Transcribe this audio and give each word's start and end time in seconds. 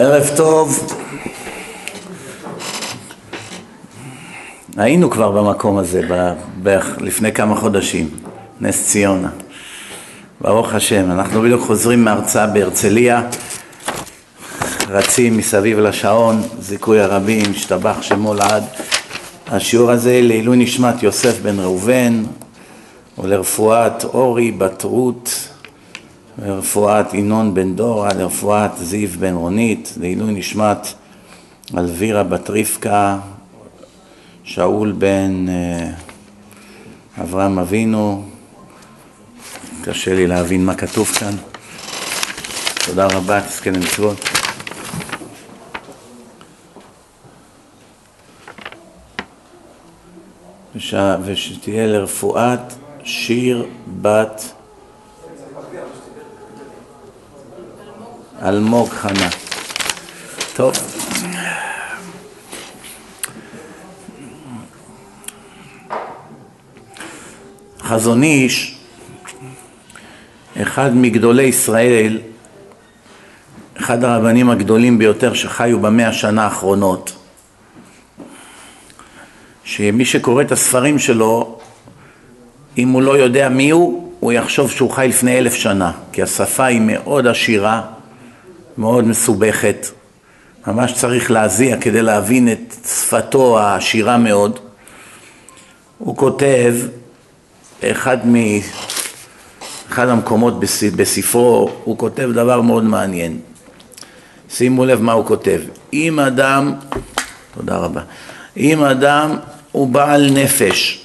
ערב 0.00 0.30
טוב. 0.36 0.94
היינו 4.76 5.10
כבר 5.10 5.30
במקום 5.30 5.78
הזה 5.78 6.02
בערך 6.62 6.98
לפני 7.00 7.32
כמה 7.32 7.56
חודשים, 7.56 8.10
נס 8.60 8.86
ציונה. 8.86 9.28
ברוך 10.40 10.74
השם, 10.74 11.10
אנחנו 11.10 11.42
בדיוק 11.42 11.66
חוזרים 11.66 12.04
מהרצאה 12.04 12.46
בהרצליה, 12.46 13.22
רצים 14.88 15.36
מסביב 15.36 15.78
לשעון, 15.78 16.42
זיכוי 16.60 17.00
הרבים, 17.00 17.44
השתבח 17.50 18.02
שמו 18.02 18.34
לעד. 18.34 18.64
השיעור 19.46 19.90
הזה 19.90 20.20
לעילוי 20.22 20.56
נשמת 20.56 21.02
יוסף 21.02 21.40
בן 21.42 21.60
ראובן 21.60 22.22
ולרפואת 23.18 24.04
אורי 24.04 24.50
בת 24.50 24.82
רות 24.82 25.49
לרפואת 26.42 27.14
ינון 27.14 27.54
בן 27.54 27.74
דורה, 27.74 28.14
לרפואת 28.14 28.70
זיו 28.76 29.08
בן 29.18 29.34
רונית, 29.34 29.94
לעילוי 30.00 30.32
נשמת 30.32 30.86
אלבירה 31.78 32.22
בת 32.22 32.50
רבקה, 32.50 33.18
שאול 34.44 34.92
בן 34.92 35.46
אה, 35.48 35.90
אברהם 37.22 37.58
אבינו, 37.58 38.24
קשה 39.82 40.14
לי 40.14 40.26
להבין 40.26 40.64
מה 40.64 40.74
כתוב 40.74 41.06
כאן. 41.06 41.32
תודה 42.86 43.06
רבה, 43.06 43.40
תזכה 43.40 43.70
למצוות. 43.70 44.28
ושתהיה 51.24 51.86
לרפואת 51.86 52.60
שיר 53.04 53.66
בת 54.02 54.52
אלמוג 58.42 58.88
חנה. 58.88 59.28
טוב. 60.54 60.74
חזון 67.82 68.22
איש, 68.22 68.78
אחד 70.62 70.96
מגדולי 70.96 71.42
ישראל, 71.42 72.18
אחד 73.76 74.04
הרבנים 74.04 74.50
הגדולים 74.50 74.98
ביותר 74.98 75.34
שחיו 75.34 75.80
במאה 75.80 76.08
השנה 76.08 76.44
האחרונות, 76.44 77.16
שמי 79.64 80.04
שקורא 80.04 80.42
את 80.42 80.52
הספרים 80.52 80.98
שלו, 80.98 81.58
אם 82.78 82.88
הוא 82.88 83.02
לא 83.02 83.18
יודע 83.18 83.48
מי 83.48 83.70
הוא, 83.70 84.12
הוא 84.20 84.32
יחשוב 84.32 84.70
שהוא 84.70 84.90
חי 84.90 85.06
לפני 85.08 85.38
אלף 85.38 85.54
שנה, 85.54 85.92
כי 86.12 86.22
השפה 86.22 86.64
היא 86.64 86.80
מאוד 86.80 87.26
עשירה, 87.26 87.82
מאוד 88.78 89.04
מסובכת, 89.04 89.86
ממש 90.66 90.92
צריך 90.92 91.30
להזיע 91.30 91.80
כדי 91.80 92.02
להבין 92.02 92.52
את 92.52 92.74
שפתו 92.86 93.58
העשירה 93.58 94.18
מאוד. 94.18 94.58
הוא 95.98 96.16
כותב 96.16 96.74
באחד 97.82 98.26
מ... 98.26 98.34
אחד 99.88 100.08
המקומות 100.08 100.60
בספרו, 100.96 101.70
הוא 101.84 101.98
כותב 101.98 102.30
דבר 102.32 102.60
מאוד 102.60 102.84
מעניין. 102.84 103.38
שימו 104.50 104.84
לב 104.84 105.00
מה 105.00 105.12
הוא 105.12 105.26
כותב. 105.26 105.60
אם 105.92 106.20
אדם, 106.20 106.74
תודה 107.54 107.76
רבה, 107.76 108.00
אם 108.56 108.84
אדם 108.84 109.36
הוא 109.72 109.88
בעל 109.88 110.30
נפש 110.30 111.02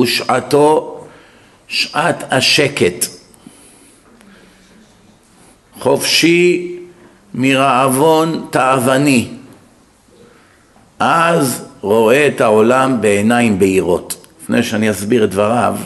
ושעתו 0.00 1.00
שעת 1.68 2.32
השקט 2.32 3.06
חופשי 5.82 6.76
מרעבון 7.34 8.46
תאווני, 8.50 9.28
אז 10.98 11.64
רואה 11.80 12.26
את 12.26 12.40
העולם 12.40 13.00
בעיניים 13.00 13.58
בהירות. 13.58 14.26
לפני 14.42 14.62
שאני 14.62 14.90
אסביר 14.90 15.24
את 15.24 15.30
דבריו, 15.30 15.76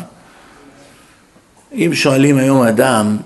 אם 1.72 1.90
שואלים 1.94 2.38
היום 2.38 2.62
אדם 2.62 3.16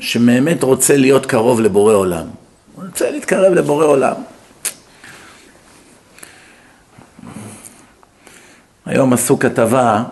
שבאמת 0.00 0.62
רוצה 0.62 0.96
להיות 0.96 1.26
קרוב 1.26 1.60
לבורא 1.60 1.94
עולם, 1.94 2.26
הוא 2.74 2.84
רוצה 2.84 3.10
להתקרב 3.10 3.52
לבורא 3.52 3.84
עולם. 3.84 4.14
היום 8.86 9.12
עשו 9.12 9.38
כתבה, 9.38 10.02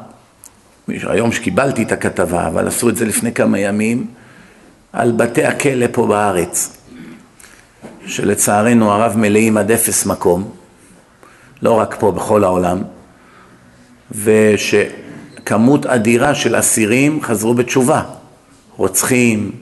היום 0.89 1.33
שקיבלתי 1.33 1.83
את 1.83 1.93
הכתבה, 1.93 2.47
אבל 2.47 2.69
עשו 2.69 2.89
את 2.89 2.97
זה 2.97 3.05
לפני 3.05 3.33
כמה 3.33 3.59
ימים, 3.59 4.07
על 4.93 5.13
בתי 5.13 5.45
הכלא 5.45 5.87
פה 5.93 6.07
בארץ, 6.07 6.77
שלצערנו 8.07 8.93
הרב 8.93 9.17
מלאים 9.17 9.57
עד 9.57 9.71
אפס 9.71 10.07
מקום, 10.07 10.51
לא 11.63 11.73
רק 11.73 11.97
פה, 11.99 12.13
בכל 12.13 12.45
העולם, 12.45 12.83
ושכמות 14.23 15.87
אדירה 15.87 16.35
של 16.35 16.59
אסירים 16.59 17.23
חזרו 17.23 17.55
בתשובה, 17.55 18.03
רוצחים, 18.77 19.53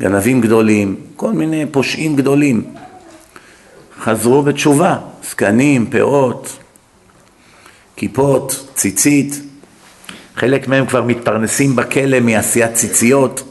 גנבים 0.00 0.40
גדולים, 0.40 0.96
כל 1.16 1.32
מיני 1.32 1.66
פושעים 1.70 2.16
גדולים, 2.16 2.74
חזרו 4.00 4.42
בתשובה, 4.42 4.98
זקנים, 5.30 5.90
פאות, 5.90 6.58
כיפות, 7.96 8.66
ציצית, 8.74 9.42
חלק 10.36 10.68
מהם 10.68 10.86
כבר 10.86 11.02
מתפרנסים 11.02 11.76
בכלא 11.76 12.20
מעשיית 12.20 12.74
ציציות, 12.74 13.49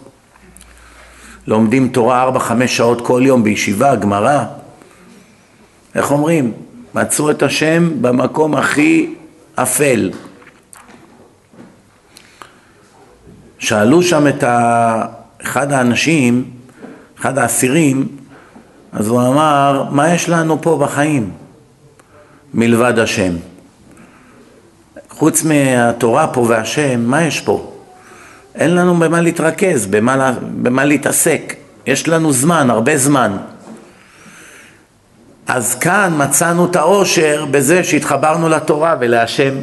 לומדים 1.48 1.88
תורה 1.88 2.22
ארבע, 2.22 2.40
חמש 2.40 2.78
שעות 2.78 3.06
כל 3.06 3.22
יום 3.26 3.44
בישיבה, 3.44 3.96
גמרא. 3.96 4.44
איך 5.96 6.12
אומרים? 6.12 6.54
מצאו 6.96 7.32
את 7.32 7.44
השם 7.44 8.02
במקום 8.02 8.56
הכי 8.56 9.14
אפל. 9.56 10.12
שאלו 13.60 14.04
שם 14.04 14.28
את 14.28 14.44
ה... 14.44 15.06
אחד 15.42 15.72
האנשים, 15.72 16.44
אחד 17.20 17.38
האסירים, 17.38 18.08
אז 18.92 19.08
הוא 19.08 19.22
אמר, 19.22 19.84
מה 19.92 20.14
יש 20.14 20.30
לנו 20.30 20.62
פה 20.62 20.80
בחיים 20.82 21.32
מלבד 22.54 23.00
השם? 23.00 23.34
חוץ 25.10 25.44
מהתורה 25.44 26.28
פה 26.28 26.42
והשם, 26.42 27.02
מה 27.06 27.24
יש 27.24 27.42
פה? 27.42 27.69
אין 28.56 28.76
לנו 28.76 29.00
במה 29.00 29.22
להתרכז, 29.22 29.86
במה, 29.86 30.34
במה 30.42 30.86
להתעסק. 30.86 31.56
יש 31.86 32.08
לנו 32.08 32.34
זמן, 32.34 32.70
הרבה 32.70 32.98
זמן. 32.98 33.38
אז 35.48 35.76
כאן 35.76 36.14
מצאנו 36.18 36.66
את 36.66 36.76
האושר 36.76 37.46
בזה 37.52 37.84
שהתחברנו 37.84 38.50
לתורה 38.50 38.96
ולהשם. 39.00 39.54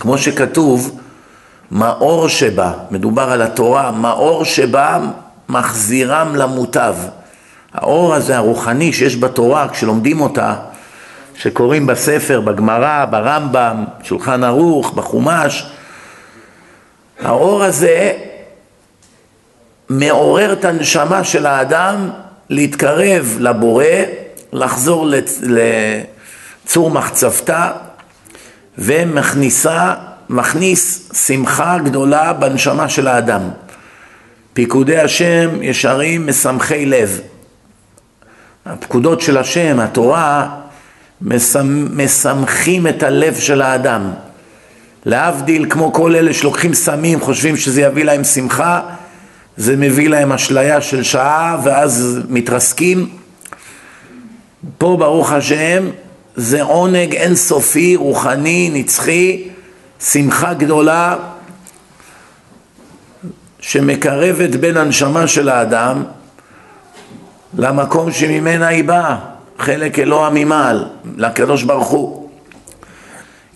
כמו 0.00 0.18
שכתוב, 0.18 1.00
מאור 1.70 2.28
שבה, 2.28 2.72
מדובר 2.90 3.22
על 3.32 3.42
התורה, 3.42 3.90
מאור 3.90 4.44
שבה 4.44 4.98
מחזירם 5.48 6.36
למוטב. 6.36 6.94
האור 7.72 8.14
הזה 8.14 8.36
הרוחני 8.36 8.92
שיש 8.92 9.16
בתורה, 9.16 9.68
כשלומדים 9.68 10.20
אותה, 10.20 10.54
שקוראים 11.40 11.86
בספר, 11.86 12.40
בגמרא, 12.40 13.04
ברמב"ם, 13.04 13.84
שולחן 14.02 14.44
ערוך, 14.44 14.92
בחומש, 14.94 15.66
האור 17.20 17.64
הזה 17.64 18.12
מעורר 19.88 20.52
את 20.52 20.64
הנשמה 20.64 21.24
של 21.24 21.46
האדם 21.46 22.10
להתקרב 22.50 23.36
לבורא, 23.40 23.84
לחזור 24.52 25.10
לצור 26.66 26.90
מחצבתה 26.90 27.70
ומכניסה, 28.78 29.94
מכניס 30.28 31.10
שמחה 31.26 31.78
גדולה 31.78 32.32
בנשמה 32.32 32.88
של 32.88 33.08
האדם. 33.08 33.42
פיקודי 34.52 34.98
השם 34.98 35.62
ישרים 35.62 36.26
משמחי 36.26 36.86
לב. 36.86 37.20
הפקודות 38.66 39.20
של 39.20 39.38
השם, 39.38 39.80
התורה, 39.80 40.59
משמחים 41.22 42.86
את 42.86 43.02
הלב 43.02 43.34
של 43.34 43.62
האדם. 43.62 44.10
להבדיל, 45.04 45.66
כמו 45.70 45.92
כל 45.92 46.16
אלה 46.16 46.34
שלוקחים 46.34 46.74
סמים, 46.74 47.20
חושבים 47.20 47.56
שזה 47.56 47.82
יביא 47.82 48.04
להם 48.04 48.24
שמחה, 48.24 48.80
זה 49.56 49.76
מביא 49.76 50.08
להם 50.08 50.32
אשליה 50.32 50.80
של 50.80 51.02
שעה 51.02 51.60
ואז 51.64 52.20
מתרסקים. 52.28 53.08
פה 54.78 54.96
ברוך 54.98 55.32
השם 55.32 55.90
זה 56.36 56.62
עונג 56.62 57.14
אינסופי, 57.14 57.96
רוחני, 57.96 58.70
נצחי, 58.72 59.48
שמחה 60.00 60.54
גדולה 60.54 61.16
שמקרבת 63.58 64.50
בין 64.50 64.76
הנשמה 64.76 65.26
של 65.26 65.48
האדם 65.48 66.04
למקום 67.58 68.12
שממנה 68.12 68.68
היא 68.68 68.84
באה. 68.84 69.29
חלק 69.60 69.98
אלוה 69.98 70.30
ממעל, 70.30 70.84
לקדוש 71.16 71.62
ברוך 71.62 71.88
הוא. 71.88 72.28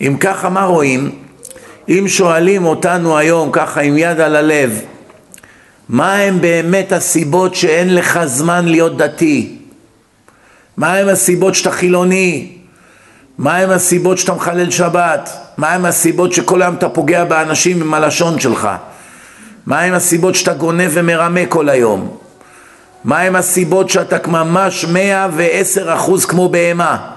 אם 0.01 0.17
ככה, 0.19 0.49
מה 0.49 0.63
רואים? 0.63 1.11
אם 1.89 2.03
שואלים 2.07 2.65
אותנו 2.65 3.17
היום 3.17 3.49
ככה 3.51 3.81
עם 3.81 3.97
יד 3.97 4.19
על 4.19 4.35
הלב, 4.35 4.81
מה 5.89 6.15
הם 6.15 6.41
באמת 6.41 6.91
הסיבות 6.91 7.55
שאין 7.55 7.95
לך 7.95 8.19
זמן 8.25 8.65
להיות 8.65 8.97
דתי? 8.97 9.57
מה 10.77 10.93
הם 10.93 11.07
הסיבות 11.07 11.55
שאתה 11.55 11.71
חילוני? 11.71 12.57
מה 13.37 13.57
הם 13.57 13.69
הסיבות 13.69 14.17
שאתה 14.17 14.33
מחלל 14.33 14.71
שבת? 14.71 15.29
מה 15.57 15.73
הם 15.73 15.85
הסיבות 15.85 16.33
שכל 16.33 16.61
היום 16.61 16.75
אתה 16.75 16.89
פוגע 16.89 17.23
באנשים 17.23 17.81
עם 17.81 17.93
הלשון 17.93 18.39
שלך? 18.39 18.69
מה 19.65 19.81
הם 19.81 19.93
הסיבות 19.93 20.35
שאתה 20.35 20.53
גונב 20.53 20.89
ומרמה 20.93 21.45
כל 21.49 21.69
היום? 21.69 22.17
מה 23.05 23.19
הם 23.19 23.35
הסיבות 23.35 23.89
שאתה 23.89 24.27
ממש 24.27 24.85
מאה 24.85 25.27
ועשר 25.33 25.93
אחוז 25.93 26.25
כמו 26.25 26.49
בהמה? 26.49 27.11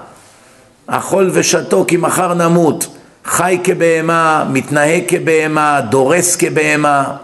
אכול 0.87 1.31
ושתו 1.33 1.85
כי 1.89 1.97
מחר 1.97 2.35
נמות. 2.35 2.97
חי 3.25 3.59
כבהמה, 3.65 4.45
מתנהג 4.51 5.03
כבהמה, 5.09 5.81
דורס 5.81 6.37
כבהמה. 6.37 7.17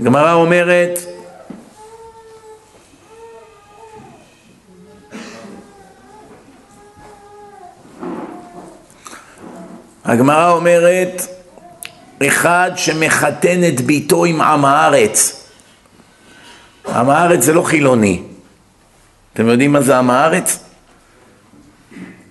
הגמרא 0.00 0.32
אומרת 0.32 0.98
הגמרא 10.04 10.50
אומרת 10.50 11.22
אחד 12.26 12.70
שמחתן 12.76 13.64
את 13.68 13.80
ביתו 13.80 14.24
עם 14.24 14.40
עם 14.40 14.64
הארץ 14.64 15.43
עם 16.88 17.10
הארץ 17.10 17.44
זה 17.44 17.52
לא 17.52 17.62
חילוני 17.62 18.22
אתם 19.34 19.48
יודעים 19.48 19.72
מה 19.72 19.80
זה 19.80 19.98
עם 19.98 20.10
הארץ? 20.10 20.58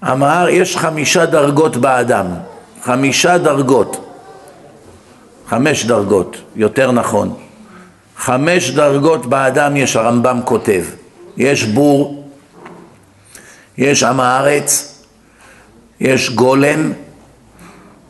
עם 0.03 0.23
הארץ, 0.23 0.53
יש 0.53 0.77
חמישה 0.77 1.25
דרגות 1.25 1.77
באדם 1.77 2.25
חמישה 2.83 3.37
דרגות 3.37 4.09
חמש 5.47 5.85
דרגות, 5.85 6.37
יותר 6.55 6.91
נכון 6.91 7.33
חמש 8.17 8.71
דרגות 8.71 9.25
באדם 9.25 9.77
יש, 9.77 9.95
הרמב"ם 9.95 10.39
כותב 10.45 10.83
יש 11.37 11.63
בור, 11.63 12.29
יש 13.77 14.03
עם 14.03 14.19
הארץ, 14.19 14.99
יש 15.99 16.29
גולם, 16.29 16.93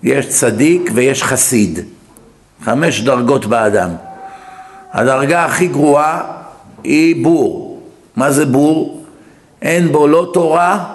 יש 0.04 0.30
צדיק 0.30 0.92
ויש 0.94 1.24
חסיד. 1.24 1.80
חמש 2.64 3.02
דרגות 3.02 3.46
באדם. 3.46 3.90
הדרגה 4.94 5.46
הכי 5.46 5.68
גרועה 5.68 6.22
היא 6.84 7.24
בור. 7.24 7.82
מה 8.16 8.32
זה 8.32 8.46
בור? 8.46 9.04
אין 9.62 9.92
בו 9.92 10.08
לא 10.08 10.30
תורה 10.34 10.86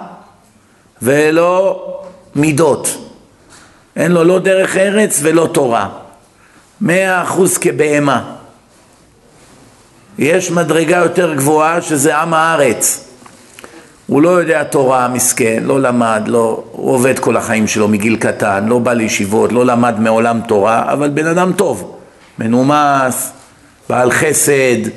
ולא 1.01 1.85
מידות. 2.35 2.97
אין 3.95 4.11
לו 4.11 4.23
לא 4.23 4.39
דרך 4.39 4.77
ארץ 4.77 5.19
ולא 5.23 5.49
תורה. 5.51 5.89
מאה 6.81 7.23
אחוז 7.23 7.57
כבהמה. 7.57 8.35
יש 10.17 10.51
מדרגה 10.51 10.97
יותר 10.97 11.33
גבוהה 11.33 11.81
שזה 11.81 12.17
עם 12.17 12.33
הארץ. 12.33 13.05
הוא 14.07 14.21
לא 14.21 14.29
יודע 14.29 14.63
תורה, 14.63 15.07
מסכן, 15.07 15.63
לא 15.65 15.81
למד, 15.81 16.23
לא, 16.27 16.63
הוא 16.71 16.93
עובד 16.93 17.19
כל 17.19 17.37
החיים 17.37 17.67
שלו 17.67 17.87
מגיל 17.87 18.15
קטן, 18.15 18.65
לא 18.65 18.79
בא 18.79 18.93
לישיבות, 18.93 19.51
לא 19.51 19.65
למד 19.65 19.99
מעולם 19.99 20.41
תורה, 20.47 20.93
אבל 20.93 21.09
בן 21.09 21.27
אדם 21.27 21.53
טוב, 21.53 21.97
מנומס, 22.39 23.31
בעל 23.89 24.11
חסד, 24.11 24.89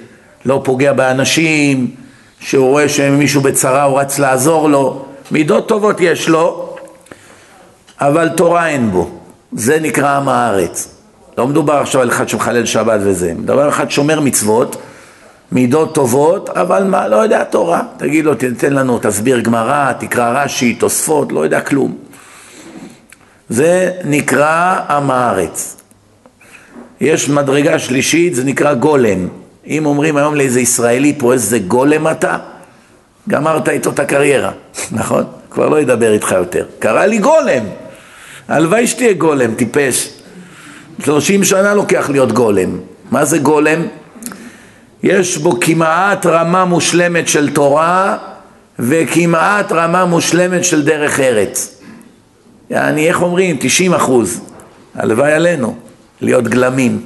לא 0.45 0.61
פוגע 0.65 0.93
באנשים, 0.93 1.91
שהוא 2.41 2.69
רואה 2.69 2.89
שמישהו 2.89 3.41
בצרה 3.41 3.83
הוא 3.83 4.01
רץ 4.01 4.19
לעזור 4.19 4.69
לו, 4.69 5.05
מידות 5.31 5.69
טובות 5.69 5.97
יש 6.01 6.29
לו, 6.29 6.77
אבל 8.01 8.29
תורה 8.29 8.69
אין 8.69 8.91
בו, 8.91 9.11
זה 9.53 9.81
נקרא 9.81 10.17
עם 10.17 10.29
הארץ. 10.29 10.89
לא 11.39 11.47
מדובר 11.47 11.75
עכשיו 11.75 12.01
על 12.01 12.09
אחד 12.09 12.29
שמחלל 12.29 12.67
שבת 12.67 13.01
וזה, 13.03 13.33
מדובר 13.35 13.63
על 13.63 13.69
אחד 13.69 13.91
שומר 13.91 14.21
מצוות 14.21 14.77
מידות 15.53 15.95
טובות, 15.95 16.51
אבל 16.51 16.85
מה, 16.85 17.09
לא 17.09 17.17
יודע 17.17 17.45
תורה. 17.45 17.83
תגיד 17.97 18.25
לו, 18.25 18.35
תתן 18.35 18.73
לנו, 18.73 18.99
תסביר 19.03 19.41
גמרא, 19.41 19.93
תקרא 19.93 20.43
רש"י, 20.43 20.75
תוספות, 20.75 21.33
לא 21.33 21.41
יודע 21.41 21.61
כלום. 21.61 21.97
זה 23.49 23.91
נקרא 24.05 24.81
עם 24.89 25.11
הארץ. 25.11 25.82
יש 27.03 27.29
מדרגה 27.29 27.79
שלישית, 27.79 28.35
זה 28.35 28.45
נקרא 28.45 28.75
גולם. 28.75 29.29
אם 29.67 29.87
אומרים 29.87 30.17
היום 30.17 30.35
לאיזה 30.35 30.61
ישראלי 30.61 31.15
פה 31.19 31.33
איזה 31.33 31.59
גולם 31.59 32.09
אתה, 32.09 32.37
גמרת 33.29 33.69
איתו 33.69 33.91
את 33.91 33.99
הקריירה, 33.99 34.51
נכון? 34.99 35.25
כבר 35.51 35.69
לא 35.69 35.81
ידבר 35.81 36.13
איתך 36.13 36.33
יותר. 36.33 36.67
קרא 36.79 37.05
לי 37.05 37.19
גולם. 37.19 37.65
הלוואי 38.49 38.87
שתהיה 38.87 39.13
גולם, 39.13 39.55
טיפש. 39.55 40.09
שלושים 41.05 41.45
שנה 41.45 41.75
לוקח 41.75 42.11
להיות 42.11 42.33
גולם. 42.33 42.79
מה 43.11 43.25
זה 43.25 43.39
גולם? 43.39 43.87
יש 45.03 45.39
בו 45.39 45.61
כמעט 45.61 46.27
רמה 46.27 46.65
מושלמת 46.65 47.29
של 47.29 47.51
תורה 47.51 48.17
וכמעט 48.79 49.73
רמה 49.73 50.05
מושלמת 50.05 50.65
של 50.65 50.85
דרך 50.85 51.21
ארץ. 51.21 51.81
יעני, 52.71 53.09
איך 53.09 53.23
אומרים? 53.23 53.57
90 53.61 53.95
אחוז. 53.95 54.41
הלוואי 54.95 55.33
עלינו 55.33 55.77
להיות 56.23 56.49
גלמים. 56.49 57.05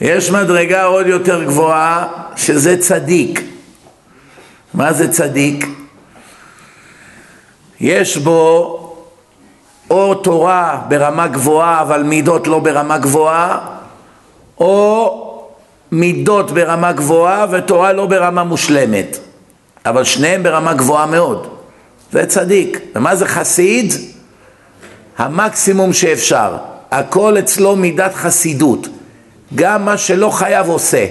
יש 0.00 0.30
מדרגה 0.30 0.84
עוד 0.84 1.06
יותר 1.06 1.44
גבוהה 1.44 2.06
שזה 2.36 2.80
צדיק. 2.80 3.40
מה 4.74 4.92
זה 4.92 5.12
צדיק? 5.12 5.66
יש 7.80 8.16
בו 8.16 8.72
או 9.90 10.14
תורה 10.14 10.80
ברמה 10.88 11.26
גבוהה 11.26 11.82
אבל 11.82 12.02
מידות 12.02 12.46
לא 12.46 12.58
ברמה 12.58 12.98
גבוהה 12.98 13.58
או 14.58 15.22
מידות 15.92 16.50
ברמה 16.50 16.92
גבוהה 16.92 17.46
ותורה 17.50 17.92
לא 17.92 18.06
ברמה 18.06 18.44
מושלמת, 18.44 19.18
אבל 19.86 20.04
שניהם 20.04 20.42
ברמה 20.42 20.74
גבוהה 20.74 21.06
מאוד. 21.06 21.46
זה 22.12 22.26
צדיק. 22.26 22.80
ומה 22.94 23.16
זה 23.16 23.26
חסיד? 23.26 23.92
המקסימום 25.18 25.92
שאפשר. 25.92 26.56
הכל 26.90 27.38
אצלו 27.38 27.76
מידת 27.76 28.14
חסידות. 28.14 28.88
גם 29.54 29.84
מה 29.84 29.98
שלא 29.98 30.30
חייב 30.30 30.68
עושה. 30.68 31.06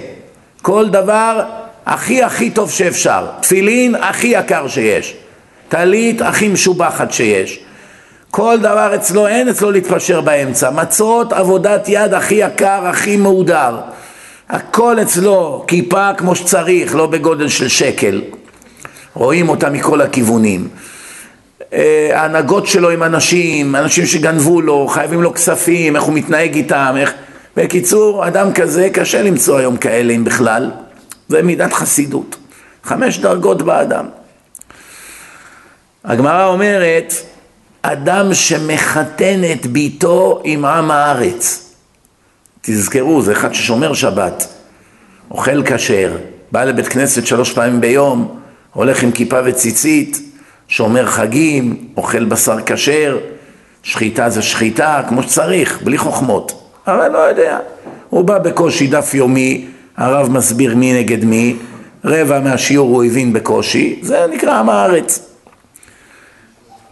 כל 0.61 0.89
דבר 0.89 1.43
הכי 1.85 2.23
הכי 2.23 2.49
טוב 2.49 2.71
שאפשר. 2.71 3.27
תפילין 3.39 3.95
הכי 3.95 4.27
יקר 4.27 4.67
שיש. 4.67 5.15
טלית 5.69 6.21
הכי 6.21 6.47
משובחת 6.47 7.11
שיש. 7.11 7.59
כל 8.31 8.57
דבר 8.61 8.95
אצלו, 8.95 9.27
אין 9.27 9.49
אצלו 9.49 9.71
להתפשר 9.71 10.21
באמצע. 10.21 10.69
מצות, 10.69 11.33
עבודת 11.33 11.85
יד 11.87 12.13
הכי 12.13 12.35
יקר, 12.35 12.87
הכי 12.87 13.17
מהודר. 13.17 13.77
הכל 14.49 15.01
אצלו 15.01 15.63
כיפה 15.67 16.13
כמו 16.13 16.35
שצריך, 16.35 16.95
לא 16.95 17.07
בגודל 17.07 17.47
של 17.47 17.67
שקל. 17.67 18.21
רואים 19.13 19.49
אותה 19.49 19.69
מכל 19.69 20.01
הכיוונים. 20.01 20.67
אה, 21.75 22.09
ההנהגות 22.13 22.67
שלו 22.67 22.89
עם 22.89 23.03
אנשים, 23.03 23.75
אנשים 23.75 24.05
שגנבו 24.05 24.61
לו, 24.61 24.87
חייבים 24.87 25.21
לו 25.21 25.33
כספים, 25.33 25.95
איך 25.95 26.03
הוא 26.03 26.13
מתנהג 26.13 26.55
איתם, 26.55 26.95
איך... 26.97 27.13
בקיצור, 27.57 28.27
אדם 28.27 28.53
כזה, 28.53 28.89
קשה 28.93 29.21
למצוא 29.21 29.57
היום 29.57 29.77
כאלה 29.77 30.13
אם 30.13 30.23
בכלל. 30.23 30.71
זה 31.29 31.41
מידת 31.41 31.73
חסידות. 31.73 32.35
חמש 32.83 33.17
דרגות 33.17 33.61
באדם. 33.61 34.05
הגמרא 36.03 36.45
אומרת, 36.45 37.13
אדם 37.81 38.33
שמחתן 38.33 39.41
את 39.53 39.65
ביתו 39.65 40.41
עם 40.43 40.65
עם 40.65 40.91
הארץ. 40.91 41.73
תזכרו, 42.61 43.21
זה 43.21 43.31
אחד 43.31 43.53
ששומר 43.53 43.93
שבת, 43.93 44.47
אוכל 45.31 45.63
כשר, 45.65 46.17
בא 46.51 46.63
לבית 46.63 46.87
כנסת 46.87 47.25
שלוש 47.25 47.53
פעמים 47.53 47.81
ביום, 47.81 48.39
הולך 48.73 49.03
עם 49.03 49.11
כיפה 49.11 49.39
וציצית, 49.45 50.24
שומר 50.67 51.05
חגים, 51.05 51.87
אוכל 51.97 52.25
בשר 52.25 52.57
כשר, 52.65 53.17
שחיטה 53.83 54.29
זה 54.29 54.41
שחיטה, 54.41 55.01
כמו 55.09 55.23
שצריך, 55.23 55.81
בלי 55.83 55.97
חוכמות. 55.97 56.69
אבל 56.87 57.11
לא 57.11 57.17
יודע, 57.17 57.59
הוא 58.09 58.23
בא 58.23 58.37
בקושי 58.37 58.87
דף 58.87 59.13
יומי, 59.13 59.67
הרב 59.97 60.31
מסביר 60.31 60.75
מי 60.75 60.93
נגד 60.93 61.25
מי, 61.25 61.55
רבע 62.05 62.39
מהשיעור 62.39 62.89
הוא 62.89 63.03
הבין 63.03 63.33
בקושי, 63.33 63.99
זה 64.01 64.25
נקרא 64.33 64.59
עם 64.59 64.69
הארץ. 64.69 65.29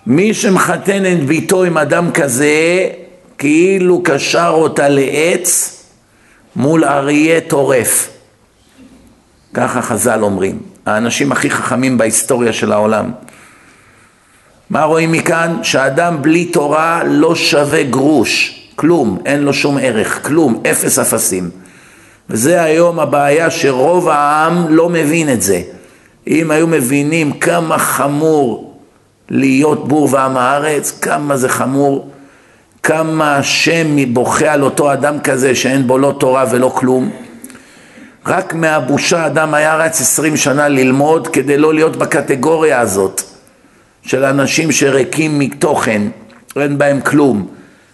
מי 0.07 0.33
שמחתן 0.33 1.05
את 1.05 1.25
ביתו 1.25 1.63
עם 1.63 1.77
אדם 1.77 2.11
כזה, 2.11 2.89
כאילו 3.37 4.01
קשר 4.03 4.51
אותה 4.53 4.89
לעץ 4.89 5.79
מול 6.55 6.85
אריה 6.85 7.41
טורף. 7.41 8.09
ככה 9.53 9.81
חז"ל 9.81 10.23
אומרים, 10.23 10.59
האנשים 10.85 11.31
הכי 11.31 11.49
חכמים 11.49 11.97
בהיסטוריה 11.97 12.53
של 12.53 12.71
העולם. 12.71 13.11
מה 14.73 14.83
רואים 14.83 15.11
מכאן? 15.11 15.57
שאדם 15.63 16.21
בלי 16.21 16.45
תורה 16.45 17.01
לא 17.05 17.35
שווה 17.35 17.83
גרוש, 17.83 18.61
כלום, 18.75 19.17
אין 19.25 19.41
לו 19.41 19.53
שום 19.53 19.77
ערך, 19.81 20.27
כלום, 20.27 20.61
אפס 20.71 20.99
אפסים. 20.99 21.49
וזה 22.29 22.63
היום 22.63 22.99
הבעיה 22.99 23.51
שרוב 23.51 24.09
העם 24.09 24.65
לא 24.69 24.89
מבין 24.89 25.29
את 25.29 25.41
זה. 25.41 25.61
אם 26.27 26.51
היו 26.51 26.67
מבינים 26.67 27.31
כמה 27.31 27.77
חמור 27.77 28.77
להיות 29.29 29.87
בור 29.87 30.09
ועם 30.11 30.37
הארץ, 30.37 30.99
כמה 31.01 31.37
זה 31.37 31.49
חמור, 31.49 32.09
כמה 32.83 33.37
השם 33.37 34.13
בוכה 34.13 34.53
על 34.53 34.63
אותו 34.63 34.93
אדם 34.93 35.19
כזה 35.19 35.55
שאין 35.55 35.87
בו 35.87 35.97
לא 35.97 36.15
תורה 36.19 36.45
ולא 36.51 36.71
כלום. 36.75 37.11
רק 38.25 38.53
מהבושה 38.53 39.25
אדם 39.25 39.53
היה 39.53 39.75
רץ 39.75 40.01
עשרים 40.01 40.37
שנה 40.37 40.67
ללמוד 40.67 41.27
כדי 41.27 41.57
לא 41.57 41.73
להיות 41.73 41.95
בקטגוריה 41.95 42.79
הזאת 42.79 43.32
של 44.05 44.23
אנשים 44.23 44.71
שריקים 44.71 45.39
מתוכן, 45.39 46.01
אין 46.55 46.77
בהם 46.77 47.01
כלום. 47.01 47.47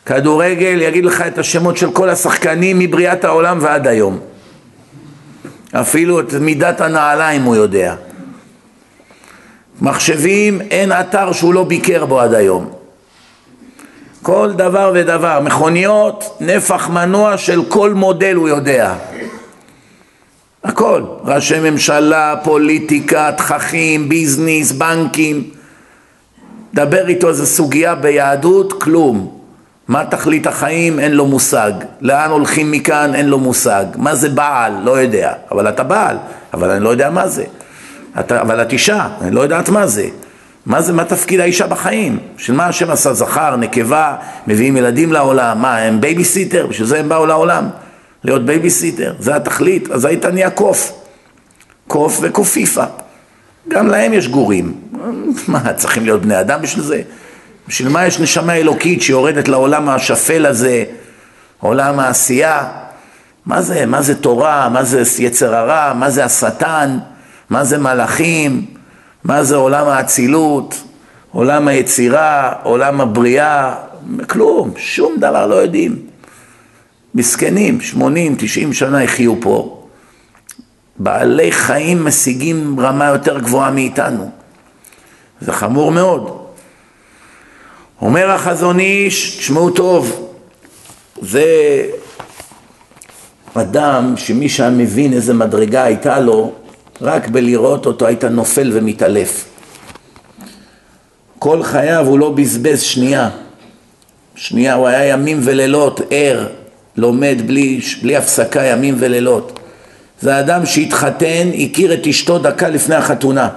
כדורגל 0.06 0.82
יגיד 0.82 1.06
לך 1.06 1.22
את 1.22 1.38
השמות 1.38 1.78
של 1.78 1.92
כל 1.92 2.10
השחקנים 2.10 2.80
מבריאת 2.80 3.24
העולם 3.24 3.58
ועד 3.62 3.88
היום. 3.88 4.20
אפילו 5.72 6.20
את 6.20 6.34
מידת 6.34 6.82
הנעליים 6.82 7.44
הוא 7.44 7.56
יודע. 7.56 7.96
מחשבים, 9.82 10.62
אין 10.62 10.92
אתר 10.92 11.32
שהוא 11.32 11.54
לא 11.54 11.64
ביקר 11.64 12.06
בו 12.06 12.20
עד 12.20 12.34
היום. 12.34 12.70
כל 14.22 14.52
דבר 14.56 14.92
ודבר, 14.96 15.40
מכוניות, 15.40 16.38
נפח 16.40 16.90
מנוע 16.90 17.38
של 17.38 17.62
כל 17.68 17.94
מודל 17.94 18.36
הוא 18.36 18.50
יודע. 18.50 18.96
הכל, 20.64 21.04
ראשי 21.24 21.60
ממשלה, 21.72 22.36
פוליטיקה, 22.44 23.32
תככים, 23.38 24.10
ביזנס, 24.10 24.72
בנקים. 24.72 25.59
דבר 26.74 27.08
איתו 27.08 27.30
איזה 27.30 27.46
סוגיה 27.46 27.96
ביהדות, 27.96 28.84
כלום. 28.84 29.40
מה 29.88 30.06
תכלית 30.06 30.48
החיים? 30.48 31.00
אין 31.00 31.12
לו 31.12 31.26
מושג. 31.26 31.72
לאן 32.02 32.30
הולכים 32.30 32.72
מכאן? 32.72 33.16
אין 33.16 33.28
לו 33.28 33.40
מושג. 33.40 33.86
מה 33.96 34.16
זה 34.16 34.30
בעל? 34.30 34.74
לא 34.84 34.92
יודע. 35.02 35.34
אבל 35.52 35.70
אתה 35.70 35.84
בעל, 35.84 36.18
אבל 36.54 36.72
אני 36.72 36.84
לא 36.84 36.90
יודע 36.90 37.10
מה 37.10 37.28
זה. 37.28 37.44
אתה, 38.20 38.42
אבל 38.42 38.62
את 38.62 38.74
אישה, 38.74 39.08
אני 39.22 39.32
לא 39.32 39.42
יודעת 39.42 39.70
מה 39.70 39.88
זה. 39.88 40.08
מה 40.66 40.82
זה, 40.82 40.94
מה 40.94 41.06
תפקיד 41.06 41.40
האישה 41.40 41.68
בחיים? 41.68 42.20
של 42.38 42.54
מה 42.54 42.66
השם 42.66 42.92
עשה 42.92 43.14
זכר, 43.14 43.56
נקבה, 43.56 44.16
מביאים 44.48 44.78
ילדים 44.78 45.14
לעולם, 45.14 45.62
מה, 45.62 45.78
הם 45.78 46.02
בייביסיטר? 46.02 46.68
בשביל 46.68 46.88
זה 46.88 47.00
הם 47.00 47.10
באו 47.10 47.26
לעולם? 47.26 47.70
להיות 48.24 48.46
בייביסיטר, 48.46 49.14
זה 49.20 49.36
התכלית, 49.36 49.92
אז 49.92 50.06
היית 50.06 50.26
נהיה 50.26 50.50
קוף. 50.50 50.94
קוף 51.88 52.18
וקופיפה. 52.22 52.84
גם 53.70 53.88
להם 53.88 54.14
יש 54.14 54.28
גורים. 54.28 54.74
מה, 55.48 55.74
צריכים 55.74 56.04
להיות 56.04 56.22
בני 56.22 56.40
אדם 56.40 56.62
בשביל 56.62 56.84
זה? 56.84 57.02
בשביל 57.68 57.90
מה 57.90 58.06
יש 58.06 58.20
נשמה 58.20 58.54
אלוקית 58.54 59.02
שיורדת 59.02 59.48
לעולם 59.48 59.90
השפל 59.90 60.46
הזה, 60.46 60.84
עולם 61.60 62.00
העשייה? 62.00 62.68
מה 63.46 63.62
זה, 63.62 63.86
מה 63.86 64.02
זה 64.02 64.16
תורה, 64.16 64.70
מה 64.70 64.84
זה 64.84 65.04
יצר 65.20 65.56
הרע, 65.56 65.94
מה 65.94 66.10
זה 66.10 66.26
השטן, 66.26 66.98
מה 67.50 67.64
זה 67.64 67.78
מלאכים, 67.78 68.66
מה 69.24 69.44
זה 69.44 69.56
עולם 69.56 69.88
האצילות, 69.88 70.84
עולם 71.32 71.68
היצירה, 71.68 72.54
עולם 72.64 73.02
הבריאה, 73.02 73.76
כלום, 74.28 74.72
שום 74.78 75.16
דבר 75.20 75.48
לא 75.48 75.56
יודעים. 75.56 75.96
מסכנים, 77.16 77.82
80, 77.82 78.36
90 78.40 78.74
שנה 78.74 79.04
יחיו 79.04 79.42
פה, 79.42 79.79
בעלי 81.00 81.52
חיים 81.52 82.06
משיגים 82.06 82.80
רמה 82.80 83.06
יותר 83.06 83.40
גבוהה 83.40 83.72
מאיתנו. 83.72 84.30
זה 85.42 85.52
חמור 85.52 85.92
מאוד. 85.92 86.38
אומר 88.02 88.32
החזון 88.32 88.80
איש, 88.80 89.38
תשמעו 89.38 89.70
טוב, 89.70 90.34
זה 91.22 91.46
אדם 93.54 94.14
שמי 94.18 94.50
שהיה 94.50 94.70
מבין 94.70 95.14
איזה 95.14 95.34
מדרגה 95.34 95.84
הייתה 95.84 96.20
לו, 96.20 96.54
רק 97.02 97.28
בלראות 97.28 97.86
אותו 97.86 98.08
היית 98.08 98.24
נופל 98.24 98.72
ומתעלף. 98.74 99.46
כל 101.40 101.64
חייו 101.64 102.06
הוא 102.08 102.20
לא 102.20 102.30
בזבז 102.30 102.82
שנייה. 102.82 103.30
שנייה, 104.36 104.74
הוא 104.74 104.88
היה 104.88 105.06
ימים 105.06 105.40
ולילות 105.44 106.02
ער, 106.10 106.48
לומד 106.98 107.38
בלי, 107.46 107.80
בלי 108.02 108.16
הפסקה 108.16 108.64
ימים 108.64 108.96
ולילות. 109.00 109.59
זה 110.22 110.40
אדם 110.40 110.66
שהתחתן, 110.66 111.50
הכיר 111.64 111.94
את 111.94 112.08
אשתו 112.08 112.40
דקה 112.40 112.70
לפני 112.70 112.96
החתונה. 112.96 113.50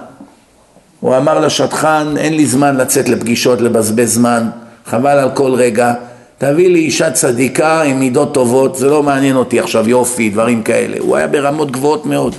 הוא 0.99 1.17
אמר 1.17 1.39
לשטחן, 1.39 2.13
אין 2.17 2.33
לי 2.33 2.45
זמן 2.45 2.77
לצאת 2.77 3.09
לפגישות, 3.09 3.61
לבזבז 3.61 4.13
זמן, 4.13 4.49
חבל 4.85 5.19
על 5.19 5.29
כל 5.33 5.53
רגע, 5.53 5.93
תביא 6.37 6.69
לי 6.69 6.79
אישה 6.79 7.11
צדיקה 7.11 7.81
עם 7.81 7.99
מידות 7.99 8.33
טובות, 8.33 8.75
זה 8.75 8.89
לא 8.89 9.03
מעניין 9.03 9.35
אותי 9.35 9.59
עכשיו 9.59 9.89
יופי, 9.89 10.29
דברים 10.29 10.63
כאלה. 10.63 10.97
הוא 10.99 11.17
היה 11.17 11.27
ברמות 11.27 11.71
גבוהות 11.71 12.05
מאוד. 12.05 12.35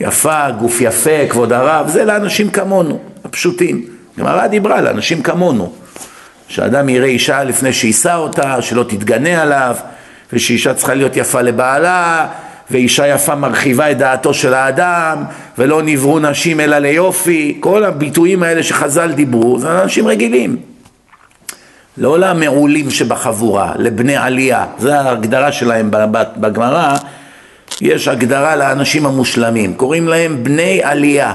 יפה, 0.00 0.50
גוף 0.50 0.80
יפה, 0.80 1.26
כבוד 1.28 1.52
הרב, 1.52 1.88
זה 1.88 2.04
לאנשים 2.04 2.50
כמונו, 2.50 2.98
הפשוטים. 3.24 3.84
גמרא 4.18 4.46
דיברה 4.46 4.80
לאנשים 4.80 5.22
כמונו. 5.22 5.72
שאדם 6.48 6.88
יראה 6.88 7.08
אישה 7.08 7.44
לפני 7.44 7.72
שיישא 7.72 8.14
אותה, 8.14 8.62
שלא 8.62 8.82
תתגנה 8.82 9.42
עליו, 9.42 9.76
ושאישה 10.32 10.74
צריכה 10.74 10.94
להיות 10.94 11.16
יפה 11.16 11.42
לבעלה, 11.42 12.26
ואישה 12.70 13.06
יפה 13.06 13.34
מרחיבה 13.34 13.90
את 13.90 13.98
דעתו 13.98 14.34
של 14.34 14.54
האדם, 14.54 15.24
ולא 15.58 15.82
נבראו 15.82 16.18
נשים 16.18 16.60
אלא 16.60 16.78
ליופי, 16.78 17.56
כל 17.60 17.84
הביטויים 17.84 18.42
האלה 18.42 18.62
שחז"ל 18.62 19.12
דיברו, 19.12 19.58
זה 19.58 19.82
אנשים 19.82 20.06
רגילים. 20.06 20.56
לא 21.96 22.18
למעולים 22.18 22.90
שבחבורה, 22.90 23.72
לבני 23.76 24.16
עלייה, 24.16 24.66
זו 24.78 24.90
ההגדרה 24.90 25.52
שלהם 25.52 25.90
בגמרא, 26.36 26.96
יש 27.80 28.08
הגדרה 28.08 28.56
לאנשים 28.56 29.06
המושלמים, 29.06 29.74
קוראים 29.74 30.08
להם 30.08 30.44
בני 30.44 30.80
עלייה. 30.82 31.34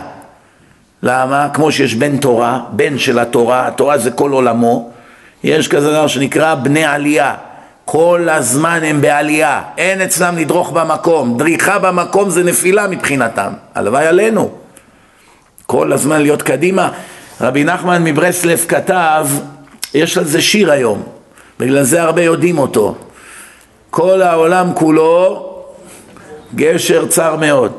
למה? 1.03 1.47
כמו 1.53 1.71
שיש 1.71 1.95
בן 1.95 2.17
תורה, 2.17 2.59
בן 2.71 2.97
של 2.97 3.19
התורה, 3.19 3.67
התורה 3.67 3.97
זה 3.97 4.11
כל 4.11 4.31
עולמו, 4.31 4.91
יש 5.43 5.67
כזה 5.67 5.91
דבר 5.91 6.07
שנקרא 6.07 6.55
בני 6.55 6.85
עלייה. 6.85 7.35
כל 7.85 8.27
הזמן 8.29 8.79
הם 8.83 9.01
בעלייה, 9.01 9.61
אין 9.77 10.01
אצלם 10.01 10.37
לדרוך 10.37 10.71
במקום, 10.71 11.37
דריכה 11.37 11.79
במקום 11.79 12.29
זה 12.29 12.43
נפילה 12.43 12.87
מבחינתם, 12.87 13.53
הלוואי 13.75 14.07
עלינו. 14.07 14.51
כל 15.65 15.93
הזמן 15.93 16.21
להיות 16.21 16.41
קדימה. 16.41 16.91
רבי 17.41 17.63
נחמן 17.63 18.03
מברסלב 18.03 18.65
כתב, 18.67 19.27
יש 19.93 20.17
על 20.17 20.25
זה 20.25 20.41
שיר 20.41 20.71
היום, 20.71 21.03
בגלל 21.59 21.83
זה 21.83 22.01
הרבה 22.03 22.21
יודעים 22.21 22.57
אותו. 22.57 22.95
כל 23.89 24.21
העולם 24.21 24.73
כולו 24.73 25.49
גשר 26.55 27.05
צר 27.07 27.35
מאוד. 27.35 27.71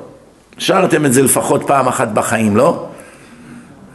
שרתם 0.59 1.07
את 1.07 1.13
זה 1.13 1.23
לפחות 1.23 1.63
פעם 1.67 1.89
אחת 1.89 2.09
בחיים, 2.09 2.57
לא? 2.57 2.87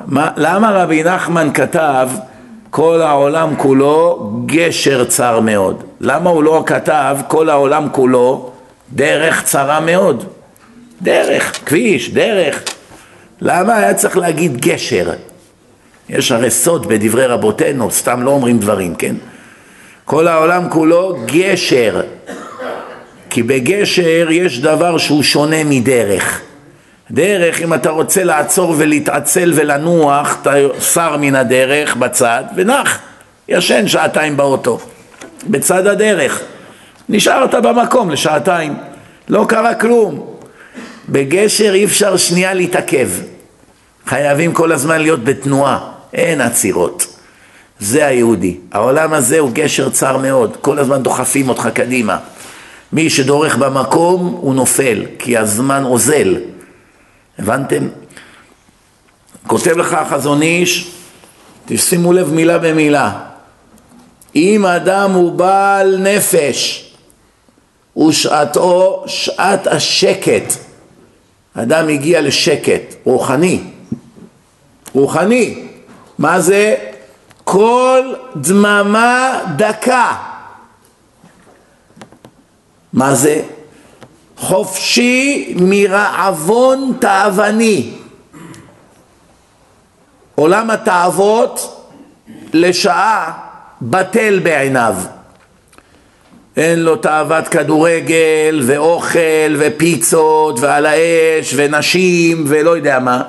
מה, 0.05 0.29
למה 0.37 0.71
רבי 0.71 1.03
נחמן 1.03 1.53
כתב 1.53 2.09
כל 2.69 3.01
העולם 3.01 3.55
כולו 3.57 4.31
גשר 4.45 5.05
צר 5.05 5.39
מאוד? 5.39 5.83
למה 6.01 6.29
הוא 6.29 6.43
לא 6.43 6.63
כתב 6.65 7.17
כל 7.27 7.49
העולם 7.49 7.87
כולו 7.91 8.51
דרך 8.93 9.43
צרה 9.43 9.79
מאוד? 9.79 10.25
דרך, 11.01 11.59
כביש, 11.65 12.09
דרך. 12.13 12.63
למה 13.41 13.77
היה 13.77 13.93
צריך 13.93 14.17
להגיד 14.17 14.57
גשר? 14.57 15.09
יש 16.09 16.31
הרי 16.31 16.51
סוד 16.51 16.87
בדברי 16.87 17.25
רבותינו, 17.25 17.91
סתם 17.91 18.23
לא 18.23 18.31
אומרים 18.31 18.59
דברים, 18.59 18.95
כן? 18.95 19.15
כל 20.05 20.27
העולם 20.27 20.69
כולו 20.69 21.17
גשר. 21.25 22.01
כי 23.29 23.43
בגשר 23.43 24.27
יש 24.31 24.59
דבר 24.59 24.97
שהוא 24.97 25.23
שונה 25.23 25.63
מדרך. 25.63 26.41
דרך, 27.11 27.61
אם 27.61 27.73
אתה 27.73 27.89
רוצה 27.89 28.23
לעצור 28.23 28.75
ולהתעצל 28.77 29.51
ולנוח, 29.55 30.37
אתה 30.41 30.53
שר 30.93 31.17
מן 31.17 31.35
הדרך 31.35 31.95
בצד 31.95 32.43
ונח, 32.55 32.99
ישן 33.47 33.87
שעתיים 33.87 34.37
באוטו, 34.37 34.79
בצד 35.47 35.87
הדרך. 35.87 36.41
נשארת 37.09 37.55
במקום 37.55 38.11
לשעתיים, 38.11 38.75
לא 39.29 39.45
קרה 39.49 39.75
כלום. 39.75 40.35
בגשר 41.09 41.73
אי 41.73 41.85
אפשר 41.85 42.17
שנייה 42.17 42.53
להתעכב, 42.53 43.09
חייבים 44.05 44.53
כל 44.53 44.71
הזמן 44.71 45.01
להיות 45.01 45.23
בתנועה, 45.23 45.79
אין 46.13 46.41
עצירות. 46.41 47.07
זה 47.79 48.05
היהודי. 48.05 48.57
העולם 48.71 49.13
הזה 49.13 49.39
הוא 49.39 49.51
גשר 49.53 49.89
צר 49.89 50.17
מאוד, 50.17 50.57
כל 50.61 50.79
הזמן 50.79 51.03
דוחפים 51.03 51.49
אותך 51.49 51.69
קדימה. 51.73 52.17
מי 52.93 53.09
שדורך 53.09 53.57
במקום 53.57 54.37
הוא 54.41 54.55
נופל, 54.55 55.05
כי 55.19 55.37
הזמן 55.37 55.83
אוזל. 55.83 56.35
הבנתם? 57.39 57.87
כותב 59.47 59.77
לך 59.77 59.93
החזון 59.93 60.41
איש, 60.41 60.91
תשימו 61.65 62.13
לב 62.13 62.33
מילה 62.33 62.57
במילה. 62.57 63.19
אם 64.35 64.65
אדם 64.65 65.11
הוא 65.11 65.31
בעל 65.31 65.97
נפש, 65.97 66.85
ושעתו 68.07 69.03
שעת 69.07 69.67
השקט. 69.67 70.53
אדם 71.53 71.87
הגיע 71.87 72.21
לשקט, 72.21 72.95
רוחני. 73.03 73.63
רוחני. 74.93 75.67
מה 76.17 76.39
זה? 76.41 76.75
כל 77.43 78.13
דממה 78.35 79.39
דקה. 79.55 80.15
מה 82.93 83.15
זה? 83.15 83.41
חופשי 84.39 85.55
מרעבון 85.59 86.93
תאווני. 86.99 87.91
עולם 90.35 90.69
התאוות 90.69 91.85
לשעה 92.53 93.31
בטל 93.81 94.39
בעיניו. 94.43 94.95
אין 96.57 96.79
לו 96.79 96.95
תאוות 96.95 97.47
כדורגל 97.47 98.61
ואוכל 98.65 99.55
ופיצות 99.57 100.59
ועל 100.59 100.85
האש 100.85 101.53
ונשים 101.55 102.43
ולא 102.47 102.77
יודע 102.77 102.99
מה. 102.99 103.23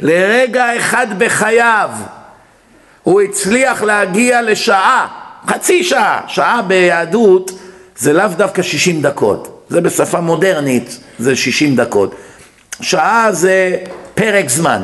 לרגע 0.00 0.76
אחד 0.76 1.06
בחייו 1.18 1.90
הוא 3.02 3.20
הצליח 3.20 3.82
להגיע 3.82 4.42
לשעה, 4.42 5.06
חצי 5.46 5.84
שעה, 5.84 6.20
שעה 6.26 6.62
ביהדות 6.62 7.50
זה 7.96 8.12
לאו 8.12 8.28
דווקא 8.36 8.62
60 8.62 9.02
דקות, 9.02 9.51
זה 9.72 9.80
בשפה 9.80 10.20
מודרנית 10.20 11.00
זה 11.18 11.36
60 11.36 11.76
דקות. 11.76 12.14
שעה 12.80 13.28
זה 13.30 13.76
פרק 14.14 14.48
זמן, 14.48 14.82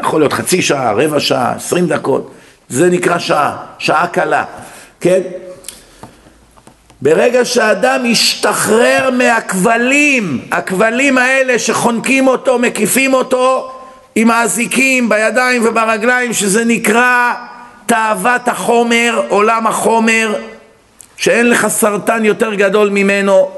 יכול 0.00 0.20
להיות 0.20 0.32
חצי 0.32 0.62
שעה, 0.62 0.92
רבע 0.92 1.20
שעה, 1.20 1.52
20 1.56 1.86
דקות, 1.86 2.30
זה 2.68 2.90
נקרא 2.90 3.18
שעה, 3.18 3.56
שעה 3.78 4.06
קלה, 4.06 4.44
כן? 5.00 5.20
ברגע 7.02 7.44
שאדם 7.44 8.06
ישתחרר 8.06 9.10
מהכבלים, 9.10 10.40
הכבלים 10.50 11.18
האלה 11.18 11.58
שחונקים 11.58 12.26
אותו, 12.28 12.58
מקיפים 12.58 13.14
אותו 13.14 13.72
עם 14.14 14.30
האזיקים 14.30 15.08
בידיים 15.08 15.66
וברגליים, 15.66 16.32
שזה 16.32 16.64
נקרא 16.64 17.32
תאוות 17.86 18.48
החומר, 18.48 19.22
עולם 19.28 19.66
החומר, 19.66 20.34
שאין 21.16 21.50
לך 21.50 21.68
סרטן 21.68 22.24
יותר 22.24 22.54
גדול 22.54 22.88
ממנו, 22.88 23.50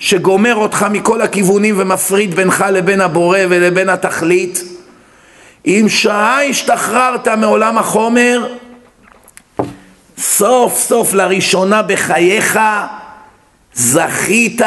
שגומר 0.00 0.54
אותך 0.54 0.86
מכל 0.90 1.22
הכיוונים 1.22 1.74
ומפריד 1.78 2.34
בינך 2.34 2.64
לבין 2.72 3.00
הבורא 3.00 3.38
ולבין 3.48 3.88
התכלית. 3.88 4.64
אם 5.66 5.86
שעה 5.88 6.44
השתחררת 6.44 7.28
מעולם 7.28 7.78
החומר, 7.78 8.54
סוף 10.18 10.78
סוף 10.78 11.14
לראשונה 11.14 11.82
בחייך 11.82 12.58
זכית 13.74 14.60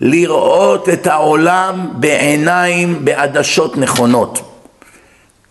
לראות 0.00 0.88
את 0.88 1.06
העולם 1.06 1.88
בעיניים, 1.92 3.04
בעדשות 3.04 3.76
נכונות. 3.76 4.50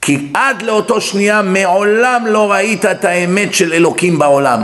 כי 0.01 0.27
עד 0.33 0.61
לאותו 0.61 1.01
שנייה 1.01 1.41
מעולם 1.41 2.25
לא 2.27 2.51
ראית 2.51 2.85
את 2.85 3.05
האמת 3.05 3.53
של 3.53 3.73
אלוקים 3.73 4.19
בעולם. 4.19 4.63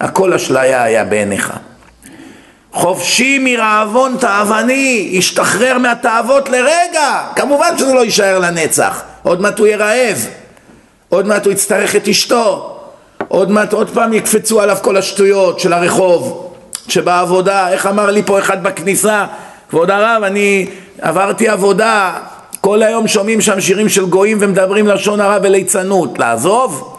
הכל 0.00 0.34
אשליה 0.34 0.82
היה 0.82 1.04
בעיניך. 1.04 1.52
חופשי 2.72 3.38
מרעבון 3.38 4.16
תאווני, 4.20 5.08
ישתחרר 5.12 5.78
מהתאוות 5.78 6.48
לרגע, 6.48 7.22
כמובן 7.36 7.78
שזה 7.78 7.94
לא 7.94 8.04
יישאר 8.04 8.38
לנצח, 8.38 9.02
עוד 9.22 9.40
מעט 9.40 9.58
הוא 9.58 9.66
יהיה 9.66 9.76
רעב, 9.76 10.26
עוד 11.08 11.26
מעט 11.26 11.44
הוא 11.44 11.52
יצטרך 11.52 11.96
את 11.96 12.08
אשתו, 12.08 12.78
עוד 13.28 13.50
מעט 13.50 13.72
עוד 13.72 13.90
פעם 13.90 14.12
יקפצו 14.12 14.60
עליו 14.60 14.76
כל 14.82 14.96
השטויות 14.96 15.60
של 15.60 15.72
הרחוב, 15.72 16.52
שבעבודה, 16.88 17.68
איך 17.68 17.86
אמר 17.86 18.10
לי 18.10 18.22
פה 18.22 18.38
אחד 18.38 18.62
בכניסה, 18.62 19.26
כבוד 19.70 19.90
הרב, 19.90 20.22
אני 20.22 20.66
עברתי 21.00 21.48
עבודה, 21.48 22.12
כל 22.60 22.82
היום 22.82 23.08
שומעים 23.08 23.40
שם 23.40 23.60
שירים 23.60 23.88
של 23.88 24.06
גויים 24.06 24.38
ומדברים 24.40 24.86
לשון 24.86 25.20
הרע 25.20 25.38
וליצנות, 25.42 26.18
לעזוב? 26.18 26.98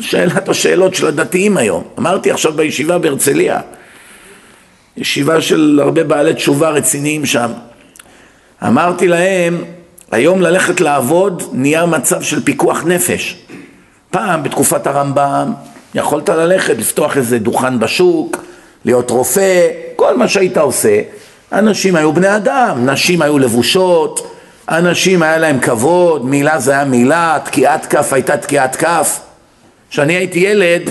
שאלת 0.00 0.48
השאלות 0.48 0.94
של 0.94 1.06
הדתיים 1.06 1.56
היום. 1.56 1.82
אמרתי 1.98 2.30
עכשיו 2.30 2.52
בישיבה 2.52 2.98
בהרצליה, 2.98 3.60
ישיבה 5.00 5.40
של 5.40 5.80
הרבה 5.82 6.04
בעלי 6.04 6.34
תשובה 6.34 6.70
רציניים 6.70 7.26
שם. 7.26 7.50
אמרתי 8.66 9.08
להם, 9.08 9.64
היום 10.10 10.40
ללכת 10.40 10.80
לעבוד 10.80 11.42
נהיה 11.52 11.86
מצב 11.86 12.22
של 12.22 12.42
פיקוח 12.42 12.82
נפש. 12.86 13.36
פעם, 14.10 14.42
בתקופת 14.42 14.86
הרמב"ם, 14.86 15.52
יכולת 15.94 16.28
ללכת, 16.28 16.78
לפתוח 16.78 17.16
איזה 17.16 17.38
דוכן 17.38 17.78
בשוק, 17.78 18.44
להיות 18.84 19.10
רופא, 19.10 19.68
כל 19.96 20.16
מה 20.16 20.28
שהיית 20.28 20.58
עושה. 20.58 21.00
אנשים 21.52 21.96
היו 21.96 22.12
בני 22.12 22.36
אדם, 22.36 22.90
נשים 22.90 23.22
היו 23.22 23.38
לבושות, 23.38 24.34
אנשים 24.68 25.22
היה 25.22 25.38
להם 25.38 25.60
כבוד, 25.60 26.24
מילה 26.24 26.58
זה 26.58 26.72
היה 26.72 26.84
מילה, 26.84 27.38
תקיעת 27.44 27.86
כף 27.86 28.12
הייתה 28.12 28.36
תקיעת 28.36 28.76
כף. 28.76 29.20
כשאני 29.90 30.12
הייתי 30.12 30.38
ילד, 30.38 30.90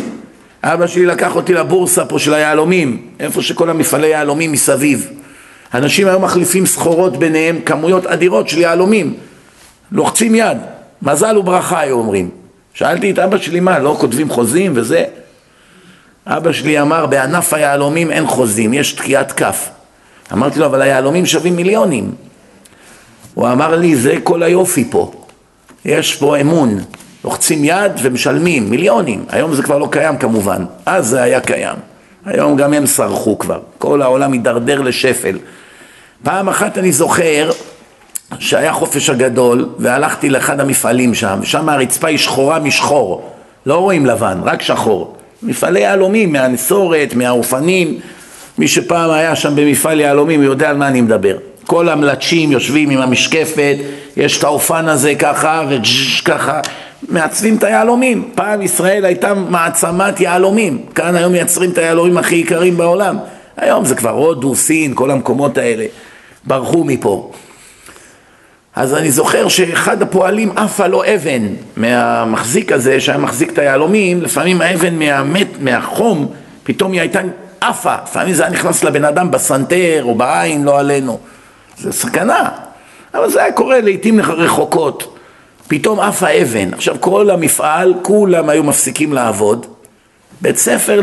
אבא 0.63 0.87
שלי 0.87 1.05
לקח 1.05 1.35
אותי 1.35 1.53
לבורסה 1.53 2.05
פה 2.05 2.19
של 2.19 2.33
היהלומים, 2.33 3.07
איפה 3.19 3.41
שכל 3.41 3.69
המפעלי 3.69 4.07
יהלומים 4.07 4.51
מסביב. 4.51 5.09
אנשים 5.73 6.07
היו 6.07 6.19
מחליפים 6.19 6.65
סחורות 6.65 7.17
ביניהם, 7.17 7.61
כמויות 7.65 8.05
אדירות 8.05 8.49
של 8.49 8.57
יהלומים. 8.57 9.13
לוחצים 9.91 10.35
יד, 10.35 10.57
מזל 11.01 11.37
וברכה 11.37 11.79
היו 11.79 11.95
אומרים. 11.95 12.29
שאלתי 12.73 13.11
את 13.11 13.19
אבא 13.19 13.37
שלי 13.37 13.59
מה, 13.59 13.79
לא 13.79 13.95
כותבים 13.99 14.29
חוזים 14.29 14.71
וזה? 14.75 15.03
אבא 16.27 16.51
שלי 16.51 16.81
אמר, 16.81 17.05
בענף 17.05 17.53
היהלומים 17.53 18.11
אין 18.11 18.27
חוזים, 18.27 18.73
יש 18.73 18.93
תקיעת 18.93 19.31
כף. 19.31 19.69
אמרתי 20.33 20.59
לו, 20.59 20.65
אבל 20.65 20.81
היהלומים 20.81 21.25
שווים 21.25 21.55
מיליונים. 21.55 22.11
הוא 23.33 23.51
אמר 23.51 23.75
לי, 23.75 23.95
זה 23.95 24.15
כל 24.23 24.43
היופי 24.43 24.87
פה. 24.91 25.11
יש 25.85 26.15
פה 26.15 26.37
אמון. 26.37 26.79
לוחצים 27.27 27.63
יד 27.63 27.91
ומשלמים 28.01 28.69
מיליונים. 28.69 29.25
היום 29.29 29.55
זה 29.55 29.63
כבר 29.63 29.77
לא 29.77 29.87
קיים 29.91 30.17
כמובן, 30.17 30.65
אז 30.85 31.07
זה 31.07 31.21
היה 31.21 31.39
קיים. 31.39 31.75
היום 32.25 32.57
גם 32.57 32.73
הם 32.73 32.85
סרחו 32.85 33.39
כבר, 33.39 33.59
כל 33.77 34.01
העולם 34.01 34.33
הידרדר 34.33 34.81
לשפל. 34.81 35.37
פעם 36.23 36.49
אחת 36.49 36.77
אני 36.77 36.91
זוכר 36.91 37.51
שהיה 38.39 38.73
חופש 38.73 39.09
הגדול 39.09 39.69
והלכתי 39.79 40.29
לאחד 40.29 40.59
המפעלים 40.59 41.13
שם, 41.13 41.39
שם 41.43 41.69
הרצפה 41.69 42.07
היא 42.07 42.17
שחורה 42.17 42.59
משחור, 42.59 43.29
לא 43.65 43.75
רואים 43.75 44.05
לבן, 44.05 44.37
רק 44.43 44.61
שחור. 44.61 45.15
מפעלי 45.43 45.79
יהלומים, 45.79 46.33
מהנסורת, 46.33 47.13
מהאופנים, 47.15 47.99
מי 48.57 48.67
שפעם 48.67 49.11
היה 49.11 49.35
שם 49.35 49.55
במפעל 49.55 49.99
יהלומים 49.99 50.43
יודע 50.43 50.69
על 50.69 50.77
מה 50.77 50.87
אני 50.87 51.01
מדבר. 51.01 51.37
כל 51.65 51.89
המלטשים 51.89 52.51
יושבים 52.51 52.89
עם 52.89 53.01
המשקפת, 53.01 53.75
יש 54.17 54.39
את 54.39 54.43
האופן 54.43 54.87
הזה 54.87 55.15
ככה 55.15 55.63
וג'ש 55.69 56.21
ככה, 56.21 56.61
מעצבים 57.09 57.55
את 57.55 57.63
היהלומים. 57.63 58.29
פעם 58.35 58.61
ישראל 58.61 59.05
הייתה 59.05 59.33
מעצמת 59.33 60.19
יהלומים, 60.19 60.85
כאן 60.95 61.15
היום 61.15 61.31
מייצרים 61.31 61.71
את 61.71 61.77
היהלומים 61.77 62.17
הכי 62.17 62.35
יקרים 62.35 62.77
בעולם. 62.77 63.17
היום 63.57 63.85
זה 63.85 63.95
כבר 63.95 64.09
הודו, 64.09 64.55
סין, 64.55 64.95
כל 64.95 65.11
המקומות 65.11 65.57
האלה, 65.57 65.85
ברחו 66.43 66.83
מפה. 66.83 67.31
אז 68.75 68.93
אני 68.93 69.11
זוכר 69.11 69.47
שאחד 69.47 70.01
הפועלים 70.01 70.51
עפה 70.57 70.87
לו 70.87 71.03
אבן 71.03 71.47
מהמחזיק 71.77 72.71
הזה 72.71 72.99
שהיה 72.99 73.17
מחזיק 73.17 73.49
את 73.53 73.57
היהלומים, 73.57 74.21
לפעמים 74.21 74.61
האבן 74.61 74.99
מהמת, 74.99 75.47
מהחום, 75.59 76.31
פתאום 76.63 76.91
היא 76.91 77.01
הייתה 77.01 77.19
עפה, 77.61 77.95
לפעמים 78.03 78.33
זה 78.33 78.43
היה 78.43 78.51
נכנס 78.51 78.83
לבן 78.83 79.05
אדם 79.05 79.31
בסנטר 79.31 80.03
או 80.03 80.15
בעין, 80.15 80.63
לא 80.63 80.79
עלינו. 80.79 81.19
זה 81.77 81.91
סכנה, 81.91 82.49
אבל 83.13 83.29
זה 83.29 83.43
היה 83.43 83.51
קורה 83.51 83.81
לעיתים 83.81 84.21
רחוקות. 84.21 85.16
פתאום 85.67 85.99
עפה 85.99 86.27
אבן. 86.41 86.73
עכשיו 86.73 86.95
כל 86.99 87.29
המפעל, 87.29 87.93
כולם 88.01 88.49
היו 88.49 88.63
מפסיקים 88.63 89.13
לעבוד. 89.13 89.65
בית 90.41 90.57
ספר 90.57 91.01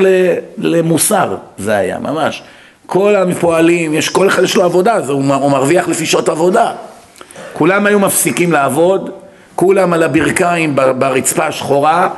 למוסר 0.59 1.37
זה 1.59 1.77
היה, 1.77 1.99
ממש. 1.99 2.43
כל 2.87 3.17
הפועלים, 3.17 3.95
יש, 3.95 4.09
כל 4.09 4.29
אחד 4.29 4.43
יש 4.43 4.57
לו 4.57 4.63
עבודה, 4.63 4.97
הוא, 4.97 5.35
הוא 5.35 5.51
מרוויח 5.51 5.89
לפי 5.89 6.07
שעות 6.07 6.29
עבודה. 6.29 6.73
כולם 7.53 7.87
היו 7.87 7.99
מפסיקים 7.99 8.53
לעבוד, 8.53 9.11
כולם 9.55 9.93
על 9.93 10.03
הברכיים 10.03 10.77
ברצפה 10.77 11.47
השחורה, 11.47 12.09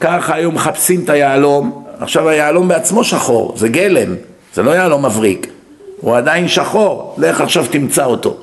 ככה 0.00 0.34
היו 0.34 0.52
מחפשים 0.52 1.00
את 1.04 1.10
היהלום. 1.10 1.84
עכשיו 2.00 2.28
היהלום 2.28 2.68
בעצמו 2.68 3.04
שחור, 3.04 3.54
זה 3.56 3.68
גלם, 3.68 4.14
זה 4.54 4.62
לא 4.62 4.70
יהלום 4.70 5.04
מבריק, 5.04 5.46
הוא 6.00 6.16
עדיין 6.16 6.48
שחור, 6.48 7.14
לך 7.18 7.40
עכשיו 7.40 7.66
תמצא 7.70 8.04
אותו. 8.04 8.36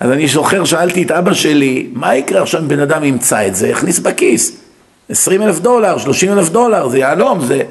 אז 0.00 0.10
אני 0.10 0.28
זוכר, 0.28 0.64
שאלתי 0.64 1.02
את 1.02 1.10
אבא 1.10 1.34
שלי, 1.34 1.90
מה 1.92 2.16
יקרה 2.16 2.42
עכשיו 2.42 2.60
אם 2.60 2.68
בן 2.68 2.80
אדם 2.80 3.04
ימצא 3.04 3.46
את 3.46 3.56
זה, 3.56 3.68
יכניס 3.68 3.98
בכיס, 3.98 4.56
20 5.08 5.42
אלף 5.42 5.58
דולר, 5.58 5.98
30 5.98 6.32
אלף 6.32 6.48
דולר, 6.48 6.88
זה 6.88 6.98
יהלום, 6.98 7.40
זה... 7.40 7.62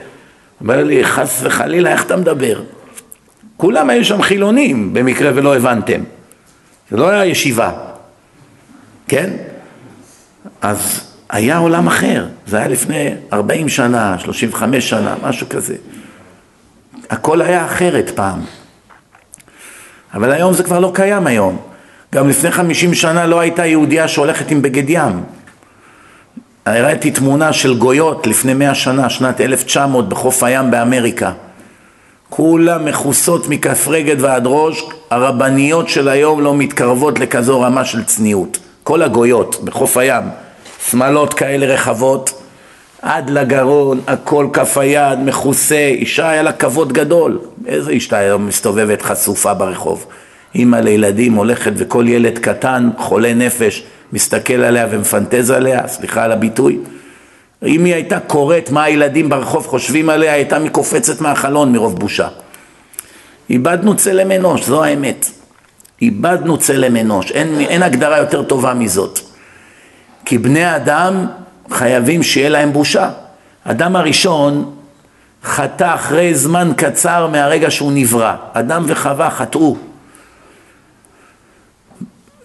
אומר 0.61 0.83
לי, 0.83 1.05
חס 1.05 1.39
וחלילה, 1.43 1.91
איך 1.91 2.05
אתה 2.05 2.15
מדבר? 2.15 2.61
כולם 3.57 3.89
היו 3.89 4.05
שם 4.05 4.21
חילונים, 4.21 4.93
במקרה 4.93 5.31
ולא 5.35 5.55
הבנתם. 5.55 6.01
זה 6.91 6.97
לא 6.97 7.09
היה 7.09 7.25
ישיבה, 7.25 7.71
כן? 9.07 9.33
אז 10.61 11.01
היה 11.29 11.57
עולם 11.57 11.87
אחר, 11.87 12.27
זה 12.47 12.57
היה 12.57 12.67
לפני 12.67 13.09
40 13.33 13.69
שנה, 13.69 14.19
35 14.19 14.89
שנה, 14.89 15.15
משהו 15.23 15.49
כזה. 15.49 15.75
הכל 17.09 17.41
היה 17.41 17.65
אחרת 17.65 18.11
פעם. 18.15 18.39
אבל 20.13 20.31
היום 20.31 20.53
זה 20.53 20.63
כבר 20.63 20.79
לא 20.79 20.91
קיים 20.95 21.27
היום. 21.27 21.61
גם 22.17 22.29
לפני 22.29 22.51
חמישים 22.51 22.93
שנה 22.93 23.25
לא 23.25 23.39
הייתה 23.39 23.65
יהודייה 23.65 24.07
שהולכת 24.07 24.51
עם 24.51 24.61
בגד 24.61 24.89
ים. 24.89 25.23
הראיתי 26.65 27.11
תמונה 27.11 27.53
של 27.53 27.77
גויות 27.77 28.27
לפני 28.27 28.53
מאה 28.53 28.75
שנה, 28.75 29.09
שנת 29.09 29.41
1900 29.41 30.09
בחוף 30.09 30.43
הים 30.43 30.71
באמריקה. 30.71 31.31
כולם 32.29 32.85
מכוסות 32.85 33.49
מכף 33.49 33.87
רגד 33.87 34.21
ועד 34.21 34.43
ראש, 34.45 34.83
הרבניות 35.09 35.89
של 35.89 36.09
היום 36.09 36.41
לא 36.41 36.55
מתקרבות 36.55 37.19
לכזו 37.19 37.61
רמה 37.61 37.85
של 37.85 38.03
צניעות. 38.03 38.57
כל 38.83 39.01
הגויות 39.01 39.63
בחוף 39.63 39.97
הים, 39.97 40.23
שמאלות 40.89 41.33
כאלה 41.33 41.65
רחבות, 41.65 42.41
עד 43.01 43.29
לגרון, 43.29 44.01
הכל 44.07 44.47
כף 44.53 44.77
היד, 44.77 45.19
מכוסה, 45.19 45.87
אישה 45.87 46.29
היה 46.29 46.43
לה 46.43 46.51
כבוד 46.51 46.93
גדול. 46.93 47.39
איזה 47.65 47.91
אישה 47.91 48.17
היום 48.17 48.47
מסתובבת 48.47 49.01
חשופה 49.01 49.53
ברחוב? 49.53 50.05
אימא 50.55 50.77
לילדים 50.77 51.33
הולכת 51.33 51.71
וכל 51.75 52.05
ילד 52.07 52.39
קטן, 52.39 52.89
חולה 52.97 53.33
נפש, 53.33 53.83
מסתכל 54.13 54.53
עליה 54.53 54.87
ומפנטז 54.91 55.51
עליה, 55.51 55.87
סליחה 55.87 56.23
על 56.23 56.31
הביטוי. 56.31 56.79
אם 57.65 57.85
היא 57.85 57.93
הייתה 57.93 58.19
קוראת 58.19 58.71
מה 58.71 58.83
הילדים 58.83 59.29
ברחוב 59.29 59.67
חושבים 59.67 60.09
עליה, 60.09 60.31
היא 60.31 60.37
הייתה 60.37 60.59
מקופצת 60.59 61.21
מהחלון 61.21 61.71
מרוב 61.71 61.99
בושה. 61.99 62.27
איבדנו 63.49 63.95
צלם 63.95 64.31
אנוש, 64.31 64.65
זו 64.65 64.83
האמת. 64.83 65.25
איבדנו 66.01 66.57
צלם 66.57 66.95
אנוש, 66.95 67.31
אין, 67.31 67.59
אין 67.59 67.83
הגדרה 67.83 68.17
יותר 68.17 68.43
טובה 68.43 68.73
מזאת. 68.73 69.19
כי 70.25 70.37
בני 70.37 70.75
אדם 70.75 71.25
חייבים 71.71 72.23
שיהיה 72.23 72.49
להם 72.49 72.73
בושה. 72.73 73.09
אדם 73.63 73.95
הראשון 73.95 74.71
חטא 75.43 75.95
אחרי 75.95 76.35
זמן 76.35 76.71
קצר 76.77 77.27
מהרגע 77.27 77.71
שהוא 77.71 77.91
נברא. 77.91 78.35
אדם 78.53 78.83
וחווה 78.87 79.29
חטאו. 79.29 79.77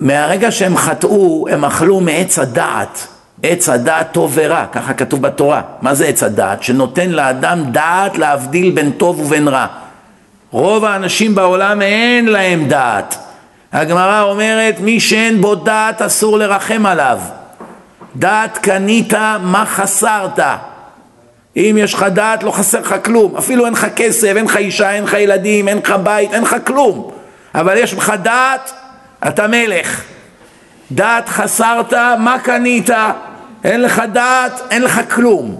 מהרגע 0.03 0.51
שהם 0.51 0.77
חטאו, 0.77 1.47
הם 1.51 1.65
אכלו 1.65 2.01
מעץ 2.01 2.38
הדעת. 2.38 3.07
עץ 3.43 3.69
הדעת 3.69 4.12
טוב 4.12 4.33
ורע, 4.35 4.65
ככה 4.73 4.95
כתוב 4.95 5.23
בתורה. 5.23 5.62
מה 5.83 5.95
זה 5.95 6.07
עץ 6.07 6.23
הדעת? 6.23 6.62
שנותן 6.62 7.11
לאדם 7.11 7.65
דעת 7.73 8.19
להבדיל 8.19 8.71
בין 8.71 8.91
טוב 8.91 9.21
ובין 9.21 9.49
רע. 9.49 9.67
רוב 10.51 10.85
האנשים 10.85 11.35
בעולם 11.35 11.83
אין 11.83 12.29
להם 12.29 12.69
דעת. 12.69 13.17
הגמרא 13.73 14.23
אומרת, 14.23 14.81
מי 14.81 15.01
שאין 15.01 15.41
בו 15.41 15.55
דעת 15.55 16.03
אסור 16.03 16.38
לרחם 16.38 16.87
עליו. 16.87 17.19
דעת 18.17 18.59
קנית, 18.59 19.15
מה 19.43 19.65
חסרת? 19.67 20.38
אם 21.57 21.77
יש 21.81 21.95
לך 21.95 22.03
דעת 22.03 22.43
לא 22.43 22.51
חסר 22.51 22.81
לך 22.81 22.95
כלום, 23.05 23.37
אפילו 23.37 23.65
אין 23.65 23.73
לך 23.73 23.87
כסף, 23.97 24.33
אין 24.37 24.45
לך 24.45 24.57
אישה, 24.57 24.91
אין 24.91 25.05
לך 25.05 25.12
ילדים, 25.12 25.69
אין 25.69 25.79
לך 25.79 25.95
בית, 26.03 26.35
אין 26.35 26.43
לך 26.43 26.57
כלום. 26.65 27.11
אבל 27.55 27.77
יש 27.77 27.95
לך 27.95 28.12
דעת, 28.23 28.73
אתה 29.29 29.47
מלך. 29.47 30.03
דעת 30.93 31.29
חסרת, 31.29 31.93
מה 32.19 32.39
קנית? 32.39 32.91
אין 33.65 33.83
לך 33.83 34.03
דעת, 34.13 34.61
אין 34.71 34.83
לך 34.83 35.01
כלום. 35.15 35.57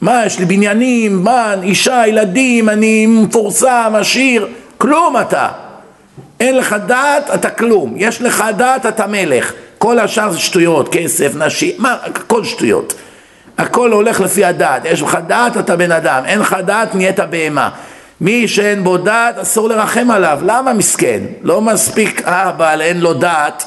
מה, 0.00 0.22
יש 0.26 0.38
לי 0.38 0.44
בניינים, 0.44 1.24
מה, 1.24 1.54
אישה, 1.62 2.06
ילדים, 2.06 2.68
אני 2.68 3.06
מפורסם, 3.06 3.92
עשיר, 3.94 4.48
כלום 4.78 5.16
אתה. 5.20 5.48
אין 6.40 6.56
לך 6.56 6.76
דעת, 6.86 7.30
אתה 7.34 7.50
כלום. 7.50 7.94
יש 7.96 8.22
לך 8.22 8.44
דעת, 8.56 8.86
אתה 8.86 9.06
מלך. 9.06 9.52
כל 9.78 9.98
השאר 9.98 10.30
זה 10.30 10.38
שטויות, 10.38 10.88
כסף, 10.92 11.32
נשים, 11.34 11.74
מה, 11.78 11.96
הכל 12.02 12.44
שטויות. 12.44 12.94
הכל 13.58 13.92
הולך 13.92 14.20
לפי 14.20 14.44
הדעת. 14.44 14.82
יש 14.84 15.02
לך 15.02 15.18
דעת, 15.26 15.56
אתה 15.56 15.76
בן 15.76 15.92
אדם. 15.92 16.22
אין 16.26 16.38
לך 16.38 16.56
דעת, 16.64 16.94
נהיית 16.94 17.20
בהמה. 17.20 17.70
מי 18.20 18.48
שאין 18.48 18.84
בו 18.84 18.96
דעת, 18.96 19.38
אסור 19.38 19.68
לרחם 19.68 20.10
עליו. 20.10 20.38
למה 20.42 20.72
מסכן? 20.72 21.20
לא 21.42 21.60
מספיק 21.60 22.22
אבל 22.24 22.80
אין 22.80 23.00
לו 23.00 23.14
דעת, 23.14 23.64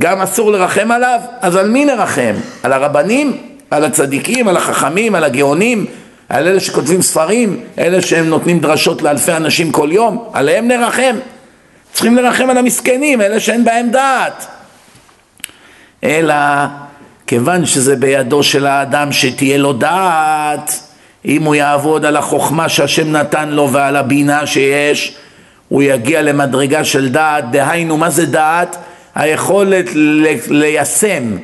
גם 0.00 0.20
אסור 0.20 0.52
לרחם 0.52 0.90
עליו? 0.90 1.20
אז 1.40 1.56
על 1.56 1.68
מי 1.68 1.84
נרחם? 1.84 2.34
על 2.62 2.72
הרבנים? 2.72 3.36
על 3.70 3.84
הצדיקים? 3.84 4.48
על 4.48 4.56
החכמים? 4.56 5.14
על 5.14 5.24
הגאונים? 5.24 5.86
על 6.28 6.48
אלה 6.48 6.60
שכותבים 6.60 7.02
ספרים? 7.02 7.60
אלה 7.78 8.02
שהם 8.02 8.24
נותנים 8.26 8.60
דרשות 8.60 9.02
לאלפי 9.02 9.32
אנשים 9.32 9.72
כל 9.72 9.88
יום? 9.92 10.28
עליהם 10.32 10.68
נרחם. 10.68 11.16
צריכים 11.92 12.16
לרחם 12.16 12.50
על 12.50 12.58
המסכנים, 12.58 13.20
אלה 13.20 13.40
שאין 13.40 13.64
בהם 13.64 13.90
דעת. 13.90 14.46
אלא 16.04 16.34
כיוון 17.26 17.66
שזה 17.66 17.96
בידו 17.96 18.42
של 18.42 18.66
האדם 18.66 19.12
שתהיה 19.12 19.58
לו 19.58 19.72
דעת, 19.72 20.80
אם 21.26 21.42
הוא 21.42 21.54
יעבוד 21.54 22.04
על 22.04 22.16
החוכמה 22.16 22.68
שהשם 22.68 23.12
נתן 23.12 23.48
לו 23.48 23.72
ועל 23.72 23.96
הבינה 23.96 24.46
שיש, 24.46 25.16
הוא 25.68 25.82
יגיע 25.82 26.22
למדרגה 26.22 26.84
של 26.84 27.08
דעת, 27.08 27.50
דהיינו 27.50 27.96
מה 27.96 28.10
זה 28.10 28.26
דעת? 28.26 28.76
היכולת 29.14 29.86
ליישם, 30.48 31.36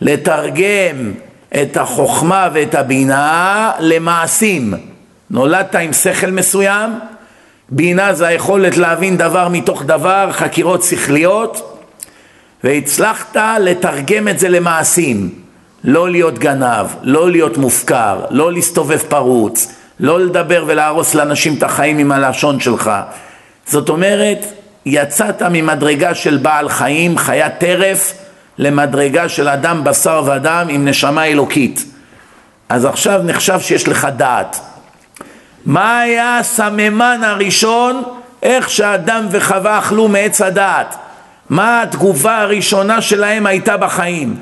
לתרגם 0.00 1.12
את 1.62 1.76
החוכמה 1.76 2.48
ואת 2.52 2.74
הבינה 2.74 3.72
למעשים. 3.80 4.74
נולדת 5.30 5.74
עם 5.74 5.92
שכל 5.92 6.30
מסוים, 6.30 6.90
בינה 7.68 8.14
זה 8.14 8.26
היכולת 8.26 8.76
להבין 8.76 9.16
דבר 9.16 9.48
מתוך 9.48 9.82
דבר, 9.82 10.28
חקירות 10.32 10.82
שכליות, 10.82 11.80
והצלחת 12.64 13.36
לתרגם 13.60 14.28
את 14.28 14.38
זה 14.38 14.48
למעשים. 14.48 15.45
לא 15.86 16.10
להיות 16.10 16.38
גנב, 16.38 16.86
לא 17.02 17.30
להיות 17.30 17.56
מופקר, 17.56 18.20
לא 18.30 18.52
להסתובב 18.52 18.98
פרוץ, 18.98 19.72
לא 20.00 20.20
לדבר 20.20 20.64
ולהרוס 20.66 21.14
לאנשים 21.14 21.54
את 21.58 21.62
החיים 21.62 21.98
עם 21.98 22.12
הלשון 22.12 22.60
שלך. 22.60 22.90
זאת 23.66 23.88
אומרת, 23.88 24.46
יצאת 24.86 25.42
ממדרגה 25.42 26.14
של 26.14 26.36
בעל 26.36 26.68
חיים, 26.68 27.18
חיית 27.18 27.58
טרף, 27.58 28.12
למדרגה 28.58 29.28
של 29.28 29.48
אדם 29.48 29.84
בשר 29.84 30.22
ודם 30.26 30.66
עם 30.68 30.88
נשמה 30.88 31.24
אלוקית. 31.24 31.84
אז 32.68 32.84
עכשיו 32.84 33.20
נחשב 33.24 33.60
שיש 33.60 33.88
לך 33.88 34.08
דעת. 34.16 34.60
מה 35.66 36.00
היה 36.00 36.38
הסממן 36.38 37.20
הראשון 37.24 38.02
איך 38.42 38.70
שאדם 38.70 39.26
וחווה 39.30 39.78
אכלו 39.78 40.08
מעץ 40.08 40.40
הדעת? 40.40 40.96
מה 41.50 41.82
התגובה 41.82 42.38
הראשונה 42.38 43.00
שלהם 43.00 43.46
הייתה 43.46 43.76
בחיים? 43.76 44.36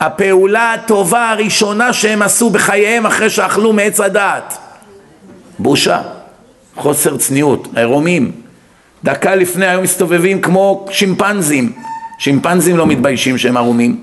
הפעולה 0.00 0.72
הטובה 0.72 1.30
הראשונה 1.30 1.92
שהם 1.92 2.22
עשו 2.22 2.50
בחייהם 2.50 3.06
אחרי 3.06 3.30
שאכלו 3.30 3.72
מעץ 3.72 4.00
הדעת. 4.00 4.58
בושה, 5.58 6.02
חוסר 6.76 7.16
צניעות, 7.16 7.68
עירומים. 7.76 8.32
דקה 9.04 9.34
לפני 9.34 9.66
היו 9.66 9.82
מסתובבים 9.82 10.40
כמו 10.40 10.86
שימפנזים. 10.90 11.72
שימפנזים 12.18 12.76
לא 12.76 12.86
מתביישים 12.86 13.38
שהם 13.38 13.56
ערומים. 13.56 14.00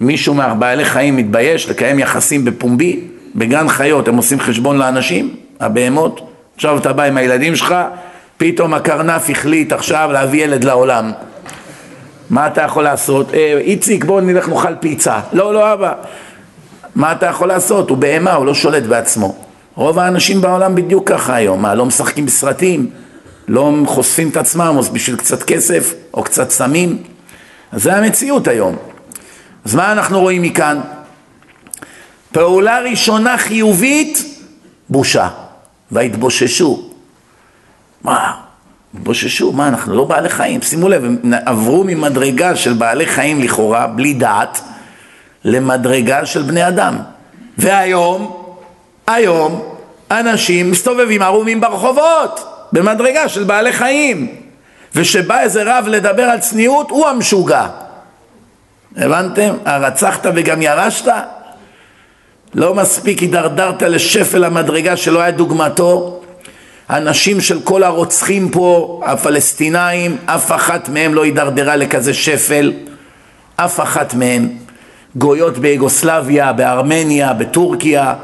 מישהו 0.00 0.34
מהבעלי 0.34 0.84
חיים 0.84 1.16
מתבייש 1.16 1.68
לקיים 1.68 1.98
יחסים 1.98 2.44
בפומבי? 2.44 3.00
בגן 3.34 3.68
חיות 3.68 4.08
הם 4.08 4.16
עושים 4.16 4.40
חשבון 4.40 4.78
לאנשים, 4.78 5.36
הבהמות. 5.60 6.30
עכשיו 6.54 6.78
אתה 6.78 6.92
בא 6.92 7.02
עם 7.02 7.16
הילדים 7.16 7.56
שלך, 7.56 7.74
פתאום 8.36 8.74
הקרנף 8.74 9.30
החליט 9.30 9.72
עכשיו 9.72 10.10
להביא 10.12 10.44
ילד 10.44 10.64
לעולם. 10.64 11.12
מה 12.30 12.46
אתה 12.46 12.62
יכול 12.62 12.84
לעשות? 12.84 13.34
אה, 13.34 13.58
איציק 13.58 14.04
בוא 14.04 14.20
נלך 14.20 14.48
נאכל 14.48 14.74
פיצה. 14.80 15.20
לא, 15.32 15.54
לא 15.54 15.72
אבא. 15.72 15.92
מה 16.94 17.12
אתה 17.12 17.26
יכול 17.26 17.48
לעשות? 17.48 17.90
הוא 17.90 17.98
בהמה, 17.98 18.32
הוא 18.32 18.46
לא 18.46 18.54
שולט 18.54 18.82
בעצמו. 18.82 19.36
רוב 19.74 19.98
האנשים 19.98 20.40
בעולם 20.40 20.74
בדיוק 20.74 21.08
ככה 21.08 21.34
היום. 21.34 21.62
מה, 21.62 21.74
לא 21.74 21.86
משחקים 21.86 22.26
בסרטים? 22.26 22.90
לא 23.48 23.72
חושפים 23.86 24.28
את 24.28 24.36
עצמם 24.36 24.78
בשביל 24.92 25.16
קצת 25.16 25.42
כסף 25.42 25.94
או 26.14 26.22
קצת 26.22 26.50
סמים? 26.50 27.02
אז 27.72 27.82
זה 27.82 27.96
המציאות 27.96 28.48
היום. 28.48 28.76
אז 29.64 29.74
מה 29.74 29.92
אנחנו 29.92 30.20
רואים 30.20 30.42
מכאן? 30.42 30.80
פעולה 32.32 32.80
ראשונה 32.80 33.38
חיובית, 33.38 34.24
בושה. 34.88 35.28
והתבוששו. 35.90 36.90
מה? 38.04 38.49
התבוששו, 38.94 39.52
מה 39.52 39.68
אנחנו 39.68 39.94
לא 39.94 40.04
בעלי 40.04 40.28
חיים? 40.28 40.62
שימו 40.62 40.88
לב, 40.88 41.04
הם 41.04 41.18
עברו 41.46 41.84
ממדרגה 41.84 42.56
של 42.56 42.72
בעלי 42.72 43.06
חיים 43.06 43.40
לכאורה, 43.42 43.86
בלי 43.86 44.12
דעת, 44.12 44.60
למדרגה 45.44 46.26
של 46.26 46.42
בני 46.42 46.68
אדם. 46.68 46.98
והיום, 47.58 48.42
היום, 49.06 49.62
אנשים 50.10 50.70
מסתובבים 50.70 51.22
ערומים 51.22 51.60
ברחובות, 51.60 52.66
במדרגה 52.72 53.28
של 53.28 53.44
בעלי 53.44 53.72
חיים. 53.72 54.34
ושבא 54.94 55.40
איזה 55.40 55.62
רב 55.66 55.84
לדבר 55.88 56.22
על 56.22 56.38
צניעות, 56.38 56.90
הוא 56.90 57.06
המשוגע. 57.06 57.66
הבנתם? 58.96 59.54
הרצחת 59.64 60.26
וגם 60.34 60.62
ירשת? 60.62 61.12
לא 62.54 62.74
מספיק 62.74 63.18
הידרדרת 63.18 63.82
לשפל 63.82 64.44
המדרגה 64.44 64.96
שלא 64.96 65.20
היה 65.20 65.30
דוגמתו. 65.30 66.19
הנשים 66.90 67.40
של 67.40 67.60
כל 67.60 67.82
הרוצחים 67.82 68.48
פה, 68.48 69.00
הפלסטינאים, 69.04 70.16
אף 70.26 70.52
אחת 70.52 70.88
מהם 70.88 71.14
לא 71.14 71.24
הידרדרה 71.24 71.76
לכזה 71.76 72.14
שפל. 72.14 72.72
אף 73.56 73.80
אחת 73.80 74.14
מהם. 74.14 74.48
גויות 75.16 75.58
ביוגוסלביה, 75.58 76.52
בארמניה, 76.52 77.32
בטורקיה, 77.32 78.14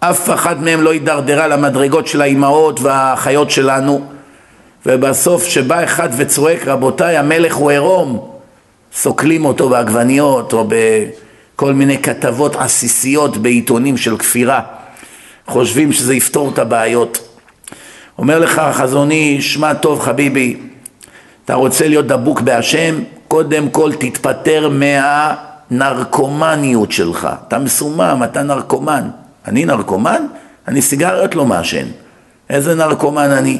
אף 0.00 0.30
אחת 0.30 0.56
מהם 0.58 0.82
לא 0.82 0.92
הידרדרה 0.92 1.48
למדרגות 1.48 2.06
של 2.06 2.20
האימהות 2.20 2.80
והאחיות 2.80 3.50
שלנו. 3.50 4.04
ובסוף 4.86 5.44
שבא 5.44 5.84
אחד 5.84 6.08
וצועק, 6.16 6.66
רבותיי, 6.66 7.16
המלך 7.16 7.54
הוא 7.54 7.70
עירום, 7.70 8.30
סוקלים 8.94 9.44
אותו 9.44 9.68
בעגבניות 9.68 10.52
או 10.52 10.64
ב... 10.68 10.74
כל 11.56 11.72
מיני 11.72 11.98
כתבות 11.98 12.56
עסיסיות 12.56 13.36
בעיתונים 13.36 13.96
של 13.96 14.16
כפירה, 14.16 14.60
חושבים 15.46 15.92
שזה 15.92 16.14
יפתור 16.14 16.50
את 16.52 16.58
הבעיות. 16.58 17.31
אומר 18.18 18.38
לך 18.38 18.58
החזוני, 18.58 19.40
שמע 19.40 19.74
טוב 19.74 20.00
חביבי, 20.00 20.56
אתה 21.44 21.54
רוצה 21.54 21.88
להיות 21.88 22.06
דבוק 22.06 22.40
בהשם? 22.40 22.94
קודם 23.28 23.68
כל 23.68 23.92
תתפטר 23.92 24.70
הנרקומניות 25.70 26.92
שלך. 26.92 27.28
אתה 27.48 27.58
מסומם, 27.58 28.20
אתה 28.24 28.42
נרקומן. 28.42 29.08
אני 29.48 29.64
נרקומן? 29.64 30.26
אני 30.68 30.82
סיגריות 30.82 31.34
לא 31.34 31.46
מעשן. 31.46 31.86
איזה 32.50 32.74
נרקומן 32.74 33.30
אני? 33.30 33.58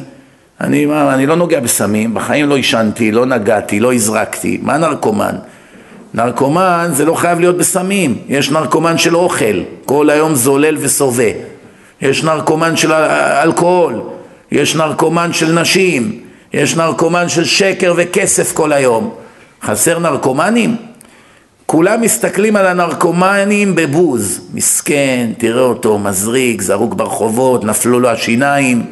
אני, 0.61 0.85
מה, 0.85 1.13
אני 1.13 1.25
לא 1.25 1.35
נוגע 1.35 1.59
בסמים, 1.59 2.13
בחיים 2.13 2.49
לא 2.49 2.55
עישנתי, 2.55 3.11
לא 3.11 3.25
נגעתי, 3.25 3.79
לא 3.79 3.93
הזרקתי. 3.93 4.59
מה 4.61 4.77
נרקומן? 4.77 5.35
נרקומן 6.13 6.89
זה 6.93 7.05
לא 7.05 7.13
חייב 7.13 7.39
להיות 7.39 7.57
בסמים, 7.57 8.17
יש 8.27 8.51
נרקומן 8.51 8.97
של 8.97 9.15
אוכל, 9.15 9.63
כל 9.85 10.09
היום 10.09 10.35
זולל 10.35 10.77
ושובע. 10.79 11.31
יש 12.01 12.23
נרקומן 12.23 12.75
של 12.75 12.93
אלכוהול, 13.43 14.01
יש 14.53 14.75
נרקומן 14.75 15.33
של 15.33 15.51
נשים, 15.51 16.19
יש 16.53 16.75
נרקומן 16.75 17.29
של 17.29 17.45
שקר 17.45 17.93
וכסף 17.97 18.53
כל 18.53 18.73
היום. 18.73 19.15
חסר 19.63 19.99
נרקומנים? 19.99 20.75
כולם 21.65 22.01
מסתכלים 22.01 22.55
על 22.55 22.65
הנרקומנים 22.65 23.75
בבוז. 23.75 24.41
מסכן, 24.53 25.29
תראה 25.37 25.61
אותו, 25.61 25.99
מזריק, 25.99 26.61
זרוק 26.61 26.93
ברחובות, 26.93 27.63
נפלו 27.63 27.99
לו 27.99 28.09
השיניים, 28.09 28.85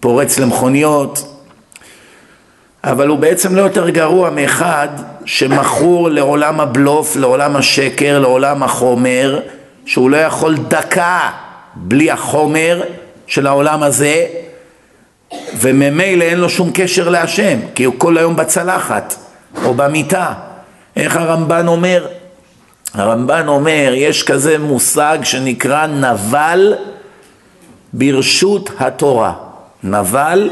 פורץ 0.00 0.38
למכוניות. 0.38 1.40
אבל 2.84 3.08
הוא 3.08 3.18
בעצם 3.18 3.56
לא 3.56 3.60
יותר 3.60 3.90
גרוע 3.90 4.30
מאחד 4.30 4.88
שמכור 5.24 6.08
לעולם 6.08 6.60
הבלוף, 6.60 7.16
לעולם 7.16 7.56
השקר, 7.56 8.18
לעולם 8.18 8.62
החומר, 8.62 9.40
שהוא 9.86 10.10
לא 10.10 10.16
יכול 10.16 10.56
דקה 10.56 11.30
בלי 11.74 12.10
החומר 12.10 12.82
של 13.26 13.46
העולם 13.46 13.82
הזה, 13.82 14.26
וממילא 15.54 16.24
אין 16.24 16.38
לו 16.38 16.48
שום 16.48 16.70
קשר 16.74 17.08
להשם, 17.08 17.58
כי 17.74 17.84
הוא 17.84 17.94
כל 17.98 18.18
היום 18.18 18.36
בצלחת 18.36 19.14
או 19.64 19.74
במיטה. 19.74 20.32
איך 20.96 21.16
הרמב"ן 21.16 21.68
אומר? 21.68 22.06
הרמב"ן 22.94 23.48
אומר, 23.48 23.92
יש 23.94 24.22
כזה 24.22 24.58
מושג 24.58 25.18
שנקרא 25.22 25.86
נבל 25.86 26.74
ברשות 27.92 28.70
התורה. 28.78 29.32
נבל 29.84 30.50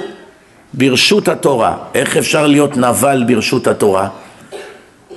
ברשות 0.75 1.29
התורה. 1.29 1.77
איך 1.95 2.17
אפשר 2.17 2.47
להיות 2.47 2.77
נבל 2.77 3.25
ברשות 3.27 3.67
התורה? 3.67 4.09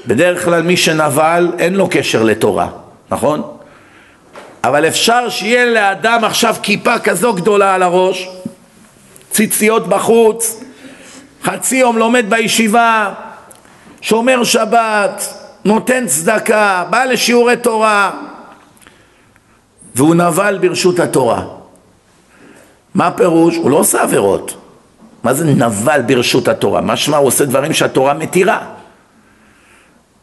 בדרך 0.08 0.46
כלל 0.46 0.62
מי 0.62 0.78
שנבל 0.78 1.52
אין 1.60 1.74
לו 1.74 1.88
קשר 1.92 2.24
לתורה, 2.24 2.68
נכון? 3.12 3.42
אבל 4.64 4.88
אפשר 4.88 5.30
שיהיה 5.30 5.66
לאדם 5.66 6.24
עכשיו 6.24 6.56
כיפה 6.64 7.00
כזו 7.00 7.34
גדולה 7.34 7.76
על 7.76 7.84
הראש, 7.84 8.30
ציציות 9.36 9.88
בחוץ, 9.88 10.64
חצי 11.44 11.76
יום 11.76 11.98
לומד 11.98 12.26
בישיבה, 12.30 13.14
שומר 14.02 14.44
שבת, 14.44 15.34
נותן 15.66 16.08
צדקה, 16.08 16.84
בא 16.90 17.04
לשיעורי 17.04 17.58
תורה, 17.58 18.12
והוא 19.96 20.16
נבל 20.16 20.58
ברשות 20.62 21.00
התורה. 21.00 21.44
מה 22.96 23.08
הפירוש? 23.08 23.56
הוא 23.56 23.72
לא 23.72 23.78
עושה 23.78 24.02
עבירות. 24.02 24.56
מה 25.24 25.34
זה 25.34 25.46
נבל 25.46 26.02
ברשות 26.02 26.48
התורה? 26.48 26.82
משמע 26.82 27.18
הוא 27.18 27.28
עושה 27.28 27.46
דברים 27.46 27.74
שהתורה 27.74 28.14
מתירה. 28.14 28.60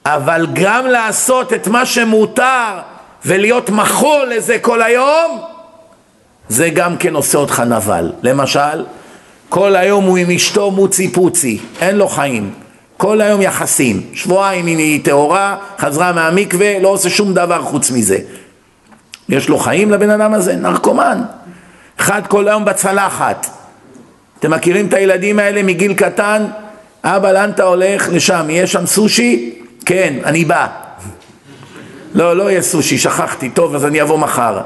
אבל 0.05 0.47
גם 0.53 0.87
לעשות 0.87 1.53
את 1.53 1.69
מה 1.69 1.87
שמותר 1.87 2.79
ולהיות 3.25 3.71
מחול 3.71 4.27
לזה 4.37 4.59
כל 4.59 4.83
היום, 4.83 5.43
זה 6.49 6.71
גם 6.71 6.97
כן 6.97 7.15
עושה 7.15 7.39
אותך 7.39 7.61
נבל. 7.61 8.13
למשל, 8.23 8.85
כל 9.53 9.77
היום 9.77 10.05
הוא 10.05 10.17
עם 10.17 10.31
אשתו 10.31 10.71
מוצי 10.71 11.09
פוצי, 11.09 11.59
אין 11.81 11.97
לו 11.97 12.09
חיים. 12.09 12.51
כל 12.97 13.21
היום 13.21 13.43
יחסים. 13.43 14.03
שבועיים 14.15 14.67
היא 14.67 15.05
טהורה, 15.05 15.57
חזרה 15.79 16.13
מהמקווה, 16.13 16.79
לא 16.79 16.89
עושה 16.89 17.11
שום 17.11 17.35
דבר 17.35 17.63
חוץ 17.63 17.91
מזה. 17.91 18.19
יש 19.29 19.49
לו 19.49 19.59
חיים 19.59 19.91
לבן 19.91 20.11
אדם 20.11 20.35
הזה? 20.35 20.57
נרקומן. 20.57 21.23
אחד 21.97 22.27
כל 22.27 22.49
היום 22.49 22.65
בצלחת. 22.65 23.47
אתם 24.39 24.51
מכירים 24.51 24.87
את 24.87 24.95
הילדים 24.95 25.39
האלה 25.39 25.63
מגיל 25.63 25.95
קטן? 25.95 26.47
אבא, 27.05 27.33
לאן 27.33 27.51
אתה 27.51 27.63
הולך? 27.63 28.09
לשם. 28.13 28.47
יש 28.51 28.73
שם 28.73 28.87
סושי? 28.87 29.55
כן, 29.87 30.15
אני 30.25 30.45
בא. 30.45 30.67
לא, 32.15 32.37
לא 32.37 32.51
יהיה 32.51 32.63
סושי, 32.63 32.99
שכחתי. 32.99 33.51
טוב, 33.51 33.75
אז 33.75 33.85
אני 33.85 34.03
אבוא 34.03 34.19
מחר. 34.19 34.61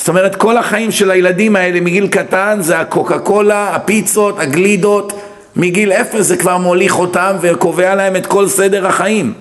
זאת 0.00 0.08
אומרת, 0.08 0.36
כל 0.36 0.56
החיים 0.56 0.90
של 0.90 1.10
הילדים 1.10 1.56
האלה 1.56 1.80
מגיל 1.80 2.08
קטן 2.08 2.58
זה 2.60 2.80
הקוקה 2.80 3.18
קולה, 3.18 3.74
הפיצות, 3.74 4.38
הגלידות, 4.38 5.12
מגיל 5.56 5.92
אפס 5.92 6.26
זה 6.26 6.36
כבר 6.36 6.58
מוליך 6.58 6.98
אותם 6.98 7.36
וקובע 7.40 7.94
להם 7.94 8.16
את 8.16 8.26
כל 8.26 8.48
סדר 8.48 8.86
החיים. 8.86 9.34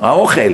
האוכל. 0.00 0.52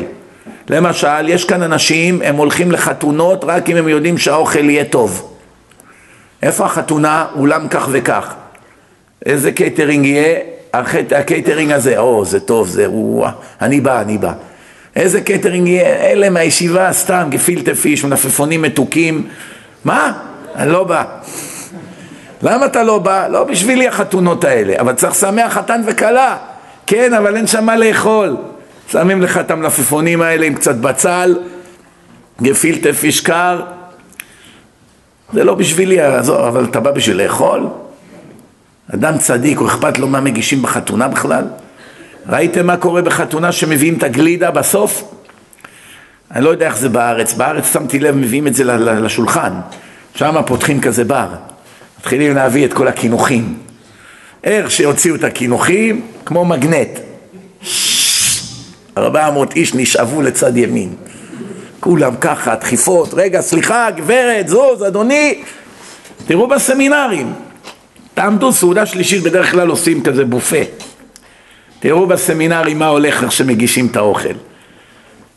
למשל, 0.70 1.28
יש 1.28 1.44
כאן 1.44 1.62
אנשים, 1.62 2.22
הם 2.22 2.36
הולכים 2.36 2.72
לחתונות 2.72 3.44
רק 3.44 3.70
אם 3.70 3.76
הם 3.76 3.88
יודעים 3.88 4.18
שהאוכל 4.18 4.70
יהיה 4.70 4.84
טוב. 4.84 5.36
איפה 6.42 6.64
החתונה? 6.64 7.26
אולם 7.38 7.68
כך 7.68 7.88
וכך. 7.92 8.34
איזה 9.26 9.52
קייטרינג 9.52 10.06
יהיה? 10.06 10.38
הקייטרינג 11.10 11.72
הזה, 11.72 11.98
או, 11.98 12.24
זה 12.24 12.40
טוב, 12.40 12.68
זה, 12.68 12.86
הוא, 12.86 13.26
אני 13.60 13.80
בא, 13.80 14.00
אני 14.00 14.18
בא. 14.18 14.32
איזה 14.98 15.20
קייטרינג 15.20 15.68
יהיה? 15.68 15.86
אלה 15.86 16.30
מהישיבה, 16.30 16.92
סתם, 16.92 17.26
גפילטה 17.30 17.74
פיש, 17.74 18.04
מלפפונים 18.04 18.62
מתוקים. 18.62 19.26
מה? 19.84 20.12
אני 20.56 20.72
לא 20.72 20.84
בא. 20.84 21.04
למה 22.42 22.66
אתה 22.66 22.82
לא 22.82 22.98
בא? 22.98 23.28
לא 23.28 23.44
בשבילי 23.44 23.88
החתונות 23.88 24.44
האלה, 24.44 24.74
אבל 24.80 24.92
צריך 24.92 25.12
לשמח 25.12 25.52
חתן 25.52 25.82
וכלה. 25.86 26.36
כן, 26.86 27.14
אבל 27.14 27.36
אין 27.36 27.46
שם 27.46 27.64
מה 27.64 27.76
לאכול. 27.76 28.36
שמים 28.92 29.22
לך 29.22 29.38
את 29.38 29.50
המלפפונים 29.50 30.22
האלה 30.22 30.46
עם 30.46 30.54
קצת 30.54 30.74
בצל, 30.74 31.38
גפילטה 32.42 32.92
פיש 32.92 33.20
קר. 33.20 33.62
זה 35.32 35.44
לא 35.44 35.54
בשבילי, 35.54 36.06
אבל 36.28 36.64
אתה 36.64 36.80
בא 36.80 36.90
בשביל 36.90 37.22
לאכול? 37.22 37.66
אדם 38.94 39.18
צדיק, 39.18 39.58
הוא 39.58 39.68
אכפת 39.68 39.98
לו 39.98 40.08
מה 40.08 40.20
מגישים 40.20 40.62
בחתונה 40.62 41.08
בכלל? 41.08 41.44
ראיתם 42.28 42.66
מה 42.66 42.76
קורה 42.76 43.02
בחתונה 43.02 43.52
שמביאים 43.52 43.94
את 43.94 44.02
הגלידה 44.02 44.50
בסוף? 44.50 45.04
אני 46.30 46.44
לא 46.44 46.50
יודע 46.50 46.66
איך 46.66 46.76
זה 46.76 46.88
בארץ, 46.88 47.34
בארץ 47.34 47.72
שמתי 47.72 47.98
לב, 47.98 48.16
מביאים 48.16 48.46
את 48.46 48.54
זה 48.54 48.64
לשולחן, 48.64 49.52
שם 50.14 50.36
פותחים 50.46 50.80
כזה 50.80 51.04
בר, 51.04 51.28
מתחילים 51.98 52.34
להביא 52.34 52.64
את 52.64 52.72
כל 52.72 52.88
הקינוחים. 52.88 53.58
איך 54.44 54.70
שהוציאו 54.70 55.14
את 55.14 55.24
הקינוחים, 55.24 56.06
כמו 56.24 56.44
מגנט. 56.44 56.98
ארבע 58.98 59.30
מאות 59.30 59.56
איש 59.56 59.74
נשאבו 59.74 60.22
לצד 60.22 60.56
ימין. 60.56 60.94
כולם 61.80 62.14
ככה, 62.20 62.54
דחיפות, 62.54 63.14
רגע, 63.14 63.40
סליחה, 63.40 63.90
גברת, 63.90 64.48
זוז, 64.48 64.82
אדוני. 64.86 65.42
תראו 66.26 66.48
בסמינרים, 66.48 67.32
תעמדו, 68.14 68.52
סעודה 68.52 68.86
שלישית 68.86 69.22
בדרך 69.22 69.50
כלל 69.50 69.68
עושים 69.68 70.02
כזה 70.02 70.24
בופה. 70.24 70.62
תראו 71.80 72.06
בסמינרים 72.06 72.78
מה 72.78 72.86
הולך 72.86 73.22
איך 73.22 73.32
שמגישים 73.32 73.86
את 73.86 73.96
האוכל. 73.96 74.34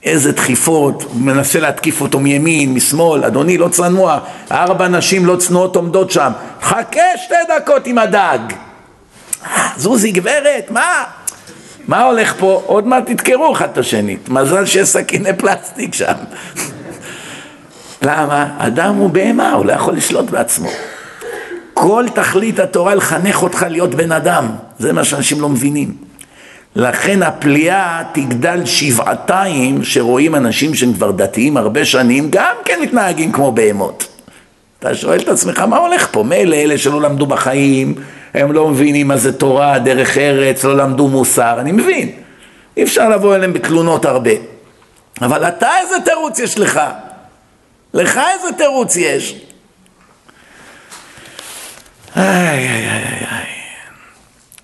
איזה 0.04 0.32
דחיפות, 0.32 1.04
הוא 1.04 1.22
מנסה 1.22 1.60
להתקיף 1.60 2.02
אותו 2.02 2.20
מימין, 2.20 2.74
משמאל, 2.74 3.24
אדוני 3.24 3.58
לא 3.58 3.68
צנוע, 3.68 4.20
ארבע 4.52 4.88
נשים 4.88 5.26
לא 5.26 5.36
צנועות 5.36 5.76
עומדות 5.76 6.12
שם, 6.12 6.32
חכה 6.62 7.02
שתי 7.26 7.36
דקות 7.56 7.88
עם 7.88 7.98
הדג. 7.98 8.40
זוזי 9.78 10.12
גברת, 10.12 10.72
מה? 10.72 11.04
מה 11.88 12.04
הולך 12.04 12.34
פה? 12.40 12.64
עוד 12.66 12.88
מעט 12.88 13.06
תדקרו 13.06 13.54
אחד 13.54 13.70
את 13.72 13.78
השני, 13.78 14.18
מזל 14.28 14.66
שיש 14.66 14.88
סכיני 14.88 15.34
פלסטיק 15.34 15.94
שם. 15.94 16.14
למה? 18.02 18.48
אדם 18.58 18.96
הוא 18.96 19.10
בהמה, 19.10 19.52
הוא 19.54 19.66
לא 19.66 19.72
יכול 19.72 19.94
לשלוט 19.94 20.30
בעצמו. 20.30 20.70
כל 21.74 22.06
תכלית 22.14 22.60
התורה 22.60 22.96
לחנך 22.96 23.44
אותך 23.44 23.66
להיות 23.70 23.96
בן 23.96 24.12
אדם, 24.12 24.48
זה 24.80 24.94
מה 24.94 25.04
שאנשים 25.04 25.42
לא 25.42 25.50
מבינים. 25.50 26.11
לכן 26.76 27.24
הפליאה 27.24 28.04
תגדל 28.14 28.66
שבעתיים 28.66 29.84
שרואים 29.84 30.36
אנשים 30.36 30.76
שהם 30.76 30.94
כבר 30.94 31.12
דתיים 31.12 31.58
הרבה 31.58 31.86
שנים 31.86 32.28
גם 32.30 32.56
כן 32.66 32.80
מתנהגים 32.82 33.32
כמו 33.32 33.52
בהמות. 33.52 34.08
אתה 34.80 34.96
שואל 34.96 35.20
את 35.20 35.28
עצמך 35.28 35.60
מה 35.60 35.78
הולך 35.78 36.08
פה? 36.12 36.24
מילא 36.24 36.56
אלה 36.56 36.78
שלא 36.78 37.02
למדו 37.02 37.26
בחיים, 37.26 37.96
הם 38.34 38.52
לא 38.52 38.68
מבינים 38.68 39.08
מה 39.08 39.18
זה 39.18 39.38
תורה, 39.38 39.80
דרך 39.80 40.18
ארץ, 40.18 40.64
לא 40.64 40.78
למדו 40.78 41.08
מוסר, 41.08 41.60
אני 41.60 41.72
מבין. 41.72 42.12
אי 42.78 42.84
אפשר 42.84 43.10
לבוא 43.10 43.36
אליהם 43.36 43.54
בתלונות 43.54 44.06
הרבה. 44.06 44.32
אבל 45.22 45.48
אתה 45.48 45.70
איזה 45.82 45.96
תירוץ 46.06 46.40
יש 46.40 46.60
לך? 46.60 46.82
לך 47.94 48.20
איזה 48.34 48.58
תירוץ 48.58 48.96
יש? 48.96 49.36
איי 52.18 52.26
איי 52.26 52.90
איי 52.90 53.26
איי. 53.32 53.46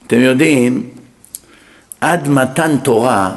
אתם 0.08 0.20
יודעים, 0.20 0.90
עד 2.02 2.28
מתן 2.28 2.78
תורה 2.78 3.36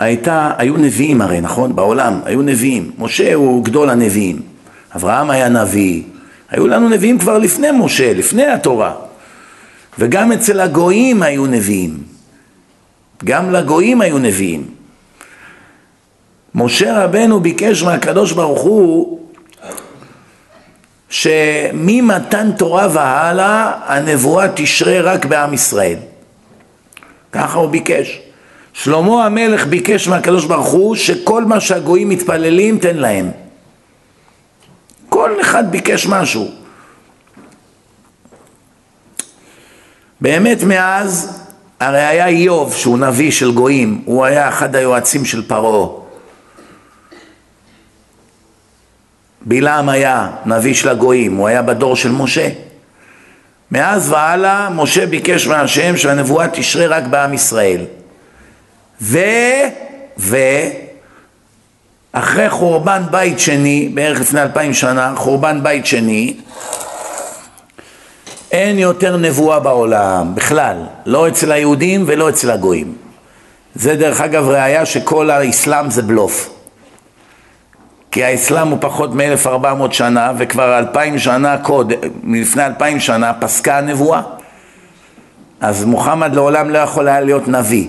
הייתה, 0.00 0.50
היו 0.58 0.76
נביאים 0.76 1.22
הרי, 1.22 1.40
נכון? 1.40 1.76
בעולם, 1.76 2.20
היו 2.24 2.42
נביאים. 2.42 2.90
משה 2.98 3.34
הוא 3.34 3.64
גדול 3.64 3.90
הנביאים. 3.90 4.42
אברהם 4.96 5.30
היה 5.30 5.48
נביא. 5.48 6.02
היו 6.50 6.66
לנו 6.66 6.88
נביאים 6.88 7.18
כבר 7.18 7.38
לפני 7.38 7.68
משה, 7.74 8.12
לפני 8.12 8.46
התורה. 8.46 8.94
וגם 9.98 10.32
אצל 10.32 10.60
הגויים 10.60 11.22
היו 11.22 11.46
נביאים. 11.46 11.98
גם 13.24 13.52
לגויים 13.52 14.00
היו 14.00 14.18
נביאים. 14.18 14.66
משה 16.54 17.04
רבנו 17.04 17.40
ביקש 17.40 17.82
מהקדוש 17.82 18.32
ברוך 18.32 18.60
הוא 18.60 19.20
שממתן 21.08 22.50
תורה 22.58 22.88
והלאה 22.92 23.72
הנבואה 23.86 24.46
תשרה 24.54 25.00
רק 25.00 25.24
בעם 25.24 25.54
ישראל. 25.54 25.98
ככה 27.32 27.58
הוא 27.58 27.68
ביקש. 27.68 28.20
שלמה 28.72 29.26
המלך 29.26 29.66
ביקש 29.66 30.08
מהקדוש 30.08 30.44
ברוך 30.44 30.68
הוא 30.68 30.96
שכל 30.96 31.44
מה 31.44 31.60
שהגויים 31.60 32.08
מתפללים 32.08 32.78
תן 32.78 32.96
להם. 32.96 33.30
כל 35.08 35.40
אחד 35.40 35.70
ביקש 35.70 36.06
משהו. 36.06 36.50
באמת 40.20 40.62
מאז, 40.62 41.40
הרי 41.80 42.02
היה 42.02 42.26
איוב 42.26 42.74
שהוא 42.74 42.98
נביא 42.98 43.30
של 43.30 43.52
גויים, 43.52 44.02
הוא 44.04 44.24
היה 44.24 44.48
אחד 44.48 44.76
היועצים 44.76 45.24
של 45.24 45.48
פרעה. 45.48 45.88
בלעם 49.42 49.88
היה 49.88 50.30
נביא 50.46 50.74
של 50.74 50.88
הגויים, 50.88 51.36
הוא 51.36 51.48
היה 51.48 51.62
בדור 51.62 51.96
של 51.96 52.12
משה. 52.12 52.48
מאז 53.72 54.12
והלאה 54.12 54.70
משה 54.70 55.06
ביקש 55.06 55.46
מהשם 55.46 55.96
שהנבואה 55.96 56.48
תשרה 56.48 56.86
רק 56.86 57.04
בעם 57.04 57.34
ישראל. 57.34 57.84
ו... 59.02 59.18
ו... 60.18 60.36
אחרי 62.12 62.50
חורבן 62.50 63.02
בית 63.10 63.38
שני, 63.38 63.90
בערך 63.94 64.20
לפני 64.20 64.42
אלפיים 64.42 64.74
שנה, 64.74 65.12
חורבן 65.16 65.62
בית 65.62 65.86
שני, 65.86 66.36
אין 68.52 68.78
יותר 68.78 69.16
נבואה 69.16 69.60
בעולם, 69.60 70.34
בכלל, 70.34 70.76
לא 71.06 71.28
אצל 71.28 71.52
היהודים 71.52 72.04
ולא 72.06 72.28
אצל 72.28 72.50
הגויים. 72.50 72.94
זה 73.74 73.96
דרך 73.96 74.20
אגב 74.20 74.48
ראיה 74.48 74.86
שכל 74.86 75.30
האסלאם 75.30 75.90
זה 75.90 76.02
בלוף. 76.02 76.59
כי 78.10 78.24
האסלאם 78.24 78.68
הוא 78.68 78.78
פחות 78.80 79.14
מ-1400 79.14 79.92
שנה 79.92 80.32
וכבר 80.38 80.78
אלפיים 80.78 81.18
שנה 81.18 81.58
קודם, 81.58 81.98
מלפני 82.22 82.66
אלפיים 82.66 83.00
שנה 83.00 83.32
פסקה 83.32 83.78
הנבואה. 83.78 84.22
אז 85.60 85.84
מוחמד 85.84 86.34
לעולם 86.34 86.70
לא 86.70 86.78
יכול 86.78 87.08
היה 87.08 87.20
להיות 87.20 87.48
נביא. 87.48 87.86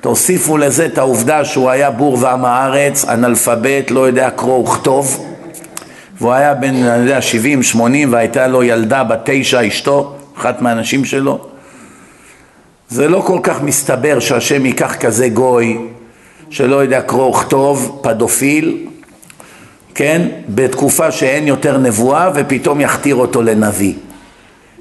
תוסיפו 0.00 0.58
לזה 0.58 0.86
את 0.86 0.98
העובדה 0.98 1.44
שהוא 1.44 1.70
היה 1.70 1.90
בור 1.90 2.18
ועם 2.20 2.44
הארץ, 2.44 3.04
אנאלפבית, 3.04 3.90
לא 3.90 4.06
יודע 4.06 4.30
קרוא 4.30 4.68
וכתוב, 4.68 5.24
והוא 6.20 6.32
היה 6.32 6.54
בן, 6.54 6.74
אני 6.74 7.02
יודע, 7.02 7.22
70, 7.22 7.62
80, 7.62 8.12
והייתה 8.12 8.46
לו 8.46 8.62
ילדה 8.62 9.04
בת 9.04 9.20
תשע, 9.24 9.68
אשתו, 9.68 10.16
אחת 10.38 10.62
מהנשים 10.62 11.04
שלו. 11.04 11.48
זה 12.88 13.08
לא 13.08 13.20
כל 13.26 13.38
כך 13.42 13.62
מסתבר 13.62 14.20
שהשם 14.20 14.66
ייקח 14.66 14.94
כזה 14.94 15.28
גוי 15.28 15.78
שלא 16.50 16.76
יודע 16.76 17.00
קרוא 17.00 17.30
וכתוב, 17.30 18.00
פדופיל, 18.02 18.87
כן, 19.98 20.28
בתקופה 20.48 21.12
שאין 21.12 21.46
יותר 21.46 21.78
נבואה 21.78 22.30
ופתאום 22.34 22.80
יכתיר 22.80 23.14
אותו 23.14 23.42
לנביא. 23.42 23.94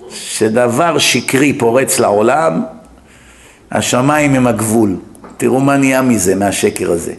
שדבר 0.09 0.97
שקרי 0.97 1.53
פורץ 1.53 1.99
לעולם, 1.99 2.63
השמיים 3.71 4.35
הם 4.35 4.47
הגבול. 4.47 4.95
תראו 5.37 5.59
מה 5.59 5.77
נהיה 5.77 6.01
מזה, 6.01 6.35
מהשקר 6.35 6.91
הזה. 6.91 7.13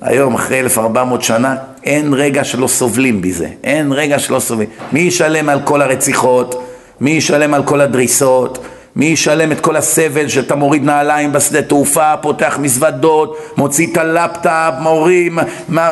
היום, 0.00 0.34
אחרי 0.34 0.60
1400 0.60 1.22
שנה, 1.22 1.56
אין 1.84 2.14
רגע 2.14 2.44
שלא 2.44 2.66
סובלים 2.66 3.22
בזה. 3.22 3.48
אין 3.64 3.92
רגע 3.92 4.18
שלא 4.18 4.40
סובלים. 4.40 4.68
מי 4.92 5.00
ישלם 5.00 5.48
על 5.48 5.60
כל 5.64 5.82
הרציחות? 5.82 6.68
מי 7.00 7.10
ישלם 7.10 7.54
על 7.54 7.64
כל 7.64 7.80
הדריסות? 7.80 8.64
מי 8.96 9.04
ישלם 9.04 9.52
את 9.52 9.60
כל 9.60 9.76
הסבל 9.76 10.28
שאתה 10.28 10.54
מוריד 10.54 10.84
נעליים 10.84 11.32
בשדה 11.32 11.62
תעופה, 11.62 12.16
פותח 12.16 12.58
מזוודות, 12.60 13.38
מוציא 13.56 13.86
את 13.92 13.96
הלפטאפ, 13.96 14.74
מורים, 14.80 15.38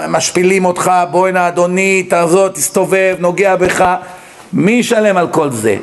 משפילים 0.08 0.64
אותך, 0.64 0.92
בואי 1.10 1.32
נא 1.32 1.48
אדוני, 1.48 2.02
תעזור, 2.02 2.48
תסתובב, 2.48 3.16
נוגע 3.18 3.56
בך. 3.56 3.94
מי 4.52 4.72
ישלם 4.72 5.16
על 5.16 5.28
כל 5.28 5.50
זה? 5.50 5.76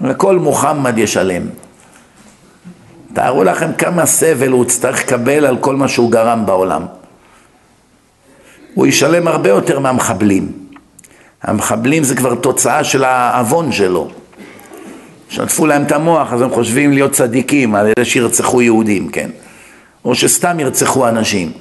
וכל 0.00 0.36
מוחמד 0.36 0.98
ישלם. 0.98 1.42
תארו 3.12 3.44
לכם 3.44 3.72
כמה 3.72 4.06
סבל 4.06 4.50
הוא 4.50 4.64
יצטרך 4.64 5.02
לקבל 5.02 5.46
על 5.46 5.56
כל 5.58 5.76
מה 5.76 5.88
שהוא 5.88 6.10
גרם 6.10 6.46
בעולם. 6.46 6.86
הוא 8.74 8.86
ישלם 8.86 9.28
הרבה 9.28 9.48
יותר 9.48 9.78
מהמחבלים. 9.78 10.52
המחבלים 11.42 12.04
זה 12.04 12.16
כבר 12.16 12.34
תוצאה 12.34 12.84
של 12.84 13.04
העוון 13.04 13.72
שלו. 13.72 14.10
שטפו 15.30 15.66
להם 15.66 15.82
את 15.82 15.92
המוח, 15.92 16.32
אז 16.32 16.42
הם 16.42 16.50
חושבים 16.50 16.92
להיות 16.92 17.12
צדיקים 17.12 17.74
על 17.74 17.86
אלה 17.86 18.04
שירצחו 18.04 18.62
יהודים, 18.62 19.08
כן? 19.08 19.30
או 20.04 20.14
שסתם 20.14 20.60
ירצחו 20.60 21.08
אנשים. 21.08 21.52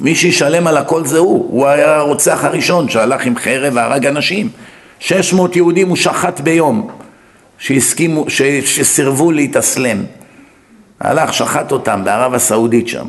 מי 0.00 0.14
שישלם 0.14 0.66
על 0.66 0.76
הכל 0.76 1.06
זה 1.06 1.18
הוא, 1.18 1.46
הוא 1.50 1.66
היה 1.66 1.96
הרוצח 1.96 2.44
הראשון 2.44 2.88
שהלך 2.88 3.26
עם 3.26 3.36
חרב 3.36 3.72
והרג 3.76 4.06
אנשים. 4.06 4.48
600 5.00 5.56
יהודים 5.56 5.88
הוא 5.88 5.96
שחט 5.96 6.40
ביום, 6.40 6.90
שהסכימו, 7.58 8.30
ש, 8.30 8.42
שסירבו 8.42 9.32
להתאסלם. 9.32 10.04
הלך, 11.00 11.34
שחט 11.34 11.72
אותם 11.72 12.04
בערב 12.04 12.34
הסעודית 12.34 12.88
שם. 12.88 13.08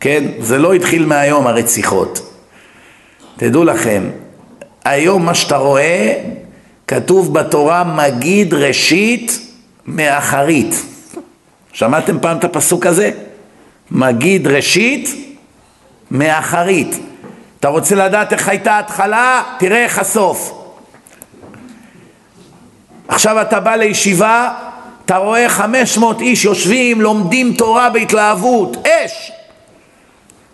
כן, 0.00 0.24
זה 0.38 0.58
לא 0.58 0.74
התחיל 0.74 1.06
מהיום 1.06 1.46
הרציחות. 1.46 2.32
תדעו 3.36 3.64
לכם, 3.64 4.02
היום 4.84 5.26
מה 5.26 5.34
שאתה 5.34 5.56
רואה, 5.56 6.14
כתוב 6.86 7.34
בתורה 7.34 7.84
מגיד 7.84 8.54
ראשית 8.54 9.40
מאחרית. 9.86 10.74
שמעתם 11.72 12.20
פעם 12.20 12.38
את 12.38 12.44
הפסוק 12.44 12.86
הזה? 12.86 13.10
מגיד 13.90 14.46
ראשית 14.46 15.36
מאחרית. 16.10 16.98
אתה 17.60 17.68
רוצה 17.68 17.94
לדעת 17.94 18.32
איך 18.32 18.48
הייתה 18.48 18.72
ההתחלה? 18.72 19.42
תראה 19.58 19.84
איך 19.84 19.98
הסוף. 19.98 20.52
עכשיו 23.08 23.42
אתה 23.42 23.60
בא 23.60 23.74
לישיבה, 23.74 24.52
אתה 25.04 25.16
רואה 25.16 25.48
500 25.48 26.20
איש 26.20 26.44
יושבים, 26.44 27.00
לומדים 27.00 27.54
תורה 27.54 27.90
בהתלהבות, 27.90 28.86
אש. 28.86 29.32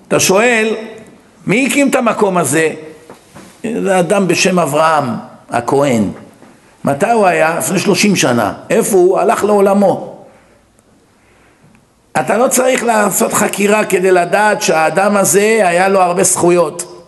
אתה 0.08 0.20
שואל, 0.20 0.74
מי 1.46 1.66
הקים 1.66 1.88
את 1.88 1.94
המקום 1.94 2.36
הזה? 2.36 2.74
זה 3.82 3.98
אדם 3.98 4.28
בשם 4.28 4.58
אברהם 4.58 5.04
הכהן. 5.50 6.10
מתי 6.84 7.10
הוא 7.10 7.26
היה? 7.26 7.58
לפני 7.58 7.78
30 7.78 8.16
שנה. 8.16 8.52
איפה 8.70 8.96
הוא? 8.96 9.18
הלך 9.18 9.44
לעולמו. 9.44 10.24
אתה 12.20 12.38
לא 12.38 12.48
צריך 12.48 12.84
לעשות 12.84 13.32
חקירה 13.32 13.84
כדי 13.84 14.10
לדעת 14.10 14.62
שהאדם 14.62 15.16
הזה 15.16 15.60
היה 15.62 15.88
לו 15.88 16.00
הרבה 16.00 16.22
זכויות. 16.22 17.04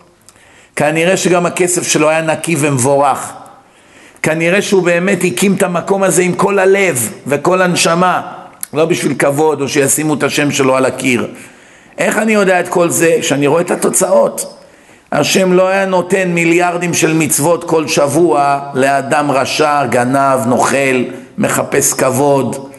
כנראה 0.75 1.17
שגם 1.17 1.45
הכסף 1.45 1.87
שלו 1.87 2.09
היה 2.09 2.21
נקי 2.21 2.55
ומבורך. 2.59 3.33
כנראה 4.23 4.61
שהוא 4.61 4.83
באמת 4.83 5.19
הקים 5.23 5.55
את 5.55 5.63
המקום 5.63 6.03
הזה 6.03 6.21
עם 6.21 6.33
כל 6.33 6.59
הלב 6.59 7.13
וכל 7.27 7.61
הנשמה, 7.61 8.21
לא 8.73 8.85
בשביל 8.85 9.13
כבוד 9.13 9.61
או 9.61 9.67
שישימו 9.69 10.13
את 10.13 10.23
השם 10.23 10.51
שלו 10.51 10.75
על 10.75 10.85
הקיר. 10.85 11.27
איך 11.97 12.17
אני 12.17 12.33
יודע 12.33 12.59
את 12.59 12.67
כל 12.67 12.89
זה? 12.89 13.17
כשאני 13.21 13.47
רואה 13.47 13.61
את 13.61 13.71
התוצאות. 13.71 14.54
השם 15.17 15.53
לא 15.53 15.67
היה 15.67 15.85
נותן 15.85 16.31
מיליארדים 16.31 16.93
של 16.93 17.13
מצוות 17.13 17.63
כל 17.63 17.87
שבוע 17.87 18.59
לאדם 18.73 19.31
רשע, 19.31 19.85
גנב, 19.85 20.39
נוכל, 20.47 21.03
מחפש 21.37 21.93
כבוד. 21.93 22.69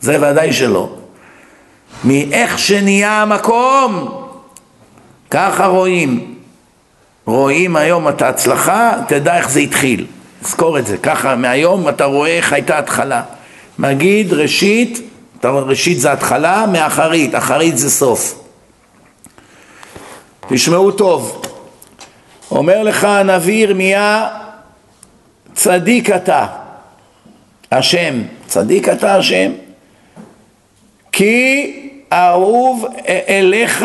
זה 0.00 0.30
ודאי 0.30 0.52
שלא. 0.52 0.88
מאיך 2.04 2.58
שנהיה 2.58 3.22
המקום, 3.22 4.08
ככה 5.30 5.66
רואים. 5.66 6.34
רואים 7.26 7.76
היום 7.76 8.08
את 8.08 8.22
ההצלחה, 8.22 8.92
תדע 9.08 9.36
איך 9.36 9.50
זה 9.50 9.60
התחיל. 9.60 10.06
זכור 10.42 10.78
את 10.78 10.86
זה, 10.86 10.96
ככה 10.98 11.36
מהיום 11.36 11.88
אתה 11.88 12.04
רואה 12.04 12.36
איך 12.36 12.52
הייתה 12.52 12.78
התחלה. 12.78 13.22
מגיד 13.78 14.32
ראשית, 14.32 15.00
ראשית 15.44 16.00
זה 16.00 16.12
התחלה, 16.12 16.66
מאחרית, 16.72 17.34
אחרית 17.34 17.78
זה 17.78 17.90
סוף. 17.90 18.38
תשמעו 20.48 20.90
טוב, 20.90 21.42
אומר 22.56 22.82
לך 22.82 23.04
הנביא 23.04 23.54
ירמיה, 23.54 24.28
צדיק 25.54 26.10
אתה, 26.10 26.46
השם, 27.72 28.22
צדיק 28.46 28.88
אתה 28.88 29.14
השם, 29.14 29.52
כי 31.12 31.72
אהוב 32.12 32.86
אליך 33.28 33.84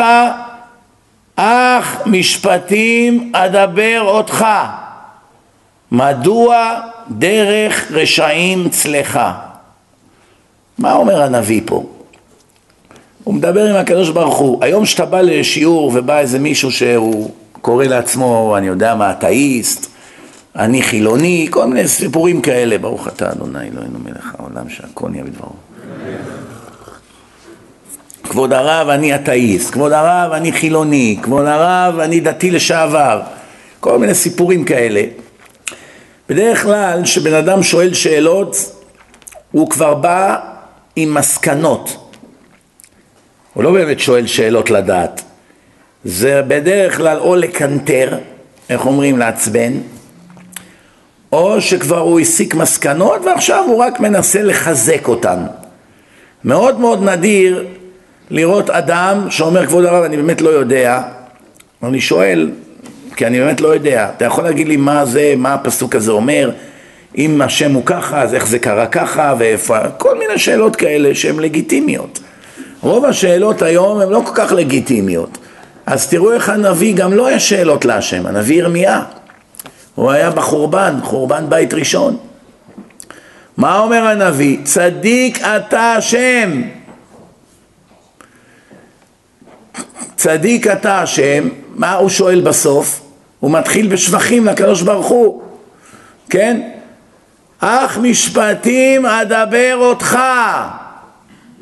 אך 1.36 2.02
משפטים 2.06 3.32
אדבר 3.34 4.00
אותך 4.00 4.46
מדוע 5.92 6.80
דרך 7.10 7.92
רשעים 7.92 8.68
צלחה? 8.68 9.34
מה 10.78 10.92
אומר 10.92 11.22
הנביא 11.22 11.60
פה? 11.64 11.84
הוא 13.24 13.34
מדבר 13.34 13.64
עם 13.70 13.76
הקדוש 13.76 14.10
ברוך 14.10 14.36
הוא. 14.36 14.64
היום 14.64 14.86
שאתה 14.86 15.04
בא 15.04 15.20
לשיעור 15.20 15.92
ובא 15.94 16.18
איזה 16.18 16.38
מישהו 16.38 16.72
שהוא 16.72 17.30
קורא 17.60 17.84
לעצמו, 17.84 18.54
אני 18.58 18.66
יודע 18.66 18.94
מה, 18.94 19.10
אתאיסט, 19.10 19.90
אני 20.56 20.82
חילוני, 20.82 21.46
כל 21.50 21.66
מיני 21.66 21.88
סיפורים 21.88 22.40
כאלה, 22.40 22.78
ברוך 22.78 23.08
אתה 23.08 23.32
אדוני 23.32 23.58
אלוהינו 23.58 23.98
מלך 23.98 24.34
העולם 24.38 24.68
שהכל 24.68 25.08
נהיה 25.08 25.24
בדברו. 25.24 25.52
כבוד 28.22 28.52
הרב 28.52 28.88
אני 28.88 29.14
אתאיסט, 29.14 29.72
כבוד 29.72 29.92
הרב 29.92 30.32
אני 30.32 30.52
חילוני, 30.52 31.18
כבוד 31.22 31.46
הרב 31.46 31.98
אני 31.98 32.20
דתי 32.20 32.50
לשעבר, 32.50 33.20
כל 33.80 33.98
מיני 33.98 34.14
סיפורים 34.14 34.64
כאלה. 34.64 35.02
בדרך 36.28 36.62
כלל 36.62 37.00
כשבן 37.04 37.34
אדם 37.34 37.62
שואל 37.62 37.94
שאלות 37.94 38.56
הוא 39.50 39.70
כבר 39.70 39.94
בא 39.94 40.36
עם 40.96 41.14
מסקנות, 41.14 42.10
הוא 43.54 43.64
לא 43.64 43.72
באמת 43.72 44.00
שואל 44.00 44.26
שאלות 44.26 44.70
לדעת, 44.70 45.22
זה 46.08 46.42
בדרך 46.48 46.96
כלל 46.96 47.18
או 47.18 47.36
לקנטר, 47.36 48.18
איך 48.70 48.86
אומרים 48.86 49.18
לעצבן, 49.18 49.72
או 51.32 51.60
שכבר 51.60 51.98
הוא 51.98 52.20
הסיק 52.20 52.54
מסקנות 52.54 53.24
ועכשיו 53.24 53.64
הוא 53.66 53.78
רק 53.78 54.00
מנסה 54.00 54.42
לחזק 54.42 55.08
אותן. 55.08 55.38
מאוד 56.44 56.80
מאוד 56.80 57.02
נדיר 57.02 57.66
לראות 58.30 58.70
אדם 58.70 59.26
שאומר 59.30 59.66
כבוד 59.66 59.84
הרב 59.84 60.04
אני 60.04 60.16
באמת 60.16 60.40
לא 60.40 60.50
יודע, 60.50 61.02
אני 61.82 62.00
שואל 62.00 62.50
כי 63.16 63.26
אני 63.26 63.40
באמת 63.40 63.60
לא 63.60 63.68
יודע, 63.68 64.10
אתה 64.16 64.24
יכול 64.24 64.44
להגיד 64.44 64.68
לי 64.68 64.76
מה 64.76 65.04
זה, 65.04 65.34
מה 65.36 65.54
הפסוק 65.54 65.94
הזה 65.94 66.10
אומר, 66.12 66.50
אם 67.18 67.42
השם 67.42 67.72
הוא 67.72 67.82
ככה 67.86 68.22
אז 68.22 68.34
איך 68.34 68.46
זה 68.46 68.58
קרה 68.58 68.86
ככה 68.86 69.34
ואיפה, 69.38 69.78
כל 69.88 70.18
מיני 70.18 70.38
שאלות 70.38 70.76
כאלה 70.76 71.14
שהן 71.14 71.38
לגיטימיות. 71.38 72.20
רוב 72.80 73.04
השאלות 73.04 73.62
היום 73.62 74.00
הן 74.00 74.08
לא 74.08 74.22
כל 74.26 74.32
כך 74.34 74.52
לגיטימיות, 74.52 75.38
אז 75.90 76.08
תראו 76.08 76.32
איך 76.32 76.48
הנביא 76.48 76.94
גם 76.94 77.12
לא 77.12 77.26
היה 77.26 77.40
שאלות 77.40 77.84
להשם, 77.84 78.26
הנביא 78.26 78.56
ירמיה, 78.56 79.02
הוא 79.94 80.10
היה 80.10 80.30
בחורבן, 80.30 80.94
חורבן 81.02 81.44
בית 81.48 81.74
ראשון. 81.74 82.16
מה 83.56 83.78
אומר 83.78 84.04
הנביא? 84.04 84.58
צדיק 84.64 85.42
אתה 85.42 85.92
השם 85.92 86.62
צדיק 90.16 90.66
אתה 90.66 91.02
השם, 91.02 91.48
מה 91.74 91.94
הוא 91.94 92.08
שואל 92.08 92.40
בסוף? 92.40 93.00
הוא 93.40 93.50
מתחיל 93.50 93.88
בשבחים 93.88 94.46
לקדוש 94.46 94.82
ברוך 94.82 95.06
הוא, 95.06 95.42
כן? 96.30 96.60
אך 97.60 97.98
משפטים 97.98 99.06
אדבר 99.06 99.76
אותך. 99.76 100.18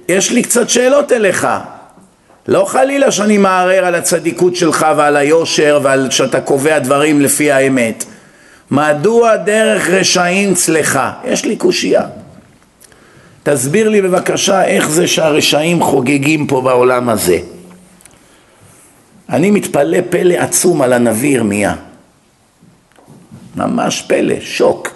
יש 0.08 0.30
לי 0.30 0.42
קצת 0.42 0.68
שאלות 0.68 1.12
אליך. 1.12 1.46
לא 2.48 2.64
חלילה 2.64 3.10
שאני 3.10 3.38
מערער 3.38 3.84
על 3.84 3.94
הצדיקות 3.94 4.56
שלך 4.56 4.86
ועל 4.96 5.16
היושר 5.16 5.80
ועל 5.82 6.10
שאתה 6.10 6.40
קובע 6.40 6.78
דברים 6.78 7.20
לפי 7.20 7.52
האמת. 7.52 8.04
מדוע 8.70 9.36
דרך 9.36 9.88
רשעים 9.88 10.54
צלחה? 10.54 11.12
יש 11.24 11.44
לי 11.44 11.56
קושייה. 11.56 12.02
תסביר 13.42 13.88
לי 13.88 14.02
בבקשה 14.02 14.64
איך 14.64 14.90
זה 14.90 15.06
שהרשעים 15.06 15.82
חוגגים 15.82 16.46
פה 16.46 16.60
בעולם 16.60 17.08
הזה. 17.08 17.38
אני 19.28 19.50
מתפלא 19.50 19.98
פלא 20.10 20.34
עצום 20.34 20.82
על 20.82 20.92
הנביא 20.92 21.34
ירמיה. 21.34 21.74
ממש 23.56 24.02
פלא, 24.02 24.34
שוק. 24.40 24.88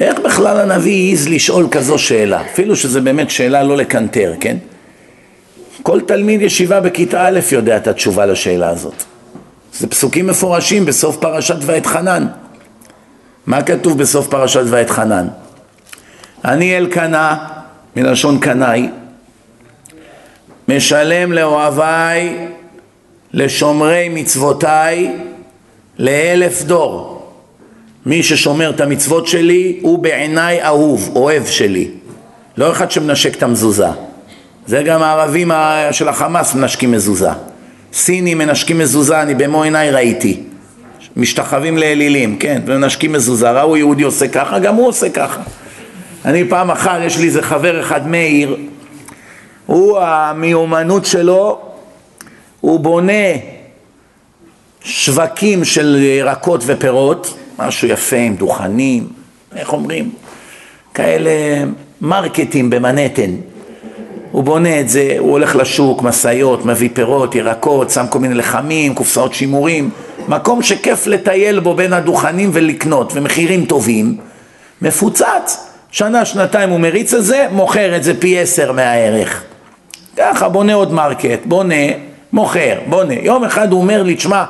איך 0.00 0.18
בכלל 0.18 0.60
הנביא 0.60 1.08
העז 1.08 1.28
לשאול 1.28 1.68
כזו 1.70 1.98
שאלה? 1.98 2.40
אפילו 2.40 2.76
שזו 2.76 3.02
באמת 3.02 3.30
שאלה 3.30 3.62
לא 3.62 3.76
לקנטר, 3.76 4.34
כן? 4.40 4.56
כל 5.82 6.00
תלמיד 6.00 6.42
ישיבה 6.42 6.80
בכיתה 6.80 7.26
א' 7.26 7.40
יודע 7.52 7.76
את 7.76 7.86
התשובה 7.86 8.26
לשאלה 8.26 8.68
הזאת. 8.68 9.04
זה 9.74 9.86
פסוקים 9.86 10.26
מפורשים 10.26 10.84
בסוף 10.84 11.16
פרשת 11.16 11.56
ואתחנן. 11.60 12.26
מה 13.46 13.62
כתוב 13.62 13.98
בסוף 13.98 14.28
פרשת 14.28 14.64
ואתחנן? 14.66 15.28
אני 16.44 16.76
אלקנה, 16.76 17.36
מלשון 17.96 18.38
קנאי, 18.38 18.88
משלם 20.68 21.32
לאוהביי 21.32 22.48
לשומרי 23.32 24.08
מצוותיי 24.08 25.16
לאלף 25.98 26.62
דור. 26.62 27.14
מי 28.06 28.22
ששומר 28.22 28.70
את 28.70 28.80
המצוות 28.80 29.26
שלי 29.26 29.78
הוא 29.82 29.98
בעיניי 29.98 30.62
אהוב, 30.64 31.12
אוהב 31.16 31.46
שלי. 31.46 31.90
לא 32.56 32.72
אחד 32.72 32.90
שמנשק 32.90 33.36
את 33.36 33.42
המזוזה. 33.42 33.88
זה 34.68 34.82
גם 34.82 35.02
הערבים 35.02 35.50
של 35.90 36.08
החמאס 36.08 36.54
מנשקים 36.54 36.92
מזוזה. 36.92 37.30
סינים 37.92 38.38
מנשקים 38.38 38.78
מזוזה, 38.78 39.22
אני 39.22 39.34
במו 39.34 39.62
עיניי 39.62 39.90
ראיתי. 39.90 40.40
משתחווים 41.16 41.78
לאלילים, 41.78 42.38
כן, 42.38 42.62
ומנשקים 42.66 43.12
מזוזה. 43.12 43.50
ראו 43.50 43.76
יהודי 43.76 44.02
עושה 44.02 44.28
ככה, 44.28 44.58
גם 44.58 44.74
הוא 44.74 44.88
עושה 44.88 45.10
ככה. 45.10 45.40
אני 46.24 46.48
פעם 46.48 46.70
אחת, 46.70 47.00
יש 47.02 47.18
לי 47.18 47.26
איזה 47.26 47.42
חבר 47.42 47.80
אחד, 47.80 48.06
מאיר, 48.06 48.56
הוא, 49.66 49.98
המיומנות 49.98 51.06
שלו, 51.06 51.60
הוא 52.60 52.80
בונה 52.80 53.32
שווקים 54.82 55.64
של 55.64 55.96
ירקות 56.02 56.62
ופירות, 56.66 57.38
משהו 57.58 57.88
יפה 57.88 58.16
עם 58.16 58.36
דוכנים, 58.36 59.08
איך 59.56 59.72
אומרים? 59.72 60.10
כאלה 60.94 61.30
מרקטים 62.00 62.70
במנהטן. 62.70 63.30
הוא 64.32 64.44
בונה 64.44 64.80
את 64.80 64.88
זה, 64.88 65.14
הוא 65.18 65.30
הולך 65.30 65.56
לשוק, 65.56 66.02
משאיות, 66.02 66.66
מביא 66.66 66.88
פירות, 66.92 67.34
ירקות, 67.34 67.90
שם 67.90 68.06
כל 68.10 68.18
מיני 68.18 68.34
לחמים, 68.34 68.94
קופסאות 68.94 69.34
שימורים, 69.34 69.90
מקום 70.28 70.62
שכיף 70.62 71.06
לטייל 71.06 71.60
בו 71.60 71.74
בין 71.74 71.92
הדוכנים 71.92 72.50
ולקנות, 72.52 73.12
ומחירים 73.14 73.64
טובים, 73.64 74.16
מפוצץ. 74.82 75.68
שנה, 75.90 76.24
שנתיים 76.24 76.70
הוא 76.70 76.80
מריץ 76.80 77.14
את 77.14 77.24
זה, 77.24 77.46
מוכר 77.52 77.96
את 77.96 78.04
זה 78.04 78.20
פי 78.20 78.38
עשר 78.38 78.72
מהערך. 78.72 79.42
ככה, 80.16 80.48
בונה 80.48 80.74
עוד 80.74 80.92
market, 80.92 81.38
בונה, 81.44 81.74
מוכר, 82.32 82.78
בונה. 82.86 83.14
יום 83.14 83.44
אחד 83.44 83.72
הוא 83.72 83.80
אומר 83.80 84.02
לי, 84.02 84.14
תשמע, 84.14 84.44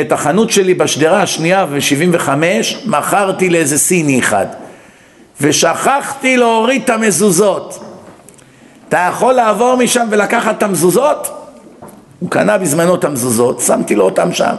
את 0.00 0.12
החנות 0.12 0.50
שלי 0.50 0.74
בשדרה 0.74 1.22
השנייה 1.22 1.66
ב-75 1.66 2.28
מכרתי 2.86 3.50
לאיזה 3.50 3.78
סיני 3.78 4.18
אחד 4.18 4.46
ושכחתי 5.40 6.36
להוריד 6.36 6.82
את 6.82 6.90
המזוזות. 6.90 7.85
אתה 8.88 9.08
יכול 9.10 9.32
לעבור 9.32 9.76
משם 9.76 10.06
ולקחת 10.10 10.58
את 10.58 10.62
המזוזות? 10.62 11.28
הוא 12.20 12.30
קנה 12.30 12.58
בזמנו 12.58 12.94
את 12.94 13.04
המזוזות, 13.04 13.60
שמתי 13.60 13.94
לו 13.94 14.04
אותם 14.04 14.32
שם. 14.32 14.54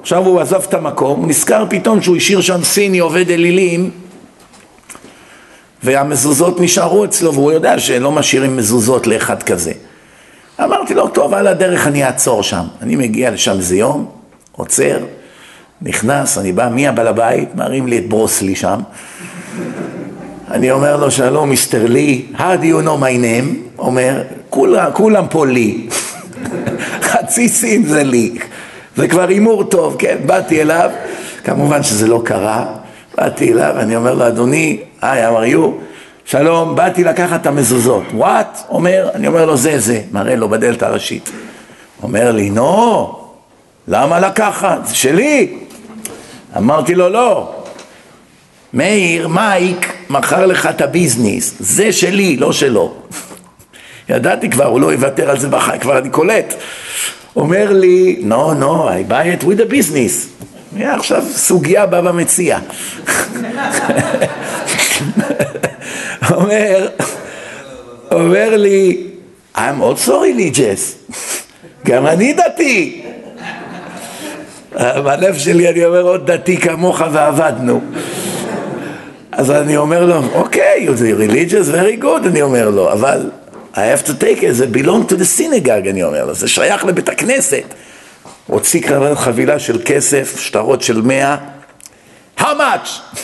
עכשיו 0.00 0.26
הוא 0.26 0.40
עזב 0.40 0.62
את 0.68 0.74
המקום, 0.74 1.28
נזכר 1.28 1.64
פתאום 1.70 2.02
שהוא 2.02 2.16
השאיר 2.16 2.40
שם 2.40 2.64
סיני 2.64 2.98
עובד 2.98 3.30
אלילים 3.30 3.90
והמזוזות 5.82 6.60
נשארו 6.60 7.04
אצלו 7.04 7.34
והוא 7.34 7.52
יודע 7.52 7.78
שלא 7.78 8.12
משאירים 8.12 8.56
מזוזות 8.56 9.06
לאחד 9.06 9.42
כזה. 9.42 9.72
אמרתי 10.64 10.94
לו, 10.94 11.08
טוב, 11.08 11.34
על 11.34 11.46
הדרך 11.46 11.86
אני 11.86 12.04
אעצור 12.04 12.42
שם. 12.42 12.64
אני 12.82 12.96
מגיע 12.96 13.30
לשם 13.30 13.56
איזה 13.56 13.76
יום, 13.76 14.10
עוצר, 14.52 14.98
נכנס, 15.82 16.38
אני 16.38 16.52
בא, 16.52 16.68
מי 16.68 16.88
הבעל 16.88 17.06
הבית? 17.06 17.54
מרים 17.54 17.86
לי 17.86 17.98
את 17.98 18.08
ברוסלי 18.08 18.56
שם. 18.56 18.80
אני 20.50 20.70
אומר 20.70 20.96
לו, 20.96 21.10
שלום, 21.10 21.48
מיסטר 21.48 21.86
לי, 21.86 22.22
how 22.34 22.38
do 22.38 22.64
you 22.64 22.86
know 22.86 23.00
my 23.00 23.22
name? 23.22 23.78
אומר, 23.78 24.22
כולם, 24.50 24.90
כולם 24.92 25.24
פה 25.30 25.46
לי. 25.46 25.88
חצי 27.10 27.48
סין 27.48 27.86
זה 27.86 28.02
לי. 28.02 28.38
זה 28.96 29.08
כבר 29.08 29.28
הימור 29.28 29.64
טוב, 29.64 29.96
כן? 29.98 30.16
באתי 30.26 30.62
אליו, 30.62 30.90
כמובן 31.44 31.82
שזה 31.82 32.08
לא 32.08 32.22
קרה, 32.24 32.66
באתי 33.18 33.52
אליו, 33.52 33.74
אני 33.78 33.96
אומר 33.96 34.14
לו, 34.14 34.26
אדוני, 34.26 34.80
היי, 35.02 35.26
are 35.26 35.54
you? 35.54 35.68
שלום, 36.24 36.76
באתי 36.76 37.04
לקחת 37.04 37.40
את 37.40 37.46
המזוזות. 37.46 38.04
וואט? 38.14 38.58
אומר, 38.68 39.08
אני 39.14 39.26
אומר 39.26 39.46
לו, 39.46 39.56
זה, 39.56 39.78
זה, 39.78 40.02
מראה 40.12 40.36
לו 40.36 40.48
בדלת 40.48 40.82
הראשית. 40.82 41.30
אומר 42.02 42.32
לי, 42.32 42.50
נו, 42.50 43.14
למה 43.88 44.20
לקחת? 44.20 44.86
זה 44.86 44.94
שלי. 44.94 45.58
אמרתי 46.56 46.94
לו, 46.94 47.08
לא. 47.08 47.54
מאיר, 48.72 49.28
מייק, 49.28 49.97
מכר 50.10 50.46
לך 50.46 50.66
את 50.66 50.80
הביזנס, 50.80 51.54
זה 51.60 51.92
שלי, 51.92 52.36
לא 52.36 52.52
שלו. 52.52 52.94
ידעתי 54.08 54.50
כבר, 54.50 54.64
הוא 54.66 54.80
לא 54.80 54.92
יוותר 54.92 55.30
על 55.30 55.38
זה 55.38 55.48
בחיים, 55.48 55.80
כבר 55.80 55.98
אני 55.98 56.10
קולט. 56.10 56.54
אומר 57.36 57.72
לי, 57.72 58.22
no, 58.28 58.62
no, 58.62 58.88
I 58.88 59.10
buy 59.10 59.40
it 59.40 59.44
with 59.44 59.60
a 59.60 59.72
business. 59.72 60.44
עכשיו 60.80 61.24
סוגיה 61.32 61.86
בא 61.86 62.00
במציע. 62.00 62.58
אומר, 66.30 66.88
אומר 68.12 68.56
לי, 68.56 69.06
I'm 69.56 69.80
also 69.80 70.08
religious, 70.08 71.14
גם 71.86 72.06
אני 72.06 72.32
דתי. 72.32 73.02
בלב 74.74 75.38
שלי 75.38 75.68
אני 75.68 75.84
אומר, 75.84 76.02
עוד 76.02 76.30
דתי 76.30 76.56
כמוך 76.56 77.02
ועבדנו. 77.12 77.80
אז 79.38 79.50
אני 79.50 79.76
אומר 79.76 80.04
לו, 80.04 80.22
אוקיי, 80.34 80.88
okay, 80.88 80.90
you're 80.90 81.30
religious, 81.30 81.72
very 81.72 82.02
good, 82.02 82.26
אני 82.26 82.42
אומר 82.42 82.70
לו, 82.70 82.92
אבל 82.92 83.30
I 83.74 83.76
have 83.76 84.06
to 84.06 84.10
take 84.10 84.40
it, 84.40 84.50
זה 84.50 84.66
belong 84.72 85.10
to 85.10 85.14
the 85.14 85.38
synagogue, 85.38 85.90
אני 85.90 86.02
אומר 86.02 86.24
לו, 86.24 86.34
זה 86.34 86.48
שייך 86.48 86.84
לבית 86.84 87.08
הכנסת. 87.08 87.62
הוציא 88.46 88.82
חבילה 89.14 89.58
של 89.58 89.82
כסף, 89.84 90.40
שטרות 90.40 90.82
של 90.82 91.00
מאה, 91.00 91.36
how 92.38 92.42
much? 92.42 93.16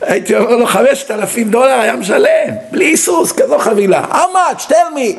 הייתי 0.00 0.36
אומר 0.36 0.56
לו 0.56 0.66
חמשת 0.66 1.10
אלפים 1.10 1.50
דולר 1.50 1.80
היה 1.80 1.96
משלם, 1.96 2.54
בלי 2.70 2.84
היסוס, 2.84 3.32
כזו 3.32 3.58
חבילה. 3.58 4.04
How 4.10 4.14
much? 4.14 4.68
tell 4.68 4.96
me. 4.96 5.18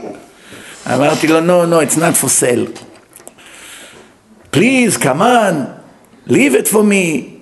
אמרתי 0.94 1.28
לו, 1.28 1.40
no, 1.40 1.70
no, 1.70 1.90
it's 1.90 1.98
not 1.98 2.24
for 2.24 2.30
sale. 2.30 2.80
please, 4.52 4.98
come 4.98 5.22
on, 5.22 5.54
leave 6.28 6.56
it 6.56 6.68
for 6.68 6.84
me. 6.84 7.37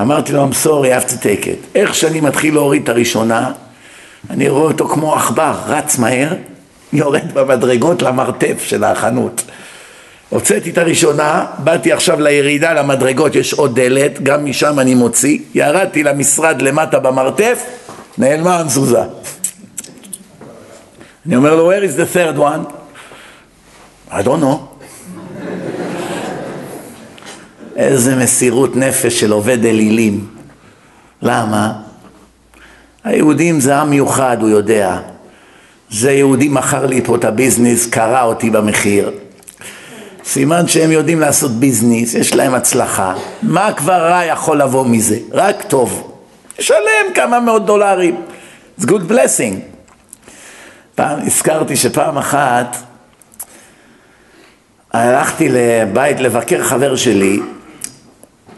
אמרתי 0.00 0.32
לו, 0.32 0.44
I'm 0.44 0.66
sorry, 0.66 0.86
I 0.86 1.04
have 1.04 1.08
to 1.08 1.16
take 1.22 1.44
it. 1.44 1.66
איך 1.74 1.94
שאני 1.94 2.20
מתחיל 2.20 2.54
להוריד 2.54 2.82
את 2.82 2.88
הראשונה, 2.88 3.52
אני 4.30 4.48
רואה 4.48 4.62
אותו 4.62 4.88
כמו 4.88 5.14
עכבר, 5.14 5.54
רץ 5.66 5.98
מהר, 5.98 6.28
יורד 6.92 7.32
במדרגות 7.34 8.02
למרתף 8.02 8.62
של 8.62 8.84
החנות. 8.84 9.42
הוצאתי 10.28 10.70
את 10.70 10.78
הראשונה, 10.78 11.46
באתי 11.58 11.92
עכשיו 11.92 12.20
לירידה 12.20 12.72
למדרגות, 12.72 13.34
יש 13.34 13.52
עוד 13.52 13.80
דלת, 13.80 14.22
גם 14.22 14.44
משם 14.44 14.78
אני 14.78 14.94
מוציא, 14.94 15.38
ירדתי 15.54 16.02
למשרד 16.02 16.62
למטה 16.62 16.98
במרתף, 16.98 17.62
נעלמה 18.18 18.60
המזוזה. 18.60 19.02
אני 21.26 21.36
אומר 21.36 21.54
לו, 21.54 21.72
where 21.72 21.84
is 21.84 22.00
the 22.00 22.16
third 22.16 22.38
one? 22.38 22.72
I 24.10 24.22
don't 24.22 24.40
know. 24.40 24.77
איזה 27.78 28.16
מסירות 28.16 28.76
נפש 28.76 29.20
של 29.20 29.32
עובד 29.32 29.64
אלילים. 29.64 30.26
למה? 31.22 31.72
היהודים 33.04 33.60
זה 33.60 33.76
עם 33.76 33.90
מיוחד, 33.90 34.36
הוא 34.40 34.48
יודע. 34.48 34.98
זה 35.90 36.12
יהודי 36.12 36.48
מכר 36.48 36.86
לי 36.86 37.00
פה 37.04 37.16
את 37.16 37.24
הביזנס, 37.24 37.86
קרא 37.86 38.22
אותי 38.22 38.50
במחיר. 38.50 39.10
סימן 40.24 40.68
שהם 40.68 40.92
יודעים 40.92 41.20
לעשות 41.20 41.50
ביזנס, 41.50 42.14
יש 42.14 42.34
להם 42.34 42.54
הצלחה. 42.54 43.14
מה 43.42 43.72
כבר 43.72 44.10
רע 44.10 44.24
יכול 44.24 44.62
לבוא 44.62 44.86
מזה? 44.86 45.18
רק 45.32 45.62
טוב. 45.62 46.12
ישלם 46.58 47.14
כמה 47.14 47.40
מאות 47.40 47.66
דולרים. 47.66 48.22
It's 48.80 48.84
good 48.84 49.10
blessing. 49.10 49.54
פעם, 50.94 51.18
הזכרתי 51.26 51.76
שפעם 51.76 52.18
אחת 52.18 52.76
הלכתי 54.92 55.48
לבית 55.50 56.20
לבקר 56.20 56.64
חבר 56.64 56.96
שלי, 56.96 57.40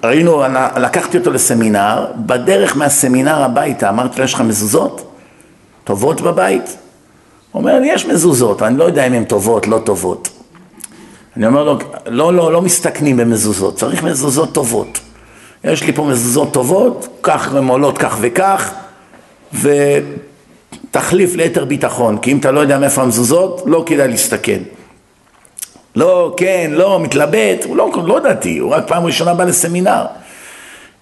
ראינו, 0.04 0.42
לקחתי 0.76 1.18
אותו 1.18 1.30
לסמינר, 1.30 2.06
בדרך 2.16 2.76
מהסמינר 2.76 3.42
הביתה 3.42 3.88
אמרתי 3.88 4.18
לו, 4.18 4.24
יש 4.24 4.34
לך 4.34 4.40
מזוזות? 4.40 5.12
טובות 5.84 6.20
בבית? 6.20 6.76
הוא 7.52 7.60
אומר 7.60 7.80
יש 7.84 8.06
מזוזות, 8.06 8.62
אני 8.62 8.78
לא 8.78 8.84
יודע 8.84 9.06
אם 9.06 9.12
הן 9.12 9.24
טובות, 9.24 9.66
לא 9.66 9.78
טובות. 9.84 10.28
אני 11.36 11.46
אומר 11.46 11.64
לו, 11.64 11.78
לא, 12.06 12.34
לא, 12.34 12.52
לא 12.52 12.62
מסתכנים 12.62 13.16
במזוזות, 13.16 13.76
צריך 13.76 14.02
מזוזות 14.02 14.52
טובות. 14.52 15.00
יש 15.64 15.82
לי 15.82 15.92
פה 15.92 16.04
מזוזות 16.04 16.52
טובות, 16.52 17.18
כך 17.22 17.54
הן 17.54 17.68
עולות 17.68 17.98
כך 17.98 18.16
וכך, 18.20 18.72
ותחליף 19.54 21.34
ליתר 21.36 21.64
ביטחון, 21.64 22.18
כי 22.18 22.32
אם 22.32 22.38
אתה 22.38 22.50
לא 22.50 22.60
יודע 22.60 22.78
מאיפה 22.78 23.02
המזוזות, 23.02 23.62
לא 23.66 23.82
כדאי 23.86 24.08
להסתכן. 24.08 24.60
לא, 25.96 26.34
כן, 26.36 26.70
לא, 26.74 27.00
מתלבט, 27.00 27.64
הוא 27.64 27.76
לא, 27.76 27.90
לא 28.06 28.20
דתי, 28.20 28.58
הוא 28.58 28.74
רק 28.74 28.88
פעם 28.88 29.04
ראשונה 29.04 29.34
בא 29.34 29.44
לסמינר. 29.44 30.04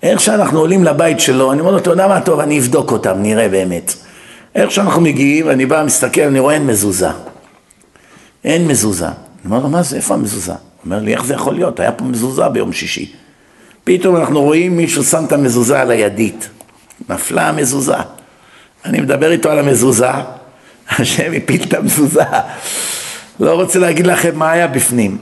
איך 0.03 0.21
שאנחנו 0.21 0.59
עולים 0.61 0.85
לבית 0.85 1.21
שלו, 1.21 1.53
אני 1.53 1.61
אומר 1.61 1.73
לו, 1.73 1.79
אתה 1.79 1.91
יודע 1.91 2.09
מה, 2.09 2.21
טוב, 2.21 2.41
אני 2.41 2.59
אבדוק 2.59 2.93
אותם, 2.93 3.15
נראה 3.17 3.49
באמת. 3.49 3.95
איך 4.55 4.71
שאנחנו 4.71 5.01
מגיעים, 5.01 5.51
אני 5.51 5.67
בא, 5.67 5.83
מסתכל, 5.85 6.21
אני 6.21 6.39
רואה 6.39 6.55
אין 6.55 6.67
מזוזה. 6.67 7.09
אין 8.45 8.69
מזוזה. 8.69 9.07
אני 9.07 9.15
אומר 9.45 9.59
לו, 9.59 9.69
מה 9.69 9.83
זה, 9.83 9.97
איפה 9.97 10.15
המזוזה? 10.15 10.53
הוא 10.53 10.59
אומר 10.85 10.99
לי, 10.99 11.15
איך 11.15 11.25
זה 11.25 11.35
יכול 11.35 11.55
להיות? 11.55 11.81
היה 11.81 11.93
פה 11.93 12.05
מזוזה 12.05 12.49
ביום 12.49 12.73
שישי. 12.73 13.13
פתאום 13.85 14.17
אנחנו 14.17 14.43
רואים 14.43 14.77
מישהו 14.77 15.05
שם 15.05 15.25
את 15.25 15.33
המזוזה 15.33 15.81
על 15.81 15.91
הידית. 15.91 16.49
נפלה 17.09 17.49
המזוזה. 17.49 17.95
אני 18.85 19.01
מדבר 19.01 19.31
איתו 19.31 19.51
על 19.51 19.59
המזוזה, 19.59 20.11
השם 20.89 21.33
הפיל 21.37 21.63
את 21.69 21.75
המזוזה. 21.75 22.23
לא 23.41 23.53
רוצה 23.55 23.79
להגיד 23.79 24.07
לכם 24.07 24.31
מה 24.35 24.51
היה 24.51 24.67
בפנים. 24.67 25.19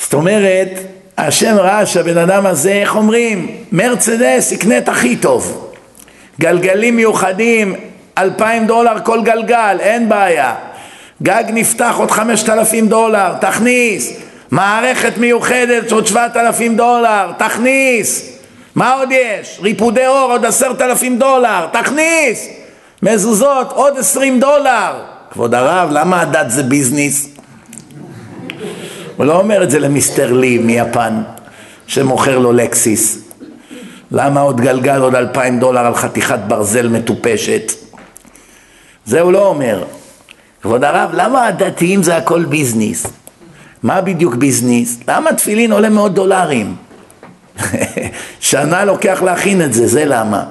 זאת 0.00 0.14
אומרת, 0.14 0.68
השם 1.18 1.56
ראה 1.58 1.86
שהבן 1.86 2.18
אדם 2.18 2.46
הזה, 2.46 2.72
איך 2.72 2.96
אומרים, 2.96 3.56
מרצדס 3.72 4.52
יקנה 4.52 4.78
את 4.78 4.88
הכי 4.88 5.16
טוב. 5.16 5.70
גלגלים 6.40 6.96
מיוחדים, 6.96 7.74
אלפיים 8.18 8.66
דולר 8.66 9.04
כל 9.04 9.22
גלגל, 9.22 9.76
אין 9.80 10.08
בעיה. 10.08 10.54
גג 11.22 11.44
נפתח 11.48 11.94
עוד 11.98 12.10
חמשת 12.10 12.48
אלפים 12.48 12.88
דולר, 12.88 13.32
תכניס. 13.40 14.12
מערכת 14.50 15.18
מיוחדת 15.18 15.92
עוד 15.92 16.06
שבעת 16.06 16.36
אלפים 16.36 16.76
דולר, 16.76 17.32
תכניס. 17.38 18.38
מה 18.74 18.92
עוד 18.92 19.08
יש? 19.12 19.58
ריפודי 19.62 20.06
אור 20.06 20.32
עוד 20.32 20.44
עשרת 20.44 20.80
אלפים 20.80 21.18
דולר, 21.18 21.66
תכניס. 21.72 22.48
מזוזות 23.02 23.72
עוד 23.72 23.98
עשרים 23.98 24.40
דולר. 24.40 25.13
כבוד 25.34 25.54
הרב, 25.54 25.88
למה 25.92 26.20
הדת 26.20 26.50
זה 26.50 26.62
ביזנס? 26.62 27.28
הוא 29.16 29.26
לא 29.26 29.40
אומר 29.40 29.62
את 29.62 29.70
זה 29.70 29.78
למיסטר 29.78 30.32
לי 30.32 30.58
מיפן 30.58 31.22
שמוכר 31.86 32.38
לו 32.38 32.52
לקסיס. 32.52 33.18
למה 34.10 34.40
עוד 34.40 34.60
גלגל 34.60 35.00
עוד 35.00 35.14
אלפיים 35.14 35.60
דולר 35.60 35.86
על 35.86 35.94
חתיכת 35.94 36.38
ברזל 36.48 36.88
מטופשת? 36.88 37.72
זה 39.04 39.20
הוא 39.20 39.32
לא 39.32 39.46
אומר. 39.46 39.84
כבוד 40.62 40.84
הרב, 40.84 41.10
למה 41.12 41.46
הדתיים 41.46 42.02
זה 42.02 42.16
הכל 42.16 42.44
ביזנס? 42.44 43.06
מה 43.82 44.00
בדיוק 44.00 44.34
ביזנס? 44.34 44.98
למה 45.08 45.32
תפילין 45.32 45.72
עולה 45.72 45.88
מאות 45.88 46.14
דולרים? 46.14 46.76
שנה 48.40 48.84
לוקח 48.84 49.22
להכין 49.22 49.62
את 49.62 49.74
זה, 49.74 49.86
זה 49.86 50.04
למה. 50.04 50.44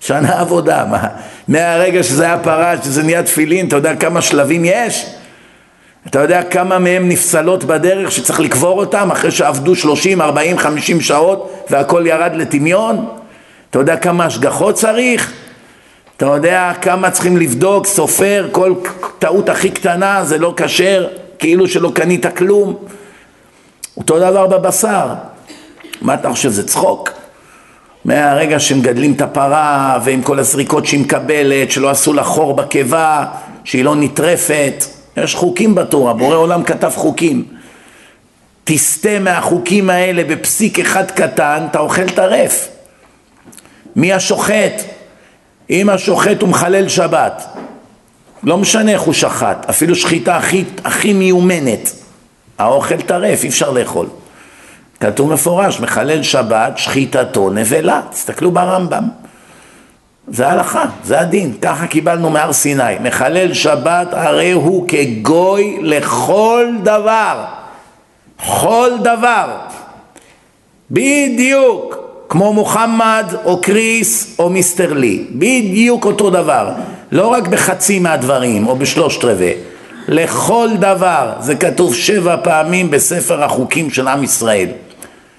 שנה 0.00 0.40
עבודה, 0.40 0.84
מה? 0.84 1.08
מהרגע 1.48 2.02
שזה 2.02 2.24
היה 2.24 2.38
פרש, 2.38 2.78
שזה 2.84 3.02
נהיה 3.02 3.22
תפילין, 3.22 3.68
אתה 3.68 3.76
יודע 3.76 3.96
כמה 3.96 4.22
שלבים 4.22 4.64
יש? 4.64 5.06
אתה 6.06 6.18
יודע 6.20 6.42
כמה 6.42 6.78
מהם 6.78 7.08
נפסלות 7.08 7.64
בדרך 7.64 8.12
שצריך 8.12 8.40
לקבור 8.40 8.78
אותם 8.78 9.10
אחרי 9.10 9.30
שעבדו 9.30 9.76
30, 9.76 10.20
40, 10.20 10.58
50 10.58 11.00
שעות 11.00 11.66
והכל 11.70 12.04
ירד 12.06 12.30
לטמיון? 12.34 13.08
אתה 13.70 13.78
יודע 13.78 13.96
כמה 13.96 14.24
השגחות 14.24 14.74
צריך? 14.74 15.32
אתה 16.16 16.26
יודע 16.26 16.72
כמה 16.80 17.10
צריכים 17.10 17.36
לבדוק, 17.36 17.86
סופר, 17.86 18.48
כל 18.52 18.74
טעות 19.18 19.48
הכי 19.48 19.70
קטנה 19.70 20.24
זה 20.24 20.38
לא 20.38 20.54
כשר, 20.56 21.08
כאילו 21.38 21.68
שלא 21.68 21.92
קנית 21.94 22.26
כלום. 22.36 22.76
אותו 23.96 24.18
דבר 24.18 24.46
בבשר. 24.46 25.08
מה 26.02 26.14
אתה 26.14 26.30
חושב, 26.30 26.48
זה 26.48 26.66
צחוק? 26.66 27.21
מהרגע 28.04 28.58
שמגדלים 28.58 29.12
את 29.12 29.20
הפרה 29.20 29.98
ועם 30.04 30.22
כל 30.22 30.38
הזריקות 30.38 30.86
שהיא 30.86 31.00
מקבלת, 31.00 31.70
שלא 31.70 31.90
עשו 31.90 32.12
לה 32.12 32.24
חור 32.24 32.54
בקיבה, 32.54 33.24
שהיא 33.64 33.84
לא 33.84 33.96
נטרפת, 33.96 34.84
יש 35.16 35.34
חוקים 35.34 35.74
בתורה, 35.74 36.12
בורא 36.12 36.36
עולם 36.36 36.62
כתב 36.62 36.92
חוקים. 36.94 37.44
תסטה 38.64 39.18
מהחוקים 39.18 39.90
האלה 39.90 40.24
בפסיק 40.24 40.78
אחד 40.78 41.10
קטן, 41.10 41.66
אתה 41.70 41.78
אוכל 41.78 42.08
טרף. 42.08 42.68
מי 43.96 44.12
השוחט? 44.12 44.82
אם 45.70 45.90
השוחט 45.90 46.40
הוא 46.40 46.48
מחלל 46.48 46.88
שבת, 46.88 47.46
לא 48.42 48.58
משנה 48.58 48.92
איך 48.92 49.02
הוא 49.02 49.14
שחט, 49.14 49.66
אפילו 49.70 49.94
שחיטה 49.94 50.36
הכי, 50.36 50.64
הכי 50.84 51.12
מיומנת, 51.12 51.92
האוכל 52.58 53.00
טרף, 53.00 53.44
אי 53.44 53.48
אפשר 53.48 53.70
לאכול. 53.70 54.06
כתוב 55.02 55.32
מפורש, 55.32 55.80
מחלל 55.80 56.22
שבת, 56.22 56.78
שחיטתו 56.78 57.50
נבלה. 57.50 58.00
תסתכלו 58.10 58.50
ברמב"ם. 58.50 59.08
זה 60.28 60.48
ההלכה, 60.48 60.84
זה 61.04 61.20
הדין, 61.20 61.54
ככה 61.62 61.86
קיבלנו 61.86 62.30
מהר 62.30 62.52
סיני. 62.52 62.98
מחלל 63.02 63.54
שבת 63.54 64.08
הרי 64.12 64.52
הוא 64.52 64.88
כגוי 64.88 65.78
לכל 65.80 66.66
דבר. 66.82 67.44
כל 68.60 68.90
דבר. 69.02 69.56
בדיוק. 70.90 71.96
כמו 72.28 72.52
מוחמד 72.52 73.34
או 73.44 73.60
קריס 73.60 74.36
או 74.38 74.50
מיסטר 74.50 74.92
לי. 74.92 75.24
בדיוק 75.30 76.04
אותו 76.04 76.30
דבר. 76.30 76.70
לא 77.12 77.26
רק 77.26 77.48
בחצי 77.48 77.98
מהדברים 77.98 78.66
או 78.66 78.76
בשלושת 78.76 79.24
רבעי. 79.24 79.54
לכל 80.08 80.68
דבר. 80.78 81.32
זה 81.40 81.54
כתוב 81.54 81.94
שבע 81.94 82.36
פעמים 82.42 82.90
בספר 82.90 83.44
החוקים 83.44 83.90
של 83.90 84.08
עם 84.08 84.22
ישראל. 84.22 84.68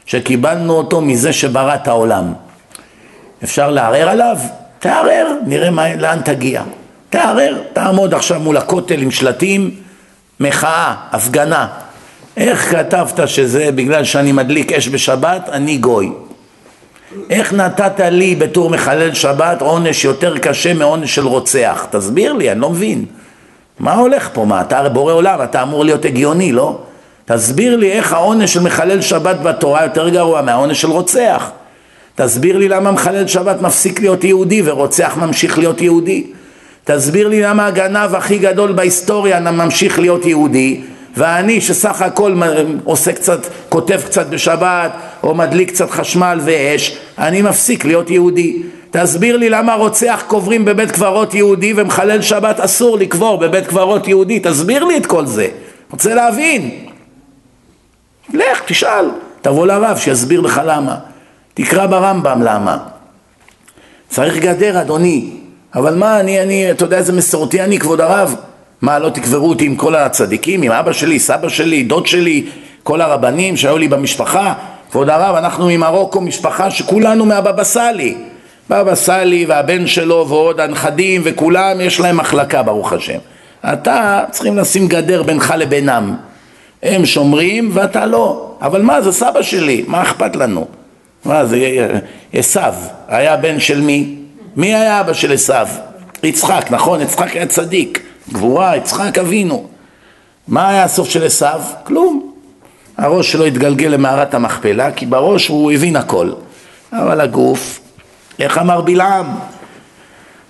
שקיבלנו 0.06 0.74
אותו 0.74 1.02
מזה 1.02 1.34
שברא 1.34 1.76
את 1.76 1.88
העולם. 1.88 2.34
אפשר 3.44 3.70
לערער 3.70 4.10
עליו? 4.10 4.38
תערער, 4.80 5.28
נראה 5.46 5.72
מה, 5.72 5.96
לאן 5.96 6.20
תגיע. 6.22 6.64
תערער, 7.10 7.58
תעמוד 7.74 8.14
עכשיו 8.14 8.40
מול 8.40 8.58
הכותל 8.58 9.02
עם 9.02 9.12
שלטים, 9.12 9.72
מחאה, 10.40 10.96
הפגנה. 11.12 11.68
איך 12.38 12.72
כתבת 12.72 13.28
שזה 13.28 13.72
בגלל 13.72 14.04
שאני 14.04 14.32
מדליק 14.32 14.72
אש 14.72 14.90
בשבת, 14.90 15.50
אני 15.50 15.78
גוי? 15.78 16.12
איך 17.30 17.54
נתת 17.54 18.00
לי 18.00 18.36
בתור 18.36 18.70
מחלל 18.70 19.14
שבת 19.14 19.62
עונש 19.62 20.06
יותר 20.06 20.38
קשה 20.38 20.74
מעונש 20.74 21.16
של 21.16 21.28
רוצח? 21.28 21.88
תסביר 21.90 22.34
לי, 22.34 22.52
אני 22.52 22.60
לא 22.60 22.70
מבין. 22.70 23.06
מה 23.80 23.94
הולך 23.94 24.30
פה? 24.34 24.46
מה, 24.46 24.62
אתה 24.62 24.90
בורא 24.90 25.14
עולם, 25.14 25.44
אתה 25.44 25.64
אמור 25.64 25.86
להיות 25.86 26.06
הגיוני, 26.06 26.52
לא? 26.52 26.80
תסביר 27.26 27.76
לי 27.76 27.92
איך 27.92 28.14
העונש 28.14 28.54
של 28.54 28.60
מחלל 28.60 29.02
שבת 29.02 29.40
בתורה 29.40 29.84
יותר 29.84 30.10
גרוע 30.10 30.42
מהעונש 30.42 30.82
של 30.82 30.90
רוצח. 30.90 31.52
תסביר 32.16 32.58
לי 32.58 32.70
למה 32.70 32.92
מחלל 32.92 33.28
שבת 33.28 33.62
מפסיק 33.62 34.00
להיות 34.00 34.24
יהודי 34.24 34.62
ורוצח 34.66 35.18
ממשיך 35.18 35.58
להיות 35.58 35.82
יהודי. 35.82 36.24
תסביר 36.84 37.28
לי 37.28 37.42
למה 37.42 37.68
הגנב 37.68 38.16
הכי 38.16 38.38
גדול 38.38 38.72
בהיסטוריה 38.72 39.40
ממשיך 39.40 40.00
להיות 40.00 40.26
יהודי 40.26 40.82
ואני 41.18 41.62
שסך 41.62 42.02
הכל 42.02 42.42
עושה 42.84 43.14
קצת, 43.14 43.40
כותב 43.70 44.02
קצת 44.06 44.28
בשבת 44.28 44.92
או 45.24 45.36
מדליק 45.36 45.70
קצת 45.70 45.92
חשמל 45.92 46.40
ואש, 46.44 46.98
אני 47.18 47.42
מפסיק 47.42 47.86
להיות 47.86 48.10
יהודי. 48.10 48.62
תסביר 48.92 49.38
לי 49.38 49.50
למה 49.50 49.74
רוצח 49.76 50.24
קוברים 50.28 50.66
בבית 50.66 50.92
קברות 50.92 51.34
יהודי 51.34 51.74
ומחלל 51.76 52.22
שבת 52.22 52.60
אסור 52.60 52.98
לקבור 52.98 53.38
בבית 53.38 53.68
קברות 53.68 54.08
יהודי, 54.08 54.40
תסביר 54.40 54.84
לי 54.84 54.98
את 54.98 55.06
כל 55.06 55.26
זה, 55.26 55.48
רוצה 55.92 56.16
להבין. 56.16 56.93
לך, 58.34 58.62
תשאל, 58.66 59.06
תבוא 59.42 59.68
לרב 59.68 59.98
שיסביר 59.98 60.42
לך 60.42 60.62
למה. 60.66 60.96
תקרא 61.54 61.86
ברמב"ם 61.86 62.42
למה. 62.42 62.78
צריך 64.10 64.38
גדר 64.38 64.82
אדוני, 64.82 65.30
אבל 65.76 65.96
מה 65.96 66.20
אני, 66.20 66.42
אני, 66.42 66.72
אתה 66.72 66.84
יודע 66.84 66.98
איזה 66.98 67.14
מסורתי 67.14 67.62
אני 67.62 67.80
כבוד 67.80 68.02
הרב? 68.02 68.36
מה 68.82 69.00
לא 69.00 69.10
תקברו 69.10 69.50
אותי 69.50 69.66
עם 69.66 69.76
כל 69.76 69.96
הצדיקים, 69.96 70.62
עם 70.62 70.72
אבא 70.72 70.94
שלי, 70.94 71.20
סבא 71.20 71.50
שלי, 71.50 71.84
דוד 71.84 72.08
שלי, 72.08 72.46
כל 72.84 73.02
הרבנים 73.02 73.58
שהיו 73.58 73.78
לי 73.78 73.88
במשפחה? 73.88 74.54
כבוד 74.92 75.10
הרב, 75.10 75.36
אנחנו 75.36 75.68
ממרוקו 75.68 76.22
משפחה 76.22 76.72
שכולנו 76.72 77.26
מהבבא 77.26 77.64
סאלי. 77.64 78.16
בבא 78.70 78.96
סאלי 78.96 79.46
והבן 79.46 79.88
שלו 79.88 80.26
ועוד 80.30 80.60
הנכדים 80.60 81.22
וכולם 81.24 81.82
יש 81.82 82.00
להם 82.00 82.18
מחלקה 82.18 82.64
ברוך 82.64 82.94
השם. 82.94 83.18
אתה 83.66 84.24
צריכים 84.32 84.58
לשים 84.58 84.88
גדר 84.88 85.24
בינך 85.24 85.54
לבינם. 85.58 86.16
הם 86.84 87.06
שומרים 87.06 87.70
ואתה 87.74 88.06
לא. 88.06 88.52
אבל 88.62 88.82
מה 88.82 89.02
זה 89.02 89.12
סבא 89.12 89.42
שלי, 89.42 89.84
מה 89.88 90.02
אכפת 90.02 90.36
לנו? 90.36 90.68
מה 91.26 91.46
זה 91.46 91.88
עשיו, 92.34 92.74
היה 93.08 93.38
בן 93.38 93.60
של 93.60 93.82
מי? 93.82 94.16
מי 94.56 94.76
היה 94.76 95.00
אבא 95.00 95.14
של 95.14 95.34
עשיו? 95.34 95.68
יצחק, 96.24 96.66
נכון? 96.70 97.02
יצחק 97.02 97.36
היה 97.36 97.46
צדיק, 97.46 98.04
גבורה, 98.34 98.78
יצחק 98.78 99.18
אבינו. 99.18 99.68
מה 100.48 100.70
היה 100.70 100.84
הסוף 100.84 101.10
של 101.10 101.26
עשיו? 101.26 101.62
כלום. 101.84 102.34
הראש 102.98 103.32
שלו 103.32 103.46
התגלגל 103.46 103.88
למערת 103.88 104.34
המכפלה, 104.34 104.92
כי 104.92 105.06
בראש 105.06 105.48
הוא 105.48 105.72
הבין 105.72 105.96
הכל. 105.96 106.32
אבל 106.94 107.22
הגוף, 107.22 107.80
איך 108.40 108.58
אמר 108.58 108.82
בלעם? 108.82 109.26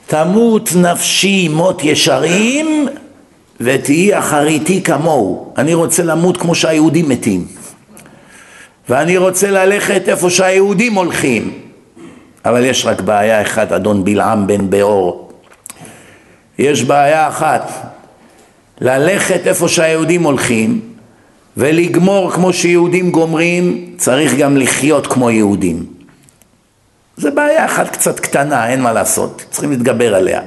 תמות 0.07 0.69
נפשי 0.75 1.47
מות 1.47 1.83
ישרים 1.83 2.87
ותהי 3.59 4.19
אחריתי 4.19 4.83
כמוהו. 4.83 5.53
אני 5.57 5.73
רוצה 5.73 6.03
למות 6.03 6.37
כמו 6.37 6.55
שהיהודים 6.55 7.09
מתים. 7.09 7.45
ואני 8.89 9.17
רוצה 9.17 9.51
ללכת 9.51 10.09
איפה 10.09 10.29
שהיהודים 10.29 10.93
הולכים. 10.93 11.53
אבל 12.45 12.65
יש 12.65 12.85
רק 12.85 13.01
בעיה 13.01 13.41
אחת, 13.41 13.71
אדון 13.71 14.03
בלעם 14.03 14.47
בן 14.47 14.69
באור. 14.69 15.31
יש 16.59 16.83
בעיה 16.83 17.27
אחת, 17.27 17.71
ללכת 18.81 19.47
איפה 19.47 19.67
שהיהודים 19.67 20.23
הולכים 20.23 20.81
ולגמור 21.57 22.31
כמו 22.31 22.53
שיהודים 22.53 23.11
גומרים, 23.11 23.93
צריך 23.97 24.35
גם 24.35 24.57
לחיות 24.57 25.07
כמו 25.07 25.31
יהודים. 25.31 25.85
זה 27.17 27.31
בעיה 27.31 27.65
אחת 27.65 27.89
קצת 27.89 28.19
קטנה, 28.19 28.69
אין 28.69 28.81
מה 28.81 28.93
לעשות, 28.93 29.45
צריכים 29.49 29.71
להתגבר 29.71 30.15
עליה. 30.15 30.41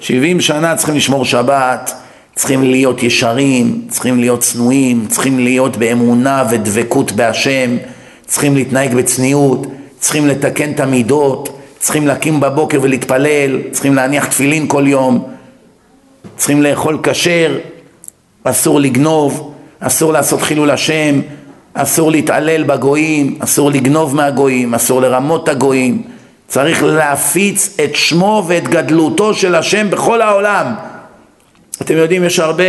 70 0.00 0.40
שנה 0.40 0.76
צריכים 0.76 0.96
לשמור 0.96 1.24
שבת, 1.24 1.94
צריכים 2.36 2.62
להיות 2.62 3.02
ישרים, 3.02 3.82
צריכים 3.88 4.20
להיות 4.20 4.40
צנועים, 4.40 5.06
צריכים 5.08 5.38
להיות 5.38 5.76
באמונה 5.76 6.44
ודבקות 6.50 7.12
בהשם, 7.12 7.76
צריכים 8.26 8.54
להתנהג 8.56 8.94
בצניעות, 8.94 9.66
צריכים 10.00 10.26
לתקן 10.26 10.70
את 10.70 10.80
המידות, 10.80 11.60
צריכים 11.78 12.06
להקים 12.06 12.40
בבוקר 12.40 12.78
ולהתפלל, 12.82 13.58
צריכים 13.70 13.94
להניח 13.94 14.26
תפילין 14.26 14.68
כל 14.68 14.84
יום, 14.86 15.24
צריכים 16.36 16.62
לאכול 16.62 16.98
כשר, 17.02 17.58
אסור 18.44 18.80
לגנוב, 18.80 19.54
אסור 19.80 20.12
לעשות 20.12 20.42
חילול 20.42 20.70
השם, 20.70 21.20
אסור 21.74 22.10
להתעלל 22.10 22.62
בגויים, 22.62 23.38
אסור 23.38 23.70
לגנוב 23.70 24.14
מהגויים, 24.14 24.74
אסור 24.74 25.00
לרמות 25.00 25.44
את 25.44 25.48
הגויים, 25.48 26.02
צריך 26.48 26.84
להפיץ 26.84 27.76
את 27.84 27.96
שמו 27.96 28.44
ואת 28.46 28.68
גדלותו 28.68 29.34
של 29.34 29.54
השם 29.54 29.90
בכל 29.90 30.22
העולם. 30.22 30.74
אתם 31.82 31.96
יודעים, 31.96 32.24
יש 32.24 32.38
הרבה, 32.38 32.64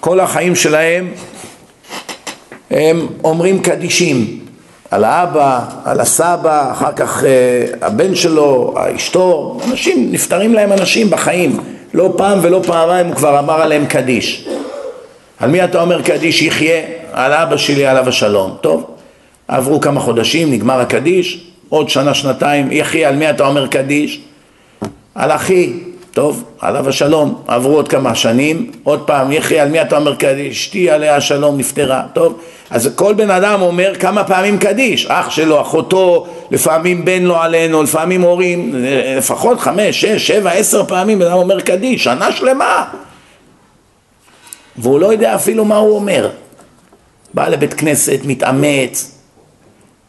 כל 0.00 0.20
החיים 0.20 0.54
שלהם 0.54 1.12
הם 2.70 3.06
אומרים 3.24 3.62
קדישים 3.62 4.38
על 4.90 5.04
האבא, 5.04 5.60
על 5.84 6.00
הסבא, 6.00 6.72
אחר 6.72 6.92
כך 6.92 7.24
אה, 7.24 7.86
הבן 7.86 8.14
שלו, 8.14 8.74
אשתו, 8.96 9.58
אנשים, 9.70 10.12
נפטרים 10.12 10.54
להם 10.54 10.72
אנשים 10.72 11.10
בחיים, 11.10 11.60
לא 11.94 12.14
פעם 12.16 12.38
ולא 12.42 12.62
פעמיים 12.66 13.06
הוא 13.06 13.14
כבר 13.14 13.38
אמר 13.38 13.62
עליהם 13.62 13.86
קדיש. 13.86 14.48
על 15.38 15.50
מי 15.50 15.64
אתה 15.64 15.80
אומר 15.80 16.02
קדיש 16.02 16.42
יחיה? 16.42 16.82
על 17.12 17.32
אבא 17.32 17.56
שלי 17.56 17.86
עליו 17.86 18.08
השלום. 18.08 18.56
טוב, 18.60 18.84
עברו 19.48 19.80
כמה 19.80 20.00
חודשים, 20.00 20.52
נגמר 20.52 20.80
הקדיש, 20.80 21.46
עוד 21.68 21.88
שנה, 21.88 22.14
שנתיים, 22.14 22.72
יחיה, 22.72 23.08
על 23.08 23.16
מי 23.16 23.30
אתה 23.30 23.46
אומר 23.46 23.66
קדיש? 23.66 24.20
על 25.14 25.30
אחי, 25.30 25.72
טוב, 26.12 26.44
עליו 26.60 26.88
השלום, 26.88 27.42
עברו 27.46 27.74
עוד 27.74 27.88
כמה 27.88 28.14
שנים, 28.14 28.70
עוד 28.82 29.00
פעם, 29.00 29.32
יחי, 29.32 29.60
על 29.60 29.68
מי 29.68 29.82
אתה 29.82 29.96
אומר 29.96 30.14
קדיש? 30.14 30.56
אשתי 30.56 30.90
עליה 30.90 31.16
השלום 31.16 31.58
נפטרה, 31.58 32.02
טוב, 32.12 32.40
אז 32.70 32.90
כל 32.94 33.14
בן 33.14 33.30
אדם 33.30 33.62
אומר 33.62 33.92
כמה 33.98 34.24
פעמים 34.24 34.58
קדיש, 34.58 35.06
אח 35.06 35.30
שלו, 35.30 35.60
אחותו, 35.60 36.26
לפעמים 36.50 37.04
בן 37.04 37.22
לו 37.22 37.36
עלינו, 37.36 37.82
לפעמים 37.82 38.22
הורים, 38.22 38.74
לפחות 39.16 39.60
חמש, 39.60 40.00
שש, 40.00 40.26
שבע, 40.26 40.50
עשר 40.50 40.84
פעמים 40.84 41.18
בן 41.18 41.26
אדם 41.26 41.36
אומר 41.36 41.60
קדיש, 41.60 42.04
שנה 42.04 42.32
שלמה, 42.32 42.84
והוא 44.78 45.00
לא 45.00 45.12
יודע 45.12 45.34
אפילו 45.34 45.64
מה 45.64 45.76
הוא 45.76 45.94
אומר. 45.94 46.30
בא 47.34 47.48
לבית 47.48 47.74
כנסת, 47.74 48.20
מתאמץ, 48.24 49.18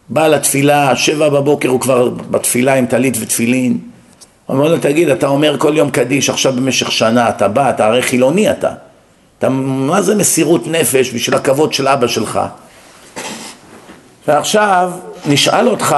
בא 0.09 0.27
לתפילה, 0.27 0.95
שבע 0.95 1.29
בבוקר 1.29 1.69
הוא 1.69 1.79
כבר 1.79 2.09
בתפילה 2.09 2.75
עם 2.75 2.85
טלית 2.85 3.17
ותפילין, 3.19 3.77
אומר 4.49 4.67
לו, 4.67 4.77
תגיד, 4.77 5.09
אתה 5.09 5.27
אומר 5.27 5.55
כל 5.57 5.77
יום 5.77 5.89
קדיש 5.89 6.29
עכשיו 6.29 6.53
במשך 6.53 6.91
שנה, 6.91 7.29
אתה 7.29 7.47
בא, 7.47 7.69
אתה 7.69 7.85
הרי 7.85 8.01
חילוני 8.01 8.51
אתה. 8.51 8.71
אתה, 9.37 9.49
מה 9.49 10.01
זה 10.01 10.15
מסירות 10.15 10.67
נפש 10.67 11.13
בשביל 11.13 11.35
הכבוד 11.35 11.73
של 11.73 11.87
אבא 11.87 12.07
שלך? 12.07 12.39
ועכשיו 14.27 14.91
נשאל 15.25 15.69
אותך, 15.69 15.95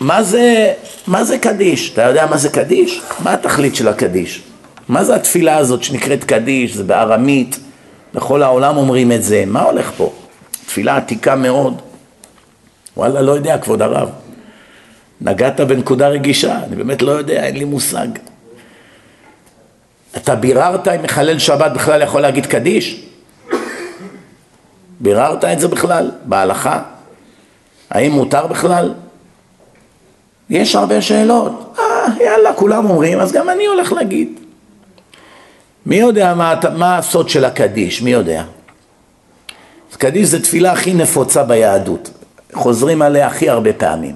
מה 0.00 0.22
זה, 0.22 0.72
מה 1.06 1.24
זה 1.24 1.38
קדיש? 1.38 1.92
אתה 1.92 2.02
יודע 2.02 2.26
מה 2.26 2.36
זה 2.36 2.48
קדיש? 2.48 3.02
מה 3.18 3.32
התכלית 3.32 3.76
של 3.76 3.88
הקדיש? 3.88 4.42
מה 4.88 5.04
זה 5.04 5.14
התפילה 5.14 5.56
הזאת 5.56 5.82
שנקראת 5.82 6.24
קדיש? 6.24 6.74
זה 6.74 6.84
בארמית, 6.84 7.58
בכל 8.14 8.42
העולם 8.42 8.76
אומרים 8.76 9.12
את 9.12 9.22
זה. 9.22 9.44
מה 9.46 9.62
הולך 9.62 9.90
פה? 9.96 10.12
תפילה 10.66 10.96
עתיקה 10.96 11.36
מאוד. 11.36 11.80
וואלה, 12.96 13.22
לא 13.22 13.32
יודע, 13.32 13.58
כבוד 13.58 13.82
הרב. 13.82 14.08
נגעת 15.22 15.60
בנקודה 15.60 16.08
רגישה, 16.08 16.58
אני 16.64 16.76
באמת 16.76 17.02
לא 17.02 17.10
יודע, 17.10 17.44
אין 17.44 17.56
לי 17.56 17.64
מושג. 17.64 18.08
אתה 20.16 20.34
ביררת 20.34 20.88
אם 20.88 21.02
מחלל 21.02 21.38
שבת 21.38 21.72
בכלל 21.72 22.02
יכול 22.02 22.20
להגיד 22.20 22.46
קדיש? 22.46 23.06
ביררת 25.00 25.44
את 25.44 25.60
זה 25.60 25.68
בכלל? 25.68 26.10
בהלכה? 26.24 26.82
האם 27.90 28.12
מותר 28.12 28.46
בכלל? 28.46 28.94
יש 30.50 30.76
הרבה 30.76 31.02
שאלות. 31.02 31.74
אה, 31.78 32.24
יאללה, 32.24 32.52
כולם 32.52 32.90
אומרים, 32.90 33.20
אז 33.20 33.32
גם 33.32 33.50
אני 33.50 33.66
הולך 33.66 33.92
להגיד. 33.92 34.28
מי 35.86 35.96
יודע 35.96 36.34
מה, 36.34 36.54
מה 36.74 36.98
הסוד 36.98 37.28
של 37.28 37.44
הקדיש? 37.44 38.02
מי 38.02 38.10
יודע? 38.10 38.44
קדיש 40.02 40.28
זה 40.28 40.42
תפילה 40.42 40.72
הכי 40.72 40.94
נפוצה 40.94 41.44
ביהדות. 41.44 42.10
חוזרים 42.52 43.02
עליה 43.02 43.26
הכי 43.26 43.48
הרבה 43.48 43.72
פעמים. 43.72 44.14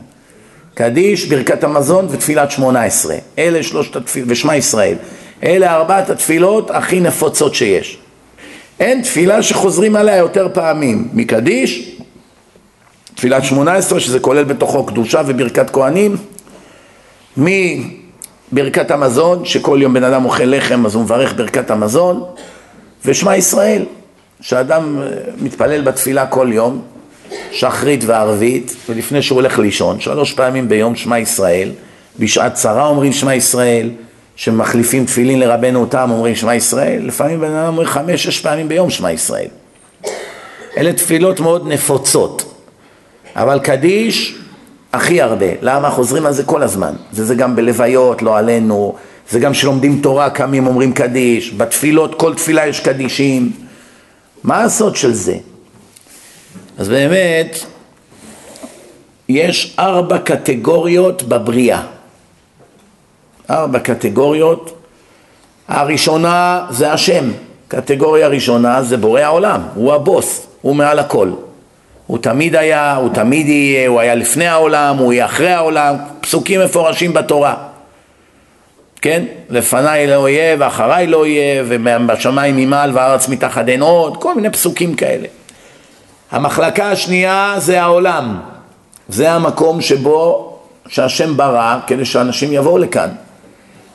קדיש, 0.77 1.24
ברכת 1.24 1.64
המזון 1.64 2.07
ותפילת 2.11 2.51
שמונה 2.51 2.85
עשרה. 2.85 3.16
אלה 3.39 3.62
שלושת 3.62 3.97
התפילות, 3.97 4.29
ושמע 4.31 4.57
ישראל. 4.57 4.95
אלה 5.43 5.74
ארבעת 5.74 6.11
התפילות 6.11 6.70
הכי 6.70 7.01
נפוצות 7.01 7.55
שיש. 7.55 7.99
אין 8.81 9.03
תפילה 9.03 9.43
שחוזרים 9.43 9.97
עליה 9.97 10.16
יותר 10.16 10.49
פעמים 10.53 11.09
מקדיש, 11.12 12.01
תפילת 13.14 13.45
שמונה 13.45 13.74
עשרה 13.74 14.01
שזה 14.01 14.20
כולל 14.20 14.45
בתוכו 14.45 14.87
קדושה 14.87 15.22
וברכת 15.27 15.70
כהנים, 15.70 16.16
מברכת 17.37 18.91
המזון 18.91 19.45
שכל 19.45 19.79
יום 19.83 19.95
בן 19.95 20.05
אדם 20.05 20.24
אוכל 20.24 20.45
לחם 20.45 20.87
אז 20.87 20.95
הוא 20.95 21.03
מברך 21.03 21.35
ברכת 21.37 21.70
המזון, 21.70 22.24
ושמע 23.05 23.37
ישראל, 23.37 23.85
שאדם 24.41 25.03
אה, 25.03 25.09
מתפלל 25.43 25.83
בתפילה 25.83 26.27
כל 26.27 26.49
יום 26.53 26.83
שחרית 27.53 28.05
וערבית, 28.07 28.77
ולפני 28.89 29.22
שהוא 29.22 29.37
הולך 29.37 29.59
לישון, 29.59 30.01
שלוש 30.01 30.33
פעמים 30.33 30.68
ביום 30.68 30.97
שמע 30.97 31.18
ישראל, 31.18 31.70
בשעת 32.18 32.55
צרה 32.55 32.87
אומרים 32.87 33.12
שמע 33.12 33.35
ישראל, 33.35 33.91
שמחליפים 34.37 35.07
תפילין 35.07 35.41
לרבנו 35.41 35.87
תם 35.87 36.11
אומרים 36.11 36.35
שמע 36.35 36.55
ישראל, 36.55 37.07
לפעמים 37.07 37.41
בן 37.41 37.51
אדם 37.51 37.66
אומר 37.66 37.85
חמש, 37.85 38.24
שש 38.24 38.41
פעמים 38.41 38.68
ביום 38.68 38.91
שמע 38.91 39.12
ישראל. 39.12 39.49
אלה 40.77 40.93
תפילות 40.93 41.41
מאוד 41.41 41.68
נפוצות, 41.68 42.55
אבל 43.37 43.59
קדיש 43.59 44.39
הכי 44.93 45.22
הרבה. 45.22 45.47
למה? 45.62 45.91
חוזרים 45.91 46.27
על 46.27 46.33
זה 46.33 46.45
כל 46.45 46.62
הזמן. 46.62 46.93
זה, 47.12 47.24
זה 47.24 47.35
גם 47.35 47.57
בלוויות, 47.57 48.22
לא 48.22 48.39
עלינו, 48.39 48.95
זה 49.31 49.41
גם 49.41 49.55
שלומדים 49.55 50.01
תורה, 50.03 50.31
קמים 50.31 50.66
אומרים 50.66 50.93
קדיש, 50.93 51.53
בתפילות, 51.53 52.14
כל 52.14 52.35
תפילה 52.35 52.66
יש 52.66 52.81
קדישים. 52.81 53.53
מה 54.45 54.62
הסוד 54.62 54.97
של 54.97 55.12
זה? 55.12 55.37
אז 56.79 56.89
באמת, 56.89 57.59
יש 59.29 59.77
ארבע 59.79 60.18
קטגוריות 60.18 61.22
בבריאה. 61.22 61.83
ארבע 63.51 63.79
קטגוריות. 63.79 64.79
הראשונה 65.68 66.66
זה 66.70 66.93
השם. 66.93 67.31
קטגוריה 67.68 68.29
ראשונה 68.29 68.83
זה 68.83 68.97
בורא 68.97 69.20
העולם, 69.20 69.61
הוא 69.74 69.93
הבוס, 69.93 70.47
הוא 70.62 70.77
מעל 70.77 70.99
הכל. 70.99 71.31
הוא 72.07 72.18
תמיד 72.18 72.57
היה, 72.57 72.95
הוא 72.95 73.11
תמיד 73.14 73.49
יהיה, 73.49 73.89
הוא 73.89 74.01
היה 74.01 74.14
לפני 74.14 74.47
העולם, 74.47 74.97
הוא 74.97 75.12
יהיה 75.12 75.24
אחרי 75.24 75.51
העולם, 75.51 75.95
פסוקים 76.20 76.61
מפורשים 76.61 77.12
בתורה. 77.12 77.55
כן? 79.03 79.24
לפניי 79.51 80.07
לא 80.07 80.29
יהיה 80.29 80.57
ואחריי 80.59 81.07
לא 81.07 81.27
יהיה 81.27 81.64
ובשמיים 81.68 82.57
ממעל 82.57 82.91
והארץ 82.95 83.29
מתחת 83.29 83.68
אין 83.68 83.83
עוד, 83.83 84.16
כל 84.16 84.35
מיני 84.35 84.51
פסוקים 84.51 84.95
כאלה. 84.95 85.27
המחלקה 86.37 86.91
השנייה 86.91 87.55
זה 87.59 87.82
העולם, 87.82 88.41
זה 89.09 89.32
המקום 89.32 89.80
שבו 89.80 90.57
שהשם 90.89 91.37
ברא 91.37 91.78
כדי 91.87 92.05
שאנשים 92.05 92.53
יבואו 92.53 92.78
לכאן. 92.78 93.09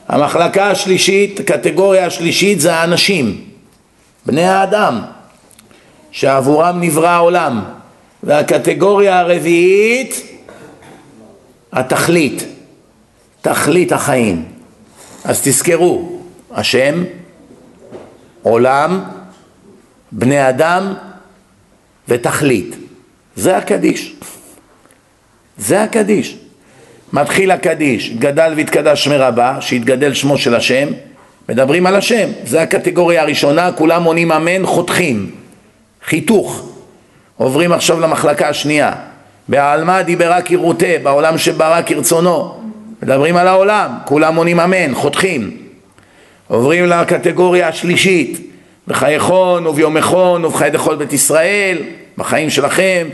המחלקה 0.08 0.70
השלישית, 0.70 1.40
קטגוריה 1.40 2.06
השלישית 2.06 2.60
זה 2.60 2.74
האנשים, 2.74 3.44
בני 4.26 4.44
האדם, 4.44 5.00
שעבורם 6.10 6.80
נברא 6.80 7.08
העולם. 7.08 7.64
והקטגוריה 8.22 9.20
הרביעית, 9.20 10.22
התכלית, 11.72 12.44
תכלית 13.40 13.92
החיים. 13.92 14.44
אז 15.24 15.40
תזכרו, 15.44 16.18
השם, 16.50 17.04
עולם, 18.42 19.00
בני 20.12 20.48
אדם 20.48 20.94
ותכלית. 22.08 22.76
זה 23.36 23.56
הקדיש. 23.56 24.14
זה 25.58 25.82
הקדיש. 25.82 26.36
מתחיל 27.12 27.50
הקדיש, 27.50 28.10
גדל 28.10 28.52
והתקדש 28.56 29.04
שמי 29.04 29.16
רבה, 29.16 29.56
שהתגדל 29.60 30.14
שמו 30.14 30.38
של 30.38 30.54
השם, 30.54 30.88
מדברים 31.48 31.86
על 31.86 31.96
השם, 31.96 32.28
זה 32.44 32.62
הקטגוריה 32.62 33.22
הראשונה, 33.22 33.72
כולם 33.72 34.04
עונים 34.04 34.32
אמן, 34.32 34.66
חותכים, 34.66 35.30
חיתוך. 36.04 36.68
עוברים 37.36 37.72
עכשיו 37.72 38.00
למחלקה 38.00 38.48
השנייה. 38.48 38.92
בעלמא 39.48 40.02
דיברה 40.02 40.42
כראותה, 40.42 40.86
בעולם 41.02 41.38
שברא 41.38 41.82
כרצונו. 41.86 42.60
מדברים 43.02 43.36
על 43.36 43.48
העולם, 43.48 43.90
כולם 44.04 44.36
עונים 44.36 44.60
אמן, 44.60 44.94
חותכים. 44.94 45.56
עוברים 46.48 46.86
לקטגוריה 46.86 47.68
השלישית, 47.68 48.51
בחייכון 48.88 49.66
וביומכון 49.66 50.44
ובחיי 50.44 50.70
דכל 50.70 50.96
בית 50.96 51.12
ישראל, 51.12 51.78
בחיים 52.18 52.50
שלכם, 52.50 53.08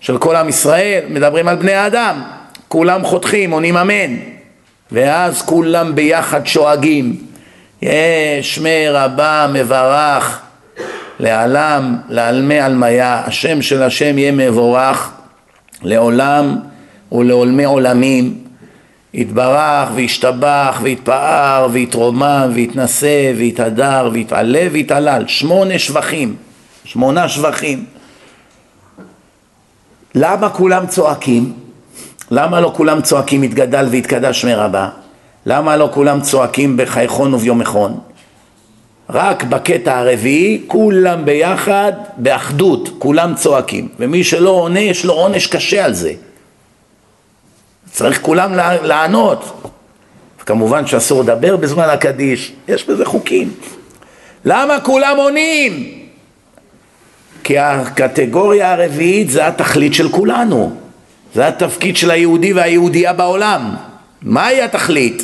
של 0.00 0.18
כל 0.18 0.36
עם 0.36 0.48
ישראל, 0.48 1.00
מדברים 1.08 1.48
על 1.48 1.56
בני 1.56 1.72
האדם, 1.72 2.22
כולם 2.68 3.04
חותכים, 3.04 3.50
עונים 3.50 3.76
אמן, 3.76 4.16
ואז 4.92 5.42
כולם 5.42 5.94
ביחד 5.94 6.46
שואגים, 6.46 7.16
יש 7.82 8.54
שמי 8.54 8.88
רבה 8.88 9.46
מברך 9.52 10.40
לעלם, 11.20 11.96
לעלמי 12.08 12.60
עלמיה, 12.60 13.22
השם 13.26 13.62
של 13.62 13.82
השם 13.82 14.18
יהיה 14.18 14.32
מבורך 14.32 15.10
לעולם 15.82 16.56
ולעולמי 17.12 17.64
עולמים, 17.64 18.43
יתברך 19.14 19.88
וישתבח 19.94 20.78
ויתפאר 20.82 21.68
ויתרומם 21.72 22.50
ויתנשא 22.54 23.32
ויתהדר 23.36 24.08
ויתעלה 24.12 24.66
ויתעלל, 24.72 25.24
שמונה 25.26 25.78
שבחים, 25.78 26.36
שמונה 26.84 27.28
שבחים. 27.28 27.84
למה 30.14 30.48
כולם 30.48 30.86
צועקים? 30.86 31.52
למה 32.30 32.60
לא 32.60 32.72
כולם 32.76 33.02
צועקים 33.02 33.44
יתגדל 33.44 33.86
ויתקדש 33.90 34.44
מרבה? 34.44 34.88
למה 35.46 35.76
לא 35.76 35.90
כולם 35.92 36.20
צועקים 36.20 36.76
בחייכון 36.76 37.34
וביומכון? 37.34 37.98
רק 39.10 39.44
בקטע 39.44 39.98
הרביעי 39.98 40.62
כולם 40.66 41.24
ביחד, 41.24 41.92
באחדות, 42.16 42.88
כולם 42.98 43.34
צועקים. 43.34 43.88
ומי 43.98 44.24
שלא 44.24 44.50
עונה, 44.50 44.80
יש 44.80 45.04
לו 45.04 45.12
עונש 45.12 45.46
קשה 45.46 45.84
על 45.84 45.94
זה. 45.94 46.12
צריך 47.94 48.20
כולם 48.22 48.54
לענות. 48.82 49.70
כמובן 50.46 50.86
שאסור 50.86 51.22
לדבר 51.22 51.56
בזמן 51.56 51.84
הקדיש, 51.84 52.52
יש 52.68 52.84
בזה 52.84 53.04
חוקים. 53.04 53.52
למה 54.44 54.80
כולם 54.80 55.16
עונים? 55.16 55.92
כי 57.44 57.58
הקטגוריה 57.58 58.72
הרביעית 58.72 59.30
זה 59.30 59.46
התכלית 59.46 59.94
של 59.94 60.08
כולנו. 60.08 60.76
זה 61.34 61.48
התפקיד 61.48 61.96
של 61.96 62.10
היהודי 62.10 62.52
והיהודייה 62.52 63.12
בעולם. 63.12 63.74
מהי 64.22 64.62
התכלית? 64.62 65.22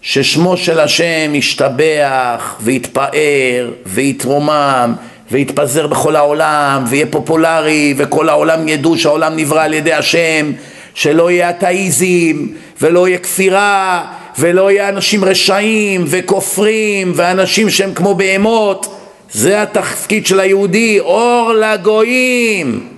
ששמו 0.00 0.56
של 0.56 0.80
השם 0.80 1.34
ישתבח 1.34 2.56
ויתפאר 2.60 3.70
ויתרומם 3.86 4.94
ויתפזר 5.30 5.86
בכל 5.86 6.16
העולם 6.16 6.84
ויהיה 6.88 7.06
פופולרי 7.10 7.94
וכל 7.96 8.28
העולם 8.28 8.68
ידעו 8.68 8.98
שהעולם 8.98 9.36
נברא 9.36 9.62
על 9.62 9.74
ידי 9.74 9.92
השם 9.92 10.52
שלא 10.94 11.30
יהיה 11.30 11.50
אתאיזם 11.50 12.46
ולא 12.80 13.08
יהיה 13.08 13.18
כפירה 13.18 14.04
ולא 14.38 14.70
יהיה 14.70 14.88
אנשים 14.88 15.24
רשעים 15.24 16.04
וכופרים 16.06 17.12
ואנשים 17.16 17.70
שהם 17.70 17.94
כמו 17.94 18.14
בהמות. 18.14 18.98
זה 19.32 19.62
התפקיד 19.62 20.26
של 20.26 20.40
היהודי 20.40 21.00
אור 21.00 21.52
לגויים. 21.52 22.88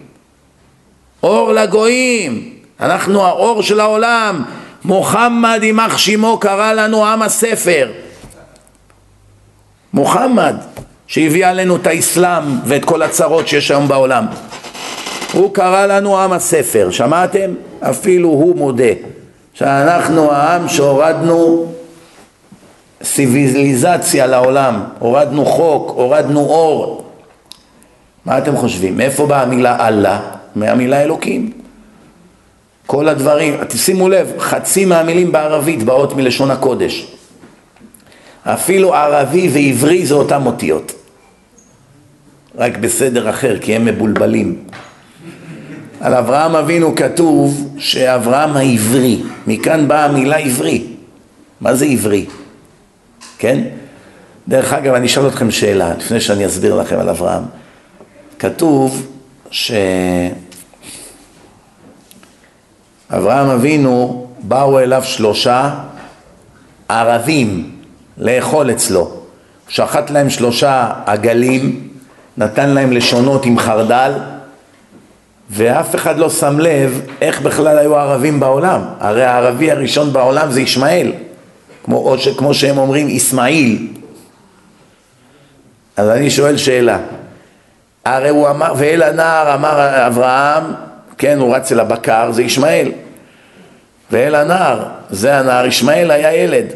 אור 1.22 1.52
לגויים. 1.52 2.50
אנחנו 2.80 3.26
האור 3.26 3.62
של 3.62 3.80
העולם. 3.80 4.42
מוחמד 4.84 5.60
יימח 5.62 5.98
שמו 5.98 6.38
קרא 6.38 6.72
לנו 6.72 7.06
עם 7.06 7.22
הספר. 7.22 7.92
מוחמד 9.92 10.56
שהביא 11.06 11.46
עלינו 11.46 11.76
את 11.76 11.86
האסלאם 11.86 12.44
ואת 12.64 12.84
כל 12.84 13.02
הצרות 13.02 13.48
שיש 13.48 13.70
היום 13.70 13.88
בעולם 13.88 14.26
הוא 15.34 15.54
קרא 15.54 15.86
לנו 15.86 16.18
עם 16.18 16.32
הספר, 16.32 16.90
שמעתם? 16.90 17.50
אפילו 17.80 18.28
הוא 18.28 18.56
מודה 18.56 18.92
שאנחנו 19.54 20.32
העם 20.32 20.68
שהורדנו 20.68 21.66
סיביליזציה 23.02 24.26
לעולם, 24.26 24.84
הורדנו 24.98 25.44
חוק, 25.46 25.90
הורדנו 25.90 26.40
אור 26.40 27.04
מה 28.24 28.38
אתם 28.38 28.56
חושבים? 28.56 28.96
מאיפה 28.96 29.26
באה 29.26 29.42
המילה 29.42 29.88
אללה? 29.88 30.20
מהמילה 30.54 31.02
אלוקים 31.02 31.50
כל 32.86 33.08
הדברים, 33.08 33.64
תשימו 33.68 34.08
לב, 34.08 34.32
חצי 34.38 34.84
מהמילים 34.84 35.32
בערבית 35.32 35.82
באות 35.82 36.16
מלשון 36.16 36.50
הקודש. 36.50 37.06
אפילו 38.44 38.94
ערבי 38.94 39.48
ועברי 39.52 40.06
זה 40.06 40.14
אותם 40.14 40.46
אותיות. 40.46 40.92
רק 42.56 42.76
בסדר 42.76 43.30
אחר, 43.30 43.58
כי 43.58 43.76
הם 43.76 43.84
מבולבלים. 43.84 44.64
על 46.04 46.14
אברהם 46.14 46.56
אבינו 46.56 46.94
כתוב 46.94 47.74
שאברהם 47.78 48.56
העברי, 48.56 49.22
מכאן 49.46 49.88
באה 49.88 50.04
המילה 50.04 50.36
עברי. 50.36 50.86
מה 51.60 51.74
זה 51.74 51.86
עברי? 51.86 52.26
כן? 53.38 53.64
דרך 54.48 54.72
אגב, 54.72 54.94
אני 54.94 55.06
אשאל 55.06 55.28
אתכם 55.28 55.50
שאלה, 55.50 55.94
לפני 55.98 56.20
שאני 56.20 56.46
אסביר 56.46 56.74
לכם 56.74 56.98
על 56.98 57.08
אברהם. 57.08 57.42
כתוב 58.38 59.06
ש... 59.50 59.72
אברהם 63.10 63.48
אבינו, 63.48 64.26
באו 64.42 64.78
אליו 64.78 65.02
שלושה 65.04 65.74
ערבים 66.88 67.70
לאכול 68.18 68.70
אצלו. 68.70 69.10
שחט 69.68 70.10
להם 70.10 70.30
שלושה 70.30 70.92
עגלים, 71.06 71.88
נתן 72.36 72.70
להם 72.70 72.92
לשונות 72.92 73.46
עם 73.46 73.58
חרדל, 73.58 74.12
ואף 75.50 75.94
אחד 75.94 76.18
לא 76.18 76.30
שם 76.30 76.60
לב 76.60 77.00
איך 77.20 77.40
בכלל 77.40 77.78
היו 77.78 77.96
ערבים 77.96 78.40
בעולם. 78.40 78.80
הרי 79.00 79.24
הערבי 79.24 79.70
הראשון 79.70 80.12
בעולם 80.12 80.50
זה 80.50 80.60
ישמעאל, 80.60 81.12
כמו, 81.84 81.96
או 81.96 82.18
ש, 82.18 82.28
כמו 82.28 82.54
שהם 82.54 82.78
אומרים 82.78 83.08
ישמעאל. 83.08 83.76
אז 85.96 86.08
אני 86.08 86.30
שואל 86.30 86.56
שאלה, 86.56 86.98
הרי 88.04 88.28
הוא 88.28 88.48
אמר, 88.48 88.72
ואל 88.76 89.02
הנער 89.02 89.54
אמר 89.54 90.06
אברהם, 90.06 90.64
כן, 91.18 91.38
הוא 91.38 91.56
רץ 91.56 91.72
אל 91.72 91.80
הבקר, 91.80 92.32
זה 92.32 92.42
ישמעאל. 92.42 92.92
ואל 94.10 94.34
הנער, 94.34 94.84
זה 95.10 95.38
הנער, 95.38 95.66
ישמעאל 95.66 96.10
היה 96.10 96.34
ילד, 96.34 96.66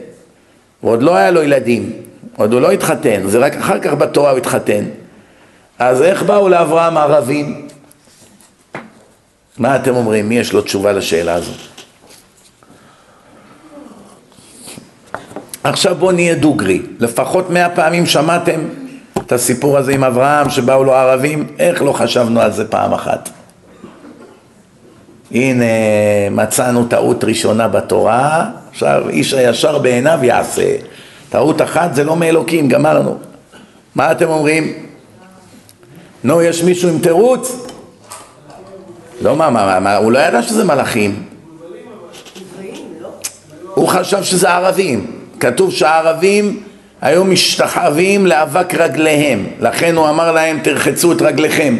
ועוד 0.83 1.03
לא 1.03 1.17
היה 1.17 1.31
לו 1.31 1.43
ילדים, 1.43 1.93
עוד 2.37 2.53
הוא 2.53 2.61
לא 2.61 2.71
התחתן, 2.71 3.21
זה 3.27 3.39
רק 3.39 3.57
אחר 3.57 3.79
כך 3.79 3.93
בתורה 3.93 4.31
הוא 4.31 4.39
התחתן. 4.39 4.85
אז 5.79 6.03
איך 6.03 6.23
באו 6.23 6.49
לאברהם 6.49 6.97
הערבים? 6.97 7.69
מה 9.59 9.77
אתם 9.77 9.97
אומרים? 9.97 10.29
מי 10.29 10.39
יש 10.39 10.53
לו 10.53 10.63
תשובה 10.63 10.93
לשאלה 10.93 11.35
הזו? 11.35 11.53
עכשיו 15.65 15.95
בואו 15.95 16.13
נהיה 16.13 16.35
דוגרי, 16.35 16.83
לפחות 17.01 17.51
מאה 17.51 17.69
פעמים 17.69 18.07
שמעתם 18.07 18.61
את 19.19 19.33
הסיפור 19.33 19.79
הזה 19.79 19.93
עם 19.93 20.05
אברהם 20.05 20.51
שבאו 20.51 20.85
לו 20.85 20.95
ערבים, 20.95 21.47
איך 21.59 21.83
לא 21.83 21.93
חשבנו 21.93 22.41
על 22.41 22.53
זה 22.53 22.69
פעם 22.69 22.93
אחת? 22.93 23.29
הנה 25.31 25.65
מצאנו 26.31 26.85
טעות 26.85 27.25
ראשונה 27.25 27.69
בתורה, 27.69 28.51
עכשיו 28.71 29.09
איש 29.09 29.35
הישר 29.35 29.79
בעיניו 29.79 30.19
יעשה. 30.23 30.77
טעות 31.31 31.63
אחת 31.63 31.95
זה 31.95 32.05
לא 32.05 32.17
מאלוקים, 32.17 32.69
גמרנו. 32.69 33.19
מה 33.95 34.13
אתם 34.13 34.29
אומרים? 34.29 34.73
נו, 36.25 36.43
יש 36.43 36.63
מישהו 36.63 36.89
עם 36.89 36.99
תירוץ? 36.99 37.68
לא, 39.21 39.37
מה, 39.37 39.51
מה, 39.51 39.81
מה, 39.81 39.97
הוא 39.97 40.13
לא 40.13 40.19
ידע 40.19 40.43
שזה 40.43 40.65
מלאכים. 40.65 41.23
הוא 43.75 43.89
חשב 43.89 44.23
שזה 44.23 44.51
ערבים. 44.51 45.07
כתוב 45.41 45.73
שהערבים 45.73 46.61
היו 47.01 47.25
משתחווים 47.25 48.27
לאבק 48.27 48.75
רגליהם, 48.75 49.47
לכן 49.61 49.97
הוא 49.97 50.09
אמר 50.09 50.33
להם 50.33 50.59
תרחצו 50.63 51.13
את 51.13 51.23
רגליכם. 51.23 51.77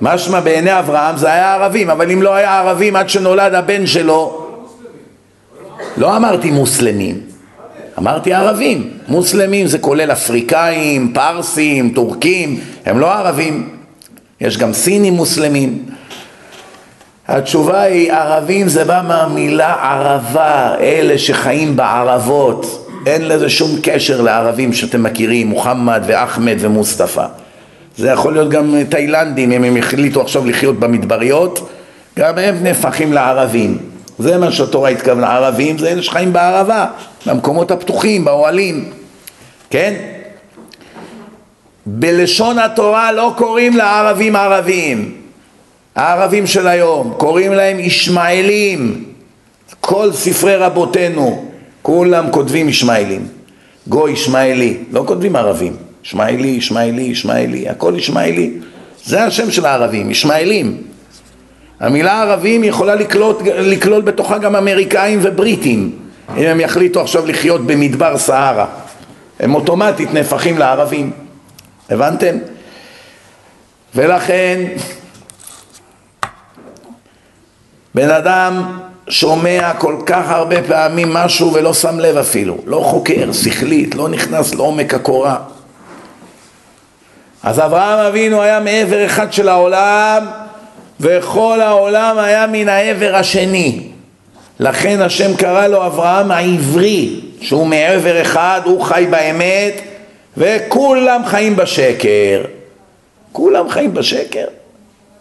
משמע 0.00 0.40
בעיני 0.40 0.78
אברהם 0.78 1.16
זה 1.16 1.26
היה 1.32 1.54
ערבים, 1.54 1.90
אבל 1.90 2.10
אם 2.10 2.22
לא 2.22 2.34
היה 2.34 2.58
ערבים 2.58 2.96
עד 2.96 3.08
שנולד 3.08 3.54
הבן 3.54 3.86
שלו, 3.86 4.46
לא 5.96 6.16
אמרתי 6.16 6.50
מוסלמים, 6.50 7.20
אמרתי 7.98 8.32
ערבים. 8.32 8.90
מוסלמים 9.08 9.66
זה 9.66 9.78
כולל 9.78 10.12
אפריקאים, 10.12 11.12
פרסים, 11.12 11.92
טורקים, 11.94 12.60
הם 12.86 12.98
לא 12.98 13.12
ערבים. 13.12 13.68
יש 14.40 14.58
גם 14.58 14.72
סינים 14.72 15.14
מוסלמים. 15.14 15.84
התשובה 17.30 17.82
היא 17.82 18.12
ערבים 18.12 18.68
זה 18.68 18.84
בא 18.84 19.02
מהמילה 19.08 19.74
ערבה, 19.74 20.74
אלה 20.80 21.18
שחיים 21.18 21.76
בערבות. 21.76 22.88
אין 23.06 23.28
לזה 23.28 23.48
שום 23.48 23.70
קשר 23.82 24.20
לערבים 24.20 24.72
שאתם 24.72 25.02
מכירים, 25.02 25.46
מוחמד 25.46 26.02
ואחמד 26.06 26.56
ומוסטפא. 26.60 27.26
זה 27.96 28.08
יכול 28.08 28.32
להיות 28.32 28.50
גם 28.50 28.74
תאילנדים, 28.88 29.52
אם 29.52 29.64
הם 29.64 29.76
החליטו 29.76 30.20
עכשיו 30.20 30.46
לחיות 30.46 30.80
במדבריות, 30.80 31.70
גם 32.18 32.38
הם 32.38 32.62
נהפכים 32.62 33.12
לערבים. 33.12 33.78
זה 34.18 34.38
מה 34.38 34.52
שהתורה 34.52 34.88
התכוונה, 34.88 35.36
ערבים 35.36 35.78
זה 35.78 35.88
אלה 35.88 36.02
שחיים 36.02 36.32
בערבה, 36.32 36.86
במקומות 37.26 37.70
הפתוחים, 37.70 38.24
באוהלים, 38.24 38.90
כן? 39.70 39.94
בלשון 41.86 42.58
התורה 42.58 43.12
לא 43.12 43.34
קוראים 43.36 43.76
לערבים 43.76 44.36
ערבים, 44.36 45.19
הערבים 45.94 46.46
של 46.46 46.68
היום, 46.68 47.14
קוראים 47.16 47.52
להם 47.52 47.80
ישמעאלים, 47.80 49.04
כל 49.80 50.12
ספרי 50.12 50.56
רבותינו, 50.56 51.44
כולם 51.82 52.30
כותבים 52.30 52.68
ישמעאלים, 52.68 53.28
גוי 53.88 54.12
ישמעאלי, 54.12 54.76
לא 54.92 55.04
כותבים 55.06 55.36
ערבים, 55.36 55.76
ישמעאלי, 56.04 56.48
ישמעאלי, 56.48 57.02
ישמעאלי, 57.02 57.68
הכל 57.68 57.94
ישמעאלי, 57.96 58.50
זה 59.04 59.24
השם 59.24 59.50
של 59.50 59.66
הערבים, 59.66 60.10
ישמעאלים. 60.10 60.76
המילה 61.80 62.22
ערבים 62.22 62.64
יכולה 62.64 62.94
לקלוט, 62.94 63.42
לכלול 63.44 64.02
בתוכה 64.02 64.38
גם 64.38 64.56
אמריקאים 64.56 65.18
ובריטים, 65.22 65.92
אם 66.36 66.44
הם 66.44 66.60
יחליטו 66.60 67.00
עכשיו 67.00 67.26
לחיות 67.26 67.66
במדבר 67.66 68.18
סהרה, 68.18 68.66
הם 69.40 69.54
אוטומטית 69.54 70.14
נהפכים 70.14 70.58
לערבים, 70.58 71.10
הבנתם? 71.90 72.36
ולכן 73.94 74.64
בן 77.94 78.10
אדם 78.10 78.78
שומע 79.08 79.72
כל 79.78 79.96
כך 80.06 80.30
הרבה 80.30 80.62
פעמים 80.62 81.12
משהו 81.12 81.52
ולא 81.54 81.74
שם 81.74 82.00
לב 82.00 82.16
אפילו, 82.16 82.58
לא 82.66 82.80
חוקר, 82.84 83.32
שכלית, 83.32 83.94
לא 83.94 84.08
נכנס 84.08 84.54
לעומק 84.54 84.94
הקורה. 84.94 85.36
אז 87.42 87.58
אברהם 87.58 87.98
אבינו 87.98 88.42
היה 88.42 88.60
מעבר 88.60 89.06
אחד 89.06 89.32
של 89.32 89.48
העולם 89.48 90.26
וכל 91.00 91.60
העולם 91.60 92.18
היה 92.18 92.46
מן 92.46 92.68
העבר 92.68 93.16
השני. 93.16 93.88
לכן 94.60 95.00
השם 95.00 95.36
קרא 95.36 95.66
לו 95.66 95.86
אברהם 95.86 96.30
העברי, 96.30 97.20
שהוא 97.40 97.66
מעבר 97.66 98.22
אחד, 98.22 98.60
הוא 98.64 98.82
חי 98.82 99.06
באמת 99.10 99.80
וכולם 100.36 101.22
חיים 101.26 101.56
בשקר. 101.56 102.42
כולם 103.32 103.68
חיים 103.68 103.94
בשקר? 103.94 104.46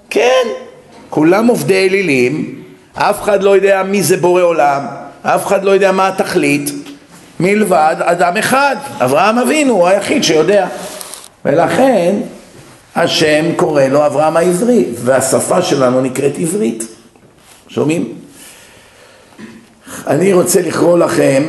כן, 0.09 0.47
כולם 1.09 1.47
עובדי 1.47 1.87
אלילים, 1.87 2.58
אף 2.93 3.21
אחד 3.21 3.43
לא 3.43 3.55
יודע 3.55 3.83
מי 3.83 4.03
זה 4.03 4.17
בורא 4.17 4.41
עולם, 4.41 4.85
אף 5.21 5.47
אחד 5.47 5.63
לא 5.63 5.71
יודע 5.71 5.91
מה 5.91 6.07
התכלית, 6.07 6.71
מלבד 7.39 7.95
אדם 7.99 8.37
אחד, 8.37 8.75
אברהם 8.99 9.37
אבינו, 9.37 9.73
הוא 9.73 9.87
היחיד 9.87 10.23
שיודע. 10.23 10.67
ולכן 11.45 12.15
השם 12.95 13.45
קורא 13.55 13.83
לו 13.83 14.05
אברהם 14.05 14.37
העברי, 14.37 14.85
והשפה 15.03 15.61
שלנו 15.61 16.01
נקראת 16.01 16.33
עברית. 16.39 16.83
שומעים? 17.67 18.13
אני 20.07 20.33
רוצה 20.33 20.61
לקרוא 20.61 20.97
לכם, 20.97 21.43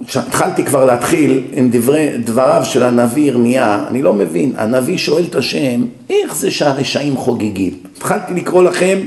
התחלתי 0.00 0.64
כבר 0.64 0.84
להתחיל 0.84 1.44
עם 1.52 1.70
דברי, 1.72 2.18
דבריו 2.24 2.64
של 2.64 2.82
הנביא 2.82 3.22
ירמיה, 3.22 3.84
אני 3.88 4.02
לא 4.02 4.12
מבין, 4.12 4.52
הנביא 4.56 4.98
שואל 4.98 5.24
את 5.30 5.34
השם, 5.34 5.84
איך 6.10 6.34
זה 6.36 6.50
שהרשעים 6.50 7.16
חוגגים? 7.16 7.78
התחלתי 7.96 8.34
לקרוא 8.34 8.62
לכם 8.62 8.98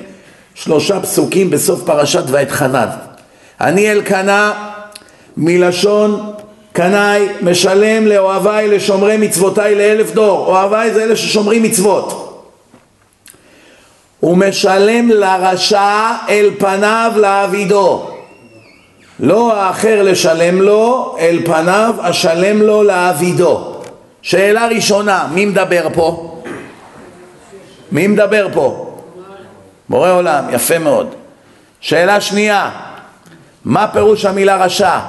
שלושה 0.64 1.00
פסוקים 1.00 1.50
בסוף 1.50 1.84
פרשת 1.84 2.24
ואתחנן. 2.28 2.88
אני 3.62 3.92
אלקנה 3.92 4.54
מלשון 5.38 6.34
קנאי 6.74 7.28
משלם 7.42 8.08
לאוהביי 8.08 8.68
לשומרי 8.68 9.18
מצוותיי 9.18 9.76
לאלף 9.76 10.12
דור. 10.12 10.48
אוהביי 10.48 10.94
זה 10.94 11.04
אלה 11.04 11.16
ששומרים 11.16 11.64
מצוות. 11.64 12.24
הוא 14.20 14.38
משלם 14.38 15.10
לרשע 15.10 16.12
אל 16.30 16.50
פניו 16.58 17.12
לעבידו. 17.16 18.10
לא 19.20 19.54
האחר 19.54 20.04
לשלם 20.04 20.62
לו, 20.62 21.16
אל 21.20 21.40
פניו 21.46 21.96
אשלם 22.02 22.62
לו 22.62 22.84
לעבידו. 22.84 23.74
שאלה 24.22 24.68
ראשונה, 24.68 25.28
מי 25.34 25.46
מדבר 25.46 25.88
פה? 25.94 26.42
מי 27.92 28.08
מדבר 28.08 28.48
פה? 28.54 28.87
בורא 29.90 30.12
עולם, 30.12 30.46
יפה 30.52 30.80
מאוד. 30.80 31.16
שאלה 31.80 32.22
שנייה, 32.22 32.72
מה 33.66 33.88
פירוש 33.88 34.26
המילה 34.26 34.56
רשע? 34.56 35.00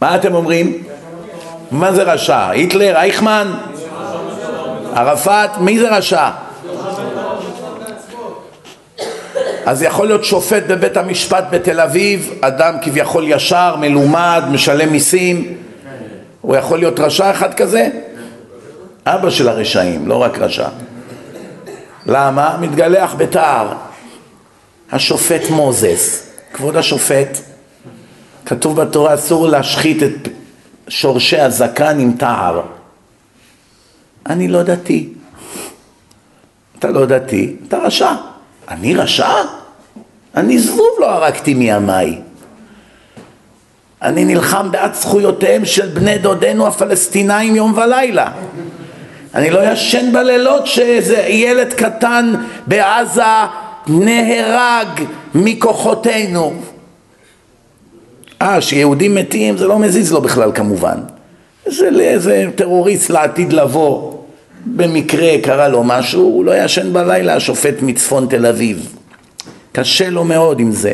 מה 0.00 0.16
אתם 0.16 0.34
אומרים? 0.34 0.82
מה 1.70 1.92
זה 1.92 2.02
רשע? 2.02 2.48
היטלר? 2.48 2.96
אייכמן? 2.96 3.52
ערפאת? 4.94 5.50
מי 5.58 5.78
זה 5.78 5.96
רשע? 5.96 6.30
אז 9.66 9.82
יכול 9.82 10.06
להיות 10.06 10.24
שופט 10.24 10.62
בבית 10.68 10.96
המשפט 10.96 11.44
בתל 11.50 11.80
אביב, 11.80 12.32
אדם 12.40 12.74
כביכול 12.82 13.24
ישר, 13.26 13.76
מלומד, 13.76 14.42
משלם 14.50 14.92
מיסים, 14.92 15.56
הוא 16.40 16.56
יכול 16.56 16.78
להיות 16.78 17.00
רשע 17.00 17.30
אחד 17.30 17.54
כזה? 17.54 17.88
אבא 19.06 19.30
של 19.30 19.48
הרשעים, 19.48 20.08
לא 20.08 20.22
רק 20.22 20.38
רשע. 20.38 20.68
למה? 22.06 22.56
מתגלח 22.60 23.14
בתער. 23.14 23.72
השופט 24.92 25.50
מוזס, 25.50 26.30
כבוד 26.52 26.76
השופט, 26.76 27.38
כתוב 28.46 28.80
בתורה 28.80 29.14
אסור 29.14 29.48
להשחית 29.48 30.02
את 30.02 30.28
שורשי 30.88 31.40
הזקן 31.40 32.00
עם 32.00 32.12
תער. 32.18 32.60
אני 34.26 34.48
לא 34.48 34.62
דתי. 34.62 35.08
אתה 36.78 36.90
לא 36.90 37.06
דתי, 37.06 37.56
אתה 37.68 37.78
רשע. 37.78 38.12
אני 38.68 38.94
רשע? 38.94 39.28
אני 40.34 40.58
זבוב 40.58 40.90
לא 41.00 41.10
הרגתי 41.10 41.54
מימיי. 41.54 42.20
אני 44.02 44.24
נלחם 44.24 44.70
בעד 44.70 44.94
זכויותיהם 44.94 45.64
של 45.64 45.86
בני 45.86 46.18
דודינו 46.18 46.66
הפלסטינאים 46.66 47.56
יום 47.56 47.78
ולילה. 47.78 48.30
אני 49.34 49.50
לא 49.50 49.72
ישן 49.72 50.12
בלילות 50.12 50.66
שאיזה 50.66 51.18
ילד 51.18 51.72
קטן 51.72 52.34
בעזה 52.66 53.22
נהרג 53.86 54.88
מכוחותינו. 55.34 56.52
אה, 58.42 58.60
שיהודים 58.60 59.14
מתים 59.14 59.56
זה 59.56 59.66
לא 59.66 59.78
מזיז 59.78 60.12
לו 60.12 60.20
בכלל 60.20 60.52
כמובן. 60.54 60.98
זה 61.66 61.90
לאיזה 61.90 62.46
טרוריסט 62.54 63.10
לעתיד 63.10 63.52
לבוא. 63.52 64.12
במקרה 64.66 65.30
קרה 65.42 65.68
לו 65.68 65.84
משהו, 65.84 66.22
הוא 66.22 66.44
לא 66.44 66.64
ישן 66.64 66.92
בלילה, 66.92 67.34
השופט 67.34 67.74
מצפון 67.82 68.26
תל 68.30 68.46
אביב. 68.46 68.94
קשה 69.72 70.10
לו 70.10 70.24
מאוד 70.24 70.60
עם 70.60 70.72
זה. 70.72 70.92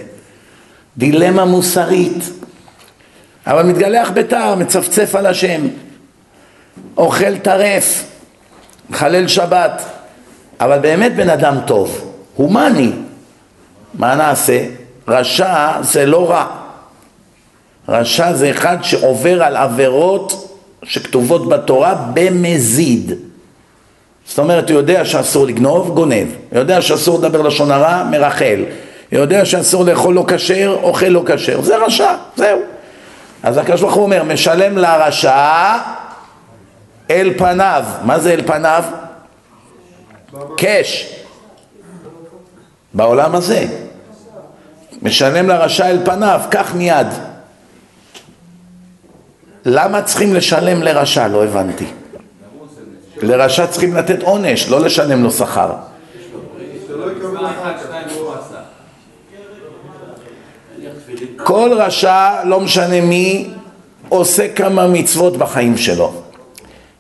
דילמה 0.98 1.44
מוסרית. 1.44 2.30
אבל 3.47 3.62
מתגלח 3.62 4.11
בתער, 4.14 4.55
מצפצף 4.55 5.14
על 5.14 5.26
השם. 5.26 5.61
אוכל 6.97 7.38
טרף, 7.38 8.05
מחלל 8.90 9.28
שבת, 9.28 9.82
אבל 10.61 10.78
באמת 10.78 11.16
בן 11.16 11.30
אדם 11.30 11.57
טוב, 11.66 12.12
הומני. 12.34 12.92
מה 13.94 14.14
נעשה? 14.14 14.64
רשע 15.09 15.82
זה 15.82 16.07
לא 16.07 16.30
רע. 16.30 16.47
רשע 17.88 18.32
זה 18.32 18.51
אחד 18.51 18.76
שעובר 18.82 19.42
על 19.42 19.57
עבירות 19.57 20.59
שכתובות 20.82 21.49
בתורה 21.49 21.94
במזיד. 22.14 23.12
זאת 24.26 24.38
אומרת, 24.38 24.70
הוא 24.70 24.78
יודע 24.78 25.05
שאסור 25.05 25.47
לגנוב, 25.47 25.94
גונב. 25.94 26.26
יודע 26.53 26.82
שאסור 26.82 27.18
לדבר 27.18 27.42
לשון 27.42 27.70
הרע, 27.70 28.05
מרחל. 28.11 28.64
יודע 29.12 29.44
שאסור 29.44 29.84
לאכול 29.84 30.14
לא 30.14 30.24
כשר, 30.28 30.78
אוכל 30.82 31.07
לא 31.07 31.22
כשר. 31.26 31.62
זה 31.62 31.76
רשע, 31.76 32.14
זהו. 32.36 32.75
אז 33.43 33.57
הקדוש 33.57 33.80
ברוך 33.80 33.95
הוא 33.95 34.03
אומר, 34.03 34.22
משלם 34.22 34.78
לרשע 34.78 35.76
אל 37.11 37.32
פניו. 37.39 37.84
מה 38.03 38.18
זה 38.18 38.32
אל 38.32 38.43
פניו? 38.47 38.84
קש. 40.57 41.14
בעולם 42.95 43.34
הזה. 43.34 43.66
משלם 45.03 45.49
לרשע 45.49 45.91
אל 45.91 45.99
פניו, 46.05 46.41
קח 46.51 46.74
מיד. 46.74 47.07
למה 49.64 50.03
צריכים 50.03 50.34
לשלם 50.34 50.82
לרשע? 50.82 51.28
לא 51.28 51.45
הבנתי. 51.45 51.87
לרשע 53.22 53.66
צריכים 53.66 53.97
לתת 53.97 54.22
עונש, 54.22 54.68
לא 54.68 54.80
לשלם 54.80 55.22
לו 55.22 55.30
שכר. 55.30 55.72
כל 61.49 61.70
רשע, 61.72 62.44
לא 62.44 62.61
משנה 62.61 63.01
מי, 63.01 63.49
עושה 64.09 64.49
כמה 64.49 64.86
מצוות 64.86 65.36
בחיים 65.36 65.76
שלו. 65.76 66.12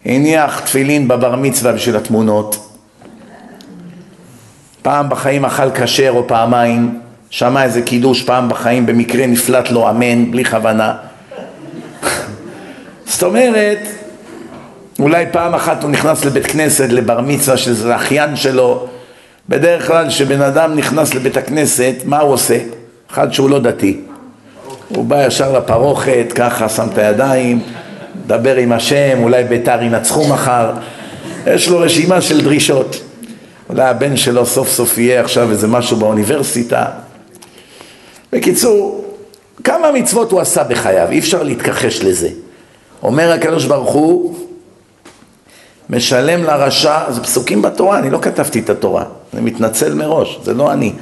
הניח 0.04 0.60
תפילין 0.60 1.08
בבר 1.08 1.36
מצווה 1.36 1.72
בשביל 1.72 1.96
התמונות. 1.96 2.68
פעם 4.82 5.08
בחיים 5.08 5.44
אכל 5.44 5.70
כשר 5.70 6.10
או 6.10 6.28
פעמיים, 6.28 7.00
שמע 7.30 7.64
איזה 7.64 7.82
קידוש 7.82 8.22
פעם 8.22 8.48
בחיים, 8.48 8.86
במקרה 8.86 9.26
נפלט 9.26 9.70
לו 9.70 9.90
אמן, 9.90 10.30
בלי 10.30 10.44
כוונה. 10.44 10.94
זאת 13.06 13.22
אומרת, 13.22 13.88
אולי 14.98 15.24
פעם 15.32 15.54
אחת 15.54 15.82
הוא 15.82 15.90
נכנס 15.90 16.24
לבית 16.24 16.46
כנסת, 16.46 16.88
לבר 16.88 17.20
מצווה 17.20 17.56
שזה 17.56 17.96
אחיין 17.96 18.36
שלו. 18.36 18.86
בדרך 19.48 19.86
כלל 19.86 20.08
כשבן 20.08 20.42
אדם 20.42 20.74
נכנס 20.74 21.14
לבית 21.14 21.36
הכנסת, 21.36 21.94
מה 22.04 22.18
הוא 22.18 22.32
עושה? 22.32 22.58
אחד 23.10 23.32
שהוא 23.32 23.50
לא 23.50 23.58
דתי. 23.58 24.05
הוא 24.88 25.04
בא 25.04 25.26
ישר 25.26 25.58
לפרוכת, 25.58 26.32
ככה 26.34 26.68
שם 26.68 26.86
את 26.92 26.98
הידיים, 26.98 27.62
מדבר 28.24 28.56
עם 28.56 28.72
השם, 28.72 29.18
אולי 29.22 29.44
ביתר 29.44 29.82
ינצחו 29.82 30.28
מחר. 30.28 30.72
יש 31.46 31.68
לו 31.68 31.78
רשימה 31.78 32.20
של 32.20 32.40
דרישות. 32.40 32.96
אולי 33.68 33.82
הבן 33.82 34.16
שלו 34.16 34.46
סוף 34.46 34.68
סוף 34.68 34.98
יהיה 34.98 35.20
עכשיו 35.20 35.50
איזה 35.50 35.68
משהו 35.68 35.96
באוניברסיטה. 35.96 36.86
בקיצור, 38.32 39.04
כמה 39.64 39.92
מצוות 39.92 40.32
הוא 40.32 40.40
עשה 40.40 40.64
בחייו, 40.64 41.08
אי 41.10 41.18
אפשר 41.18 41.42
להתכחש 41.42 42.00
לזה. 42.00 42.28
אומר 43.02 43.32
הקדוש 43.32 43.64
ברוך 43.64 43.92
הוא, 43.92 44.34
משלם 45.90 46.44
לרשע, 46.44 47.12
זה 47.12 47.20
פסוקים 47.20 47.62
בתורה, 47.62 47.98
אני 47.98 48.10
לא 48.10 48.18
כתבתי 48.22 48.60
את 48.60 48.70
התורה, 48.70 49.04
אני 49.34 49.40
מתנצל 49.40 49.94
מראש, 49.94 50.38
זה 50.44 50.54
לא 50.54 50.72
אני. 50.72 50.92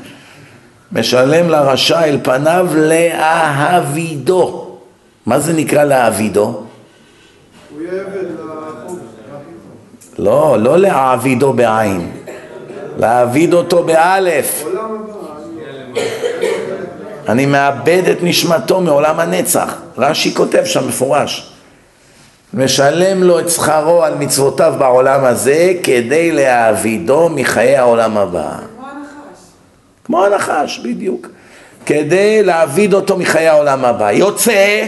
משלם 0.94 1.48
לרשע 1.48 2.04
אל 2.04 2.18
פניו 2.22 2.68
להעבידו. 2.74 4.66
מה 5.26 5.38
זה 5.38 5.52
נקרא 5.52 5.84
להעבידו? 5.84 6.62
לא, 10.18 10.56
לא 10.60 10.78
להעבידו 10.78 11.52
בעין, 11.52 12.10
להעביד 12.98 13.54
אותו 13.54 13.84
באלף. 13.84 14.64
אני 17.28 17.46
מאבד 17.46 18.02
את 18.10 18.18
נשמתו 18.22 18.80
מעולם 18.80 19.20
הנצח. 19.20 19.76
רש"י 19.98 20.34
כותב 20.34 20.64
שם 20.64 20.88
מפורש. 20.88 21.52
משלם 22.54 23.22
לו 23.22 23.38
את 23.38 23.50
שכרו 23.50 24.04
על 24.04 24.14
מצוותיו 24.14 24.74
בעולם 24.78 25.24
הזה 25.24 25.72
כדי 25.82 26.32
להעבידו 26.32 27.28
מחיי 27.28 27.76
העולם 27.76 28.18
הבא. 28.18 28.73
כמו 30.04 30.24
הנחש. 30.24 30.78
בדיוק. 30.78 31.28
כדי 31.86 32.42
להעביד 32.42 32.94
אותו 32.94 33.16
מחיי 33.16 33.48
העולם 33.48 33.84
הבא. 33.84 34.12
יוצא 34.12 34.86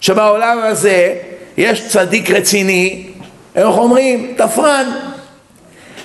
שבעולם 0.00 0.58
הזה 0.62 1.14
יש 1.56 1.88
צדיק 1.88 2.30
רציני, 2.30 3.06
איך 3.56 3.78
אומרים? 3.78 4.34
תפרן. 4.36 4.90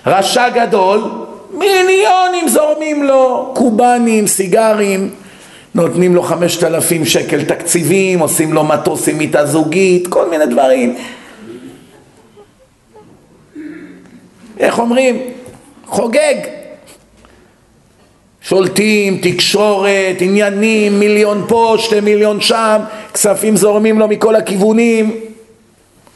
רשע 0.05 0.49
גדול, 0.49 1.01
מיליונים 1.51 2.47
זורמים 2.47 3.03
לו, 3.03 3.51
קובנים, 3.55 4.28
סיגרים, 4.28 5.09
נותנים 5.76 6.15
לו 6.15 6.23
חמשת 6.23 6.63
אלפים 6.63 7.05
שקל 7.05 7.43
תקציבים, 7.43 8.19
עושים 8.19 8.53
לו 8.53 8.63
מטוס 8.63 9.07
עם 9.07 9.17
מיטה 9.17 9.45
זוגית, 9.45 10.07
כל 10.07 10.30
מיני 10.30 10.45
דברים. 10.45 10.95
איך 14.59 14.80
אומרים? 14.80 15.21
חוגג. 15.86 16.64
שולטים, 18.47 19.19
תקשורת, 19.21 20.15
עניינים, 20.19 20.99
מיליון 20.99 21.45
פה, 21.47 21.75
שתי 21.79 21.99
מיליון 21.99 22.41
שם, 22.41 22.79
כספים 23.13 23.57
זורמים 23.57 23.99
לו 23.99 24.07
מכל 24.07 24.35
הכיוונים. 24.35 25.19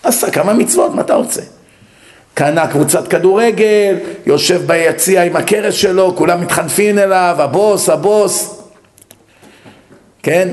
עשה 0.03 0.31
כמה 0.31 0.53
מצוות, 0.53 0.95
מה 0.95 1.01
אתה 1.01 1.15
רוצה? 1.15 1.41
קנה 2.33 2.67
קבוצת 2.67 3.07
כדורגל, 3.07 3.95
יושב 4.25 4.61
ביציע 4.65 5.23
עם 5.23 5.35
הכרס 5.35 5.73
שלו, 5.73 6.15
כולם 6.15 6.41
מתחנפים 6.41 6.97
אליו, 6.97 7.35
הבוס, 7.39 7.89
הבוס. 7.89 8.61
כן? 10.23 10.49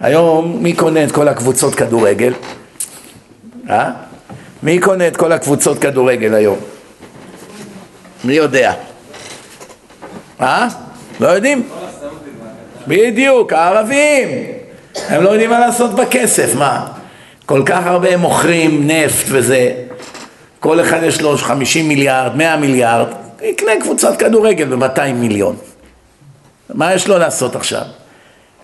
היום 0.00 0.58
מי 0.62 0.72
קונה 0.72 1.04
את 1.04 1.12
כל 1.12 1.28
הקבוצות 1.28 1.74
כדורגל? 1.74 2.32
אה? 3.70 3.90
מי 4.62 4.78
קונה 4.78 5.08
את 5.08 5.16
כל 5.16 5.32
הקבוצות 5.32 5.78
כדורגל 5.78 6.34
היום? 6.34 6.58
מי 8.24 8.32
יודע? 8.32 8.72
אה? 10.42 10.68
לא 11.20 11.28
יודעים? 11.28 11.62
בדיוק, 12.88 13.52
הערבים. 13.52 14.28
הם 15.08 15.22
לא 15.22 15.30
יודעים 15.30 15.50
מה 15.50 15.58
לעשות 15.58 15.94
בכסף, 15.94 16.54
מה? 16.54 16.86
כל 17.46 17.62
כך 17.66 17.86
הרבה 17.86 18.14
הם 18.14 18.20
מוכרים 18.20 18.86
נפט 18.86 19.26
וזה. 19.28 19.72
כל 20.60 20.80
אחד 20.80 21.02
יש 21.02 21.20
לו 21.20 21.36
50 21.36 21.88
מיליארד, 21.88 22.36
100 22.36 22.56
מיליארד, 22.56 23.06
יקנה 23.42 23.72
קבוצת 23.80 24.18
כדורגל 24.18 24.76
ב-200 24.76 25.12
מיליון. 25.14 25.56
מה 26.74 26.94
יש 26.94 27.08
לו 27.08 27.18
לעשות 27.18 27.56
עכשיו? 27.56 27.82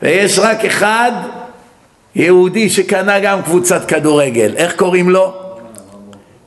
ויש 0.02 0.38
רק 0.38 0.64
אחד 0.64 1.12
יהודי 2.14 2.70
שקנה 2.70 3.20
גם 3.20 3.42
קבוצת 3.42 3.84
כדורגל, 3.84 4.54
איך 4.56 4.76
קוראים 4.76 5.10
לו? 5.10 5.34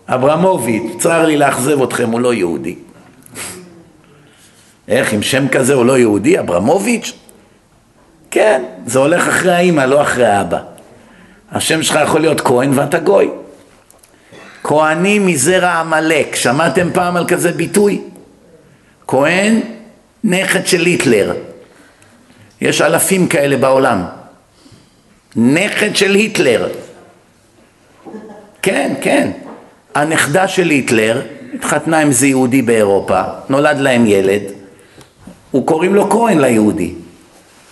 אברמוביץ', 0.08 0.84
צר 1.00 1.26
לי 1.26 1.38
לאכזב 1.38 1.84
אתכם, 1.84 2.12
הוא 2.12 2.20
לא 2.20 2.34
יהודי. 2.34 2.76
איך, 4.92 5.14
עם 5.14 5.22
שם 5.22 5.48
כזה 5.48 5.74
הוא 5.74 5.86
לא 5.86 5.98
יהודי, 5.98 6.40
אברמוביץ'? 6.40 7.14
כן, 8.32 8.64
זה 8.86 9.00
הולך 9.00 9.28
אחרי 9.28 9.52
האימא, 9.52 9.82
לא 9.82 10.02
אחרי 10.02 10.26
האבא. 10.26 10.60
השם 11.52 11.84
שלך 11.84 12.00
יכול 12.04 12.22
להיות 12.22 12.42
כהן 12.42 12.72
ואתה 12.80 13.00
גוי. 13.00 13.30
כהנים 14.64 15.28
מזרע 15.28 15.70
עמלק, 15.70 16.36
שמעתם 16.36 16.90
פעם 16.94 17.18
על 17.18 17.28
כזה 17.28 17.52
ביטוי? 17.52 18.02
כהן, 19.08 19.60
נכד 20.24 20.68
של 20.68 20.86
היטלר. 20.86 21.34
יש 22.62 22.82
אלפים 22.82 23.28
כאלה 23.28 23.58
בעולם. 23.58 24.06
נכד 25.36 25.96
של 25.96 26.16
היטלר. 26.16 26.70
כן, 28.62 28.94
כן. 29.02 29.32
הנכדה 29.96 30.48
של 30.48 30.70
היטלר 30.70 31.22
התחתנה 31.54 32.00
עם 32.00 32.08
איזה 32.08 32.28
יהודי 32.28 32.62
באירופה, 32.62 33.22
נולד 33.50 33.78
להם 33.78 34.06
ילד, 34.06 34.42
הוא 35.52 35.68
קוראים 35.68 35.96
לו 35.96 36.10
כהן 36.10 36.40
ליהודי. 36.40 36.94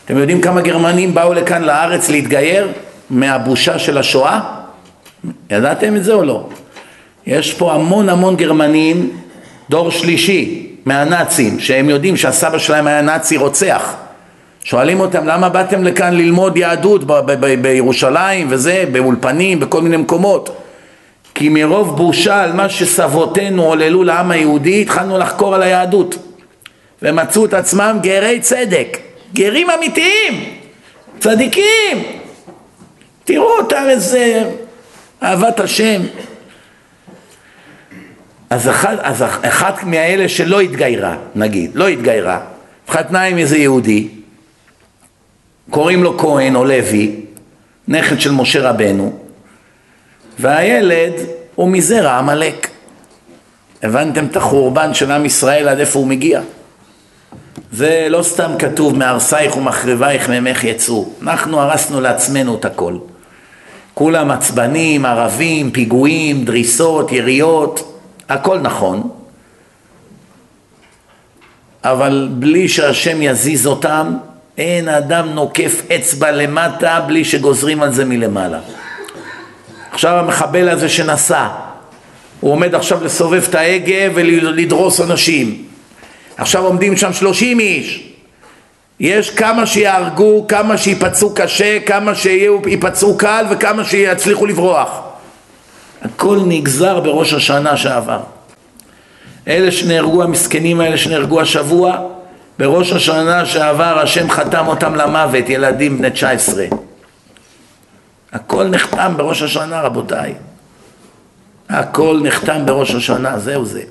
אתם 0.05 0.17
יודעים 0.17 0.41
כמה 0.41 0.61
גרמנים 0.61 1.13
באו 1.13 1.33
לכאן 1.33 1.63
לארץ 1.63 2.09
להתגייר 2.09 2.67
מהבושה 3.09 3.79
של 3.79 3.97
השואה? 3.97 4.39
ידעתם 5.49 5.95
את 5.95 6.03
זה 6.03 6.13
או 6.13 6.23
לא? 6.23 6.43
יש 7.27 7.53
פה 7.53 7.73
המון 7.73 8.09
המון 8.09 8.35
גרמנים, 8.35 9.11
דור 9.69 9.91
שלישי 9.91 10.67
מהנאצים, 10.85 11.59
שהם 11.59 11.89
יודעים 11.89 12.17
שהסבא 12.17 12.57
שלהם 12.57 12.87
היה 12.87 13.01
נאצי 13.01 13.37
רוצח. 13.37 13.95
שואלים 14.63 14.99
אותם 14.99 15.27
למה 15.27 15.49
באתם 15.49 15.83
לכאן 15.83 16.13
ללמוד 16.13 16.57
יהדות 16.57 17.03
ב- 17.03 17.13
ב- 17.13 17.45
ב- 17.45 17.61
בירושלים 17.61 18.47
וזה, 18.49 18.83
באולפנים, 18.91 19.59
בכל 19.59 19.81
מיני 19.81 19.97
מקומות. 19.97 20.55
כי 21.35 21.49
מרוב 21.49 21.97
בושה 21.97 22.43
על 22.43 22.53
מה 22.53 22.69
שסבותינו 22.69 23.63
עוללו 23.63 24.03
לעם 24.03 24.31
היהודי, 24.31 24.81
התחלנו 24.81 25.17
לחקור 25.17 25.55
על 25.55 25.63
היהדות. 25.63 26.17
ומצאו 27.01 27.45
את 27.45 27.53
עצמם 27.53 27.99
גרי 28.01 28.39
צדק, 28.39 28.97
גרים 29.33 29.69
אמיתיים, 29.69 30.59
צדיקים. 31.19 32.03
תראו 33.23 33.57
אותם 33.57 33.85
איזה 33.89 34.49
אהבת 35.23 35.59
השם. 35.59 36.01
אז 38.49 38.69
אחד, 38.69 38.97
אז 39.01 39.23
אחד 39.41 39.71
מהאלה 39.83 40.29
שלא 40.29 40.61
התגיירה, 40.61 41.17
נגיד, 41.35 41.71
לא 41.73 41.87
התגיירה, 41.87 42.39
התחתנה 42.83 43.23
עם 43.23 43.37
איזה 43.37 43.57
יהודי, 43.57 44.07
קוראים 45.69 46.03
לו 46.03 46.17
כהן 46.17 46.55
או 46.55 46.65
לוי, 46.65 47.15
נכד 47.87 48.19
של 48.19 48.31
משה 48.31 48.69
רבנו, 48.69 49.19
והילד 50.39 51.13
הוא 51.55 51.69
מזרע 51.69 52.11
עמלק. 52.11 52.67
הבנתם 53.83 54.25
את 54.25 54.35
החורבן 54.35 54.93
של 54.93 55.11
עם 55.11 55.25
ישראל 55.25 55.67
עד 55.67 55.79
איפה 55.79 55.99
הוא 55.99 56.07
מגיע? 56.07 56.41
זה 57.71 58.07
לא 58.09 58.23
סתם 58.23 58.51
כתוב 58.59 58.97
מהרסייך 58.97 59.57
ומחריבייך 59.57 60.29
ממך 60.29 60.63
יצאו. 60.63 61.09
אנחנו 61.21 61.61
הרסנו 61.61 62.01
לעצמנו 62.01 62.55
את 62.55 62.65
הכל. 62.65 62.97
כולם 63.93 64.31
עצבנים, 64.31 65.05
ערבים, 65.05 65.71
פיגועים, 65.71 66.45
דריסות, 66.45 67.11
יריות, 67.11 68.01
הכל 68.29 68.59
נכון. 68.59 69.09
אבל 71.83 72.29
בלי 72.31 72.67
שהשם 72.67 73.21
יזיז 73.21 73.67
אותם, 73.67 74.13
אין 74.57 74.89
אדם 74.89 75.29
נוקף 75.29 75.81
אצבע 75.95 76.31
למטה 76.31 76.99
בלי 77.07 77.25
שגוזרים 77.25 77.81
על 77.81 77.93
זה 77.93 78.05
מלמעלה. 78.05 78.59
עכשיו 79.91 80.19
המחבל 80.19 80.69
הזה 80.69 80.89
שנסע, 80.89 81.47
הוא 82.39 82.51
עומד 82.51 82.75
עכשיו 82.75 83.03
לסובב 83.03 83.43
את 83.49 83.55
ההגה 83.55 84.15
ולדרוס 84.15 85.01
אנשים. 85.01 85.68
עכשיו 86.39 86.65
עומדים 86.65 86.97
שם 86.97 87.13
שלושים 87.13 87.59
איש. 87.59 88.03
יש 88.99 89.29
כמה 89.29 89.65
שיהרגו, 89.65 90.45
כמה 90.47 90.77
שיפצעו 90.77 91.33
קשה, 91.35 91.79
כמה 91.85 92.15
שיפצעו 92.15 93.17
קל 93.17 93.45
וכמה 93.49 93.83
שיצליחו 93.85 94.45
לברוח. 94.45 95.01
הכל 96.01 96.39
נגזר 96.45 96.99
בראש 96.99 97.33
השנה 97.33 97.77
שעבר. 97.77 98.19
אלה 99.47 99.71
שנהרגו, 99.71 100.23
המסכנים 100.23 100.81
האלה 100.81 100.97
שנהרגו 100.97 101.41
השבוע, 101.41 101.97
בראש 102.59 102.91
השנה 102.91 103.45
שעבר 103.45 103.99
השם 103.99 104.29
חתם 104.29 104.67
אותם 104.67 104.95
למוות, 104.95 105.49
ילדים 105.49 105.97
בני 105.97 106.11
19. 106.11 106.65
הכל 108.31 108.63
נחתם 108.63 109.13
בראש 109.17 109.41
השנה 109.41 109.81
רבותיי. 109.81 110.33
הכל 111.69 112.19
נחתם 112.23 112.65
בראש 112.65 112.95
השנה, 112.95 113.39
זהו 113.39 113.65
זה. 113.65 113.81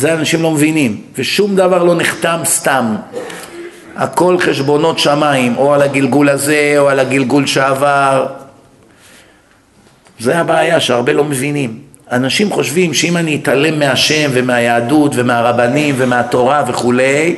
זה 0.00 0.14
אנשים 0.14 0.42
לא 0.42 0.50
מבינים, 0.50 1.00
ושום 1.18 1.56
דבר 1.56 1.84
לא 1.84 1.94
נחתם 1.94 2.40
סתם. 2.44 2.96
הכל 3.96 4.38
חשבונות 4.38 4.98
שמיים, 4.98 5.56
או 5.56 5.74
על 5.74 5.82
הגלגול 5.82 6.28
הזה, 6.28 6.74
או 6.78 6.88
על 6.88 6.98
הגלגול 6.98 7.46
שעבר. 7.46 8.26
זה 10.18 10.38
הבעיה 10.38 10.80
שהרבה 10.80 11.12
לא 11.12 11.24
מבינים. 11.24 11.78
אנשים 12.12 12.50
חושבים 12.50 12.94
שאם 12.94 13.16
אני 13.16 13.36
אתעלם 13.42 13.78
מהשם 13.78 14.30
ומהיהדות 14.32 15.12
ומהרבנים 15.14 15.94
ומהתורה 15.98 16.64
וכולי, 16.68 17.36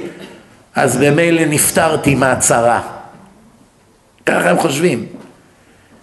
אז 0.74 0.96
במילא 0.96 1.42
נפטרתי 1.44 2.14
מהצרה. 2.14 2.80
ככה 4.26 4.50
הם 4.50 4.58
חושבים. 4.58 5.06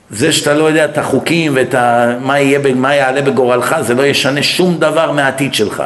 זה 0.10 0.32
שאתה 0.32 0.54
לא 0.54 0.64
יודע 0.64 0.86
את 0.86 0.98
החוקים 0.98 1.52
ואת 1.56 1.74
ה... 1.74 2.16
מה, 2.20 2.40
יהיה, 2.40 2.60
מה 2.76 2.96
יעלה 2.96 3.22
בגורלך, 3.22 3.76
זה 3.82 3.94
לא 3.94 4.06
ישנה 4.06 4.44
שום 4.44 4.78
דבר 4.78 5.12
מהעתיד 5.12 5.54
שלך. 5.54 5.84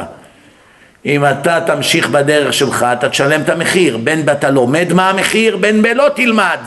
אם 1.06 1.24
אתה 1.24 1.60
תמשיך 1.66 2.08
בדרך 2.08 2.52
שלך, 2.52 2.86
אתה 2.92 3.08
תשלם 3.08 3.40
את 3.40 3.48
המחיר, 3.48 3.96
בין 3.96 4.28
אתה 4.32 4.50
לומד 4.50 4.92
מה 4.92 5.10
המחיר, 5.10 5.56
בין 5.56 5.82
בלא 5.82 6.08
תלמד. 6.14 6.58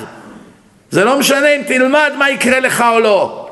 זה 0.91 1.05
לא 1.05 1.19
משנה 1.19 1.47
אם 1.55 1.61
תלמד 1.67 2.11
מה 2.17 2.29
יקרה 2.29 2.59
לך 2.59 2.83
או 2.93 2.99
לא. 2.99 3.47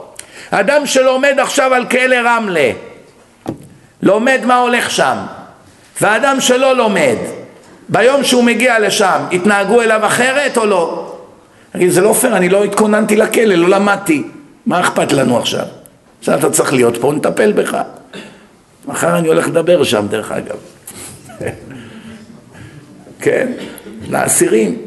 אדם 0.51 0.86
שלומד 0.86 1.36
עכשיו 1.39 1.73
על 1.73 1.86
כלא 1.86 2.15
רמלה, 2.25 2.71
לומד 4.01 4.39
מה 4.45 4.57
הולך 4.57 4.91
שם, 4.91 5.17
ואדם 6.01 6.38
שלא 6.39 6.75
לומד, 6.75 7.15
ביום 7.89 8.23
שהוא 8.23 8.43
מגיע 8.43 8.79
לשם, 8.79 9.23
יתנהגו 9.31 9.81
אליו 9.81 10.05
אחרת 10.05 10.57
או 10.57 10.65
לא? 10.65 11.15
אגיד, 11.75 11.89
זה 11.89 12.01
לא 12.01 12.13
פייר, 12.13 12.38
אני 12.38 12.49
לא 12.49 12.63
התכוננתי 12.63 13.15
לכלא, 13.15 13.55
לא 13.55 13.69
למדתי. 13.69 14.23
מה 14.65 14.79
אכפת 14.79 15.11
לנו 15.11 15.38
עכשיו? 15.38 15.65
עכשיו 16.19 16.39
אתה 16.39 16.49
צריך 16.49 16.73
להיות 16.73 16.97
פה, 16.97 17.13
נטפל 17.13 17.51
בך. 17.51 17.77
מחר 18.88 19.17
אני 19.17 19.27
הולך 19.27 19.47
לדבר 19.47 19.83
שם, 19.83 20.07
דרך 20.09 20.31
אגב. 20.31 20.74
כן, 23.19 23.51
לאסירים. 24.09 24.81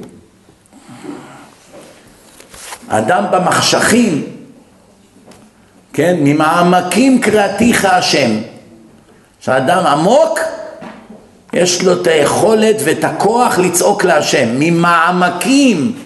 אדם 2.89 3.25
במחשכים, 3.31 4.27
כן, 5.93 6.17
ממעמקים 6.21 7.21
קראתיך 7.21 7.85
השם. 7.85 8.31
שאדם 9.41 9.87
עמוק, 9.87 10.39
יש 11.53 11.83
לו 11.85 12.03
את 12.03 12.07
היכולת 12.07 12.77
ואת 12.85 13.05
הכוח 13.05 13.59
לצעוק 13.59 14.05
להשם. 14.05 14.49
ממעמקים 14.59 15.99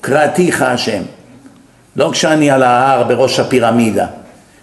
קראתיך 0.00 0.62
השם. 0.62 1.02
לא 1.96 2.10
כשאני 2.12 2.50
על 2.50 2.62
ההר 2.62 3.02
בראש 3.02 3.40
הפירמידה. 3.40 4.06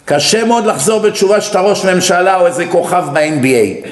קשה 0.05 0.45
מאוד 0.45 0.65
לחזור 0.65 0.99
בתשובה 0.99 1.41
שאתה 1.41 1.61
ראש 1.61 1.85
ממשלה 1.85 2.35
או 2.35 2.47
איזה 2.47 2.65
כוכב 2.67 3.03
ב-NBA 3.13 3.87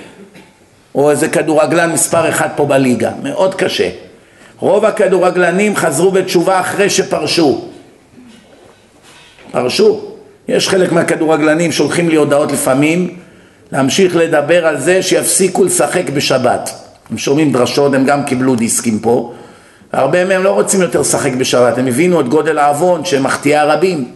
או 0.97 1.11
איזה 1.11 1.27
כדורגלן 1.27 1.91
מספר 1.91 2.29
אחד 2.29 2.47
פה 2.55 2.65
בליגה, 2.65 3.11
מאוד 3.23 3.55
קשה. 3.55 3.89
רוב 4.59 4.85
הכדורגלנים 4.85 5.75
חזרו 5.75 6.11
בתשובה 6.11 6.59
אחרי 6.59 6.89
שפרשו. 6.89 7.65
פרשו. 9.51 10.01
יש 10.47 10.69
חלק 10.69 10.91
מהכדורגלנים 10.91 11.71
שולחים 11.71 12.09
לי 12.09 12.15
הודעות 12.15 12.51
לפעמים 12.51 13.17
להמשיך 13.71 14.15
לדבר 14.15 14.67
על 14.67 14.79
זה 14.79 15.03
שיפסיקו 15.03 15.63
לשחק 15.63 16.09
בשבת. 16.09 16.69
הם 17.09 17.17
שומעים 17.17 17.51
דרשות, 17.51 17.93
הם 17.93 18.05
גם 18.05 18.23
קיבלו 18.23 18.55
דיסקים 18.55 18.99
פה. 18.99 19.33
הרבה 19.93 20.25
מהם 20.25 20.43
לא 20.43 20.49
רוצים 20.49 20.81
יותר 20.81 21.01
לשחק 21.01 21.33
בשבת, 21.33 21.77
הם 21.77 21.87
הבינו 21.87 22.21
את 22.21 22.29
גודל 22.29 22.57
העוון 22.57 23.05
שמחטיאה 23.05 23.65
רבים. 23.65 24.11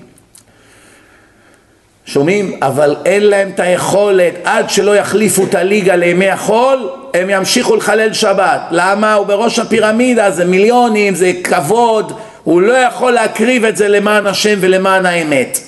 שומעים? 2.11 2.59
אבל 2.61 2.95
אין 3.05 3.23
להם 3.23 3.49
את 3.49 3.59
היכולת, 3.59 4.33
עד 4.43 4.69
שלא 4.69 4.95
יחליפו 4.95 5.43
את 5.43 5.55
הליגה 5.55 5.95
לימי 5.95 6.29
החול, 6.29 6.89
הם 7.13 7.29
ימשיכו 7.29 7.75
לחלל 7.75 8.13
שבת. 8.13 8.61
למה? 8.71 9.13
הוא 9.13 9.27
בראש 9.27 9.59
הפירמידה, 9.59 10.31
זה 10.31 10.45
מיליונים, 10.45 11.15
זה 11.15 11.31
כבוד, 11.43 12.13
הוא 12.43 12.61
לא 12.61 12.73
יכול 12.73 13.11
להקריב 13.11 13.65
את 13.65 13.77
זה 13.77 13.87
למען 13.87 14.27
השם 14.27 14.57
ולמען 14.61 15.05
האמת. 15.05 15.59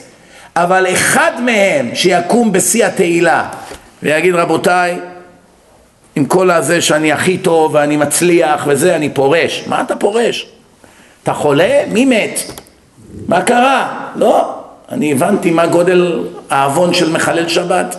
אבל 0.55 0.87
אחד 0.93 1.31
מהם 1.41 1.89
שיקום 1.93 2.51
בשיא 2.51 2.85
התהילה 2.85 3.45
ויגיד 4.03 4.35
רבותיי, 4.35 4.99
עם 6.15 6.25
כל 6.25 6.51
הזה 6.51 6.81
שאני 6.81 7.11
הכי 7.11 7.37
טוב 7.37 7.75
ואני 7.75 7.97
מצליח 7.97 8.63
וזה, 8.67 8.95
אני 8.95 9.09
פורש. 9.09 9.63
מה 9.67 9.81
אתה 9.81 9.95
פורש? 9.95 10.47
אתה 11.23 11.33
חולה? 11.33 11.83
מי 11.87 12.05
מת? 12.05 12.39
מה 13.27 13.41
קרה? 13.41 14.09
לא, 14.15 14.62
אני 14.93 15.11
הבנתי 15.11 15.51
מה 15.51 15.67
גודל 15.67 16.23
העוון 16.49 16.93
של 16.93 17.11
מחלל 17.11 17.47
שבת. 17.47 17.95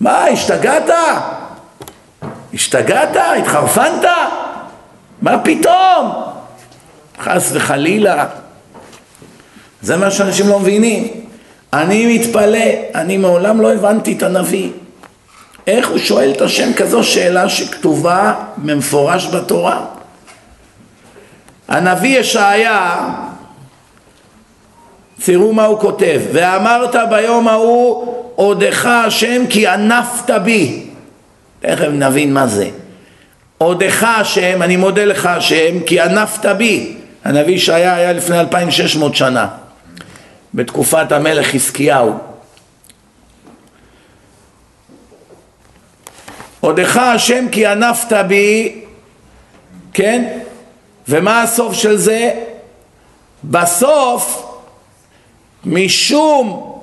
מה, 0.00 0.24
השתגעת? 0.24 0.90
השתגעת? 2.54 3.16
התחרפנת? 3.38 4.04
מה 5.22 5.38
פתאום? 5.38 6.12
חס 7.20 7.50
וחלילה. 7.52 8.26
זה 9.82 9.96
מה 9.96 10.10
שאנשים 10.10 10.48
לא 10.48 10.58
מבינים. 10.58 11.08
אני 11.72 12.18
מתפלא, 12.18 12.64
אני 12.94 13.16
מעולם 13.16 13.60
לא 13.60 13.72
הבנתי 13.72 14.12
את 14.12 14.22
הנביא. 14.22 14.70
איך 15.66 15.88
הוא 15.88 15.98
שואל 15.98 16.30
את 16.36 16.40
השם 16.40 16.72
כזו 16.72 17.04
שאלה 17.04 17.48
שכתובה 17.48 18.34
במפורש 18.56 19.26
בתורה? 19.26 19.84
הנביא 21.68 22.18
ישעיה 22.18 23.08
תראו 25.24 25.52
מה 25.52 25.64
הוא 25.64 25.80
כותב, 25.80 26.20
ואמרת 26.32 26.96
ביום 27.10 27.48
ההוא 27.48 28.14
עודך 28.34 28.86
השם 28.86 29.46
כי 29.46 29.66
ענפת 29.66 30.30
בי. 30.44 30.86
תכף 31.60 31.86
נבין 31.92 32.34
מה 32.34 32.46
זה. 32.46 32.70
עודך 33.58 34.04
השם, 34.04 34.62
אני 34.62 34.76
מודה 34.76 35.04
לך 35.04 35.26
השם 35.26 35.80
כי 35.86 36.00
ענפת 36.00 36.46
בי. 36.46 36.96
הנביא 37.24 37.54
ישעיה 37.54 37.94
היה 37.94 38.12
לפני 38.12 38.40
2600 38.40 39.14
שנה 39.14 39.48
בתקופת 40.54 41.12
המלך 41.12 41.46
חזקיהו. 41.46 42.18
עודך 46.60 46.96
השם 46.96 47.48
כי 47.52 47.66
ענפת 47.66 48.12
בי 48.26 48.80
כן? 49.92 50.38
ומה 51.08 51.42
הסוף 51.42 51.74
של 51.74 51.96
זה? 51.96 52.30
בסוף 53.44 54.49
משום 55.64 56.76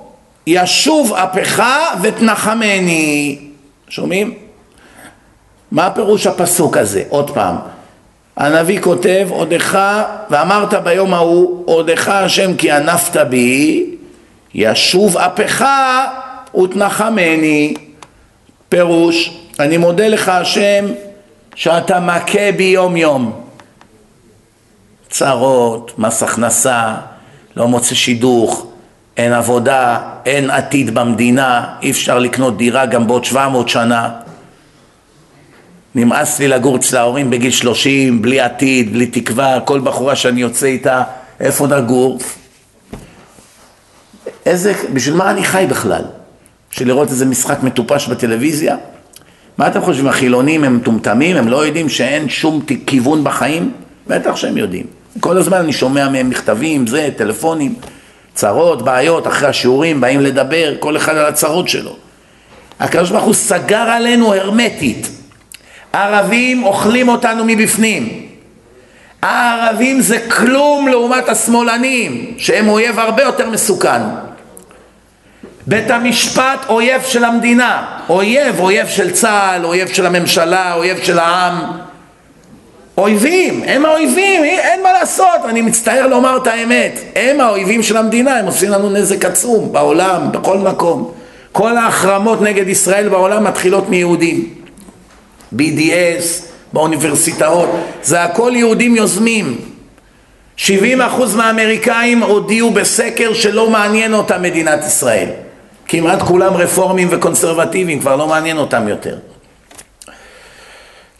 ישוב 0.46 1.12
אפך 1.12 1.62
ותנחמני. 2.02 3.38
שומעים? 3.88 4.34
מה 5.72 5.90
פירוש 5.90 6.26
הפסוק 6.26 6.76
הזה? 6.76 7.02
עוד 7.08 7.30
פעם. 7.30 7.56
הנביא 8.36 8.80
כותב, 8.80 9.28
עודך, 9.30 9.78
ואמרת 10.30 10.74
ביום 10.74 11.14
ההוא, 11.14 11.62
עודך 11.66 12.08
השם 12.08 12.56
כי 12.56 12.70
ענפת 12.70 13.16
בי, 13.16 13.86
ישוב 14.54 15.16
אפך 15.16 15.64
ותנחמני. 16.62 17.74
פירוש, 18.68 19.38
אני 19.60 19.76
מודה 19.76 20.08
לך 20.08 20.28
השם 20.28 20.84
שאתה 21.54 22.00
מכה 22.00 22.52
בי 22.56 22.64
יום 22.64 22.96
יום. 22.96 23.40
צרות, 25.10 25.92
מס 25.98 26.22
הכנסה, 26.22 26.94
לא 27.56 27.68
מוצא 27.68 27.94
שידוך, 27.94 28.66
אין 29.18 29.32
עבודה, 29.32 29.98
אין 30.26 30.50
עתיד 30.50 30.94
במדינה, 30.94 31.66
אי 31.82 31.90
אפשר 31.90 32.18
לקנות 32.18 32.56
דירה 32.56 32.86
גם 32.86 33.06
בעוד 33.06 33.24
700 33.24 33.68
שנה. 33.68 34.10
נמאס 35.94 36.38
לי 36.38 36.48
לגור 36.48 36.76
אצל 36.76 36.96
ההורים 36.96 37.30
בגיל 37.30 37.50
30, 37.50 38.22
בלי 38.22 38.40
עתיד, 38.40 38.92
בלי 38.92 39.06
תקווה, 39.06 39.60
כל 39.60 39.80
בחורה 39.80 40.16
שאני 40.16 40.40
יוצא 40.40 40.66
איתה, 40.66 41.02
איפה 41.40 41.66
נגור? 41.66 42.18
איזה, 44.46 44.72
בשביל 44.92 45.14
מה 45.14 45.30
אני 45.30 45.44
חי 45.44 45.66
בכלל? 45.68 46.02
בשביל 46.72 46.88
לראות 46.88 47.10
איזה 47.10 47.26
משחק 47.26 47.62
מטופש 47.62 48.08
בטלוויזיה? 48.08 48.76
מה 49.58 49.66
אתם 49.66 49.80
חושבים, 49.80 50.06
החילונים 50.06 50.64
הם 50.64 50.76
מטומטמים? 50.76 51.36
הם 51.36 51.48
לא 51.48 51.66
יודעים 51.66 51.88
שאין 51.88 52.28
שום 52.28 52.64
כיוון 52.86 53.24
בחיים? 53.24 53.72
בטח 54.06 54.36
שהם 54.36 54.56
יודעים. 54.56 54.86
כל 55.20 55.36
הזמן 55.38 55.56
אני 55.56 55.72
שומע 55.72 56.08
מהם 56.08 56.30
מכתבים, 56.30 56.86
זה, 56.86 57.08
טלפונים, 57.16 57.74
צרות, 58.38 58.82
בעיות, 58.82 59.26
אחרי 59.26 59.48
השיעורים 59.48 60.00
באים 60.00 60.20
לדבר, 60.20 60.74
כל 60.78 60.96
אחד 60.96 61.16
על 61.16 61.26
הצרות 61.26 61.68
שלו. 61.68 61.96
הקדוש 62.80 63.10
ברוך 63.10 63.24
הוא 63.24 63.34
סגר 63.34 63.76
עלינו 63.90 64.34
הרמטית. 64.34 65.08
הערבים 65.92 66.64
אוכלים 66.64 67.08
אותנו 67.08 67.44
מבפנים. 67.46 68.26
הערבים 69.22 70.00
זה 70.00 70.18
כלום 70.28 70.88
לעומת 70.88 71.28
השמאלנים, 71.28 72.34
שהם 72.38 72.68
אויב 72.68 72.98
הרבה 72.98 73.22
יותר 73.22 73.50
מסוכן. 73.50 74.02
בית 75.66 75.90
המשפט 75.90 76.66
אויב 76.68 77.02
של 77.02 77.24
המדינה, 77.24 77.82
אויב, 78.08 78.60
אויב 78.60 78.88
של 78.88 79.10
צה"ל, 79.10 79.64
אויב 79.64 79.88
של 79.88 80.06
הממשלה, 80.06 80.74
אויב 80.74 80.98
של 81.02 81.18
העם. 81.18 81.87
אויבים, 82.98 83.62
הם 83.66 83.84
האויבים, 83.84 84.44
אין 84.44 84.82
מה 84.82 84.92
לעשות, 84.92 85.40
אני 85.48 85.60
מצטער 85.60 86.06
לומר 86.06 86.36
את 86.42 86.46
האמת, 86.46 87.00
הם 87.16 87.40
האויבים 87.40 87.82
של 87.82 87.96
המדינה, 87.96 88.38
הם 88.38 88.46
עושים 88.46 88.70
לנו 88.70 88.90
נזק 88.90 89.24
עצום 89.24 89.72
בעולם, 89.72 90.32
בכל 90.32 90.58
מקום. 90.58 91.12
כל 91.52 91.76
ההחרמות 91.76 92.42
נגד 92.42 92.68
ישראל 92.68 93.08
בעולם 93.08 93.44
מתחילות 93.44 93.88
מיהודים. 93.88 94.54
BDS, 95.56 96.42
באוניברסיטאות, 96.72 97.68
זה 98.02 98.22
הכל 98.22 98.52
יהודים 98.54 98.96
יוזמים. 98.96 99.58
70% 100.58 100.68
מהאמריקאים 101.36 102.22
הודיעו 102.22 102.70
בסקר 102.70 103.34
שלא 103.34 103.70
מעניין 103.70 104.14
אותם 104.14 104.42
מדינת 104.42 104.84
ישראל. 104.86 105.28
כמעט 105.88 106.22
כולם 106.22 106.54
רפורמים 106.54 107.08
וקונסרבטיביים, 107.10 108.00
כבר 108.00 108.16
לא 108.16 108.26
מעניין 108.26 108.58
אותם 108.58 108.88
יותר. 108.88 109.16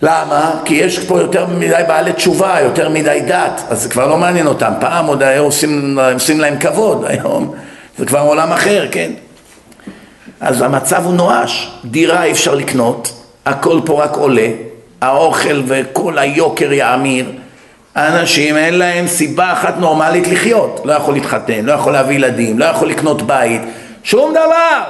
למה? 0.03 0.53
כי 0.65 0.75
יש 0.75 0.99
פה 0.99 1.21
יותר 1.21 1.47
מדי 1.47 1.83
בעלי 1.89 2.13
תשובה, 2.13 2.57
יותר 2.61 2.89
מדי 2.89 3.21
דת, 3.27 3.63
אז 3.69 3.83
זה 3.83 3.89
כבר 3.89 4.07
לא 4.07 4.17
מעניין 4.17 4.47
אותם. 4.47 4.73
פעם 4.81 5.07
עוד 5.07 5.23
היו 5.23 5.45
עושים, 5.45 5.99
עושים 6.15 6.41
להם 6.41 6.59
כבוד, 6.59 7.05
היום 7.09 7.55
זה 7.99 8.07
כבר 8.07 8.21
עולם 8.21 8.53
אחר, 8.53 8.87
כן? 8.91 9.11
אז 10.41 10.63
המצב 10.63 11.05
הוא 11.05 11.15
נואש, 11.15 11.71
דירה 11.85 12.25
אי 12.25 12.33
אפשר 12.33 12.55
לקנות, 12.55 13.13
הכל 13.47 13.81
פה 13.85 14.03
רק 14.03 14.17
עולה, 14.17 14.49
האוכל 15.01 15.63
וכל 15.67 16.19
היוקר 16.19 16.73
יאמיר, 16.73 17.33
האנשים 17.95 18.57
אין 18.57 18.75
להם 18.75 19.07
סיבה 19.07 19.53
אחת 19.53 19.77
נורמלית 19.79 20.29
לחיות, 20.29 20.81
לא 20.85 20.93
יכול 20.93 21.15
להתחתן, 21.15 21.65
לא 21.65 21.73
יכול 21.73 21.93
להביא 21.93 22.17
ילדים, 22.17 22.59
לא 22.59 22.65
יכול 22.65 22.89
לקנות 22.89 23.23
בית, 23.23 23.63
שום 24.03 24.31
דבר. 24.31 24.83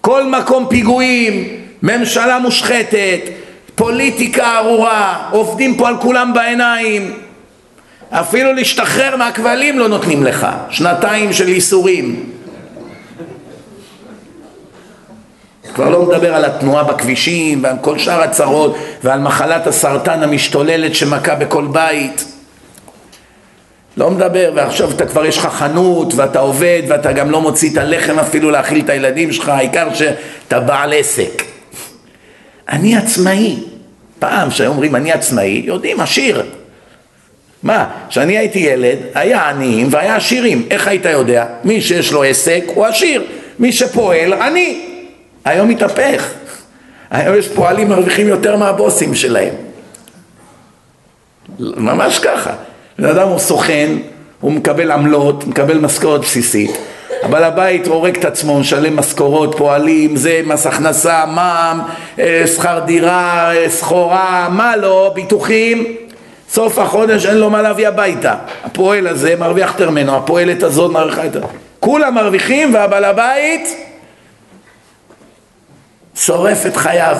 כל 0.00 0.24
מקום 0.24 0.66
פיגועים, 0.68 1.48
ממשלה 1.82 2.38
מושחתת, 2.38 3.20
פוליטיקה 3.76 4.58
ארורה, 4.58 5.28
עובדים 5.30 5.76
פה 5.76 5.88
על 5.88 5.96
כולם 6.00 6.32
בעיניים. 6.34 7.12
אפילו 8.10 8.52
להשתחרר 8.52 9.16
מהכבלים 9.16 9.78
לא 9.78 9.88
נותנים 9.88 10.24
לך, 10.24 10.46
שנתיים 10.70 11.32
של 11.32 11.48
ייסורים. 11.48 12.32
כבר 15.74 15.90
לא 15.90 16.02
מדבר 16.02 16.34
על 16.34 16.44
התנועה 16.44 16.84
בכבישים 16.84 17.64
ועל 17.64 17.76
כל 17.80 17.98
שאר 17.98 18.22
הצרות 18.22 18.76
ועל 19.02 19.20
מחלת 19.20 19.66
הסרטן 19.66 20.22
המשתוללת 20.22 20.94
שמכה 20.94 21.34
בכל 21.34 21.66
בית. 21.66 22.24
לא 23.96 24.10
מדבר, 24.10 24.52
ועכשיו 24.54 24.90
אתה 24.90 25.06
כבר 25.06 25.26
יש 25.26 25.38
לך 25.38 25.46
חנות 25.46 26.14
ואתה 26.14 26.38
עובד 26.38 26.82
ואתה 26.88 27.12
גם 27.12 27.30
לא 27.30 27.40
מוציא 27.40 27.72
את 27.72 27.76
הלחם 27.76 28.18
אפילו 28.18 28.50
להאכיל 28.50 28.80
את 28.84 28.90
הילדים 28.90 29.32
שלך, 29.32 29.48
העיקר 29.48 29.94
שאתה 29.94 30.60
בעל 30.60 30.92
עסק. 30.92 31.45
אני 32.68 32.96
עצמאי. 32.96 33.56
פעם 34.18 34.50
שהיו 34.50 34.70
אומרים 34.70 34.96
אני 34.96 35.12
עצמאי, 35.12 35.62
יודעים, 35.64 36.00
עשיר. 36.00 36.42
מה, 37.62 37.88
כשאני 38.08 38.38
הייתי 38.38 38.58
ילד, 38.58 38.98
היה 39.14 39.48
עניים 39.48 39.88
והיה 39.90 40.16
עשירים. 40.16 40.66
איך 40.70 40.88
היית 40.88 41.04
יודע? 41.04 41.46
מי 41.64 41.80
שיש 41.80 42.12
לו 42.12 42.22
עסק 42.22 42.64
הוא 42.74 42.86
עשיר, 42.86 43.24
מי 43.58 43.72
שפועל 43.72 44.32
עני. 44.32 44.82
היום 45.44 45.68
מתהפך. 45.68 46.32
היום 47.10 47.36
יש 47.36 47.48
פועלים 47.48 47.88
מרוויחים 47.88 48.28
יותר 48.28 48.56
מהבוסים 48.56 49.14
שלהם. 49.14 49.54
ממש 51.58 52.18
ככה. 52.18 52.52
בן 52.98 53.08
אדם 53.08 53.28
הוא 53.28 53.38
סוכן, 53.38 53.90
הוא 54.40 54.52
מקבל 54.52 54.90
עמלות, 54.90 55.46
מקבל 55.46 55.78
משכורת 55.78 56.20
בסיסית. 56.20 56.70
הבעל 57.22 57.44
הבית 57.44 57.86
הורג 57.86 58.16
את 58.16 58.24
עצמו, 58.24 58.60
משלם 58.60 58.96
משכורות, 58.96 59.54
פועלים, 59.58 60.16
זה, 60.16 60.40
מס 60.44 60.66
הכנסה, 60.66 61.24
מע"מ, 61.26 61.80
אה, 62.18 62.44
שכר 62.46 62.78
דירה, 62.86 63.54
אה, 63.54 63.70
סחורה, 63.70 64.48
מה 64.50 64.76
לא, 64.76 65.12
ביטוחים. 65.14 65.96
סוף 66.50 66.78
החודש 66.78 67.26
אין 67.26 67.36
לו 67.36 67.50
מה 67.50 67.62
להביא 67.62 67.88
הביתה. 67.88 68.34
הפועל 68.64 69.06
הזה 69.06 69.36
מרוויח 69.36 69.70
יותר 69.72 69.90
ממנו, 69.90 70.16
הפועלת 70.16 70.62
הזאת 70.62 70.90
מרוויחה 70.90 71.24
יותר. 71.24 71.40
כולם 71.80 72.14
מרוויחים 72.14 72.74
והבעל 72.74 73.04
הבית 73.04 73.76
שורף 76.16 76.66
את 76.66 76.76
חייו. 76.76 77.16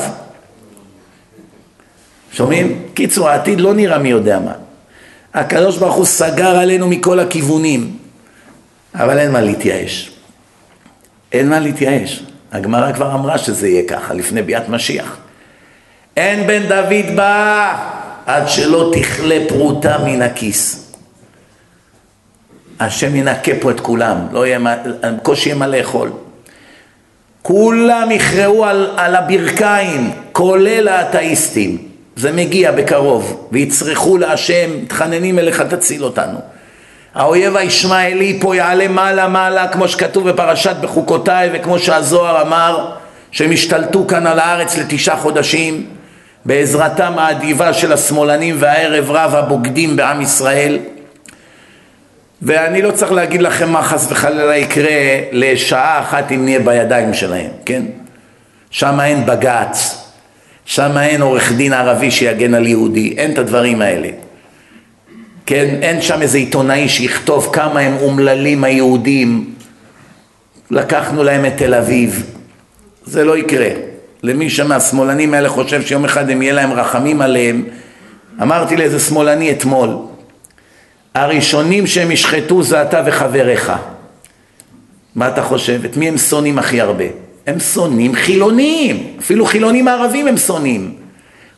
שומעים? 2.32 2.82
קיצור, 2.94 3.28
העתיד 3.28 3.60
לא 3.60 3.74
נראה 3.74 3.98
מי 3.98 4.09
יודע 4.09 4.39
מה. 4.39 4.52
הקדוש 5.35 5.77
ברוך 5.77 5.94
הוא 5.94 6.05
סגר 6.05 6.56
עלינו 6.56 6.89
מכל 6.89 7.20
הכיוונים, 7.20 7.97
אבל 8.97 9.18
אין 9.18 9.32
מה 9.32 9.40
להתייאש. 9.40 10.10
אין 11.32 11.48
מה 11.48 11.60
להתייאש. 11.60 12.23
הגמרא 12.52 12.93
כבר 12.93 13.14
אמרה 13.14 13.39
שזה 13.39 13.68
יהיה 13.68 13.82
ככה, 13.89 14.14
לפני 14.14 14.43
ביאת 14.43 14.68
משיח. 14.68 15.16
אין 16.16 16.47
בן 16.47 16.66
דוד 16.68 17.16
בא 17.16 17.77
עד 18.27 18.48
שלא 18.48 18.93
תכלה 18.94 19.39
פרוטה 19.48 19.98
מן 20.05 20.23
הכיס. 20.23 20.93
השם 22.81 23.16
ינקה 23.16 23.52
פה 23.60 23.70
את 23.70 23.81
כולם, 23.81 24.16
לא 24.32 24.47
יהיה, 24.47 24.59
בקושי 25.16 25.48
יהיה 25.48 25.59
מה 25.59 25.66
לאכול. 25.66 26.12
כולם 27.43 28.09
יכרעו 28.10 28.64
על, 28.64 28.90
על 28.97 29.16
הברכיים, 29.16 30.10
כולל 30.32 30.89
האתאיסטים. 30.89 31.89
זה 32.16 32.32
מגיע 32.32 32.73
בקרוב, 32.73 33.48
ויצרכו 33.52 34.18
להשם, 34.18 34.82
מתחננים 34.82 35.39
אליך 35.39 35.60
תציל 35.60 36.05
אותנו. 36.05 36.56
האויב 37.16 37.56
הישמעאלי 37.56 38.38
פה 38.40 38.56
יעלה 38.56 38.88
מעלה 38.88 39.28
מעלה 39.28 39.68
כמו 39.68 39.88
שכתוב 39.88 40.30
בפרשת 40.30 40.76
בחוקותיי 40.80 41.51
וכמו 41.52 41.78
שהזוהר 41.78 42.43
אמר 42.43 42.90
שהם 43.30 43.52
השתלטו 43.52 44.06
כאן 44.06 44.26
על 44.26 44.38
הארץ 44.38 44.78
לתשעה 44.78 45.16
חודשים 45.16 45.86
בעזרתם 46.44 47.12
האדיבה 47.18 47.72
של 47.72 47.93
השמאלנים 47.93 48.56
והערב 48.59 49.10
רב 49.10 49.34
הבוגדים 49.34 49.97
בעם 49.97 50.20
ישראל 50.20 50.78
ואני 52.43 52.82
לא 52.82 52.90
צריך 52.90 53.12
להגיד 53.12 53.43
לכם 53.43 53.70
מה 53.70 53.82
חס 53.82 54.06
וחלילה 54.10 54.56
יקרה 54.56 55.20
לשעה 55.32 56.01
אחת 56.01 56.32
אם 56.32 56.44
נהיה 56.44 56.60
בידיים 56.60 57.14
שלהם, 57.14 57.51
כן? 57.64 57.82
שם 58.70 59.01
אין 59.01 59.26
בג"ץ, 59.26 60.05
שם 60.64 60.98
אין 60.98 61.22
עורך 61.22 61.52
דין 61.52 61.72
ערבי 61.72 62.10
שיגן 62.10 62.55
על 62.55 62.66
יהודי, 62.66 63.14
אין 63.18 63.32
את 63.32 63.38
הדברים 63.38 63.82
האלה. 63.82 64.09
כן, 65.47 65.78
אין 65.82 66.02
שם 66.02 66.23
איזה 66.23 66.39
עיתונאי 66.39 66.89
שיכתוב 66.89 67.51
כמה 67.52 67.81
הם 67.81 67.97
אומללים 68.02 68.64
היהודים, 68.64 69.55
לקחנו 70.70 71.24
להם 71.24 71.47
את 71.47 71.52
תל 71.56 71.74
אביב. 71.74 72.27
זה 73.05 73.24
לא 73.24 73.39
יקרה. 73.39 73.68
למי 74.23 74.51
שמהשמאלנים 74.51 75.35
האלה 75.35 75.48
חושב 75.48 75.82
שיום 75.82 76.05
אחד 76.05 76.31
הם 76.31 76.43
יהיה 76.43 76.52
להם 76.52 76.73
רחמים 76.73 77.20
עליהם, 77.20 77.64
אמרתי 78.43 78.77
לאיזה 78.77 79.01
שמאלני 79.01 79.51
אתמול, 79.51 79.97
הראשונים 81.14 81.86
שהם 81.86 82.10
ישחטו 82.10 82.62
זה 82.62 82.82
אתה 82.82 83.02
וחבריך. 83.06 83.73
מה 85.14 85.28
אתה 85.28 85.43
חושב? 85.43 85.85
את 85.85 85.97
מי 85.97 86.09
הם 86.09 86.18
שונאים 86.18 86.59
הכי 86.59 86.81
הרבה? 86.81 87.05
הם 87.47 87.60
שונאים 87.60 88.14
חילונים, 88.14 89.16
אפילו 89.18 89.47
חילונים 89.47 89.89
ערבים 89.89 90.28
הם 90.28 90.36
שונאים. 90.36 90.94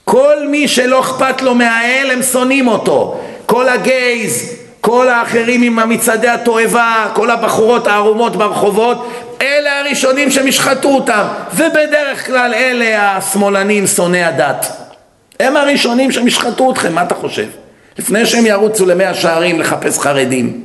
כל 0.05 0.37
מי 0.51 0.69
שלא 0.69 1.01
אכפת 1.01 1.43
לו 1.43 1.55
מהאל 1.55 2.11
הם 2.13 2.23
שונאים 2.23 2.69
אותו. 2.69 3.21
כל 3.49 3.69
הגייז, 3.69 4.55
כל 4.81 5.09
האחרים 5.09 5.63
עם 5.63 5.79
המצעדי 5.79 6.29
התועבה, 6.29 7.07
כל 7.15 7.31
הבחורות 7.31 7.87
הערומות 7.87 8.37
ברחובות, 8.37 9.13
אלה 9.43 9.81
הראשונים 9.81 10.31
שהם 10.31 10.47
ישחטו 10.47 10.89
אותם, 10.89 11.23
ובדרך 11.55 12.27
כלל 12.27 12.55
אלה 12.55 13.17
השמאלנים 13.17 13.87
שונאי 13.87 14.25
הדת. 14.25 14.67
הם 15.41 15.57
הראשונים 15.57 16.13
שהם 16.13 16.27
ישחטו 16.27 16.73
אתכם, 16.73 16.95
מה 16.95 17.03
אתה 17.03 17.15
חושב? 17.15 17.47
לפני 17.99 18.27
שהם 18.27 18.47
ירוצו 18.47 18.87
למאה 18.87 19.15
שערים 19.15 19.61
לחפש 19.61 19.99
חרדים. 19.99 20.61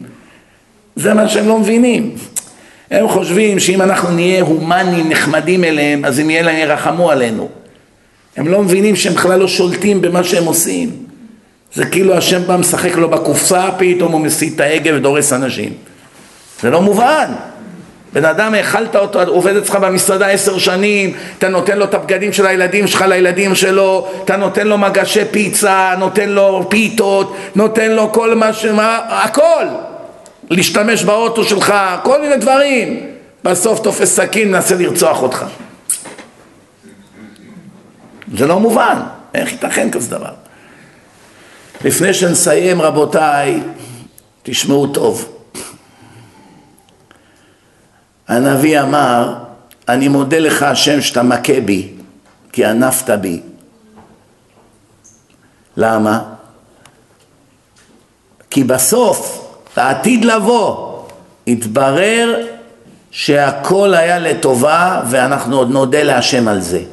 זה 0.96 1.14
מה 1.14 1.30
שהם 1.30 1.48
לא 1.48 1.60
מבינים. 1.60 2.16
הם 2.92 3.08
חושבים 3.08 3.60
שאם 3.60 3.82
אנחנו 3.82 4.12
נהיה 4.12 4.44
הומניים, 4.44 5.10
נחמדים 5.10 5.64
אליהם, 5.64 6.06
אז 6.06 6.20
הם 6.20 6.30
יהיה 6.30 6.42
להם, 6.42 6.58
ירחמו 6.58 7.12
עלינו. 7.12 7.50
הם 8.38 8.48
לא 8.48 8.62
מבינים 8.62 8.96
שהם 8.96 9.14
בכלל 9.14 9.40
לא 9.40 9.48
שולטים 9.48 10.02
במה 10.02 10.24
שהם 10.24 10.46
עושים. 10.46 11.03
זה 11.76 11.86
כאילו 11.86 12.14
השם 12.14 12.48
בא 12.48 12.58
משחק 12.58 12.96
לו 12.96 13.10
בקופסה, 13.10 13.70
פתאום 13.78 14.12
הוא 14.12 14.22
מסיט 14.22 14.56
את 14.56 14.60
ההגה 14.60 14.96
ודורס 14.96 15.34
אנשים. 15.34 15.74
זה 16.62 16.70
לא 16.70 16.82
מובן. 16.82 17.32
בן 18.14 18.26
אדם 18.26 18.54
האכלת 18.54 18.96
אותו, 18.96 19.22
עובד 19.22 19.56
אצלך 19.56 19.76
במסעדה 19.76 20.28
עשר 20.28 20.58
שנים, 20.58 21.14
אתה 21.38 21.50
נותן 21.50 21.78
לו 21.78 21.86
את 21.86 21.94
הבגדים 21.94 22.34
של 22.34 22.46
הילדים 22.46 22.88
שלך 22.88 23.06
לילדים 23.08 23.56
שלו, 23.56 24.08
אתה 24.26 24.38
נותן 24.38 24.68
לו 24.68 24.78
מגשי 24.78 25.26
פיצה, 25.32 25.94
נותן 25.98 26.30
לו 26.30 26.66
פיתות, 26.70 27.36
נותן 27.56 27.92
לו 27.92 28.12
כל 28.12 28.36
מה 28.36 28.54
ש... 28.54 28.66
הכל! 29.08 29.66
להשתמש 30.50 31.04
באוטו 31.04 31.44
שלך, 31.44 31.74
כל 32.04 32.22
מיני 32.22 32.38
דברים. 32.38 33.00
בסוף 33.44 33.80
תופס 33.80 34.16
סכין, 34.16 34.52
מנסה 34.52 34.76
לרצוח 34.76 35.22
אותך. 35.22 35.46
זה 38.38 38.48
לא 38.48 38.60
מובן, 38.60 39.00
איך 39.34 39.52
ייתכן 39.52 39.92
כזה 39.92 40.18
דבר? 40.18 40.43
לפני 41.84 42.14
שנסיים 42.14 42.82
רבותיי, 42.82 43.64
תשמעו 44.44 44.88
טוב. 44.88 45.30
הנביא 48.28 48.82
אמר, 48.82 49.34
אני 49.90 50.08
מודה 50.08 50.40
לך 50.40 50.64
השם 50.64 51.02
שאתה 51.02 51.24
מכה 51.24 51.60
בי, 51.66 51.94
כי 52.52 52.66
ענפת 52.66 53.10
בי. 53.10 53.42
למה? 55.78 56.24
כי 58.50 58.64
בסוף, 58.64 59.48
לעתיד 59.78 60.26
לבוא, 60.26 61.04
התברר 61.48 62.48
שהכל 63.12 63.94
היה 63.94 64.20
לטובה 64.20 65.02
ואנחנו 65.10 65.58
עוד 65.58 65.72
נודה 65.72 66.04
להשם 66.04 66.48
על 66.48 66.62
זה. 66.62 66.84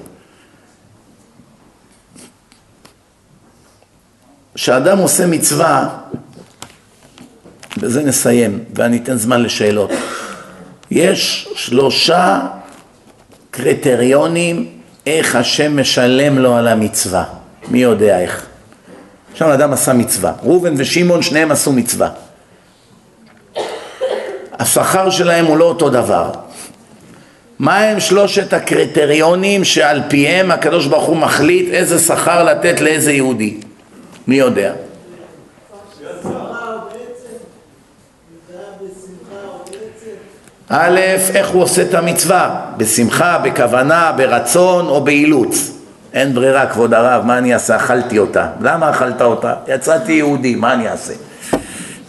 כשאדם 4.62 4.98
עושה 4.98 5.26
מצווה, 5.26 5.88
בזה 7.76 8.02
נסיים 8.02 8.64
ואני 8.74 8.96
אתן 8.96 9.16
זמן 9.16 9.42
לשאלות. 9.42 9.90
יש 10.90 11.48
שלושה 11.54 12.40
קריטריונים 13.50 14.68
איך 15.06 15.36
השם 15.36 15.80
משלם 15.80 16.38
לו 16.38 16.56
על 16.56 16.68
המצווה. 16.68 17.24
מי 17.68 17.78
יודע 17.78 18.20
איך? 18.20 18.46
עכשיו 19.32 19.54
אדם 19.54 19.72
עשה 19.72 19.92
מצווה. 19.92 20.32
ראובן 20.42 20.74
ושמעון 20.76 21.22
שניהם 21.22 21.50
עשו 21.50 21.72
מצווה. 21.72 22.08
השכר 24.58 25.10
שלהם 25.10 25.46
הוא 25.46 25.56
לא 25.56 25.64
אותו 25.64 25.90
דבר. 25.90 26.30
מה 27.58 27.78
הם 27.78 28.00
שלושת 28.00 28.52
הקריטריונים 28.52 29.64
שעל 29.64 30.02
פיהם 30.08 30.50
הקדוש 30.50 30.86
ברוך 30.86 31.04
הוא 31.04 31.16
מחליט 31.16 31.68
איזה 31.72 31.98
שכר 31.98 32.44
לתת 32.44 32.80
לאיזה 32.80 33.12
יהודי? 33.12 33.56
מי 34.30 34.36
יודע? 34.36 34.72
א', 40.68 41.00
איך 41.34 41.48
הוא 41.48 41.62
עושה 41.62 41.82
את 41.82 41.94
המצווה? 41.94 42.60
בשמחה, 42.76 43.38
בכוונה, 43.38 44.12
ברצון 44.16 44.86
או 44.86 45.00
באילוץ. 45.00 45.70
אין 46.12 46.34
ברירה, 46.34 46.66
כבוד 46.66 46.94
הרב, 46.94 47.24
מה 47.26 47.38
אני 47.38 47.54
אעשה? 47.54 47.76
אכלתי 47.76 48.18
אותה. 48.18 48.48
למה 48.60 48.90
אכלת 48.90 49.22
אותה? 49.22 49.54
יצאתי 49.68 50.12
יהודי, 50.12 50.54
מה 50.54 50.72
אני 50.72 50.88
אעשה? 50.88 51.12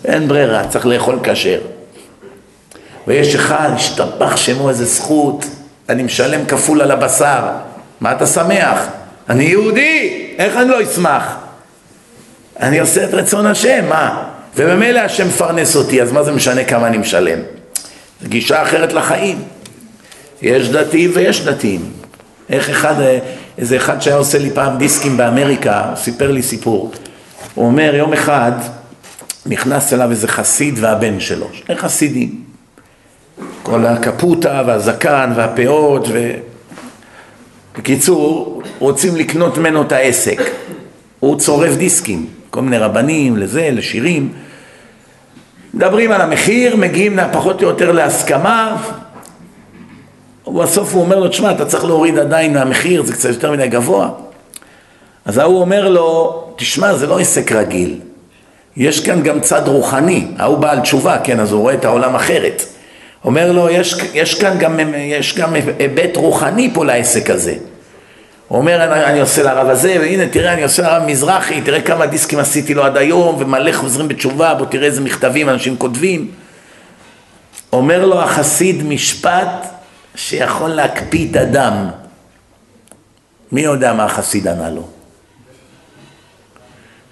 אין 0.06 0.27
ברירה, 0.27 0.68
צריך 0.68 0.85
לאכול 0.85 1.19
כשר. 1.23 1.60
ויש 3.07 3.35
אחד, 3.35 3.69
השתבח 3.76 4.35
שמו 4.38 4.69
איזה 4.69 4.85
זכות, 4.85 5.45
אני 5.89 6.03
משלם 6.03 6.45
כפול 6.45 6.81
על 6.81 6.91
הבשר. 6.91 7.43
מה 8.02 8.11
אתה 8.11 8.27
שמח? 8.27 8.88
אני 9.30 9.43
יהודי, 9.43 10.27
איך 10.38 10.57
אני 10.57 10.69
לא 10.69 10.84
אשמח? 10.84 11.40
אני 12.62 12.80
עושה 12.80 13.04
את 13.04 13.14
רצון 13.14 13.46
השם, 13.46 13.90
מה? 13.90 14.24
וממילא 14.56 15.00
השם 15.00 15.28
מפרנס 15.28 15.76
אותי, 15.76 16.02
אז 16.02 16.12
מה 16.12 16.24
זה 16.24 16.32
משנה 16.32 16.64
כמה 16.64 16.88
אני 16.88 16.98
משלם? 16.98 17.40
זו 18.22 18.30
גישה 18.30 18.62
אחרת 18.62 18.94
לחיים. 18.94 19.44
יש 20.42 20.70
דתיים 20.70 21.12
ויש 21.14 21.42
דתיים. 21.42 21.82
איך 22.50 22.70
אחד, 22.70 22.96
איזה 23.58 23.78
אחד 23.78 24.02
שהיה 24.02 24.18
עושה 24.18 24.38
לי 24.38 24.50
פעם 24.50 24.78
דיסקים 24.78 25.18
באמריקה, 25.18 25.94
סיפר 25.96 26.32
לי 26.32 26.44
סיפור. 26.44 26.92
הוא 27.56 27.66
אומר, 27.66 27.96
יום 27.96 28.14
אחד 28.14 28.52
נכנס 29.46 29.94
אליו 29.94 30.12
איזה 30.12 30.28
חסיד 30.28 30.76
והבן 30.78 31.20
שלו, 31.20 31.48
שני 31.54 31.76
חסידים. 31.76 32.42
כל 33.64 33.86
הקפוטה 33.86 34.64
והזקן 34.68 35.34
והפאות 35.36 36.08
ו... 36.08 36.32
בקיצור, 37.78 38.62
רוצים 38.80 39.16
לקנות 39.16 39.58
ממנו 39.58 39.82
את 39.82 39.92
העסק. 39.92 40.42
הוא 41.20 41.40
צורף 41.40 41.76
דיסקים, 41.76 42.26
כל 42.52 42.61
מיני 42.61 42.78
רבנים, 42.78 43.38
לזה, 43.38 43.69
לשירים. 43.72 44.34
מדברים 45.73 46.11
על 46.11 46.22
המחיר, 46.22 46.76
מגיעים 46.76 47.19
פחות 47.32 47.64
או 47.64 47.68
יותר 47.68 47.91
להסכמה, 47.91 48.78
ובסוף 50.48 50.94
הוא 50.94 51.02
אומר 51.02 51.19
לו, 51.19 51.28
תשמע, 51.28 51.52
אתה 51.52 51.65
צריך 51.65 51.86
להוריד 51.86 52.18
עדיין 52.18 52.53
מהמחיר, 52.53 53.03
זה 53.03 53.14
קצת 53.14 53.30
יותר 53.30 53.52
מדי 53.52 53.68
גבוה. 53.68 54.10
אז 55.26 55.38
ההוא 55.38 55.61
אומר 55.61 55.90
לו, 55.90 56.44
תשמע, 56.56 56.94
זה 56.94 57.07
לא 57.07 57.19
עסק 57.19 57.52
רגיל, 57.52 57.99
יש 58.78 59.06
כאן 59.06 59.22
גם 59.22 59.40
צד 59.40 59.68
רוחני, 59.68 60.28
ההוא 60.38 60.57
בעל 60.57 60.80
תשובה, 60.80 61.18
כן, 61.23 61.40
אז 61.40 61.52
הוא 61.52 61.61
רואה 61.61 61.73
את 61.73 61.86
העולם 61.86 62.15
אחרת. 62.15 62.64
אומר 63.26 63.52
לו, 63.52 63.69
יש, 63.69 63.95
יש 64.14 64.41
כאן 64.41 64.57
גם, 64.60 64.80
יש 64.95 65.38
גם 65.38 65.53
היבט 65.80 66.18
רוחני 66.18 66.72
פה 66.73 66.86
לעסק 66.86 67.30
הזה. 67.30 67.56
הוא 68.52 68.57
אומר, 68.57 68.84
אני, 68.84 69.06
אני 69.06 69.19
עושה 69.19 69.44
לרב 69.44 69.69
הזה, 69.69 69.95
והנה 69.99 70.28
תראה, 70.28 70.53
אני 70.53 70.64
עושה 70.64 70.82
לרב 70.82 71.03
מזרחי, 71.03 71.61
תראה 71.61 71.82
כמה 71.82 72.06
דיסקים 72.06 72.40
עשיתי 72.40 72.73
לו 72.73 72.84
עד 72.84 72.98
היום, 72.98 73.36
ומלא 73.40 73.72
חוזרים 73.73 74.07
בתשובה, 74.07 74.53
בוא 74.53 74.65
תראה 74.65 74.88
איזה 74.88 75.02
מכתבים 75.02 75.49
אנשים 75.49 75.78
כותבים. 75.78 76.32
אומר 77.73 78.06
לו 78.06 78.22
החסיד 78.22 78.84
משפט 78.84 79.68
שיכול 80.15 80.69
להקפיא 80.69 81.32
את 81.32 81.36
הדם. 81.36 81.88
מי 83.52 83.61
יודע 83.61 83.94
מה 83.94 84.06
החסיד 84.06 84.48
ענה 84.48 84.69
לו? 84.69 84.88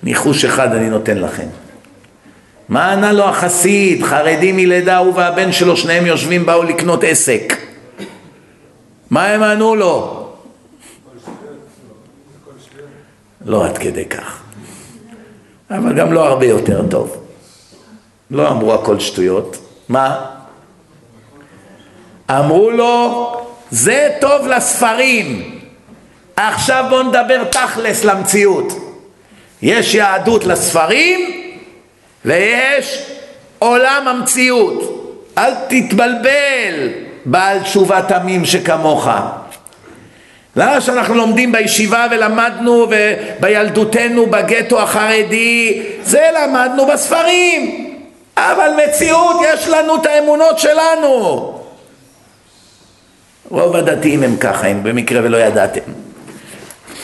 ניחוש 0.03 0.45
אחד 0.45 0.75
אני 0.75 0.89
נותן 0.89 1.17
לכם. 1.17 1.47
מה 2.69 2.91
ענה 2.91 3.13
לו 3.13 3.29
החסיד? 3.29 4.03
חרדי 4.03 4.51
מלידה, 4.51 4.97
הוא 4.97 5.13
והבן 5.15 5.51
שלו, 5.51 5.77
שניהם 5.77 6.05
יושבים, 6.05 6.45
באו 6.45 6.63
לקנות 6.63 7.03
עסק. 7.03 7.53
מה 9.09 9.25
הם 9.25 9.43
ענו 9.43 9.75
לו? 9.75 10.18
לא 13.49 13.65
עד 13.65 13.77
כדי 13.77 14.05
כך. 14.05 14.41
אבל 15.71 15.93
גם 15.93 16.13
לא 16.13 16.27
הרבה 16.27 16.45
יותר 16.45 16.81
טוב. 16.89 17.17
לא 18.31 18.49
אמרו 18.49 18.73
הכל 18.73 18.99
שטויות. 18.99 19.57
מה? 19.89 20.25
אמרו 22.29 22.71
לו, 22.71 23.33
זה 23.71 24.09
טוב 24.21 24.47
לספרים. 24.47 25.59
עכשיו 26.35 26.85
בואו 26.89 27.03
נדבר 27.03 27.43
תכלס 27.43 28.03
למציאות. 28.03 28.73
יש 29.61 29.95
יהדות 29.95 30.43
לספרים 30.45 31.19
ויש 32.25 33.11
עולם 33.59 34.07
המציאות. 34.07 35.05
אל 35.37 35.51
תתבלבל, 35.67 36.89
בעל 37.25 37.59
תשובה 37.63 38.01
תמים 38.01 38.45
שכמוך. 38.45 39.07
למה 40.59 40.81
שאנחנו 40.81 41.15
לומדים 41.15 41.51
בישיבה 41.51 42.07
ולמדנו 42.11 42.87
בילדותנו 43.39 44.25
בגטו 44.25 44.81
החרדי, 44.81 45.83
זה 46.03 46.29
למדנו 46.35 46.85
בספרים. 46.85 47.85
אבל 48.37 48.69
מציאות 48.83 49.35
יש 49.53 49.67
לנו 49.67 49.95
את 49.95 50.05
האמונות 50.05 50.59
שלנו. 50.59 51.59
רוב 53.49 53.75
הדתיים 53.75 54.23
הם 54.23 54.37
ככה, 54.37 54.67
אם 54.67 54.83
במקרה 54.83 55.21
ולא 55.23 55.37
ידעתם. 55.37 55.91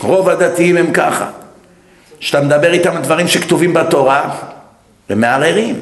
רוב 0.01 0.29
הדתיים 0.29 0.77
הם 0.77 0.91
ככה. 0.91 1.27
כשאתה 2.19 2.41
מדבר 2.41 2.73
איתם 2.73 2.95
על 2.95 3.01
דברים 3.01 3.27
שכתובים 3.27 3.73
בתורה, 3.73 4.29
הם 5.09 5.21
מערערים. 5.21 5.79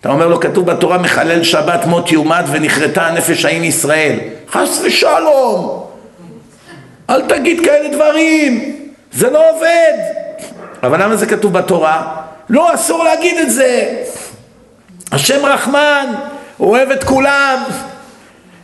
אתה 0.00 0.08
אומר 0.08 0.28
לו, 0.28 0.40
כתוב 0.40 0.66
בתורה 0.66 0.98
מחלל 0.98 1.42
שבת 1.42 1.84
מות 1.84 2.12
יומת 2.12 2.44
ונכרתה 2.50 3.06
הנפש 3.06 3.44
ההיא 3.44 3.60
מישראל. 3.60 4.18
חס 4.50 4.80
ושלום! 4.84 5.89
אל 7.10 7.22
תגיד 7.22 7.64
כאלה 7.64 7.88
דברים, 7.88 8.76
זה 9.12 9.30
לא 9.30 9.50
עובד. 9.50 9.92
אבל 10.82 11.02
למה 11.02 11.16
זה 11.16 11.26
כתוב 11.26 11.52
בתורה? 11.52 12.16
לא, 12.50 12.74
אסור 12.74 13.04
להגיד 13.04 13.38
את 13.38 13.50
זה. 13.50 14.02
השם 15.12 15.46
רחמן, 15.46 16.06
הוא 16.56 16.70
אוהב 16.70 16.90
את 16.90 17.04
כולם, 17.04 17.62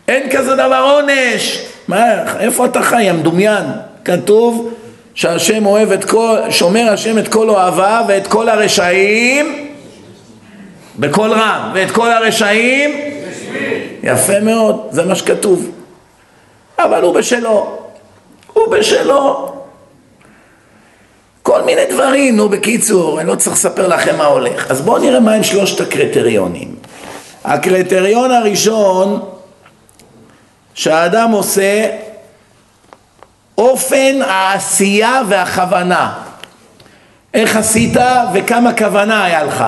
אין 0.08 0.30
כזה 0.30 0.54
דבר 0.54 0.92
עונש. 0.96 1.64
מה, 1.88 2.04
איפה 2.40 2.64
אתה 2.66 2.82
חי, 2.82 3.08
המדומיין? 3.10 3.64
כתוב 4.04 4.74
שהשם 5.14 5.66
אוהב 5.66 5.92
את 5.92 6.04
כל, 6.04 6.38
שומר 6.50 6.92
השם 6.92 7.18
את 7.18 7.28
כל 7.28 7.48
אוהביו 7.48 8.04
ואת 8.08 8.26
כל 8.26 8.48
הרשעים 8.48 9.68
בקול 10.98 11.32
רם, 11.32 11.70
ואת 11.74 11.90
כל 11.90 12.10
הרשעים 12.10 12.90
יפה 14.02 14.40
מאוד, 14.40 14.88
זה 14.90 15.04
מה 15.04 15.14
שכתוב. 15.14 15.70
אבל 16.78 17.02
הוא 17.02 17.14
בשלו, 17.14 17.85
הוא 18.56 18.72
בשלו. 18.72 19.52
כל 21.42 21.62
מיני 21.62 21.84
דברים, 21.90 22.36
נו 22.36 22.48
בקיצור, 22.48 23.20
אני 23.20 23.28
לא 23.28 23.34
צריך 23.34 23.56
לספר 23.56 23.88
לכם 23.88 24.16
מה 24.16 24.24
הולך. 24.24 24.70
אז 24.70 24.80
בואו 24.80 24.98
נראה 24.98 25.20
מהם 25.20 25.42
שלושת 25.42 25.80
הקריטריונים. 25.80 26.74
הקריטריון 27.44 28.30
הראשון 28.30 29.20
שהאדם 30.74 31.30
עושה 31.30 31.86
אופן 33.58 34.22
העשייה 34.22 35.20
והכוונה. 35.28 36.12
איך 37.34 37.56
עשית 37.56 37.96
וכמה 38.34 38.72
כוונה 38.72 39.24
היה 39.24 39.44
לך. 39.44 39.64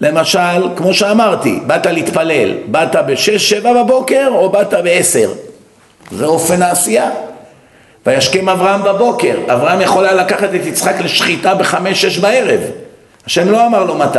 למשל, 0.00 0.68
כמו 0.76 0.94
שאמרתי, 0.94 1.60
באת 1.66 1.86
להתפלל, 1.86 2.54
באת 2.66 2.96
בשש, 3.06 3.50
שבע 3.50 3.82
בבוקר 3.82 4.28
או 4.34 4.50
באת 4.50 4.74
בעשר? 4.74 5.32
זה 6.10 6.24
אופן 6.24 6.62
העשייה. 6.62 7.10
וישכם 8.06 8.48
אברהם 8.48 8.82
בבוקר, 8.82 9.34
אברהם 9.52 9.80
יכול 9.80 10.04
היה 10.04 10.14
לקחת 10.14 10.48
את 10.54 10.66
יצחק 10.66 11.00
לשחיטה 11.00 11.54
בחמש, 11.54 12.02
שש 12.02 12.18
בערב. 12.18 12.60
השם 13.26 13.50
לא 13.50 13.66
אמר 13.66 13.84
לו 13.84 13.94
מתי, 13.94 14.18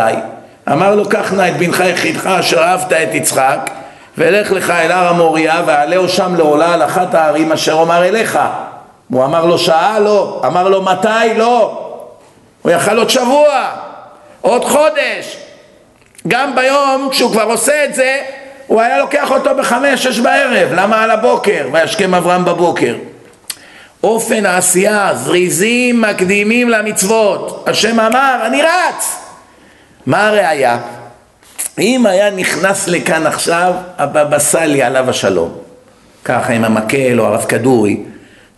אמר 0.71 0.95
לו 0.95 1.09
קח 1.09 1.33
נא 1.33 1.47
את 1.47 1.57
בנך 1.57 1.83
יחידך 1.85 2.27
אשר 2.27 2.63
אהבת 2.63 2.93
את 2.93 3.13
יצחק 3.13 3.69
ולך 4.17 4.51
לך 4.51 4.69
אל 4.69 4.91
הר 4.91 5.07
המוריה 5.07 5.61
ועלהו 5.65 6.09
שם 6.09 6.35
לעולה 6.35 6.73
על 6.73 6.83
אחת 6.83 7.13
הערים 7.13 7.51
אשר 7.51 7.73
אומר 7.73 8.05
אליך. 8.05 8.39
הוא 9.11 9.25
אמר 9.25 9.45
לו 9.45 9.57
שעה? 9.57 9.99
לא. 9.99 10.41
אמר 10.45 10.67
לו 10.67 10.81
מתי? 10.81 11.33
לא. 11.37 11.83
הוא 12.61 12.71
יכל 12.71 12.97
עוד 12.97 13.09
שבוע, 13.09 13.69
עוד 14.41 14.65
חודש. 14.65 15.37
גם 16.27 16.55
ביום 16.55 17.07
כשהוא 17.11 17.31
כבר 17.31 17.43
עושה 17.43 17.85
את 17.85 17.95
זה, 17.95 18.21
הוא 18.67 18.81
היה 18.81 18.97
לוקח 18.97 19.31
אותו 19.31 19.55
בחמש, 19.55 20.03
שש 20.03 20.19
בערב. 20.19 20.69
למה 20.75 21.03
על 21.03 21.11
הבוקר? 21.11 21.67
וישכם 21.71 22.15
אברהם 22.15 22.45
בבוקר. 22.45 22.93
אופן 24.03 24.45
העשייה, 24.45 25.11
זריזים 25.15 26.01
מקדימים 26.01 26.69
למצוות. 26.69 27.63
השם 27.67 27.99
אמר, 27.99 28.43
אני 28.45 28.61
רץ. 28.61 29.15
מה 30.05 30.27
הראיה? 30.27 30.79
אם 31.79 32.05
היה 32.05 32.29
נכנס 32.29 32.87
לכאן 32.87 33.27
עכשיו 33.27 33.73
הבבא 33.97 34.39
סאלי 34.39 34.83
עליו 34.83 35.09
השלום, 35.09 35.57
ככה 36.25 36.53
עם 36.53 36.65
המקל 36.65 37.19
או 37.19 37.25
הרב 37.25 37.45
כדורי, 37.45 38.03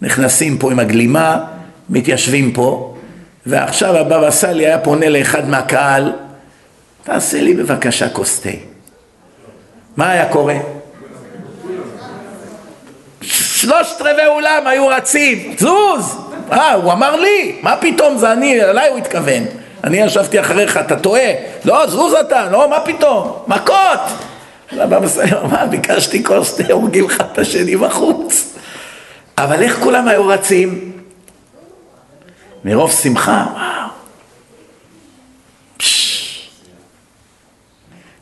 נכנסים 0.01 0.57
פה 0.57 0.71
עם 0.71 0.79
הגלימה, 0.79 1.45
מתיישבים 1.89 2.53
פה, 2.53 2.95
ועכשיו 3.45 3.97
הבבא 3.97 4.31
סאלי 4.31 4.65
היה 4.65 4.79
פונה 4.79 5.09
לאחד 5.09 5.49
מהקהל, 5.49 6.13
תעשה 7.03 7.41
לי 7.41 7.53
בבקשה 7.53 8.09
כוס 8.09 8.39
תה. 8.39 8.49
מה 9.97 10.11
היה 10.11 10.29
קורה? 10.29 10.55
שלושת 13.59 14.01
רבעי 14.01 14.27
אולם 14.27 14.67
היו 14.67 14.87
רצים, 14.87 15.55
זוז! 15.57 16.17
אה, 16.51 16.73
הוא 16.73 16.93
אמר 16.93 17.15
לי, 17.15 17.55
מה 17.61 17.75
פתאום 17.81 18.17
זה 18.17 18.31
אני, 18.31 18.63
אליי 18.63 18.89
הוא 18.89 18.97
התכוון. 18.97 19.43
אני 19.83 19.97
ישבתי 19.97 20.39
אחריך, 20.39 20.77
אתה 20.77 20.99
טועה? 20.99 21.29
לא, 21.65 21.87
זוז 21.87 22.13
אתה, 22.13 22.49
לא, 22.49 22.69
מה 22.69 22.79
פתאום? 22.79 23.43
מכות! 23.47 23.99
הבבא 24.71 25.07
סאלי 25.07 25.31
מה, 25.51 25.65
ביקשתי 25.65 26.23
כוס 26.23 26.55
תה, 26.55 26.73
הורגים 26.73 27.05
לך 27.05 27.23
את 27.33 27.37
השני 27.37 27.75
בחוץ. 27.75 28.57
אבל 29.37 29.61
איך 29.61 29.79
כולם 29.79 30.07
היו 30.07 30.27
רצים? 30.27 30.91
מרוב 32.65 32.91
שמחה, 32.91 33.45
וואו. 33.53 33.89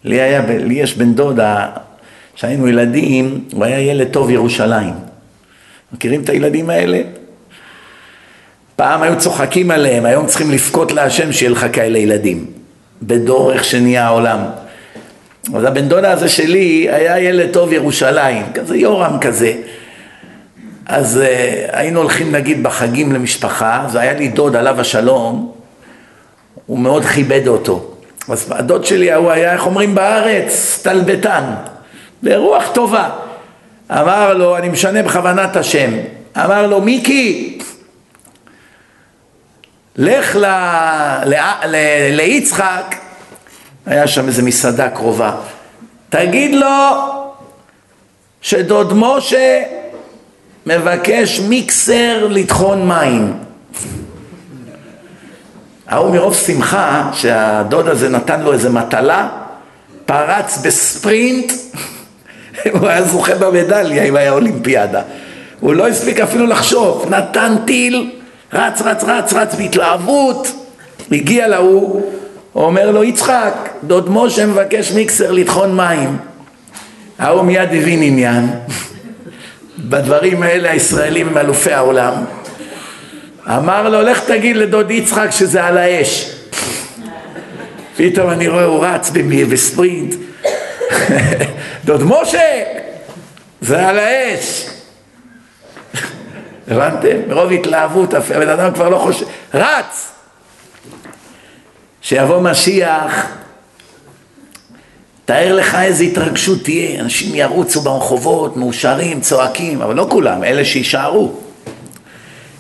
לי, 0.03 0.21
היה, 0.21 0.41
לי 0.47 0.73
יש 0.73 0.93
בן 0.93 1.13
דודה, 1.13 1.67
כשהיינו 2.35 2.67
ילדים, 2.67 3.43
הוא 3.53 3.65
היה 3.65 3.79
ילד 3.79 4.07
טוב 4.11 4.29
ירושלים. 4.29 5.16
מכירים 5.93 6.23
את 6.23 6.29
הילדים 6.29 6.69
האלה? 6.69 7.01
פעם 8.75 9.01
היו 9.01 9.19
צוחקים 9.19 9.71
עליהם, 9.71 10.05
היום 10.05 10.27
צריכים 10.27 10.51
לבכות 10.51 10.91
להשם 10.91 11.31
שיהיה 11.31 11.51
לך 11.51 11.65
כאלה 11.73 11.97
ילדים. 11.97 12.45
בדור 13.01 13.53
איך 13.53 13.63
שנהיה 13.63 14.05
העולם. 14.05 14.39
אז 15.55 15.63
הבן 15.63 15.87
דודה 15.87 16.11
הזה 16.11 16.29
שלי 16.29 16.87
היה 16.91 17.19
ילד 17.19 17.53
טוב 17.53 17.73
ירושלים, 17.73 18.45
כזה 18.53 18.77
יורם 18.77 19.19
כזה. 19.21 19.53
אז 20.85 21.21
uh, 21.23 21.75
היינו 21.75 21.99
הולכים 21.99 22.31
נגיד 22.31 22.63
בחגים 22.63 23.11
למשפחה, 23.11 23.83
אז 23.85 23.95
היה 23.95 24.13
לי 24.13 24.27
דוד 24.27 24.55
עליו 24.55 24.81
השלום, 24.81 25.51
הוא 26.65 26.79
מאוד 26.79 27.05
כיבד 27.05 27.47
אותו. 27.47 27.91
אז 28.29 28.51
הדוד 28.51 28.85
שלי 28.85 29.13
הוא 29.13 29.31
היה, 29.31 29.53
איך 29.53 29.65
אומרים 29.65 29.95
בארץ, 29.95 30.79
טלבטן, 30.83 31.43
ברוח 32.23 32.63
טובה. 32.73 33.09
אמר 33.91 34.33
לו, 34.33 34.57
אני 34.57 34.69
משנה 34.69 35.03
בכוונת 35.03 35.55
השם. 35.55 35.91
אמר 36.37 36.67
לו, 36.67 36.81
מיקי, 36.81 37.59
לך 39.95 40.35
ל, 40.35 40.45
ל, 41.25 41.35
ל, 41.65 41.75
ליצחק, 42.11 42.95
היה 43.85 44.07
שם 44.07 44.27
איזה 44.27 44.43
מסעדה 44.43 44.89
קרובה, 44.89 45.35
תגיד 46.09 46.55
לו 46.55 46.67
שדוד 48.41 48.93
משה 48.95 49.63
מבקש 50.65 51.39
מיקסר 51.39 52.27
לטחון 52.29 52.87
מים. 52.87 53.33
ההוא 55.87 56.15
מרוב 56.15 56.35
שמחה 56.35 57.09
שהדוד 57.13 57.87
הזה 57.87 58.09
נתן 58.09 58.41
לו 58.41 58.53
איזה 58.53 58.69
מטלה, 58.69 59.29
פרץ 60.05 60.57
בספרינט, 60.57 61.51
הוא 62.79 62.87
היה 62.87 63.03
זוכה 63.03 63.35
במדליה 63.35 64.03
אם 64.03 64.15
היה 64.15 64.31
אולימפיאדה. 64.31 65.01
הוא 65.59 65.73
לא 65.73 65.87
הספיק 65.87 66.19
אפילו 66.19 66.45
לחשוב, 66.45 67.05
נתן 67.09 67.55
טיל, 67.65 68.11
רץ, 68.53 68.81
רץ, 68.81 69.03
רץ, 69.03 69.33
רץ 69.33 69.55
בהתלהבות, 69.55 70.47
הגיע 71.11 71.47
להוא, 71.47 72.01
אומר 72.55 72.91
לו, 72.91 73.03
יצחק, 73.03 73.69
דוד 73.83 74.09
משה 74.09 74.45
מבקש 74.45 74.91
מיקסר 74.91 75.31
לטחון 75.31 75.75
מים. 75.75 76.17
ההוא 77.19 77.41
מיד 77.41 77.69
הבין 77.71 78.01
עניין. 78.03 78.49
בדברים 79.89 80.43
האלה 80.43 80.71
הישראלים 80.71 81.27
הם 81.27 81.37
אלופי 81.37 81.73
העולם. 81.73 82.13
אמר 83.47 83.89
לו, 83.89 84.01
לך 84.01 84.19
תגיד 84.19 84.57
לדוד 84.57 84.91
יצחק 84.91 85.27
שזה 85.31 85.63
על 85.63 85.77
האש. 85.77 86.31
פתאום 87.97 88.29
אני 88.29 88.47
רואה, 88.47 88.63
הוא 88.63 88.85
רץ 88.85 89.11
בספרינט. 89.49 90.15
דוד 91.85 92.03
משה, 92.03 92.63
זה 93.61 93.87
על 93.87 93.99
האש. 93.99 94.69
הבנתם? 96.67 97.17
מרוב 97.27 97.51
התלהבות, 97.51 98.13
הבן 98.13 98.49
אדם 98.49 98.73
כבר 98.73 98.89
לא 98.89 98.97
חושב, 98.97 99.25
רץ! 99.53 100.11
שיבוא 102.01 102.41
משיח, 102.41 103.27
תאר 105.25 105.55
לך 105.55 105.75
איזה 105.75 106.03
התרגשות 106.03 106.63
תהיה, 106.63 107.01
אנשים 107.01 107.35
ירוצו 107.35 107.81
ברחובות, 107.81 108.57
מאושרים, 108.57 109.21
צועקים, 109.21 109.81
אבל 109.81 109.95
לא 109.95 110.07
כולם, 110.09 110.43
אלה 110.43 110.65
שיישארו. 110.65 111.31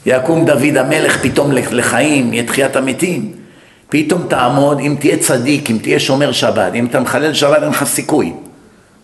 יקום 0.05 0.45
דוד 0.45 0.77
המלך 0.77 1.21
פתאום 1.21 1.51
לחיים, 1.51 2.33
יהיה 2.33 2.47
תחיית 2.47 2.75
המתים. 2.75 3.33
פתאום 3.89 4.25
תעמוד, 4.27 4.79
אם 4.79 4.95
תהיה 4.99 5.17
צדיק, 5.17 5.69
אם 5.69 5.77
תהיה 5.81 5.99
שומר 5.99 6.31
שבת, 6.31 6.73
אם 6.75 6.85
אתה 6.85 6.99
מחלל 6.99 7.33
שבת 7.33 7.63
אין 7.63 7.69
לך 7.69 7.83
סיכוי. 7.83 8.33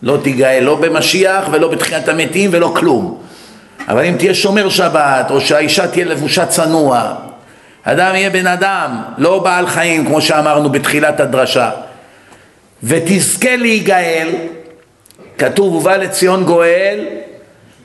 לא 0.02 0.18
תיגאל 0.22 0.64
לא 0.64 0.74
במשיח 0.74 1.44
ולא 1.50 1.68
בתחיית 1.68 2.08
המתים 2.08 2.50
ולא 2.52 2.72
כלום. 2.76 3.18
אבל 3.88 4.04
אם 4.04 4.14
תהיה 4.18 4.34
שומר 4.34 4.68
שבת, 4.68 5.30
או 5.30 5.40
שהאישה 5.40 5.86
תהיה 5.86 6.04
לבושה 6.04 6.46
צנוע, 6.46 7.14
אדם 7.82 8.14
יהיה 8.14 8.30
בן 8.30 8.46
אדם, 8.46 9.02
לא 9.18 9.38
בעל 9.38 9.66
חיים, 9.66 10.06
כמו 10.06 10.20
שאמרנו 10.20 10.70
בתחילת 10.70 11.20
הדרשה, 11.20 11.70
ותזכה 12.82 13.56
להיגאל, 13.56 14.28
כתוב 15.38 15.74
ובא 15.74 15.96
לציון 15.96 16.44
גואל, 16.44 17.04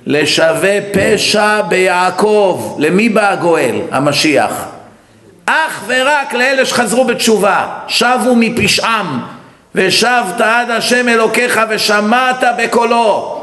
לשווה 0.06 0.80
פשע 0.94 1.62
ביעקב. 1.62 2.76
למי 2.80 3.10
בא 3.10 3.32
הגואל? 3.32 3.76
המשיח. 3.92 4.66
אך 5.50 5.84
ורק 5.88 6.34
לאלה 6.34 6.66
שחזרו 6.66 7.06
בתשובה, 7.06 7.68
שבו 7.88 8.36
מפשעם, 8.36 9.20
ושבת 9.76 10.42
עד 10.42 10.72
השם 10.72 11.10
אלוקיך 11.10 11.60
ושמעת 11.70 12.44
בקולו. 12.58 13.36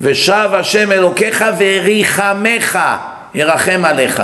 ושב 0.00 0.50
השם 0.52 0.92
אלוקיך 0.92 1.44
וריחמך, 1.58 2.78
ירחם 3.34 3.82
עליך. 3.84 4.22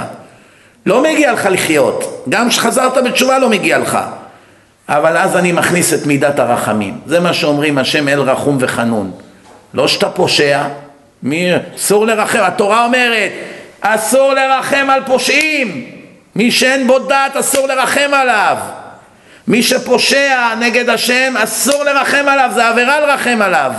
לא 0.87 1.03
מגיע 1.03 1.33
לך 1.33 1.49
לחיות, 1.51 2.25
גם 2.29 2.49
כשחזרת 2.49 3.05
בתשובה 3.05 3.39
לא 3.39 3.49
מגיע 3.49 3.79
לך. 3.79 3.99
אבל 4.89 5.17
אז 5.17 5.37
אני 5.37 5.53
מכניס 5.53 5.95
את 5.95 6.07
מידת 6.07 6.39
הרחמים. 6.39 6.99
זה 7.07 7.21
מה 7.21 7.33
שאומרים 7.33 7.79
השם 7.79 8.09
אל 8.09 8.21
רחום 8.21 8.57
וחנון. 8.61 9.11
לא 9.75 9.89
שאתה 9.89 10.09
פושע, 10.09 10.63
מי... 11.23 11.53
אסור 11.77 12.07
לרחם, 12.07 12.39
התורה 12.43 12.85
אומרת, 12.85 13.31
אסור 13.81 14.35
לרחם 14.35 14.87
על 14.91 15.01
פושעים. 15.07 15.94
מי 16.37 16.51
שאין 16.51 16.87
בו 16.87 16.99
דעת 16.99 17.37
אסור 17.37 17.67
לרחם 17.67 18.11
עליו. 18.13 18.57
מי 19.49 19.63
שפושע 19.63 20.55
נגד 20.61 20.89
השם 20.89 21.35
אסור 21.37 21.85
לרחם 21.85 22.25
עליו, 22.29 22.51
זה 22.55 22.69
עבירה 22.69 23.01
לרחם 23.01 23.43
עליו. 23.43 23.73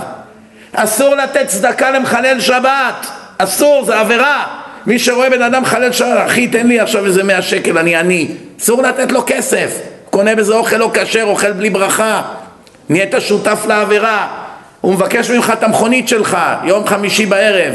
אסור 0.72 1.14
לתת 1.14 1.46
צדקה 1.48 1.90
למחלל 1.90 2.40
שבת, 2.40 3.06
אסור, 3.38 3.84
זה 3.84 4.00
עבירה. 4.00 4.46
מי 4.86 4.98
שרואה 4.98 5.30
בן 5.30 5.42
אדם 5.42 5.62
מחלל 5.62 5.92
שבת, 5.92 6.26
אחי 6.26 6.48
תן 6.48 6.66
לי 6.66 6.80
עכשיו 6.80 7.06
איזה 7.06 7.24
מאה 7.24 7.42
שקל, 7.42 7.78
אני 7.78 7.96
עני. 7.96 8.28
אסור 8.60 8.82
לתת 8.82 9.12
לו 9.12 9.22
כסף. 9.26 9.78
קונה 10.10 10.34
בזה 10.34 10.54
אוכל 10.54 10.76
לא 10.76 10.90
כשר, 10.94 11.24
אוכל 11.24 11.52
בלי 11.52 11.70
ברכה. 11.70 12.22
נהיית 12.88 13.14
שותף 13.18 13.64
לעבירה. 13.68 14.26
הוא 14.80 14.94
מבקש 14.94 15.30
ממך 15.30 15.52
את 15.58 15.62
המכונית 15.62 16.08
שלך, 16.08 16.38
יום 16.64 16.86
חמישי 16.86 17.26
בערב. 17.26 17.74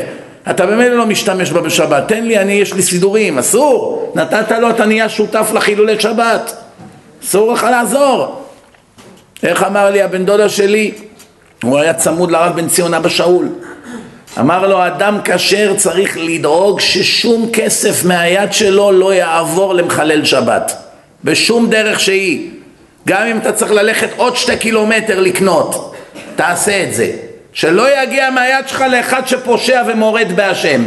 אתה 0.49 0.65
באמת 0.65 0.91
לא 0.91 1.05
משתמש 1.05 1.51
בה 1.51 1.61
בשבת, 1.61 2.07
תן 2.07 2.23
לי, 2.23 2.39
אני, 2.39 2.53
יש 2.53 2.73
לי 2.73 2.81
סידורים, 2.81 3.37
אסור. 3.37 4.11
נתת 4.15 4.51
לו, 4.51 4.69
אתה 4.69 4.85
נהיה 4.85 5.09
שותף 5.09 5.51
לחילולי 5.53 5.99
שבת. 5.99 6.55
אסור 7.23 7.53
לך 7.53 7.63
לעזור. 7.63 8.41
איך 9.43 9.63
אמר 9.63 9.89
לי 9.89 10.01
הבן 10.01 10.25
דודה 10.25 10.49
שלי? 10.49 10.91
הוא 11.63 11.79
היה 11.79 11.93
צמוד 11.93 12.31
לרב 12.31 12.55
בן 12.55 12.67
ציון 12.67 12.93
אבא 12.93 13.09
שאול. 13.09 13.49
אמר 14.39 14.67
לו, 14.67 14.87
אדם 14.87 15.17
כשר 15.23 15.73
צריך 15.77 16.17
לדאוג 16.21 16.79
ששום 16.79 17.49
כסף 17.53 18.05
מהיד 18.05 18.53
שלו 18.53 18.91
לא 18.91 19.13
יעבור 19.13 19.73
למחלל 19.73 20.25
שבת. 20.25 20.75
בשום 21.23 21.69
דרך 21.69 21.99
שהיא. 21.99 22.49
גם 23.07 23.27
אם 23.27 23.37
אתה 23.37 23.51
צריך 23.51 23.71
ללכת 23.71 24.09
עוד 24.17 24.35
שתי 24.35 24.57
קילומטר 24.57 25.19
לקנות, 25.19 25.95
תעשה 26.35 26.83
את 26.83 26.93
זה. 26.93 27.11
שלא 27.53 28.01
יגיע 28.03 28.29
מהיד 28.29 28.67
שלך 28.67 28.81
לאחד 28.81 29.27
שפושע 29.27 29.81
ומורד 29.87 30.31
בהשם. 30.35 30.85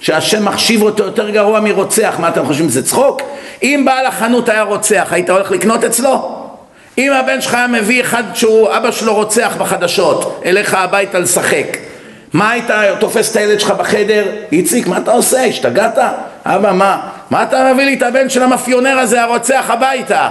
שהשם 0.00 0.44
מחשיב 0.44 0.82
אותו 0.82 1.04
יותר 1.04 1.30
גרוע 1.30 1.60
מרוצח, 1.60 2.14
מה 2.18 2.28
אתם 2.28 2.46
חושבים, 2.46 2.68
זה 2.68 2.86
צחוק? 2.86 3.22
אם 3.62 3.82
בעל 3.86 4.06
החנות 4.06 4.48
היה 4.48 4.62
רוצח, 4.62 5.08
היית 5.10 5.30
הולך 5.30 5.50
לקנות 5.50 5.84
אצלו? 5.84 6.36
אם 6.98 7.12
הבן 7.12 7.40
שלך 7.40 7.54
היה 7.54 7.66
מביא 7.66 8.00
אחד 8.00 8.22
שהוא 8.34 8.68
אבא 8.76 8.90
שלו 8.90 9.14
רוצח 9.14 9.56
בחדשות 9.58 10.42
אליך 10.44 10.74
הביתה 10.74 11.18
לשחק 11.18 11.66
מה 12.32 12.50
היית 12.50 12.70
תופס 13.00 13.30
את 13.30 13.36
הילד 13.36 13.60
שלך 13.60 13.70
בחדר? 13.70 14.24
איציק 14.52 14.86
מה 14.86 14.98
אתה 14.98 15.12
עושה? 15.12 15.44
השתגעת? 15.44 15.98
אבא 16.44 16.72
מה? 16.72 17.00
מה 17.30 17.42
אתה 17.42 17.72
מביא 17.72 17.84
לי 17.84 17.94
את 17.94 18.02
הבן 18.02 18.28
של 18.28 18.42
המאפיונר 18.42 18.98
הזה 18.98 19.22
הרוצח 19.22 19.64
הביתה? 19.68 20.28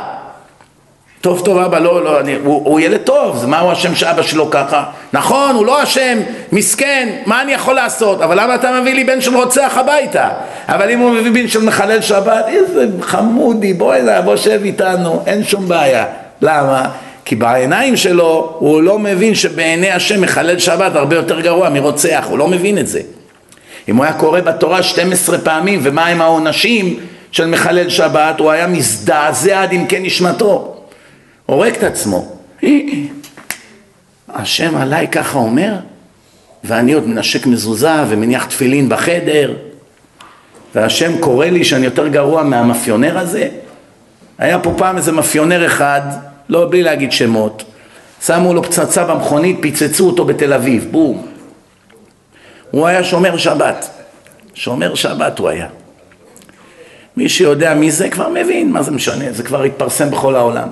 טוב 1.26 1.42
טוב 1.46 1.58
אבא 1.58 1.80
לא 1.80 2.04
לא 2.04 2.20
אני, 2.20 2.36
הוא, 2.44 2.62
הוא 2.66 2.80
ילד 2.80 2.98
טוב 2.98 3.38
זה 3.38 3.48
מה 3.48 3.60
הוא 3.60 3.74
אשם 3.74 3.96
שאבא 3.96 4.22
שלו 4.22 4.50
ככה 4.50 4.84
נכון 5.14 5.56
הוא 5.56 5.66
לא 5.66 5.84
אשם 5.84 6.20
מסכן 6.52 7.10
מה 7.26 7.42
אני 7.42 7.54
יכול 7.54 7.76
לעשות 7.76 8.22
אבל 8.22 8.42
למה 8.42 8.56
אתה 8.56 8.80
מביא 8.82 8.94
לי 8.94 9.04
בן 9.04 9.22
של 9.22 9.36
רוצח 9.36 9.78
הביתה 9.78 10.30
אבל 10.68 10.90
אם 10.90 11.00
הוא 11.00 11.12
מביא 11.12 11.32
בן 11.32 11.48
של 11.48 11.64
מחלל 11.64 12.02
שבת 12.02 12.46
איזה 12.48 12.86
חמודי 13.02 13.74
בוא 13.74 13.96
אליי 13.96 14.22
בוא 14.22 14.36
שב 14.36 14.60
איתנו 14.64 15.24
אין 15.26 15.44
שום 15.44 15.68
בעיה 15.68 16.06
למה? 16.42 16.90
כי 17.26 17.36
בעיניים 17.36 17.98
שלו 17.98 18.56
הוא 18.60 18.82
לא 18.82 19.00
מבין 19.00 19.36
שבעיני 19.36 19.92
השם 19.92 20.22
מחלל 20.22 20.60
שבת 20.60 20.96
הרבה 20.96 21.16
יותר 21.16 21.40
גרוע 21.40 21.70
מרוצח, 21.70 22.26
הוא 22.30 22.38
לא 22.38 22.48
מבין 22.48 22.78
את 22.78 22.88
זה. 22.88 23.02
אם 23.90 23.96
הוא 23.96 24.06
היה 24.06 24.14
קורא 24.14 24.42
בתורה 24.42 24.84
12 24.84 25.38
פעמים 25.38 25.80
ומה 25.84 26.08
הם 26.08 26.22
העונשים 26.22 27.00
של 27.32 27.46
מחלל 27.46 27.90
שבת, 27.90 28.40
הוא 28.40 28.52
היה 28.52 28.68
מזדעזע 28.68 29.62
עד 29.62 29.74
עמקי 29.74 30.00
נשמתו. 30.00 30.75
הורג 31.46 31.76
את 31.76 31.84
עצמו. 31.84 32.32
השם 34.30 34.78
עליי 34.78 35.08
ככה 35.08 35.38
אומר, 35.38 35.76
ואני 36.64 36.94
עוד 36.94 37.08
מנשק 37.08 37.46
מזוזה 37.46 38.04
ומניח 38.10 38.46
תפילין 38.46 38.90
בחדר, 38.90 39.54
והשם 40.76 41.18
קורא 41.20 41.46
לי 41.46 41.64
שאני 41.64 41.86
יותר 41.86 42.08
גרוע 42.08 42.44
מהמאפיונר 42.44 43.18
הזה? 43.18 43.50
היה 44.38 44.60
פה 44.60 44.74
פעם 44.78 44.98
איזה 44.98 45.12
מאפיונר 45.12 45.66
אחד, 45.66 46.02
לא 46.50 46.68
בלי 46.70 46.84
להגיד 46.84 47.12
שמות, 47.12 47.64
שמו 48.26 48.54
לו 48.54 48.64
פצצה 48.64 49.04
במכונית, 49.04 49.58
פיצצו 49.62 50.08
אותו 50.08 50.26
בתל 50.26 50.54
אביב, 50.54 50.88
בום. 50.92 51.26
הוא 52.72 52.88
היה 52.88 53.04
שומר 53.04 53.38
שבת, 53.38 53.90
שומר 54.54 54.96
שבת 54.96 55.40
הוא 55.40 55.50
היה. 55.50 55.68
מי 57.18 57.30
שיודע 57.30 57.74
מי 57.74 57.92
זה 57.92 58.10
כבר 58.10 58.30
מבין, 58.30 58.72
מה 58.72 58.84
זה 58.84 58.92
משנה, 58.92 59.26
זה 59.32 59.44
כבר 59.44 59.64
התפרסם 59.64 60.12
בכל 60.12 60.36
העולם. 60.36 60.68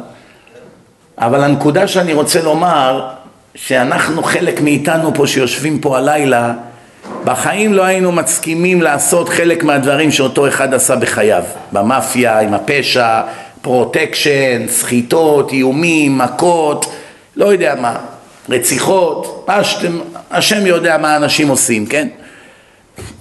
אבל 1.17 1.43
הנקודה 1.43 1.87
שאני 1.87 2.13
רוצה 2.13 2.41
לומר, 2.41 3.07
שאנחנו, 3.55 4.23
חלק 4.23 4.61
מאיתנו 4.61 5.13
פה 5.13 5.27
שיושבים 5.27 5.79
פה 5.79 5.97
הלילה, 5.97 6.53
בחיים 7.25 7.73
לא 7.73 7.83
היינו 7.83 8.11
מסכימים 8.11 8.81
לעשות 8.81 9.29
חלק 9.29 9.63
מהדברים 9.63 10.11
שאותו 10.11 10.47
אחד 10.47 10.73
עשה 10.73 10.95
בחייו, 10.95 11.43
במאפיה, 11.71 12.39
עם 12.39 12.53
הפשע, 12.53 13.21
פרוטקשן, 13.61 14.67
סחיטות, 14.67 15.51
איומים, 15.51 16.17
מכות, 16.17 16.85
לא 17.35 17.45
יודע 17.45 17.75
מה, 17.75 17.95
רציחות, 18.49 19.45
מה 19.47 19.63
שאתם, 19.63 19.99
השם 20.31 20.65
יודע 20.65 20.97
מה 20.97 21.15
אנשים 21.15 21.47
עושים, 21.47 21.85
כן? 21.85 22.07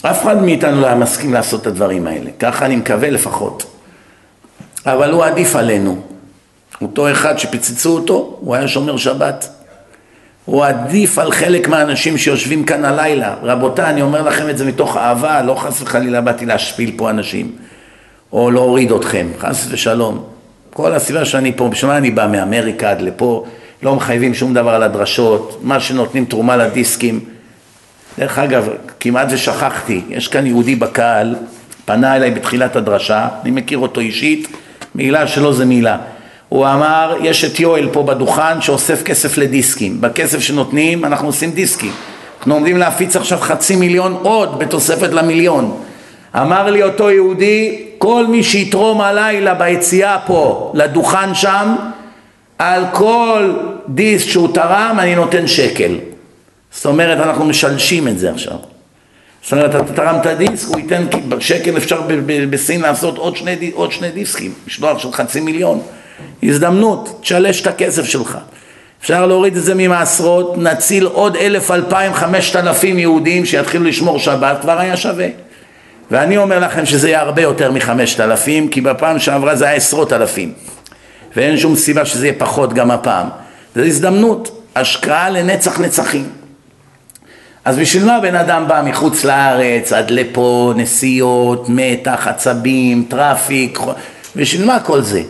אף 0.03 0.23
אחד 0.23 0.43
מאיתנו 0.43 0.81
לא 0.81 0.87
היה 0.87 0.95
מסכים 0.95 1.35
לעשות 1.35 1.63
את 1.63 1.67
הדברים 1.67 2.07
האלה, 2.07 2.31
ככה 2.39 2.67
אני 2.67 2.77
מקווה 2.77 3.11
לפחות. 3.11 3.65
אבל 4.87 5.11
הוא 5.11 5.25
עדיף 5.25 5.57
עלינו. 5.57 6.12
אותו 6.83 7.11
אחד 7.11 7.39
שפיצצו 7.39 7.95
אותו, 7.95 8.37
הוא 8.41 8.55
היה 8.55 8.69
שומר 8.69 8.97
שבת. 8.97 9.49
הוא 10.45 10.65
עדיף 10.65 11.19
על 11.19 11.33
חלק 11.33 11.69
מהאנשים 11.69 12.19
שיושבים 12.19 12.65
כאן 12.65 12.85
הלילה. 12.85 13.35
רבותיי, 13.43 13.91
אני 13.91 14.03
אומר 14.03 14.23
לכם 14.23 14.51
את 14.51 14.59
זה 14.59 14.65
מתוך 14.65 14.97
אהבה, 14.97 15.43
לא 15.43 15.55
חס 15.55 15.83
וחלילה 15.83 16.21
באתי 16.21 16.47
להשפיל 16.47 16.93
פה 16.97 17.11
אנשים, 17.11 17.53
או 18.33 18.51
להוריד 18.51 18.93
אתכם, 18.93 19.27
חס 19.39 19.67
ושלום. 19.71 20.25
כל 20.73 20.93
הסיבה 20.93 21.25
שאני 21.25 21.53
פה, 21.57 21.69
בשביל 21.69 21.91
מה 21.91 21.97
אני 21.97 22.11
בא 22.11 22.27
מאמריקה 22.27 22.91
עד 22.91 23.01
לפה, 23.01 23.45
לא 23.83 23.95
מחייבים 23.95 24.35
שום 24.35 24.55
דבר 24.55 24.71
על 24.71 24.83
הדרשות, 24.83 25.61
מה 25.63 25.81
שנותנים 25.81 26.25
תרומה 26.25 26.57
לדיסקים. 26.57 27.21
דרך 28.19 28.39
אגב, 28.39 28.69
כמעט 29.01 29.29
ושכחתי, 29.31 30.01
יש 30.09 30.29
כאן 30.29 30.47
יהודי 30.47 30.75
בקהל, 30.75 31.37
פנה 31.85 32.17
אליי 32.17 32.31
בתחילת 32.31 32.77
הדרשה, 32.77 33.29
אני 33.43 33.51
מכיר 33.51 33.79
אותו 33.79 34.01
אישית, 34.01 34.49
מילה 34.95 35.27
שלו 35.27 35.53
זה 35.53 35.65
מילה. 35.65 35.99
הוא 36.53 36.67
אמר, 36.67 37.17
יש 37.21 37.45
את 37.45 37.61
יואל 37.61 37.89
פה 37.93 38.03
בדוכן 38.03 38.61
שאוסף 38.61 39.03
כסף 39.03 39.39
לדיסקים, 39.39 40.01
בכסף 40.01 40.39
שנותנים 40.39 41.05
אנחנו 41.05 41.29
עושים 41.29 41.51
דיסקים. 41.51 41.93
אנחנו 42.39 42.55
עומדים 42.55 42.77
להפיץ 42.77 43.17
עכשיו 43.17 43.39
חצי 43.39 43.77
מיליון 43.77 44.19
עוד 44.23 44.59
בתוספת 44.59 45.13
למיליון. 45.13 45.81
אמר 46.37 46.71
לי 46.71 46.83
אותו 46.83 47.11
יהודי, 47.11 47.85
כל 47.99 48.27
מי 48.27 48.43
שיתרום 48.43 49.01
הלילה 49.01 49.55
ביציאה 49.55 50.19
פה 50.27 50.73
לדוכן 50.75 51.35
שם, 51.35 51.75
על 52.59 52.85
כל 52.93 53.53
דיסק 53.89 54.29
שהוא 54.29 54.55
תרם 54.55 54.97
אני 54.99 55.15
נותן 55.15 55.47
שקל. 55.47 55.99
זאת 56.73 56.87
אומרת 56.87 57.19
אנחנו 57.19 57.45
משלשים 57.45 58.09
את 58.09 58.19
זה 58.19 58.31
עכשיו. 58.31 58.57
זאת 59.43 59.53
אומרת 59.53 59.75
אתה 59.75 59.93
תרם 59.93 60.17
את 60.21 60.27
הדיסק, 60.27 60.69
הוא 60.69 60.79
ייתן 60.79 61.07
שקל 61.41 61.77
אפשר 61.77 62.01
בסין 62.51 62.81
לעשות 62.81 63.19
עוד 63.19 63.37
שני, 63.37 63.71
עוד 63.75 63.93
שני 63.93 64.11
דיסקים, 64.11 64.53
משלוח 64.67 64.99
של 64.99 65.13
חצי 65.13 65.41
מיליון. 65.41 65.81
הזדמנות, 66.43 67.19
תשלש 67.21 67.61
את 67.61 67.67
הכסף 67.67 68.05
שלך. 68.05 68.39
אפשר 69.03 69.27
להוריד 69.27 69.57
את 69.57 69.63
זה 69.63 69.75
ממעשרות, 69.75 70.59
נציל 70.59 71.07
עוד 71.07 71.37
אלף, 71.37 71.71
אלפיים, 71.71 72.15
חמשת 72.15 72.57
אלפים 72.57 72.99
יהודים 72.99 73.45
שיתחילו 73.45 73.85
לשמור 73.85 74.19
שבת, 74.19 74.61
כבר 74.61 74.79
היה 74.79 74.97
שווה. 74.97 75.27
ואני 76.11 76.37
אומר 76.37 76.59
לכם 76.59 76.87
שזה 76.87 77.09
יהיה 77.09 77.21
הרבה 77.21 77.43
יותר 77.43 77.73
מחמשת 77.73 78.21
אלפים, 78.21 78.69
כי 78.69 78.81
בפעם 78.81 79.19
שעברה 79.19 79.57
זה 79.57 79.65
היה 79.65 79.75
עשרות 79.75 80.13
אלפים. 80.13 80.53
ואין 81.37 81.57
שום 81.57 81.77
סיבה 81.77 82.05
שזה 82.05 82.27
יהיה 82.27 82.39
פחות 82.39 82.73
גם 82.73 82.91
הפעם. 82.91 83.29
זו 83.75 83.83
הזדמנות, 83.83 84.63
השקעה 84.77 85.31
לנצח 85.31 85.81
נצחים. 85.81 86.29
אז 87.65 87.79
בשביל 87.79 88.05
מה 88.05 88.21
בן 88.21 88.35
אדם 88.35 88.69
בא 88.69 88.83
מחוץ 88.85 89.25
לארץ, 89.25 89.93
עד 89.93 90.11
לפה, 90.11 90.73
נסיעות, 90.77 91.69
מתח, 91.69 92.27
עצבים, 92.27 93.05
טראפיק, 93.09 93.79
בשביל 94.37 94.67
מה 94.67 94.81
כל 94.81 95.01
זה? 95.01 95.23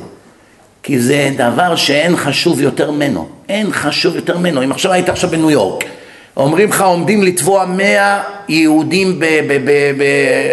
כי 0.83 0.99
זה 0.99 1.31
דבר 1.37 1.77
שאין 1.77 2.17
חשוב 2.17 2.61
יותר 2.61 2.91
ממנו, 2.91 3.29
אין 3.49 3.73
חשוב 3.73 4.17
יותר 4.17 4.39
ממנו. 4.39 4.65
אם 4.65 4.73
עכשיו 4.73 4.93
היית 4.93 5.09
עכשיו 5.09 5.31
בניו 5.31 5.51
יורק, 5.51 5.85
אומרים 6.37 6.69
לך 6.69 6.83
עומדים 6.83 7.23
לטבוע 7.23 7.65
מאה 7.65 8.23
יהודים 8.49 9.21
ב... 9.21 9.25
ב, 9.25 9.53
ב, 9.65 9.93
ב 9.99 10.03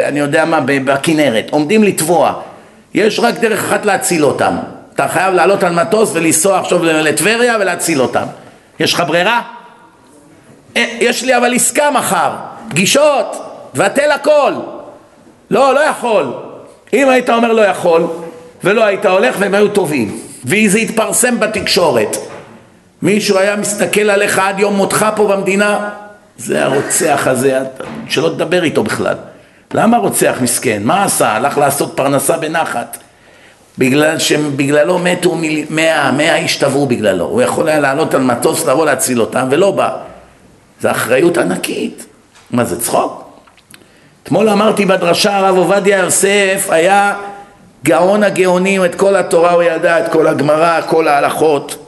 אני 0.08 0.20
יודע 0.20 0.46
מה, 0.46 0.60
בכנרת, 0.62 1.48
עומדים 1.52 1.84
לטבוע. 1.84 2.34
יש 2.94 3.20
רק 3.20 3.40
דרך 3.40 3.60
אחת 3.60 3.86
להציל 3.86 4.26
אותם. 4.26 4.56
אתה 4.96 5.08
חייב 5.08 5.34
לעלות 5.34 5.64
על 5.64 5.74
מטוס 5.74 6.12
ולנסוע 6.14 6.60
עכשיו 6.60 6.84
לטבריה 6.84 7.58
ולהציל 7.60 8.02
אותם. 8.02 8.26
יש 8.80 8.94
לך 8.94 9.04
ברירה? 9.08 9.42
אה, 10.78 10.86
יש 11.00 11.24
לי 11.24 11.38
אבל 11.38 11.54
עסקה 11.54 11.92
מחר, 11.92 12.32
פגישות, 12.70 13.46
תבטל 13.74 14.12
הכל. 14.12 14.54
לא, 15.52 15.74
לא 15.74 15.80
יכול. 15.80 16.34
אם 16.94 17.10
היית 17.10 17.30
אומר 17.30 17.54
לא 17.54 17.62
יכול, 17.62 18.08
ולא 18.64 18.86
היית 18.86 19.06
הולך 19.06 19.36
והם 19.40 19.54
היו 19.54 19.68
טובים. 19.68 20.20
וזה 20.46 20.80
התפרסם 20.80 21.40
בתקשורת. 21.40 22.18
מישהו 23.02 23.38
היה 23.38 23.56
מסתכל 23.56 24.10
עליך 24.10 24.40
עד 24.40 24.60
יום 24.60 24.76
מותך 24.76 25.06
פה 25.16 25.28
במדינה? 25.28 25.90
זה 26.38 26.64
הרוצח 26.66 27.28
הזה, 27.28 27.60
שלא 28.10 28.30
תדבר 28.30 28.64
איתו 28.64 28.84
בכלל. 28.84 29.16
למה 29.74 29.98
רוצח 29.98 30.38
מסכן? 30.42 30.82
מה 30.84 31.04
עשה? 31.04 31.30
הלך 31.30 31.58
לעשות 31.58 31.94
פרנסה 31.96 32.38
בנחת. 32.38 32.98
בגלל 33.78 34.20
שבגללו 34.20 35.00
מתו 35.00 35.38
מאה, 35.70 36.12
מאה 36.12 36.36
איש 36.36 36.56
טבעו 36.56 36.86
בגללו. 36.86 37.26
הוא 37.26 37.42
יכול 37.42 37.70
היה 37.70 37.80
לעלות 37.80 38.14
על 38.14 38.22
מטוס, 38.22 38.66
לבוא 38.66 38.86
להציל 38.86 39.22
אותם, 39.22 39.48
ולא 39.52 39.72
בא. 39.72 39.98
זו 40.82 40.92
אחריות 40.92 41.38
ענקית. 41.38 42.06
מה 42.52 42.66
זה 42.66 42.82
צחוק? 42.82 43.30
אתמול 44.24 44.50
אמרתי 44.50 44.86
בדרשה 44.86 45.38
הרב 45.38 45.58
עובדיה 45.58 45.98
יוסף 45.98 46.68
היה 46.70 47.16
גאון 47.84 48.24
הגאונים, 48.24 48.86
את 48.86 48.96
כל 48.96 49.16
התורה 49.16 49.52
הוא 49.52 49.64
ידע, 49.64 50.00
את 50.00 50.12
כל 50.12 50.28
הגמרא, 50.28 50.82
כל 50.88 51.08
ההלכות. 51.08 51.86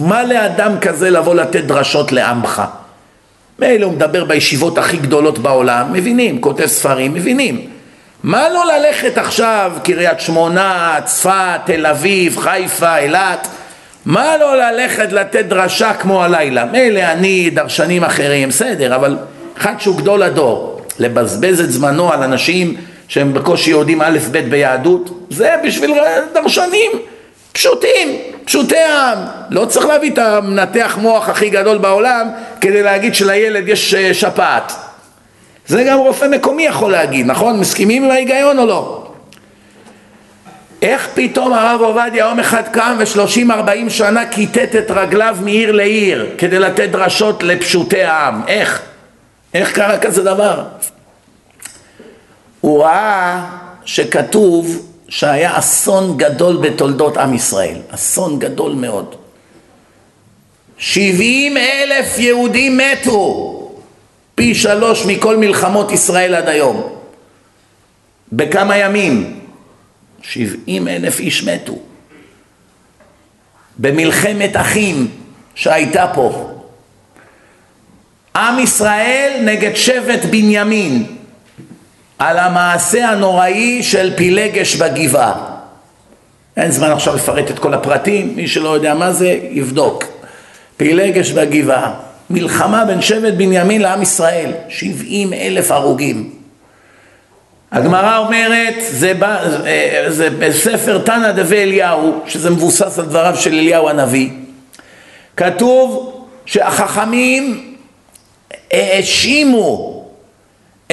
מה 0.00 0.24
לאדם 0.24 0.78
כזה 0.80 1.10
לבוא 1.10 1.34
לתת 1.34 1.64
דרשות 1.64 2.12
לעמך? 2.12 2.62
מילא 3.58 3.84
הוא 3.86 3.92
מדבר 3.92 4.24
בישיבות 4.24 4.78
הכי 4.78 4.96
גדולות 4.96 5.38
בעולם, 5.38 5.92
מבינים, 5.92 6.40
כותב 6.40 6.66
ספרים, 6.66 7.14
מבינים. 7.14 7.66
מה 8.22 8.48
לא 8.48 8.64
ללכת 8.66 9.18
עכשיו, 9.18 9.72
קריית 9.84 10.20
שמונה, 10.20 10.96
צפת, 11.04 11.60
תל 11.64 11.86
אביב, 11.86 12.38
חיפה, 12.38 12.98
אילת, 12.98 13.48
מה 14.06 14.36
לא 14.36 14.56
ללכת 14.56 15.12
לתת 15.12 15.44
דרשה 15.44 15.94
כמו 15.94 16.24
הלילה? 16.24 16.64
מילא 16.64 17.00
אני, 17.00 17.50
דרשנים 17.50 18.04
אחרים, 18.04 18.48
בסדר, 18.48 18.94
אבל 18.94 19.18
אחד 19.58 19.74
שהוא 19.78 19.96
גדול 19.96 20.22
הדור, 20.22 20.82
לבזבז 20.98 21.60
את 21.60 21.72
זמנו 21.72 22.12
על 22.12 22.22
אנשים 22.22 22.76
שהם 23.08 23.34
בקושי 23.34 23.70
יודעים 23.70 24.02
א' 24.02 24.18
ב' 24.30 24.38
ביהדות, 24.38 25.26
זה 25.30 25.54
בשביל 25.64 25.94
דרשנים 26.34 26.90
פשוטים, 27.52 28.18
פשוטי 28.44 28.78
העם. 28.78 29.18
לא 29.50 29.64
צריך 29.64 29.86
להביא 29.86 30.10
את 30.12 30.18
המנתח 30.18 30.98
מוח 31.00 31.28
הכי 31.28 31.50
גדול 31.50 31.78
בעולם 31.78 32.28
כדי 32.60 32.82
להגיד 32.82 33.14
שלילד 33.14 33.68
יש 33.68 33.94
אה, 33.94 34.14
שפעת. 34.14 34.72
זה 35.66 35.84
גם 35.84 35.98
רופא 35.98 36.24
מקומי 36.24 36.62
יכול 36.62 36.92
להגיד, 36.92 37.26
נכון? 37.26 37.60
מסכימים 37.60 38.04
עם 38.04 38.10
ההיגיון 38.10 38.58
או 38.58 38.66
לא? 38.66 39.06
איך 40.82 41.08
פתאום 41.14 41.52
הרב 41.52 41.80
עובדיה 41.80 42.24
יום 42.24 42.40
אחד 42.40 42.62
קם 42.72 42.96
ושלושים 42.98 43.50
ארבעים 43.50 43.90
שנה 43.90 44.26
כיתת 44.26 44.76
את 44.76 44.90
רגליו 44.90 45.36
מעיר 45.40 45.72
לעיר 45.72 46.30
כדי 46.38 46.58
לתת 46.58 46.88
דרשות 46.88 47.42
לפשוטי 47.42 48.02
העם? 48.02 48.42
איך? 48.48 48.82
איך 49.54 49.72
קרה 49.72 49.98
כזה 49.98 50.24
דבר? 50.24 50.62
הוא 52.62 52.84
ראה 52.84 53.46
שכתוב 53.84 54.88
שהיה 55.08 55.58
אסון 55.58 56.16
גדול 56.16 56.56
בתולדות 56.56 57.16
עם 57.16 57.34
ישראל, 57.34 57.78
אסון 57.90 58.38
גדול 58.38 58.72
מאוד. 58.72 59.14
שבעים 60.78 61.56
אלף 61.56 62.18
יהודים 62.18 62.78
מתו, 62.78 63.48
פי 64.34 64.54
שלוש 64.54 65.06
מכל 65.06 65.36
מלחמות 65.36 65.92
ישראל 65.92 66.34
עד 66.34 66.48
היום. 66.48 66.92
בכמה 68.32 68.76
ימים? 68.76 69.40
שבעים 70.22 70.88
אלף 70.88 71.20
איש 71.20 71.44
מתו. 71.44 71.78
במלחמת 73.78 74.56
אחים 74.56 75.10
שהייתה 75.54 76.06
פה. 76.14 76.50
עם 78.36 78.58
ישראל 78.58 79.40
נגד 79.44 79.74
שבט 79.74 80.24
בנימין. 80.24 81.21
על 82.22 82.38
המעשה 82.38 83.08
הנוראי 83.08 83.82
של 83.82 84.12
פילגש 84.16 84.76
בגבעה. 84.76 85.34
אין 86.56 86.70
זמן 86.70 86.90
עכשיו 86.90 87.14
לפרט 87.14 87.50
את 87.50 87.58
כל 87.58 87.74
הפרטים, 87.74 88.32
מי 88.36 88.48
שלא 88.48 88.68
יודע 88.68 88.94
מה 88.94 89.12
זה, 89.12 89.38
יבדוק. 89.50 90.04
פילגש 90.76 91.30
בגבעה, 91.30 91.94
מלחמה 92.30 92.84
בין 92.84 93.02
שבט 93.02 93.34
בנימין 93.34 93.82
לעם 93.82 94.02
ישראל, 94.02 94.52
שבעים 94.68 95.32
אלף 95.32 95.70
הרוגים. 95.70 96.30
הגמרא 97.72 98.18
אומרת, 98.18 98.74
זה, 98.90 99.14
בא, 99.14 99.44
זה 100.08 100.30
בספר 100.30 100.98
תנא 100.98 101.32
דבי 101.32 101.62
אליהו, 101.62 102.20
שזה 102.26 102.50
מבוסס 102.50 102.98
על 102.98 103.04
דבריו 103.04 103.36
של 103.36 103.54
אליהו 103.54 103.88
הנביא, 103.88 104.30
כתוב 105.36 106.12
שהחכמים 106.46 107.74
האשימו 108.72 109.91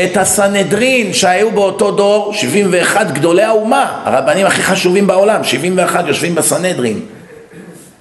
את 0.03 0.17
הסנהדרין 0.17 1.13
שהיו 1.13 1.51
באותו 1.51 1.91
דור, 1.91 2.33
71 2.33 3.11
גדולי 3.11 3.43
האומה, 3.43 4.01
הרבנים 4.05 4.45
הכי 4.45 4.63
חשובים 4.63 5.07
בעולם, 5.07 5.43
71 5.43 6.07
יושבים 6.07 6.35
בסנהדרין, 6.35 6.99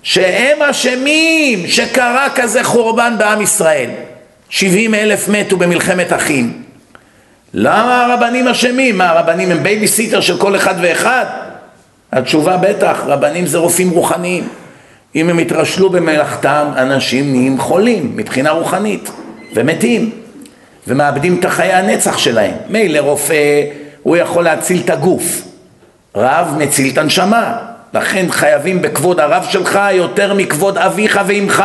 שהם 0.03 0.63
אשמים 0.63 1.67
שקרה 1.67 2.27
כזה 2.35 2.65
חורבן 2.65 3.15
בעם 3.19 3.41
ישראל. 3.41 3.91
70 4.49 4.95
אלף 4.95 5.29
מתו 5.29 5.57
במלחמת 5.57 6.13
אחים. 6.13 6.63
למה 7.55 8.05
הרבנים 8.05 8.49
אשמים? 8.49 8.99
מה, 8.99 9.11
הרבנים 9.11 9.51
הם 9.51 9.63
בייביסיטר 9.63 10.21
של 10.21 10.39
כל 10.39 10.57
אחד 10.57 10.75
ואחד? 10.81 11.25
התשובה 12.13 12.57
בטח, 12.57 13.03
רבנים 13.07 13.47
זה 13.47 13.59
רופאים 13.59 13.91
רוחניים. 13.91 14.49
אם 15.15 15.31
הם 15.31 15.39
יתרשלו 15.39 15.91
במלאכתם, 15.91 16.67
אנשים 16.77 17.33
נהיים 17.33 17.59
חולים 17.59 18.13
מבחינה 18.17 18.51
רוחנית 18.51 19.11
ומתים. 19.55 20.11
ומאבדים 20.87 21.39
את 21.41 21.45
החיי 21.45 21.73
הנצח 21.73 22.19
שלהם. 22.19 22.55
מילא 22.69 22.99
רופא, 22.99 23.63
הוא 24.03 24.17
יכול 24.17 24.45
להציל 24.45 24.81
את 24.85 24.91
הגוף, 24.91 25.43
רב 26.17 26.55
מציל 26.59 26.93
את 26.93 26.99
הנשמה, 26.99 27.57
לכן 27.95 28.27
חייבים 28.31 28.83
בכבוד 28.83 29.21
הרב 29.21 29.47
שלך 29.51 29.79
יותר 29.93 30.35
מכבוד 30.35 30.79
אביך 30.79 31.21
ואמך. 31.27 31.65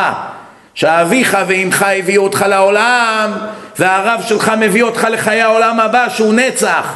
שאביך 0.75 1.37
ואמך 1.47 1.85
הביאו 1.99 2.23
אותך 2.23 2.45
לעולם 2.47 3.31
והרב 3.79 4.21
שלך 4.27 4.51
מביא 4.59 4.83
אותך 4.83 5.07
לחיי 5.11 5.41
העולם 5.41 5.79
הבא 5.79 6.09
שהוא 6.09 6.33
נצח 6.33 6.93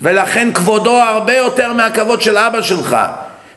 ולכן 0.00 0.52
כבודו 0.52 0.96
הרבה 0.96 1.36
יותר 1.36 1.72
מהכבוד 1.72 2.22
של 2.22 2.38
אבא 2.38 2.62
שלך 2.62 2.96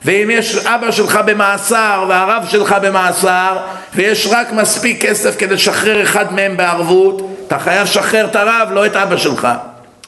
ואם 0.06 0.30
יש 0.32 0.66
אבא 0.66 0.92
שלך 0.92 1.20
במאסר 1.26 2.06
והרב 2.10 2.46
שלך 2.50 2.76
במאסר 2.82 3.58
ויש 3.96 4.28
רק 4.32 4.52
מספיק 4.52 5.06
כסף 5.06 5.38
כדי 5.38 5.54
לשחרר 5.56 6.04
אחד 6.04 6.34
מהם 6.34 6.58
בערבות 6.58 7.31
אתה 7.52 7.60
חייב 7.60 7.84
לשחרר 7.84 8.26
את 8.26 8.36
הרב, 8.36 8.70
לא 8.72 8.86
את 8.86 8.96
אבא 8.96 9.18
שלך. 9.18 9.48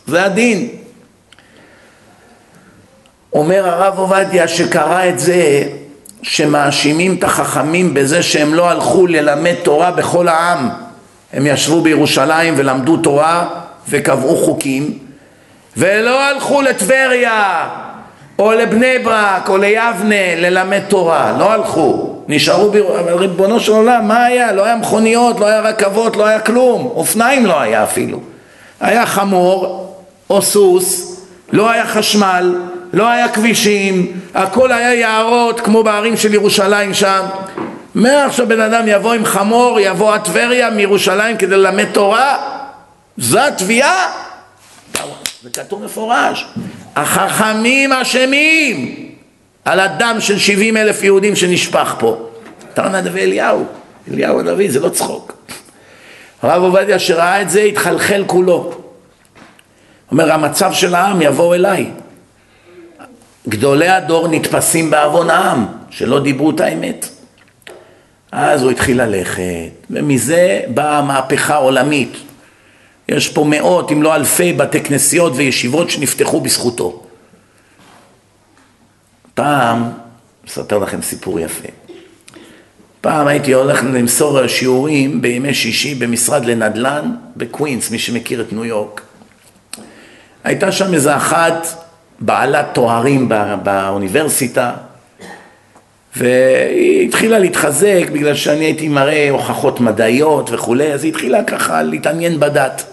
זה 0.07 0.26
הדין. 0.26 0.68
אומר 3.34 3.68
הרב 3.68 3.99
עובדיה 3.99 4.48
שקרא 4.48 5.10
את 5.10 5.20
זה 5.20 5.64
שמאשימים 6.22 7.15
את 7.20 7.24
החכמים 7.24 7.94
בזה 7.94 8.24
שהם 8.24 8.53
לא 8.53 8.70
הלכו 8.70 9.07
ללמד 9.07 9.53
תורה 9.64 9.91
בכל 9.91 10.28
העם. 10.28 10.70
הם 11.34 11.48
ישבו 11.48 11.82
בירושלים 11.82 12.53
ולמדו 12.57 12.98
תורה 12.98 13.45
וקבעו 13.90 14.38
חוקים 14.38 14.98
ולא 15.78 16.24
הלכו 16.24 16.61
לטבריה 16.61 17.70
או 18.40 18.52
לבני 18.52 18.99
ברק 18.99 19.49
או 19.49 19.57
ליבנה 19.57 20.36
ללמד 20.36 20.82
תורה, 20.88 21.36
לא 21.40 21.52
הלכו. 21.52 22.12
נשארו, 22.35 22.72
אבל 22.99 23.14
ריבונו 23.14 23.60
של 23.60 23.72
עולם, 23.72 24.07
מה 24.07 24.26
היה? 24.26 24.51
לא 24.51 24.65
היה 24.65 24.76
מכוניות, 24.76 25.39
לא 25.39 25.45
היה 25.45 25.61
רכבות, 25.61 26.15
לא 26.15 26.26
היה 26.26 26.39
כלום, 26.39 26.85
אופניים 26.85 27.45
לא 27.45 27.61
היה 27.61 27.84
אפילו. 27.84 28.19
היה 28.80 29.05
חמור 29.05 29.93
או 30.30 30.41
סוס, 30.41 31.19
לא 31.51 31.69
היה 31.69 31.85
חשמל, 31.85 32.55
לא 32.93 33.07
היה 33.07 33.30
כבישים, 33.30 34.19
הכל 34.34 34.72
היה 34.72 34.93
יערות 34.93 35.60
כמו 35.60 35.84
בערים 35.84 36.18
של 36.18 36.34
ירושלים 36.34 36.93
שם. 36.93 37.22
מה 37.95 38.26
עכשיו 38.26 38.47
בן 38.47 38.61
אדם 38.61 38.84
יבוא 38.88 39.14
עם 39.14 39.26
חמור, 39.26 39.80
יבוא 39.80 40.14
עד 40.14 40.22
טבריה 40.23 40.69
מירושלים 40.69 41.38
כדי 41.38 41.57
ללמד 41.57 41.85
תורה? 41.91 42.38
זו 43.18 43.39
התביעה? 43.39 44.11
זה 45.43 45.49
כתוב 45.49 45.84
מפורש. 45.84 46.47
החכמים 46.95 47.93
אשמים. 47.93 49.02
על 49.65 49.80
הדם 49.80 50.15
של 50.19 50.40
שבעים 50.40 50.77
אלף 50.77 51.03
יהודים 51.03 51.35
שנשפך 51.35 51.95
פה. 51.99 52.30
תרנה 52.73 53.02
דבי 53.02 53.22
אליהו, 53.22 53.65
אליהו 54.11 54.40
הנביא, 54.40 54.72
זה 54.72 54.80
לא 54.80 54.90
צחוק. 54.90 55.34
הרב 56.41 56.64
עובדיה 56.64 56.99
שראה 56.99 57.41
את 57.41 57.49
זה 57.49 57.61
התחלחל 57.61 58.23
כולו. 58.27 58.72
אומר 60.11 60.31
המצב 60.31 60.73
של 60.73 60.95
העם 60.95 61.22
יבוא 61.22 61.56
אליי. 61.56 61.91
גדולי 63.49 63.88
הדור 63.88 64.27
נתפסים 64.27 64.91
בעוון 64.91 65.30
העם, 65.30 65.65
שלא 65.90 66.19
דיברו 66.19 66.52
את 66.52 66.60
האמת. 66.60 67.10
אז 68.31 68.64
הוא 68.64 68.72
התחיל 68.72 69.02
ללכת, 69.02 69.41
ומזה 69.90 70.60
באה 70.68 71.02
מהפכה 71.02 71.56
עולמית. 71.56 72.18
יש 73.10 73.30
פה 73.30 73.44
מאות 73.44 73.91
אם 73.91 74.03
לא 74.03 74.15
אלפי 74.15 74.53
בתי 74.53 74.81
כנסיות 74.81 75.34
וישיבות 75.35 75.90
שנפתחו 75.90 76.41
בזכותו. 76.41 77.02
פעם, 79.34 79.89
אספר 80.47 80.77
לכם 80.77 81.01
סיפור 81.01 81.39
יפה. 81.39 81.68
פעם 83.01 83.27
הייתי 83.27 83.53
הולך 83.53 83.84
למסור 83.84 84.47
שיעורים 84.47 85.22
בימי 85.22 85.53
שישי 85.53 85.95
במשרד 85.95 86.45
לנדל"ן 86.45 87.11
בקווינס, 87.38 87.91
מי 87.91 87.99
שמכיר 87.99 88.41
את 88.41 88.53
ניו 88.53 88.65
יורק. 88.65 89.01
הייתה 90.43 90.72
שם 90.72 90.93
איזה 90.93 91.15
אחת 91.15 91.68
בעלת 92.19 92.65
תוארים 92.73 93.30
בא, 93.30 93.55
באוניברסיטה, 93.55 94.72
והיא 96.15 97.07
התחילה 97.07 97.39
להתחזק 97.39 98.03
בגלל 98.14 98.35
שאני 98.35 98.65
הייתי 98.65 98.88
מראה 98.88 99.30
הוכחות 99.30 99.80
מדעיות 99.80 100.49
וכולי, 100.53 100.93
אז 100.93 101.03
היא 101.03 101.11
התחילה 101.11 101.43
ככה 101.43 101.84
להתעניין 101.84 102.39
בדת. 102.39 102.93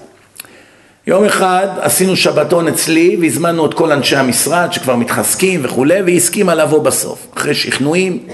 יום 1.07 1.25
אחד 1.25 1.69
עשינו 1.81 2.17
שבתון 2.17 2.69
אצלי 2.69 3.17
והזמנו 3.21 3.67
את 3.67 3.75
כל 3.75 3.93
אנשי 3.93 4.17
המשרד 4.17 4.73
שכבר 4.73 4.97
מתחזקים 4.97 5.61
וכולי 5.63 6.03
והיא 6.03 6.17
הסכימה 6.17 6.55
לבוא 6.55 6.83
בסוף 6.83 7.27
אחרי 7.37 7.55
שכנועים. 7.55 8.13
היא 8.13 8.33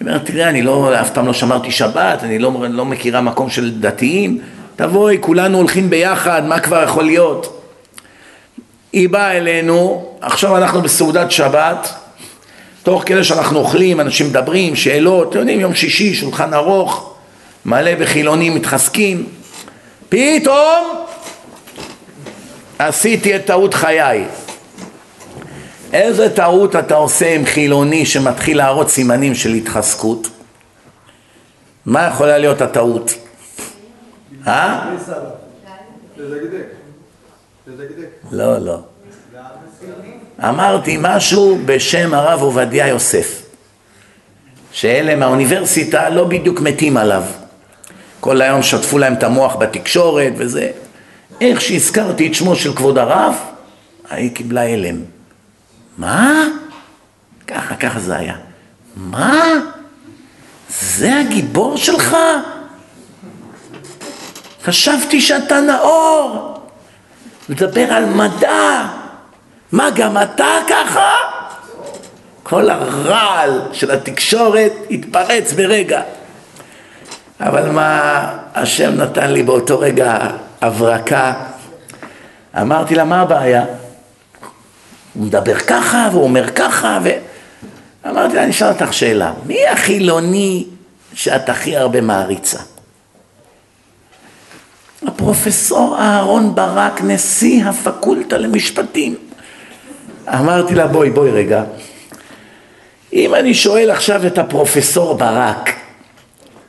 אומרת 0.00 0.26
תראה 0.26 0.48
אני 0.48 0.62
לא, 0.62 1.00
אף 1.00 1.10
פעם 1.10 1.26
לא 1.26 1.32
שמרתי 1.32 1.70
שבת 1.70 2.24
אני 2.24 2.38
לא, 2.38 2.52
לא 2.70 2.84
מכירה 2.84 3.20
מקום 3.20 3.50
של 3.50 3.80
דתיים. 3.80 4.38
תבואי 4.76 5.18
כולנו 5.20 5.58
הולכים 5.58 5.90
ביחד 5.90 6.42
מה 6.46 6.60
כבר 6.60 6.82
יכול 6.82 7.04
להיות? 7.04 7.62
היא 8.92 9.08
באה 9.08 9.36
אלינו 9.36 10.08
עכשיו 10.20 10.56
אנחנו 10.56 10.82
בסעודת 10.82 11.30
שבת 11.30 11.94
תוך 12.82 13.02
כדי 13.06 13.24
שאנחנו 13.24 13.58
אוכלים 13.58 14.00
אנשים 14.00 14.26
מדברים 14.26 14.76
שאלות 14.76 15.28
אתם 15.30 15.38
יודעים 15.38 15.60
יום 15.60 15.74
שישי 15.74 16.14
שולחן 16.14 16.54
ארוך 16.54 17.14
מלא 17.64 17.94
בחילונים 17.94 18.54
מתחזקים. 18.54 19.26
פתאום 20.08 21.07
עשיתי 22.78 23.36
את 23.36 23.46
טעות 23.46 23.74
חיי. 23.74 24.24
איזה 25.92 26.34
טעות 26.34 26.76
אתה 26.76 26.94
עושה 26.94 27.34
עם 27.34 27.44
חילוני 27.44 28.06
שמתחיל 28.06 28.56
להראות 28.56 28.90
סימנים 28.90 29.34
של 29.34 29.54
התחזקות? 29.54 30.28
מה 31.86 32.06
יכולה 32.06 32.38
להיות 32.38 32.60
הטעות? 32.60 33.14
אה? 34.46 34.94
לא, 38.32 38.58
לא. 38.58 38.78
אמרתי 40.44 40.98
משהו 41.00 41.58
בשם 41.66 42.14
הרב 42.14 42.42
עובדיה 42.42 42.88
יוסף, 42.88 43.42
שאלה 44.72 45.16
מהאוניברסיטה 45.16 46.08
לא 46.08 46.24
בדיוק 46.24 46.60
מתים 46.60 46.96
עליו. 46.96 47.22
כל 48.20 48.42
היום 48.42 48.62
שטפו 48.62 48.98
להם 48.98 49.14
את 49.14 49.22
המוח 49.22 49.56
בתקשורת 49.56 50.32
וזה. 50.36 50.70
איך 51.40 51.60
שהזכרתי 51.60 52.26
את 52.26 52.34
שמו 52.34 52.56
של 52.56 52.74
כבוד 52.74 52.98
הרב, 52.98 53.34
היא 54.10 54.34
קיבלה 54.34 54.62
הלם. 54.62 54.96
מה? 55.98 56.44
ככה, 57.46 57.76
ככה 57.76 58.00
זה 58.00 58.16
היה. 58.16 58.36
מה? 58.96 59.42
זה 60.68 61.18
הגיבור 61.20 61.76
שלך? 61.76 62.16
חשבתי 64.64 65.20
שאתה 65.20 65.60
נאור, 65.60 66.54
מדבר 67.48 67.92
על 67.92 68.04
מדע. 68.04 68.86
מה, 69.72 69.90
גם 69.90 70.22
אתה 70.22 70.58
ככה? 70.68 71.10
כל 72.42 72.70
הרעל 72.70 73.60
של 73.72 73.90
התקשורת 73.90 74.72
התפרץ 74.90 75.52
ברגע. 75.52 76.02
אבל 77.40 77.70
מה 77.70 78.22
השם 78.54 78.94
נתן 78.94 79.30
לי 79.30 79.42
באותו 79.42 79.78
רגע 79.78 80.18
הברקה. 80.60 81.34
אמרתי 82.60 82.94
לה, 82.94 83.04
מה 83.04 83.20
הבעיה? 83.20 83.64
הוא 85.14 85.26
מדבר 85.26 85.58
ככה 85.58 86.08
והוא 86.12 86.22
אומר 86.22 86.50
ככה 86.50 86.98
ו... 87.04 87.10
אמרתי 88.06 88.34
לה, 88.34 88.42
אני 88.42 88.50
אשאל 88.50 88.68
אותך 88.68 88.92
שאלה, 88.92 89.32
מי 89.46 89.66
החילוני 89.66 90.64
שאת 91.14 91.48
הכי 91.48 91.76
הרבה 91.76 92.00
מעריצה? 92.00 92.58
הפרופסור 95.06 95.96
אהרון 95.98 96.54
ברק, 96.54 97.00
נשיא 97.04 97.64
הפקולטה 97.64 98.38
למשפטים. 98.38 99.14
אמרתי 100.28 100.74
לה, 100.74 100.86
בואי, 100.86 101.10
בואי 101.10 101.30
רגע. 101.30 101.64
אם 103.12 103.34
אני 103.34 103.54
שואל 103.54 103.90
עכשיו 103.90 104.26
את 104.26 104.38
הפרופסור 104.38 105.14
ברק, 105.14 105.70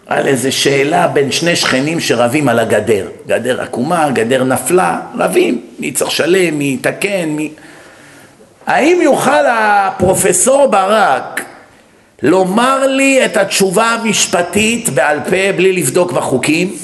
על 0.10 0.28
איזה 0.28 0.52
שאלה 0.52 1.08
בין 1.08 1.32
שני 1.32 1.56
שכנים 1.56 2.00
שרבים 2.00 2.50
על 2.50 2.60
הגדר. 2.60 3.08
גדר 3.28 3.62
עקומה, 3.62 4.10
גדר 4.10 4.44
נפלה, 4.44 5.00
רבים, 5.18 5.62
מי 5.80 5.92
צריך 5.92 6.12
לשלם, 6.12 6.58
מי 6.58 6.78
יתקן, 6.80 7.30
מי... 7.30 7.52
האם 8.68 9.00
יוכל 9.02 9.46
הפרופסור 9.48 10.68
ברק 10.68 11.46
לומר 12.22 12.88
לי 12.88 13.26
את 13.26 13.38
התשובה 13.38 13.86
המשפטית 13.86 14.90
בעל 14.90 15.20
פה 15.20 15.52
בלי 15.56 15.74
לבדוק 15.74 16.12
בחוקים 16.12 16.76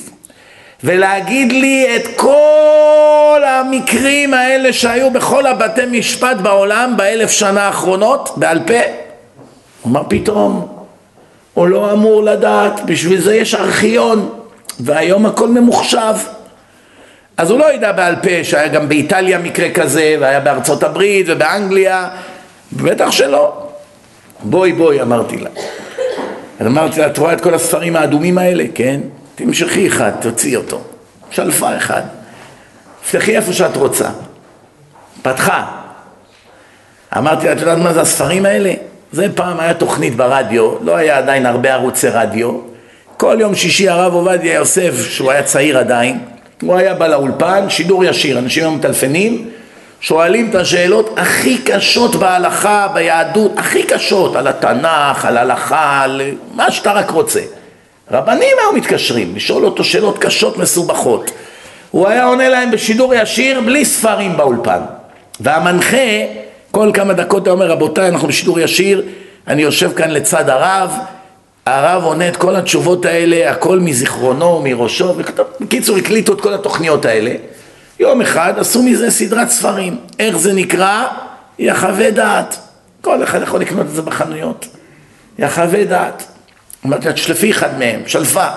ולהגיד 0.84 1.52
לי 1.52 1.95
את 1.95 2.07
כל 2.15 3.41
המקרים 3.47 4.34
האלה 4.34 4.73
שהיו 4.73 5.11
בכל 5.11 5.45
הבתי 5.45 5.85
משפט 5.91 6.38
בעולם 6.38 6.93
באלף 6.97 7.31
שנה 7.31 7.61
האחרונות 7.64 8.30
בעל 8.38 8.60
פה? 8.68 8.80
הוא 9.81 9.91
אמר 9.91 10.03
פתאום 10.10 10.74
הוא 11.56 11.68
לא 11.68 11.91
אמור 11.91 12.23
לדעת, 12.23 12.86
בשביל 12.86 13.22
זה 13.22 13.36
יש 13.36 13.56
ארכיון, 13.56 14.30
והיום 14.80 15.26
הכל 15.26 15.48
ממוחשב. 15.48 16.14
אז 17.38 17.52
הוא 17.52 17.60
לא 17.60 17.73
ידע 17.73 17.91
בעל 17.91 18.15
פה 18.15 18.44
שהיה 18.44 18.68
גם 18.68 18.90
באיטליה 18.90 19.40
מקרה 19.40 19.69
כזה, 19.72 20.15
והיה 20.19 20.40
בארצות 20.40 20.84
הברית 20.84 21.26
ובאנגליה, 21.30 22.10
בטח 22.73 23.11
שלא. 23.11 23.68
בואי 24.44 24.73
בואי 24.73 25.02
אמרתי 25.02 25.38
לה. 25.38 25.49
אז 26.60 26.68
אמרתי 26.68 26.99
לה, 26.99 27.07
את 27.07 27.18
רואה 27.18 27.34
את 27.34 27.41
כל 27.41 27.53
הספרים 27.53 27.95
האדומים 27.95 28.38
האלה? 28.38 28.64
כן. 28.76 29.02
תמשכי 29.36 29.88
אחד, 29.88 30.11
תוציאי 30.22 30.56
אותו. 30.56 30.82
שלפה 31.32 31.77
אחד. 31.77 32.02
תפתחי 33.03 33.38
איפה 33.38 33.53
שאת 33.53 33.77
רוצה. 33.77 34.10
פתחה. 35.22 35.65
אמרתי 37.18 37.45
לה, 37.45 37.53
את 37.53 37.60
יודעת 37.60 37.77
מה 37.77 37.94
זה 37.94 38.02
הספרים 38.02 38.45
האלה? 38.45 38.73
זה 39.11 39.27
פעם 39.36 39.60
היה 39.60 39.73
תוכנית 39.73 40.15
ברדיו, 40.15 40.72
לא 40.82 40.95
היה 40.95 41.18
עדיין 41.18 41.45
הרבה 41.45 41.73
ערוצי 41.73 42.07
רדיו. 42.07 42.60
כל 43.18 43.38
יום 43.40 43.56
שישי 43.56 43.90
הרב 43.90 44.14
עובדיה 44.14 44.53
יוסף, 44.53 45.10
שהוא 45.10 45.32
היה 45.32 45.44
צעיר 45.44 45.77
עדיין, 45.77 46.19
הוא 46.61 46.76
היה 46.76 46.94
בא 46.94 47.07
לאולפן, 47.07 47.69
שידור 47.69 48.06
ישיר, 48.06 48.40
אנשים 48.40 48.64
היו 48.64 48.72
מטלפנים, 48.72 49.49
שואלים 50.02 50.49
את 50.49 50.56
השאלות 50.56 51.14
הכי 51.18 51.57
קשות 51.57 52.15
בהלכה, 52.15 52.88
ביהדות, 52.94 53.52
הכי 53.57 53.84
קשות, 53.84 54.36
על 54.36 54.48
התנ"ך, 54.48 55.26
על 55.26 55.38
הלכה, 55.38 56.02
על 56.03 56.22
מה 56.53 56.72
שאתה 56.72 56.91
רק 56.91 57.10
רוצה. 57.10 57.41
רבנים 58.11 58.53
היו 58.61 58.73
מתקשרים, 58.73 59.36
לשאול 59.36 59.65
אותו 59.65 59.84
שאלות 59.84 60.18
קשות 60.18 60.57
מסובכות. 60.57 61.32
הוא 61.91 62.07
היה 62.07 62.26
עונה 62.26 62.49
להם 62.49 62.72
בשידור 62.72 63.14
ישיר 63.14 63.61
בלי 63.61 63.86
ספרים 63.86 64.38
באולפן. 64.38 64.80
והמנחה 65.40 65.98
כל 66.76 66.91
כמה 66.93 67.14
דקות 67.14 67.47
הוא 67.47 67.53
אומר, 67.53 67.72
רבותיי, 67.72 68.10
אנחנו 68.10 68.27
בשידור 68.27 68.60
ישיר, 68.60 69.03
אני 69.47 69.61
יושב 69.61 69.91
כאן 69.95 70.11
לצד 70.11 70.49
הרב, 70.49 70.91
הרב 71.65 72.03
עונה 72.03 72.27
את 72.27 72.38
כל 72.38 72.56
התשובות 72.56 73.06
האלה, 73.06 73.52
הכל 73.52 73.80
מזיכרונו, 73.80 74.61
מראשו, 74.64 75.15
בקיצור, 75.60 75.97
הקליטו 75.97 76.34
את 76.34 76.41
כל 76.41 76.53
התוכניות 76.53 77.06
האלה. 77.06 77.31
יום 77.99 78.22
אחד 78.22 78.53
עשו 78.57 78.84
מזה 78.84 79.11
סדרת 79.11 79.49
ספרים. 79.49 79.97
איך 80.19 80.38
זה 80.38 80.53
נקרא? 80.53 81.03
יחווה 81.60 82.11
דעת. 82.11 82.57
כל 83.02 83.23
אחד 83.23 83.41
יכול 83.41 83.61
לקנות 83.61 83.85
את 83.85 83.91
זה 83.91 84.02
בחנויות. 84.02 84.68
יחווה 85.39 85.85
דעת. 85.85 86.23
אמרתי 86.85 87.07
לה, 87.07 87.14
תשלפי 87.14 87.52
אחד 87.52 87.80
מהם, 87.80 88.02
שלפה. 88.07 88.47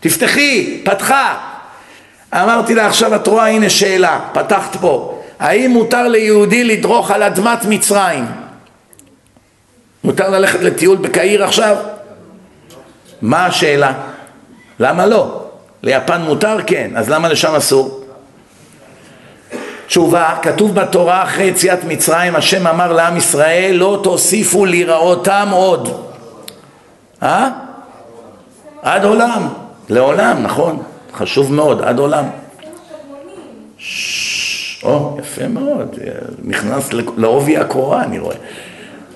תפתחי, 0.00 0.80
פתחה. 0.84 1.34
אמרתי 2.34 2.74
לה, 2.74 2.86
עכשיו 2.86 3.14
את 3.14 3.26
רואה, 3.26 3.48
הנה 3.48 3.70
שאלה, 3.70 4.20
פתחת 4.32 4.76
פה. 4.76 5.13
האם 5.38 5.70
מותר 5.70 6.08
ליהודי 6.08 6.64
לדרוך 6.64 7.10
על 7.10 7.22
אדמת 7.22 7.64
מצרים? 7.64 8.26
מותר 10.04 10.30
ללכת 10.30 10.60
לטיול 10.60 10.96
בקהיר 10.96 11.44
עכשיו? 11.44 11.76
מה 13.22 13.46
השאלה? 13.46 13.92
למה 14.80 15.06
לא? 15.06 15.44
ליפן 15.82 16.22
מותר? 16.22 16.56
כן. 16.66 16.90
אז 16.96 17.10
למה 17.10 17.28
לשם 17.28 17.54
אסור? 17.54 18.04
תשובה, 19.86 20.34
כתוב 20.42 20.74
בתורה 20.74 21.22
אחרי 21.22 21.44
יציאת 21.44 21.84
מצרים, 21.84 22.36
השם 22.36 22.66
אמר 22.66 22.92
לעם 22.92 23.16
ישראל, 23.16 23.74
לא 23.74 24.00
תוסיפו 24.02 24.64
לראותם 24.64 25.48
עוד. 25.52 26.08
אה? 27.22 27.48
עד 28.82 29.04
עולם. 29.04 29.48
לעולם, 29.88 30.42
נכון. 30.42 30.82
חשוב 31.14 31.52
מאוד, 31.52 31.82
עד 31.82 31.98
עולם. 31.98 32.24
או, 34.84 35.16
יפה 35.20 35.48
מאוד, 35.48 35.98
נכנס 36.44 36.90
לעובי 37.16 37.56
הקורה 37.56 38.04
אני 38.04 38.18
רואה. 38.18 38.36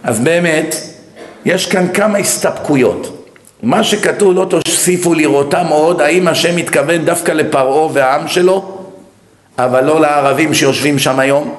אז 0.02 0.20
באמת, 0.20 0.76
יש 1.44 1.66
כאן 1.66 1.92
כמה 1.94 2.18
הסתפקויות. 2.18 3.24
מה 3.62 3.84
שכתוב 3.84 4.34
לא 4.34 4.46
תוסיפו 4.50 5.14
לראותם 5.14 5.66
עוד, 5.68 6.00
האם 6.00 6.28
השם 6.28 6.56
מתכוון 6.56 7.04
דווקא 7.04 7.32
לפרעה 7.32 7.88
והעם 7.92 8.28
שלו, 8.28 8.78
אבל 9.58 9.84
לא 9.84 10.00
לערבים 10.00 10.54
שיושבים 10.54 10.98
שם 10.98 11.18
היום? 11.18 11.54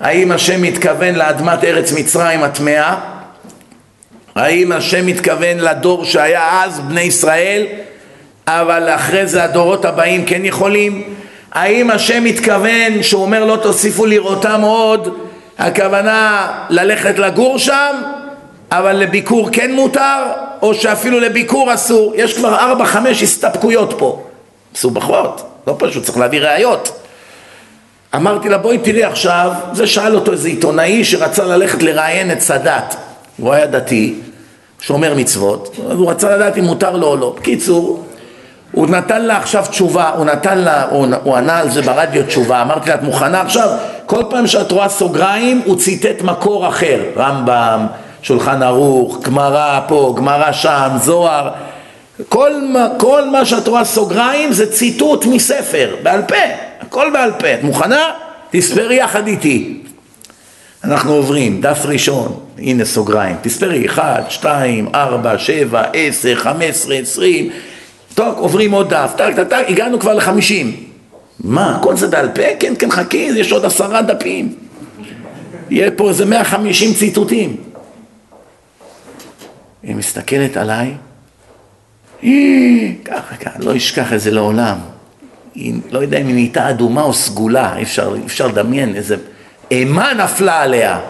האם 0.00 0.32
השם 0.32 0.62
מתכוון 0.62 1.14
לאדמת 1.14 1.64
ארץ 1.64 1.92
מצרים 1.92 2.42
הטמאה? 2.42 2.96
האם 4.34 4.72
השם 4.72 5.06
מתכוון 5.06 5.58
לדור 5.58 6.04
שהיה 6.04 6.62
אז, 6.64 6.80
בני 6.80 7.00
ישראל, 7.00 7.66
אבל 8.46 8.88
אחרי 8.88 9.26
זה 9.26 9.44
הדורות 9.44 9.84
הבאים 9.84 10.24
כן 10.24 10.44
יכולים? 10.44 11.14
האם 11.52 11.90
השם 11.90 12.24
מתכוון 12.24 13.02
שהוא 13.02 13.22
אומר 13.22 13.44
לא 13.44 13.56
תוסיפו 13.56 14.06
לראותם 14.06 14.60
עוד, 14.60 15.18
הכוונה 15.58 16.48
ללכת 16.70 17.18
לגור 17.18 17.58
שם, 17.58 17.96
אבל 18.70 18.96
לביקור 18.96 19.48
כן 19.52 19.72
מותר, 19.72 20.22
או 20.62 20.74
שאפילו 20.74 21.20
לביקור 21.20 21.74
אסור. 21.74 22.12
יש 22.16 22.36
כבר 22.36 22.54
ארבע, 22.54 22.84
חמש 22.84 23.22
הסתפקויות 23.22 23.94
פה. 23.98 24.22
מסובכות, 24.74 25.42
לא 25.66 25.76
פשוט, 25.78 26.04
צריך 26.04 26.18
להביא 26.18 26.40
ראיות. 26.40 26.92
אמרתי 28.14 28.48
לה, 28.48 28.58
בואי 28.58 28.78
תראי 28.78 29.04
עכשיו, 29.04 29.52
זה 29.72 29.86
שאל 29.86 30.14
אותו 30.14 30.32
איזה 30.32 30.48
עיתונאי 30.48 31.04
שרצה 31.04 31.44
ללכת 31.44 31.82
לראיין 31.82 32.32
את 32.32 32.40
סאדאת. 32.40 32.94
הוא 33.36 33.52
היה 33.52 33.66
דתי, 33.66 34.14
שומר 34.80 35.14
מצוות, 35.14 35.76
אז 35.90 35.98
הוא 35.98 36.10
רצה 36.10 36.36
לדעת 36.36 36.58
אם 36.58 36.64
מותר 36.64 36.96
לו 36.96 37.06
או 37.06 37.16
לא. 37.16 37.34
בקיצור, 37.38 38.04
הוא 38.72 38.86
נתן 38.86 39.22
לה 39.22 39.36
עכשיו 39.36 39.64
תשובה, 39.70 40.08
הוא 40.08 40.24
נתן 40.24 40.58
לה, 40.58 40.84
הוא, 40.84 41.06
הוא 41.22 41.36
ענה 41.36 41.58
על 41.58 41.70
זה 41.70 41.82
ברדיו 41.82 42.26
תשובה, 42.26 42.62
אמרתי 42.62 42.88
לה, 42.88 42.94
את 42.94 43.02
מוכנה 43.02 43.40
עכשיו? 43.40 43.68
כל 44.06 44.22
פעם 44.30 44.46
שאת 44.46 44.72
רואה 44.72 44.88
סוגריים, 44.88 45.62
הוא 45.64 45.76
ציטט 45.76 46.22
מקור 46.22 46.68
אחר, 46.68 47.00
רמב"ם, 47.16 47.86
שולחן 48.22 48.62
ערוך, 48.62 49.18
גמרא 49.22 49.80
פה, 49.88 50.14
גמרא 50.16 50.52
שם, 50.52 50.88
זוהר, 50.96 51.50
כל, 52.28 52.52
כל 52.98 53.28
מה 53.28 53.44
שאת 53.44 53.68
רואה 53.68 53.84
סוגריים 53.84 54.52
זה 54.52 54.72
ציטוט 54.72 55.26
מספר, 55.26 55.94
בעל 56.02 56.22
פה, 56.22 56.36
הכל 56.80 57.10
בעל 57.12 57.32
פה, 57.38 57.54
את 57.54 57.62
מוכנה? 57.62 58.10
תספרי 58.50 58.94
יחד 58.94 59.26
איתי. 59.26 59.82
אנחנו 60.84 61.12
עוברים, 61.12 61.60
דף 61.60 61.82
ראשון, 61.84 62.40
הנה 62.58 62.84
סוגריים, 62.84 63.36
תספרי, 63.42 63.86
1, 63.86 64.30
2, 64.30 64.88
4, 64.94 65.38
7, 65.38 65.82
10, 65.92 66.34
15, 66.34 66.94
20, 66.94 67.50
טוב, 68.14 68.38
עוברים 68.38 68.72
עוד 68.72 68.94
דף, 68.94 69.12
טק 69.16 69.32
טק 69.36 69.48
טק, 69.48 69.64
הגענו 69.68 70.00
כבר 70.00 70.14
לחמישים. 70.14 70.76
מה, 71.40 71.78
כל 71.82 71.96
זה 71.96 72.08
בעל 72.08 72.28
פה? 72.28 72.42
כן, 72.60 72.74
כן, 72.78 72.90
חכי, 72.90 73.30
יש 73.36 73.52
עוד 73.52 73.64
עשרה 73.64 74.02
דפים. 74.02 74.54
יהיה 75.70 75.90
פה 75.90 76.08
איזה 76.08 76.24
150 76.24 76.94
ציטוטים. 76.94 77.56
היא 79.82 79.96
מסתכלת 79.96 80.56
עליי, 80.56 80.94
ככה, 83.04 83.36
ככה, 83.36 83.58
לא 83.58 83.76
אשכח 83.76 84.12
את 84.12 84.20
זה 84.20 84.30
לעולם. 84.30 84.78
היא, 85.54 85.74
לא 85.90 85.98
יודע 85.98 86.18
אם 86.18 86.26
היא 86.26 86.34
נהייתה 86.34 86.70
אדומה 86.70 87.02
או 87.02 87.14
סגולה, 87.14 87.76
אי 87.76 87.82
אפשר, 87.82 88.14
אפשר 88.26 88.46
לדמיין 88.46 88.96
איזה 88.96 89.16
אימה 89.70 90.14
נפלה 90.14 90.60
עליה. 90.60 91.00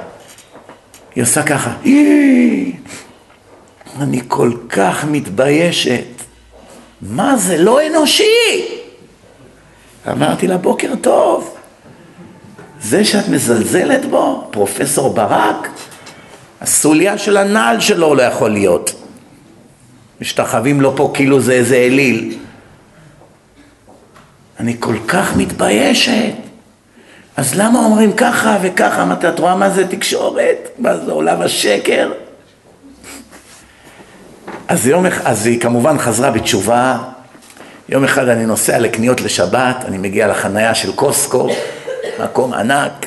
היא 1.14 1.22
עושה 1.22 1.42
ככה, 1.42 1.72
אני 4.00 4.20
כל 4.28 4.52
כך 4.68 5.04
מתביישת. 5.04 6.21
מה 7.02 7.36
זה 7.36 7.58
לא 7.58 7.86
אנושי? 7.86 8.66
אמרתי 10.10 10.46
לה, 10.46 10.56
בוקר 10.56 10.92
טוב. 11.00 11.56
זה 12.80 13.04
שאת 13.04 13.28
מזלזלת 13.28 14.04
בו, 14.04 14.48
פרופסור 14.50 15.14
ברק, 15.14 15.68
הסוליה 16.60 17.18
של 17.18 17.36
הנעל 17.36 17.80
שלו 17.80 18.14
לא 18.14 18.22
יכול 18.22 18.50
להיות. 18.50 18.94
משתחווים 20.20 20.80
לו 20.80 20.96
פה 20.96 21.10
כאילו 21.14 21.40
זה 21.40 21.52
איזה 21.52 21.76
אליל. 21.76 22.36
אני 24.60 24.76
כל 24.80 24.96
כך 25.08 25.36
מתביישת. 25.36 26.32
אז 27.36 27.54
למה 27.54 27.78
אומרים 27.78 28.12
ככה 28.12 28.58
וככה? 28.62 29.02
אמרתי, 29.02 29.28
את 29.28 29.38
רואה 29.38 29.56
מה 29.56 29.70
זה 29.70 29.88
תקשורת? 29.88 30.68
מה 30.78 30.96
זה 30.96 31.12
עולם 31.12 31.42
השקר? 31.42 32.12
אז, 34.68 34.86
יום, 34.86 35.06
אז 35.24 35.46
היא 35.46 35.60
כמובן 35.60 35.98
חזרה 35.98 36.30
בתשובה. 36.30 36.98
יום 37.88 38.04
אחד 38.04 38.28
אני 38.28 38.46
נוסע 38.46 38.78
לקניות 38.78 39.20
לשבת, 39.20 39.76
אני 39.84 39.98
מגיע 39.98 40.28
לחנייה 40.28 40.74
של 40.74 40.92
קוסקו, 40.92 41.48
מקום 42.24 42.54
ענק. 42.54 43.06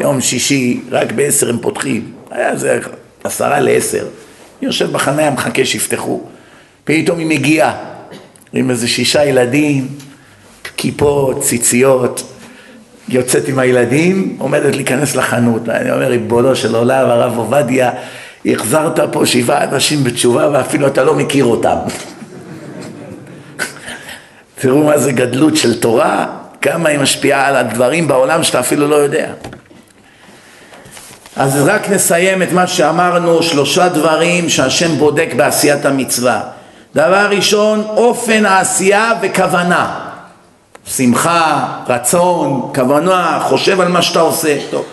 יום 0.00 0.20
שישי, 0.20 0.80
רק 0.90 1.12
בעשר 1.12 1.48
הם 1.50 1.58
פותחים. 1.58 2.12
היה 2.30 2.50
איזה 2.50 2.78
עשרה 3.24 3.60
לעשר. 3.60 4.02
אני 4.02 4.66
יושב 4.66 4.92
בחנייה, 4.92 5.30
מחכה 5.30 5.64
שיפתחו. 5.64 6.20
פתאום 6.84 7.18
היא 7.18 7.26
מגיעה 7.26 7.74
עם 8.52 8.70
איזה 8.70 8.88
שישה 8.88 9.24
ילדים, 9.24 9.88
כיפות, 10.76 11.42
ציציות, 11.42 12.32
יוצאת 13.08 13.48
עם 13.48 13.58
הילדים, 13.58 14.36
עומדת 14.38 14.76
להיכנס 14.76 15.16
לחנות. 15.16 15.68
אני 15.68 15.90
אומר, 15.90 16.06
ריבונו 16.06 16.56
של 16.56 16.74
עולם, 16.74 17.10
הרב 17.10 17.38
עובדיה, 17.38 17.90
החזרת 18.46 19.00
פה 19.12 19.26
שבעה 19.26 19.64
אנשים 19.64 20.04
בתשובה 20.04 20.48
ואפילו 20.52 20.86
אתה 20.86 21.04
לא 21.04 21.14
מכיר 21.14 21.44
אותם. 21.44 21.76
תראו 24.60 24.84
מה 24.84 24.98
זה 24.98 25.12
גדלות 25.12 25.56
של 25.56 25.80
תורה, 25.80 26.26
כמה 26.62 26.88
היא 26.88 26.98
משפיעה 26.98 27.46
על 27.46 27.56
הדברים 27.56 28.08
בעולם 28.08 28.42
שאתה 28.42 28.60
אפילו 28.60 28.88
לא 28.88 28.96
יודע. 28.96 29.32
אז 31.36 31.66
רק 31.66 31.90
נסיים 31.90 32.42
את 32.42 32.52
מה 32.52 32.66
שאמרנו, 32.66 33.42
שלושה 33.42 33.88
דברים 33.88 34.48
שהשם 34.48 34.96
בודק 34.96 35.28
בעשיית 35.36 35.84
המצווה. 35.84 36.40
דבר 36.94 37.26
ראשון, 37.30 37.84
אופן 37.88 38.46
העשייה 38.46 39.12
וכוונה. 39.22 40.00
שמחה, 40.86 41.68
רצון, 41.88 42.70
כוונה, 42.74 43.38
חושב 43.42 43.80
על 43.80 43.88
מה 43.88 44.02
שאתה 44.02 44.20
עושה. 44.20 44.56
טוב. 44.70 44.84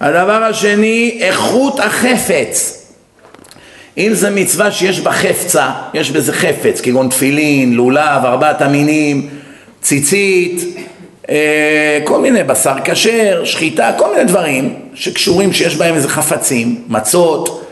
הדבר 0.00 0.44
השני, 0.44 1.18
איכות 1.20 1.80
החפץ. 1.80 2.82
אם 3.98 4.14
זה 4.14 4.30
מצווה 4.30 4.72
שיש 4.72 5.00
בה 5.00 5.12
חפצה, 5.12 5.70
יש 5.94 6.10
בזה 6.10 6.32
חפץ, 6.32 6.80
כגון 6.80 7.08
תפילין, 7.08 7.74
לולב, 7.74 8.24
ארבעת 8.24 8.62
המינים, 8.62 9.28
ציצית, 9.82 10.60
אה, 11.30 11.98
כל 12.04 12.20
מיני 12.20 12.44
בשר 12.44 12.74
כשר, 12.84 13.44
שחיטה, 13.44 13.92
כל 13.96 14.12
מיני 14.12 14.24
דברים 14.24 14.74
שקשורים, 14.94 15.52
שיש 15.52 15.76
בהם 15.76 15.94
איזה 15.94 16.08
חפצים, 16.08 16.84
מצות, 16.88 17.66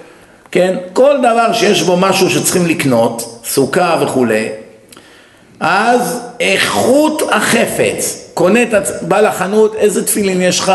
כן? 0.50 0.76
כל 0.92 1.16
דבר 1.18 1.52
שיש 1.52 1.82
בו 1.82 1.96
משהו 1.96 2.30
שצריכים 2.30 2.66
לקנות, 2.66 3.40
סוכה 3.44 3.98
וכולי, 4.02 4.48
אז 5.60 6.20
איכות 6.40 7.22
החפץ, 7.30 8.30
קונה 8.34 8.62
את. 8.62 8.68
בא 9.02 9.20
לחנות, 9.20 9.74
איזה 9.74 10.06
תפילין 10.06 10.42
יש 10.42 10.60
לך? 10.60 10.72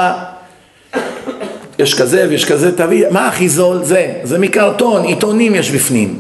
יש 1.80 2.02
כזה 2.02 2.26
ויש 2.30 2.46
כזה, 2.46 2.78
תביא, 2.78 3.06
מה 3.12 3.28
הכי 3.28 3.50
זול? 3.50 3.84
זה, 3.84 4.14
זה 4.24 4.40
מקרטון, 4.40 5.04
עיתונים 5.04 5.56
יש 5.56 5.72
בפנים. 5.72 6.20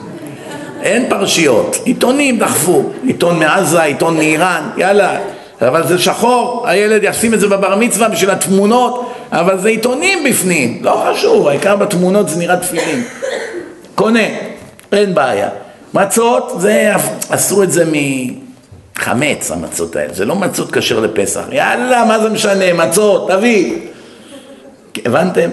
אין 0.81 1.05
פרשיות, 1.09 1.77
עיתונים 1.85 2.39
דחפו, 2.39 2.83
עיתון 3.03 3.39
מעזה, 3.39 3.83
עיתון 3.83 4.17
מאיראן, 4.17 4.69
יאללה, 4.77 5.19
אבל 5.61 5.87
זה 5.87 5.99
שחור, 5.99 6.63
הילד 6.67 7.01
ישים 7.03 7.33
את 7.33 7.39
זה 7.39 7.47
בבר 7.47 7.75
מצווה 7.75 8.09
בשביל 8.09 8.29
התמונות, 8.31 9.13
אבל 9.31 9.59
זה 9.59 9.69
עיתונים 9.69 10.23
בפנים, 10.29 10.79
לא 10.81 11.05
חשוב, 11.11 11.47
העיקר 11.47 11.75
בתמונות 11.75 12.29
זה 12.29 12.39
נראה 12.39 12.57
תפילין. 12.57 13.03
קונה, 13.95 14.27
אין 14.91 15.15
בעיה. 15.15 15.49
מצות, 15.93 16.53
זה, 16.57 16.93
עשו 17.29 17.63
את 17.63 17.71
זה 17.71 17.85
מחמץ 18.95 19.51
המצות 19.51 19.95
האלה, 19.95 20.13
זה 20.13 20.25
לא 20.25 20.35
מצות 20.35 20.71
כשר 20.71 20.99
לפסח, 20.99 21.43
יאללה, 21.51 22.05
מה 22.05 22.19
זה 22.19 22.29
משנה, 22.29 22.73
מצות, 22.73 23.31
תביא. 23.31 23.88
הבנתם? 25.05 25.49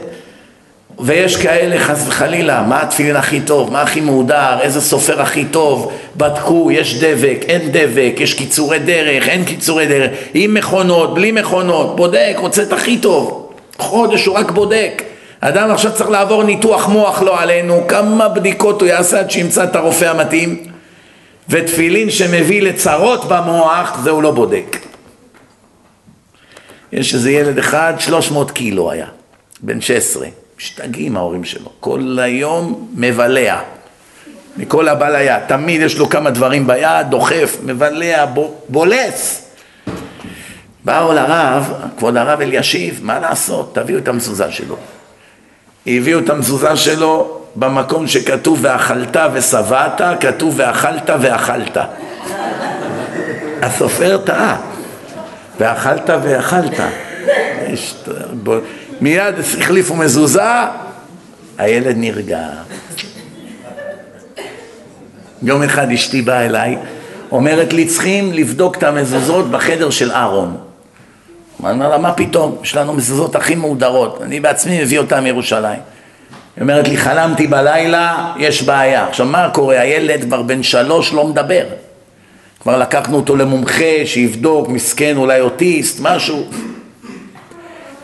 ויש 0.98 1.36
כאלה 1.36 1.84
חס 1.84 2.04
וחלילה, 2.08 2.62
מה 2.62 2.82
התפילין 2.82 3.16
הכי 3.16 3.40
טוב, 3.40 3.72
מה 3.72 3.82
הכי 3.82 4.00
מהודר, 4.00 4.58
איזה 4.60 4.80
סופר 4.80 5.22
הכי 5.22 5.44
טוב, 5.44 5.92
בדקו, 6.16 6.70
יש 6.72 7.04
דבק, 7.04 7.38
אין 7.48 7.68
דבק, 7.72 8.14
יש 8.18 8.34
קיצורי 8.34 8.78
דרך, 8.78 9.28
אין 9.28 9.44
קיצורי 9.44 9.86
דרך, 9.86 10.10
עם 10.34 10.54
מכונות, 10.54 11.14
בלי 11.14 11.32
מכונות, 11.32 11.96
בודק, 11.96 12.34
רוצה 12.38 12.62
את 12.62 12.72
הכי 12.72 12.98
טוב, 12.98 13.52
חודש 13.78 14.26
הוא 14.26 14.36
רק 14.36 14.50
בודק, 14.50 15.02
אדם 15.40 15.70
עכשיו 15.70 15.92
צריך 15.94 16.10
לעבור 16.10 16.42
ניתוח 16.42 16.88
מוח 16.88 17.22
לא 17.22 17.40
עלינו, 17.40 17.84
כמה 17.88 18.28
בדיקות 18.28 18.80
הוא 18.80 18.88
יעשה 18.88 19.18
עד 19.18 19.30
שימצא 19.30 19.64
את 19.64 19.76
הרופא 19.76 20.04
המתאים 20.04 20.62
ותפילין 21.48 22.10
שמביא 22.10 22.62
לצרות 22.62 23.24
במוח, 23.28 23.98
זה 24.02 24.10
הוא 24.10 24.22
לא 24.22 24.30
בודק. 24.30 24.76
יש 26.92 27.14
איזה 27.14 27.30
ילד 27.30 27.58
אחד, 27.58 27.94
300 27.98 28.50
קילו 28.50 28.90
היה, 28.90 29.06
בן 29.60 29.80
16, 29.80 30.26
משתגעים 30.58 31.16
ההורים 31.16 31.44
שלו, 31.44 31.70
כל 31.80 32.18
היום 32.22 32.88
מבלע, 32.94 33.60
מכל 34.56 34.88
הבא 34.88 35.08
ליד, 35.08 35.42
תמיד 35.48 35.80
יש 35.80 35.98
לו 35.98 36.08
כמה 36.08 36.30
דברים 36.30 36.66
ביד, 36.66 37.06
דוחף, 37.10 37.56
מבלע, 37.62 38.24
בולס. 38.68 39.42
באו 40.84 41.12
לרב, 41.12 41.72
כבוד 41.98 42.16
הרב 42.16 42.40
אלישיב, 42.40 43.00
מה 43.02 43.18
לעשות? 43.18 43.74
תביאו 43.74 43.98
את 43.98 44.08
המזוזה 44.08 44.52
שלו. 44.52 44.76
הביאו 45.86 46.18
את 46.18 46.30
המזוזה 46.30 46.76
שלו 46.76 47.40
במקום 47.56 48.06
שכתוב 48.06 48.58
ואכלת 48.62 49.16
ושבעת, 49.32 50.00
כתוב 50.20 50.54
ואכלת 50.56 51.10
ואכלת. 51.20 51.78
הסופר 53.62 54.18
טעה, 54.24 54.56
ואכלת 55.60 56.10
ואכלת. 56.22 56.80
מיד 59.00 59.34
החליפו 59.58 59.96
מזוזה, 59.96 60.42
הילד 61.58 61.96
נרגע. 61.96 62.48
יום 65.42 65.62
אחד 65.62 65.90
אשתי 65.90 66.22
באה 66.22 66.46
אליי, 66.46 66.76
אומרת 67.32 67.72
לי 67.72 67.86
צריכים 67.86 68.32
לבדוק 68.32 68.76
את 68.76 68.82
המזוזות 68.82 69.50
בחדר 69.50 69.90
של 69.90 70.12
אהרון. 70.12 70.56
אני 71.64 71.72
אומר 71.72 71.88
לה, 71.88 71.98
מה 71.98 72.12
פתאום? 72.12 72.56
יש 72.62 72.76
לנו 72.76 72.92
מזוזות 72.92 73.36
הכי 73.36 73.54
מהודרות, 73.54 74.22
אני 74.22 74.40
בעצמי 74.40 74.82
מביא 74.82 74.98
אותן 74.98 75.24
מירושלים. 75.24 75.80
היא 76.56 76.62
אומרת 76.62 76.88
לי, 76.88 76.96
חלמתי 76.96 77.46
בלילה, 77.46 78.32
יש 78.38 78.62
בעיה. 78.62 79.08
עכשיו, 79.08 79.26
מה 79.26 79.50
קורה? 79.52 79.80
הילד 79.80 80.24
כבר 80.24 80.42
בן 80.42 80.62
שלוש 80.62 81.12
לא 81.12 81.26
מדבר. 81.26 81.64
כבר 82.60 82.78
לקחנו 82.78 83.16
אותו 83.16 83.36
למומחה, 83.36 84.04
שיבדוק, 84.04 84.68
מסכן, 84.68 85.16
אולי 85.16 85.40
אוטיסט, 85.40 85.98
משהו. 86.00 86.46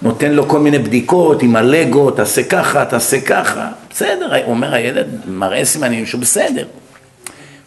נותן 0.02 0.32
לו 0.32 0.48
כל 0.48 0.58
מיני 0.58 0.78
בדיקות 0.78 1.42
עם 1.42 1.56
הלגו, 1.56 2.10
תעשה 2.10 2.42
ככה, 2.42 2.84
תעשה 2.84 3.20
ככה. 3.20 3.68
בסדר, 3.90 4.46
אומר, 4.46 4.74
הילד 4.74 5.06
מראה 5.26 5.64
סימנים 5.64 6.06
שהוא 6.06 6.20
בסדר. 6.20 6.64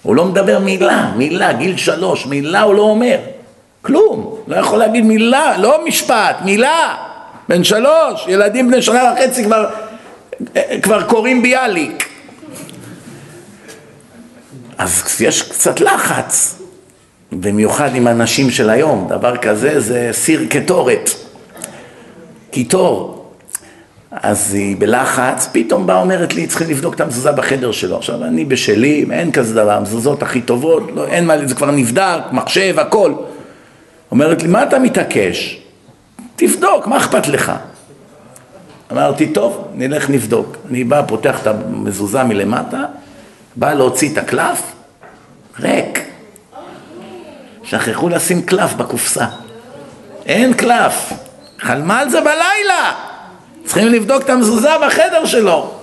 הוא 0.03 0.16
לא 0.16 0.26
מדבר 0.26 0.60
מילה, 0.60 1.12
מילה, 1.16 1.53
גיל 1.53 1.78
שלוש, 1.78 2.26
מילה 2.26 2.62
הוא 2.62 2.76
לא 2.76 2.82
אומר. 2.82 3.18
כלום, 3.82 4.36
לא 4.48 4.56
יכול 4.56 4.80
להגיד 4.80 5.06
מילה, 5.06 5.57
לא 5.57 5.86
משפט, 5.86 6.36
מילה. 6.45 6.95
בן 7.49 7.64
שלוש, 7.64 8.26
ילדים 8.28 8.68
בני 8.68 8.82
שנה 8.82 9.14
וחצי 9.14 9.44
כבר, 9.44 9.70
כבר 10.82 11.03
קוראים 11.03 11.41
ביאליק. 11.41 12.10
אז 14.78 15.22
יש 15.22 15.41
קצת 15.41 15.80
לחץ, 15.80 16.60
במיוחד 17.32 17.95
עם 17.95 18.07
הנשים 18.07 18.52
של 18.52 18.70
היום, 18.70 19.07
דבר 19.10 19.38
כזה 19.38 19.80
זה 19.80 20.10
סיר 20.12 20.45
קטורת, 20.49 21.10
קיטור. 22.56 23.26
אז 24.11 24.53
היא 24.53 24.76
בלחץ, 24.80 25.49
פתאום 25.52 25.88
באה 25.88 26.02
אומרת 26.02 26.34
לי, 26.34 26.48
צריכים 26.48 26.69
לבדוק 26.69 26.95
את 26.95 27.02
המזוזה 27.02 27.32
בחדר 27.32 27.72
שלו. 27.72 27.98
עכשיו, 27.98 28.23
אני 28.23 28.45
בשלי, 28.45 29.06
אין 29.11 29.32
כזה 29.32 29.56
דבר, 29.56 29.72
המזוזות 29.72 30.23
הכי 30.23 30.41
טובות, 30.41 30.84
לא, 30.95 31.07
אין 31.07 31.26
מה, 31.26 31.48
זה 31.48 31.56
כבר 31.56 31.72
נבדק, 31.72 32.19
מחשב, 32.32 32.80
הכל. 32.80 33.14
אומרת 34.11 34.44
לי, 34.44 34.48
מה 34.48 34.64
אתה 34.64 34.80
מתעקש? 34.80 35.61
תבדוק, 36.36 36.88
מה 36.88 36.98
אכפת 36.98 37.27
לך? 37.27 37.52
אמרתי, 38.91 39.27
טוב, 39.27 39.68
נלך 39.73 40.10
נבדוק. 40.10 40.57
אני 40.69 40.84
בא, 40.84 41.02
פותח 41.07 41.41
את 41.41 41.48
המזוזה 41.48 42.23
מלמטה, 42.23 42.84
בא 43.56 43.73
להוציא 43.73 44.14
את 44.14 44.18
הקלף, 44.18 44.61
ריק. 45.60 45.99
שכחו 47.64 48.10
לשים 48.10 48.41
קלף 48.41 48.73
בקופסה. 48.73 49.26
אין 50.26 50.53
קלף. 50.53 51.24
חלמה 51.60 51.99
על 51.99 52.10
זה 52.10 52.22
בלילה. 52.22 52.94
צריכים 53.65 53.88
לבדוק 53.88 54.23
את 54.23 54.30
המזוזה 54.30 54.69
בחדר 54.86 55.26
שלו. 55.26 55.73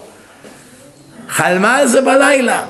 חלמה 1.29 1.77
על 1.77 1.87
זה 1.87 2.01
בלילה. 2.01 2.65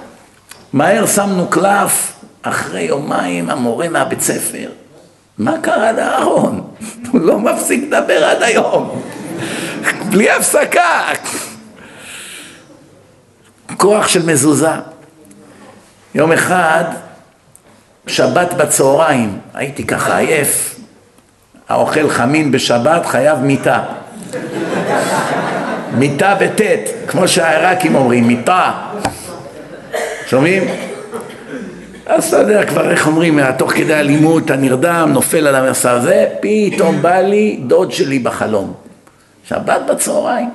מהר 0.73 1.07
שמנו 1.07 1.47
קלף, 1.47 2.13
אחרי 2.43 2.83
יומיים 2.83 3.51
המורה 3.51 3.89
מהבית 3.89 4.21
ספר, 4.21 4.71
מה 5.39 5.55
קרה 5.63 5.93
לאהרון? 5.93 6.71
הוא 7.11 7.21
לא 7.21 7.39
מפסיק 7.39 7.85
לדבר 7.85 8.25
עד 8.25 8.43
היום. 8.43 9.03
בלי 10.11 10.31
הפסקה. 10.31 11.03
כוח 13.77 14.09
של 14.09 14.27
מזוזה. 14.27 14.71
יום 16.15 16.33
אחד, 16.33 16.85
שבת 18.07 18.55
בצהריים, 18.55 19.39
הייתי 19.55 19.87
ככה 19.87 20.19
עייף, 20.19 20.72
האוכל 21.69 22.09
חמין 22.09 22.53
בשבת 22.53 23.07
חייב 23.07 23.39
מיטה. 23.39 23.83
מיטה 25.99 26.35
בטית, 26.41 26.81
כמו 27.07 27.29
שהעיראקים 27.29 27.95
אומרים, 27.95 28.27
מיטה. 28.27 28.73
שומעים? 30.27 30.63
אז 32.07 32.25
אתה 32.25 32.37
יודע 32.37 32.67
כבר 32.67 32.91
איך 32.91 33.07
אומרים, 33.07 33.53
תוך 33.53 33.73
כדי 33.73 33.95
אלימות 33.95 34.45
אתה 34.45 34.57
נרדם, 34.57 35.11
נופל 35.13 35.47
על 35.47 35.55
המסע 35.55 35.91
הזה, 35.91 36.29
פתאום 36.41 37.03
בא 37.03 37.21
לי 37.21 37.61
דוד 37.67 37.93
שלי 37.93 38.19
בחלום. 38.19 38.73
שבת 39.49 39.81
בצהריים. 39.89 40.51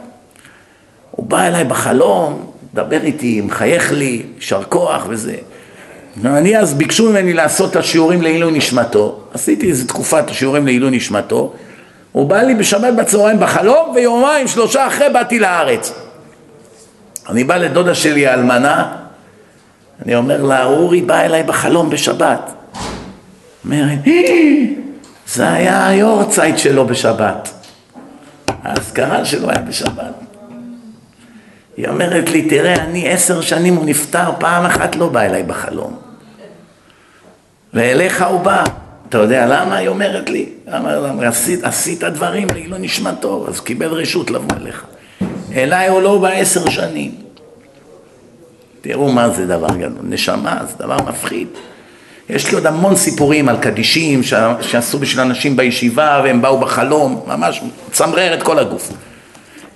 הוא 1.11 1.25
בא 1.25 1.47
אליי 1.47 1.63
בחלום, 1.63 2.51
מדבר 2.73 3.01
איתי, 3.03 3.41
מחייך 3.41 3.91
לי, 3.91 4.23
יישר 4.35 4.63
כוח 4.63 5.05
וזה. 5.09 5.35
אני 6.26 6.57
אז 6.57 6.73
ביקשו 6.73 7.10
ממני 7.10 7.34
לעשות 7.34 7.72
את 7.72 7.76
השיעורים 7.76 8.22
לעילוי 8.22 8.52
נשמתו, 8.52 9.19
עשיתי 9.34 9.69
איזה 9.69 9.88
תקופת 9.88 10.30
השיעורים 10.30 10.65
לעילוי 10.65 10.91
נשמתו, 10.91 11.53
הוא 12.11 12.30
בא 12.30 12.41
לי 12.41 12.56
בשבת 12.56 12.94
בצהריים 12.94 13.39
בחלום, 13.39 13.91
ויומיים 13.95 14.48
שלושה 14.48 14.88
אחרי 14.88 15.10
באתי 15.14 15.39
לארץ. 15.39 15.94
אני 17.30 17.44
בא 17.44 17.57
לדודה 17.57 17.95
שלי 17.95 18.27
האלמנה, 18.27 18.95
אני 20.06 20.15
אומר 20.15 20.44
לה, 20.44 20.65
אורי 20.65 21.02
בא 21.02 21.22
אליי 21.22 21.44
בחלום 21.44 21.89
בשבת. 21.89 22.52
אומרת, 23.65 23.99
זה 25.27 25.52
היה 25.52 25.88
היורצייט 25.88 26.57
שלו 26.57 26.88
בשבת. 26.88 27.49
האזכרה 28.64 29.26
שלו 29.26 29.49
היה 29.49 29.60
בשבת. 29.60 30.14
היא 31.77 31.88
אומרת 31.88 32.30
לי, 32.30 32.49
תראה, 32.49 32.76
אני 32.76 33.10
עשר 33.10 33.41
שנים 33.41 33.76
הוא 33.76 33.85
נפטר, 33.85 34.31
פעם 34.39 34.65
אחת 34.65 34.95
לא 34.95 35.10
בא 35.10 35.22
אליי 35.22 35.44
בחלום. 35.44 36.06
ואליך 37.78 38.26
הוא 38.30 38.40
בא. 38.40 38.64
אתה 39.10 39.18
יודע 39.18 39.45
למה? 39.45 39.76
היא 39.76 39.88
אומרת 39.88 40.30
לי. 40.30 40.45
למה? 40.68 41.28
עשית, 41.28 41.64
עשית 41.64 42.04
דברים, 42.04 42.48
לי 42.54 42.68
לא 42.68 42.78
נשמע 42.80 43.12
טוב, 43.12 43.48
אז 43.49 43.60
קיבל 43.60 43.88
רשות 43.88 44.32
לבוא 44.32 44.58
אליך. 44.62 44.84
אליי 45.56 45.88
הוא 45.88 46.02
לא 46.02 46.18
בא 46.18 46.28
עשר 46.28 46.70
שנים. 46.70 47.12
תראו 48.82 49.12
מה 49.12 49.30
זה 49.30 49.45
דבר 49.45 49.78
גדול. 49.78 50.04
נשמה 50.04 50.60
זה 50.68 50.74
דבר 50.78 50.98
מפחיד. 51.10 51.48
יש 52.30 52.48
לי 52.48 52.54
עוד 52.54 52.68
המון 52.68 52.95
סיפורים 52.95 53.49
על 53.49 53.58
קדישים 53.58 54.24
שעשו 54.62 54.99
בשביל 54.99 55.22
אנשים 55.22 55.58
בישיבה 55.58 56.22
והם 56.24 56.41
באו 56.41 56.60
בחלום, 56.60 57.22
ממש 57.28 57.62
צמרר 57.91 58.34
את 58.34 58.44
כל 58.44 58.60
הגוף. 58.60 58.91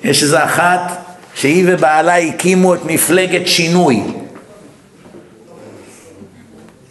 יש 0.04 0.24
איזה 0.24 0.44
אחת 0.44 1.06
שהיא 1.36 1.66
ובעלה 1.68 2.18
הקימו 2.18 2.76
את 2.76 2.86
מפלגת 2.86 3.48
שינוי. 3.48 4.04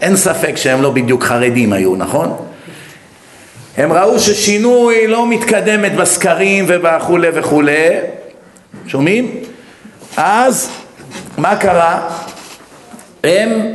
אין 0.00 0.16
ספק 0.16 0.56
שהם 0.56 0.82
לא 0.82 0.90
בדיוק 0.90 1.24
חרדים 1.24 1.72
היו, 1.72 1.96
נכון? 1.96 2.36
הם 3.76 3.92
ראו 3.92 4.18
ששינוי 4.18 5.06
לא 5.06 5.26
מתקדמת 5.26 5.94
בסקרים 5.94 6.64
ובכולי 6.68 7.28
וכולי, 7.34 7.88
שומעים? 8.86 9.30
אז 10.16 10.70
מה 11.38 11.56
קרה? 11.56 12.08
הם 13.24 13.74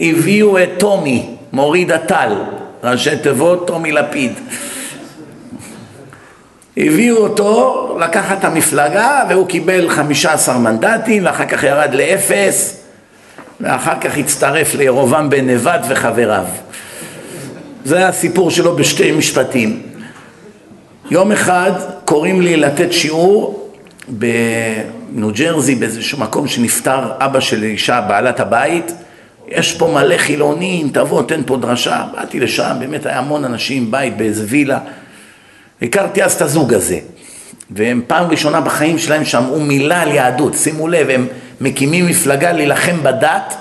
הביאו 0.00 0.58
את 0.62 0.68
טומי, 0.78 1.36
מוריד 1.52 1.92
הטל, 1.92 2.32
ראשי 2.84 3.16
תיבות 3.16 3.66
טומי 3.66 3.92
לפיד. 3.92 4.32
הביאו 6.76 7.16
אותו 7.16 7.98
לקחת 8.00 8.38
את 8.38 8.44
המפלגה 8.44 9.24
והוא 9.28 9.46
קיבל 9.46 9.88
15 9.88 10.58
מנדטים 10.58 11.26
ואחר 11.26 11.46
כך 11.46 11.62
ירד 11.62 11.94
לאפס 11.94 12.85
ואחר 13.60 14.00
כך 14.00 14.18
הצטרף 14.18 14.74
לירובעם 14.74 15.30
בן 15.30 15.50
נבט 15.50 15.80
וחבריו. 15.88 16.44
זה 17.84 18.08
הסיפור 18.08 18.50
שלו 18.50 18.76
בשתי 18.76 19.12
משפטים. 19.12 19.82
יום 21.10 21.32
אחד 21.32 21.72
קוראים 22.04 22.40
לי 22.40 22.56
לתת 22.56 22.92
שיעור 22.92 23.70
בניו 24.08 25.30
ג'רזי 25.34 25.74
באיזשהו 25.74 26.18
מקום 26.18 26.48
שנפטר 26.48 27.12
אבא 27.18 27.40
של 27.40 27.62
אישה, 27.62 28.00
בעלת 28.00 28.40
הבית 28.40 28.92
יש 29.48 29.72
פה 29.72 29.90
מלא 29.94 30.16
חילונים, 30.16 30.88
תבוא, 30.88 31.22
תן 31.22 31.40
פה 31.46 31.56
דרשה. 31.56 32.04
באתי 32.12 32.40
לשם, 32.40 32.76
באמת 32.78 33.06
היה 33.06 33.18
המון 33.18 33.44
אנשים, 33.44 33.90
בית 33.90 34.16
באיזה 34.16 34.44
וילה. 34.48 34.78
הכרתי 35.82 36.24
אז 36.24 36.32
את 36.32 36.42
הזוג 36.42 36.74
הזה. 36.74 36.98
והם 37.70 38.02
פעם 38.06 38.30
ראשונה 38.30 38.60
בחיים 38.60 38.98
שלהם 38.98 39.24
שמעו 39.24 39.60
מילה 39.60 40.02
על 40.02 40.12
יהדות. 40.12 40.54
שימו 40.54 40.88
לב, 40.88 41.10
הם 41.10 41.26
מקימים 41.60 42.06
מפלגה 42.06 42.52
להילחם 42.52 43.02
בדת, 43.02 43.54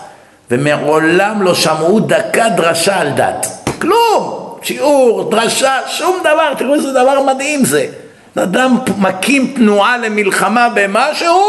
ומעולם 0.51 1.41
לא 1.41 1.55
שמעו 1.55 1.99
דקה 1.99 2.49
דרשה 2.49 2.99
על 2.99 3.09
דת. 3.09 3.47
כלום! 3.81 4.45
שיעור, 4.61 5.30
דרשה, 5.31 5.80
שום 5.88 6.17
דבר, 6.19 6.53
תראו 6.57 6.73
איזה 6.73 6.91
דבר 6.91 7.23
מדהים 7.23 7.65
זה. 7.65 7.88
אדם 8.35 8.77
מקים 8.97 9.53
תנועה 9.55 9.97
למלחמה 9.97 10.69
במשהו 10.76 11.41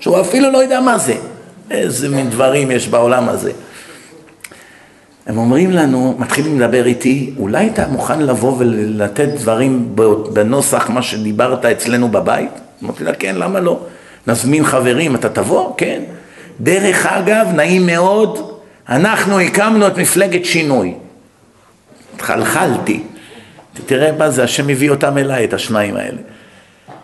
שהוא 0.00 0.20
אפילו 0.20 0.50
לא 0.50 0.58
יודע 0.58 0.80
מה 0.80 0.98
זה. 0.98 1.14
איזה 1.70 2.08
מין 2.08 2.30
דברים 2.30 2.70
יש 2.70 2.88
בעולם 2.88 3.28
הזה. 3.28 3.52
הם 5.26 5.38
אומרים 5.38 5.70
לנו, 5.70 6.14
מתחילים 6.18 6.60
לדבר 6.60 6.86
איתי, 6.86 7.32
אולי 7.38 7.66
אתה 7.66 7.86
מוכן 7.88 8.20
לבוא 8.20 8.54
ולתת 8.58 9.28
דברים 9.28 9.96
בנוסח 10.32 10.90
מה 10.90 11.02
שדיברת 11.02 11.64
אצלנו 11.64 12.08
בבית? 12.08 12.50
אמרתי 12.84 13.04
לה, 13.04 13.14
כן, 13.14 13.36
למה 13.36 13.60
לא? 13.60 13.80
נזמין 14.28 14.64
חברים, 14.64 15.14
אתה 15.14 15.28
תבוא? 15.28 15.74
כן. 15.76 16.02
דרך 16.60 17.06
אגב, 17.06 17.46
נעים 17.54 17.86
מאוד, 17.86 18.58
אנחנו 18.88 19.40
הקמנו 19.40 19.86
את 19.86 19.98
מפלגת 19.98 20.44
שינוי. 20.44 20.94
התחלחלתי. 22.14 23.02
תראה 23.86 24.12
מה 24.12 24.30
זה, 24.30 24.44
השם 24.44 24.68
הביא 24.68 24.90
אותם 24.90 25.18
אליי, 25.18 25.44
את 25.44 25.52
השניים 25.52 25.96
האלה. 25.96 26.18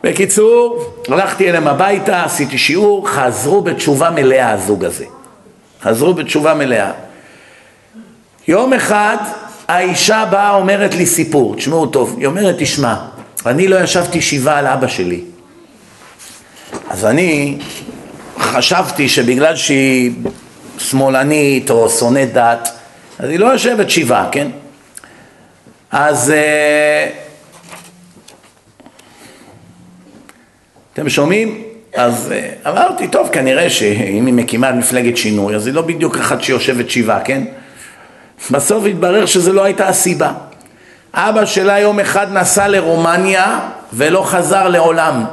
בקיצור, 0.05 0.85
הלכתי 1.09 1.49
אליהם 1.49 1.69
הביתה, 1.69 2.25
עשיתי 2.25 2.59
שיעור, 2.59 3.09
חזרו 3.09 3.61
בתשובה 3.61 4.11
מלאה 4.11 4.51
הזוג 4.51 4.85
הזה. 4.85 5.05
חזרו 5.83 6.15
בתשובה 6.15 6.55
מלאה. 6.55 6.93
יום 8.49 8.73
אחד 8.73 9.17
האישה 9.69 10.25
באה 10.31 10.55
אומרת 10.55 10.95
לי 10.95 11.07
סיפור, 11.07 11.57
תשמעו 11.57 11.87
טוב, 11.87 12.17
היא 12.19 12.27
אומרת 12.27 12.55
תשמע, 12.59 12.95
אני 13.47 13.69
לא 13.69 13.81
ישבתי 13.81 14.23
שבעה 14.23 14.59
על 14.59 14.67
אבא 14.67 14.87
שלי. 14.87 15.34
אז 16.91 17.05
אני 17.05 17.59
חשבתי 18.39 19.09
שבגלל 19.09 19.57
שהיא 19.57 20.13
שמאלנית 20.79 21.71
או 21.71 21.91
שונאת 21.91 22.33
דת, 22.33 22.69
אז 23.19 23.31
היא 23.31 23.39
לא 23.39 23.47
יושבת 23.47 23.91
שבעה, 23.91 24.29
כן? 24.33 24.49
אז 25.91 26.31
אה, 26.31 27.11
אתם 30.93 31.09
שומעים? 31.09 31.63
אז 31.95 32.33
אה, 32.33 32.71
אמרתי, 32.71 33.09
טוב, 33.09 33.29
כנראה 33.29 33.71
שאם 33.71 34.27
היא 34.27 34.35
מקימה 34.35 34.73
מפלגת 34.73 35.17
שינוי, 35.17 35.55
אז 35.55 35.67
היא 35.67 35.75
לא 35.75 35.83
בדיוק 35.83 36.17
אחת 36.17 36.43
שיושבת 36.43 36.91
שבעה, 36.91 37.21
כן? 37.21 37.45
בסוף 38.51 38.85
התברר 38.85 39.27
שזו 39.27 39.53
לא 39.53 39.65
הייתה 39.65 39.89
הסיבה. 39.89 40.33
אבא 41.15 41.45
שלה 41.45 41.79
יום 41.79 42.01
אחד 42.01 42.33
נסע 42.33 42.69
לרומניה 42.69 43.59
ולא 43.93 44.23
חזר 44.27 44.69
לעולם. 44.69 45.25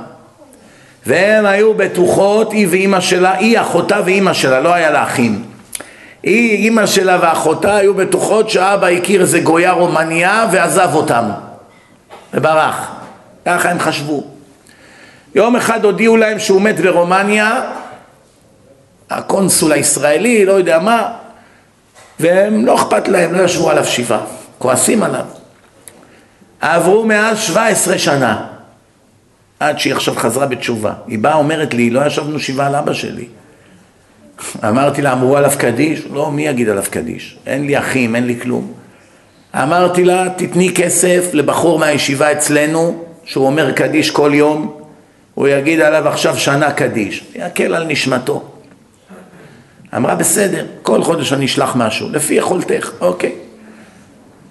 והן 1.05 1.45
היו 1.45 1.73
בטוחות, 1.73 2.51
היא 2.51 2.67
ואימא 2.69 2.99
שלה, 2.99 3.37
היא 3.37 3.59
אחותה 3.59 3.99
ואימא 4.05 4.33
שלה, 4.33 4.59
לא 4.59 4.73
היה 4.73 4.91
לה 4.91 5.03
אחים. 5.03 5.43
היא, 6.23 6.57
אימא 6.57 6.85
שלה 6.85 7.17
ואחותה 7.21 7.75
היו 7.75 7.93
בטוחות 7.93 8.49
שאבא 8.49 8.87
הכיר 8.87 9.21
איזה 9.21 9.39
גויה 9.39 9.71
רומניה 9.71 10.45
ועזב 10.51 10.89
אותם 10.93 11.25
וברח. 12.33 12.91
ככה 13.45 13.69
הם 13.69 13.79
חשבו. 13.79 14.23
יום 15.35 15.55
אחד 15.55 15.85
הודיעו 15.85 16.17
להם 16.17 16.39
שהוא 16.39 16.61
מת 16.61 16.79
ברומניה, 16.79 17.61
הקונסול 19.09 19.71
הישראלי, 19.71 20.45
לא 20.45 20.51
יודע 20.51 20.79
מה, 20.79 21.11
והם 22.19 22.65
לא 22.65 22.75
אכפת 22.75 23.07
להם, 23.07 23.33
לא 23.33 23.43
ישבו 23.43 23.69
עליו 23.69 23.85
שבעה, 23.85 24.19
כועסים 24.57 25.03
עליו. 25.03 25.25
עברו 26.61 27.05
מאז 27.05 27.39
17 27.39 27.97
שנה, 27.97 28.45
עד 29.61 29.79
שהיא 29.79 29.93
עכשיו 29.93 30.15
חזרה 30.15 30.45
בתשובה. 30.45 30.93
היא 31.07 31.19
באה 31.19 31.35
אומרת 31.35 31.73
לי, 31.73 31.89
לא 31.89 32.05
ישבנו 32.05 32.39
שבעה 32.39 32.67
על 32.67 32.75
אבא 32.75 32.93
שלי. 32.93 33.25
אמרתי 34.67 35.01
לה, 35.01 35.13
אמרו 35.13 35.37
עליו 35.37 35.51
קדיש? 35.57 36.01
לא, 36.13 36.31
מי 36.31 36.47
יגיד 36.47 36.69
עליו 36.69 36.83
קדיש? 36.89 37.37
אין 37.45 37.65
לי 37.65 37.77
אחים, 37.79 38.15
אין 38.15 38.27
לי 38.27 38.39
כלום. 38.39 38.73
אמרתי 39.55 40.03
לה, 40.03 40.29
תתני 40.35 40.73
כסף 40.75 41.29
לבחור 41.33 41.79
מהישיבה 41.79 42.31
אצלנו, 42.31 43.03
שהוא 43.25 43.45
אומר 43.45 43.71
קדיש 43.71 44.11
כל 44.11 44.31
יום, 44.33 44.77
הוא 45.33 45.47
יגיד 45.47 45.79
עליו 45.79 46.07
עכשיו 46.07 46.37
שנה 46.37 46.71
קדיש, 46.71 47.23
יקל 47.35 47.75
על 47.75 47.83
נשמתו. 47.87 48.43
אמרה 49.95 50.15
בסדר, 50.15 50.65
כל 50.81 51.03
חודש 51.03 51.33
אני 51.33 51.45
אשלח 51.45 51.75
משהו, 51.75 52.09
לפי 52.11 52.33
יכולתך, 52.33 52.91
אוקיי. 53.01 53.31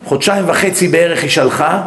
חודשיים 0.04 0.48
וחצי 0.48 0.88
בערך 0.88 1.22
היא 1.22 1.30
שלחה, 1.30 1.82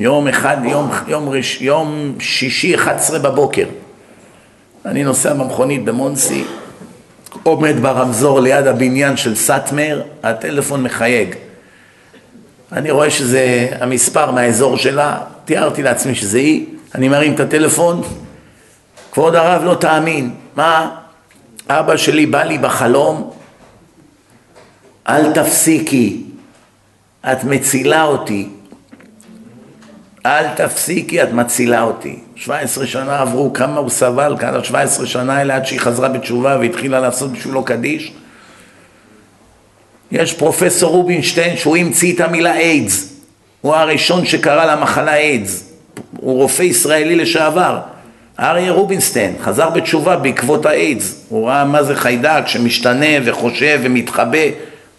יום 0.00 0.28
אחד, 0.28 0.56
יום, 0.64 0.90
יום, 1.08 1.28
ראש, 1.28 1.60
יום 1.60 2.14
שישי 2.20 2.74
11 2.74 3.18
בבוקר. 3.18 3.66
אני 4.84 5.04
נוסע 5.04 5.34
במכונית 5.34 5.84
במונסי, 5.84 6.44
עומד 7.42 7.74
ברמזור 7.80 8.40
ליד 8.40 8.66
הבניין 8.66 9.16
של 9.16 9.34
סאטמר, 9.34 10.02
הטלפון 10.22 10.82
מחייג. 10.82 11.34
אני 12.72 12.90
רואה 12.90 13.10
שזה 13.10 13.68
המספר 13.80 14.30
מהאזור 14.30 14.76
שלה, 14.76 15.18
תיארתי 15.44 15.82
לעצמי 15.82 16.14
שזה 16.14 16.38
היא, 16.38 16.66
אני 16.94 17.08
מרים 17.08 17.34
את 17.34 17.40
הטלפון, 17.40 18.02
כבוד 19.12 19.34
הרב 19.34 19.64
לא 19.64 19.74
תאמין, 19.74 20.34
מה? 20.56 20.90
אבא 21.68 21.96
שלי 21.96 22.26
בא 22.26 22.42
לי 22.42 22.58
בחלום, 22.58 23.30
אל 25.08 25.32
תפסיקי, 25.32 26.22
את 27.32 27.44
מצילה 27.44 28.04
אותי, 28.04 28.48
אל 30.28 30.46
תפסיקי, 30.54 31.22
את 31.22 31.32
מצילה 31.32 31.82
אותי. 31.82 32.18
17 32.36 32.86
שנה 32.86 33.20
עברו, 33.20 33.52
כמה 33.52 33.80
הוא 33.80 33.90
סבל 33.90 34.36
כאן 34.38 34.54
על 34.54 34.64
17 34.64 35.06
שנה 35.06 35.36
האלה 35.36 35.56
עד 35.56 35.66
שהיא 35.66 35.80
חזרה 35.80 36.08
בתשובה 36.08 36.56
והתחילה 36.60 37.00
לעשות 37.00 37.32
בשבילו 37.32 37.64
קדיש. 37.64 38.12
יש 40.12 40.32
פרופסור 40.34 40.90
רובינשטיין 40.90 41.56
שהוא 41.56 41.76
המציא 41.76 42.14
את 42.14 42.20
המילה 42.20 42.56
איידס, 42.56 43.14
הוא 43.60 43.74
הראשון 43.74 44.26
שקרא 44.26 44.74
למחלה 44.74 45.16
איידס, 45.16 45.72
הוא 46.16 46.36
רופא 46.36 46.62
ישראלי 46.62 47.16
לשעבר. 47.16 47.78
אריה 48.40 48.72
רובינסטיין 48.72 49.34
חזר 49.40 49.70
בתשובה 49.70 50.16
בעקבות 50.16 50.66
האיידס, 50.66 51.24
הוא 51.28 51.48
ראה 51.48 51.64
מה 51.64 51.82
זה 51.82 51.94
חיידק 51.94 52.42
שמשתנה 52.46 53.06
וחושב 53.24 53.80
ומתחבא, 53.82 54.38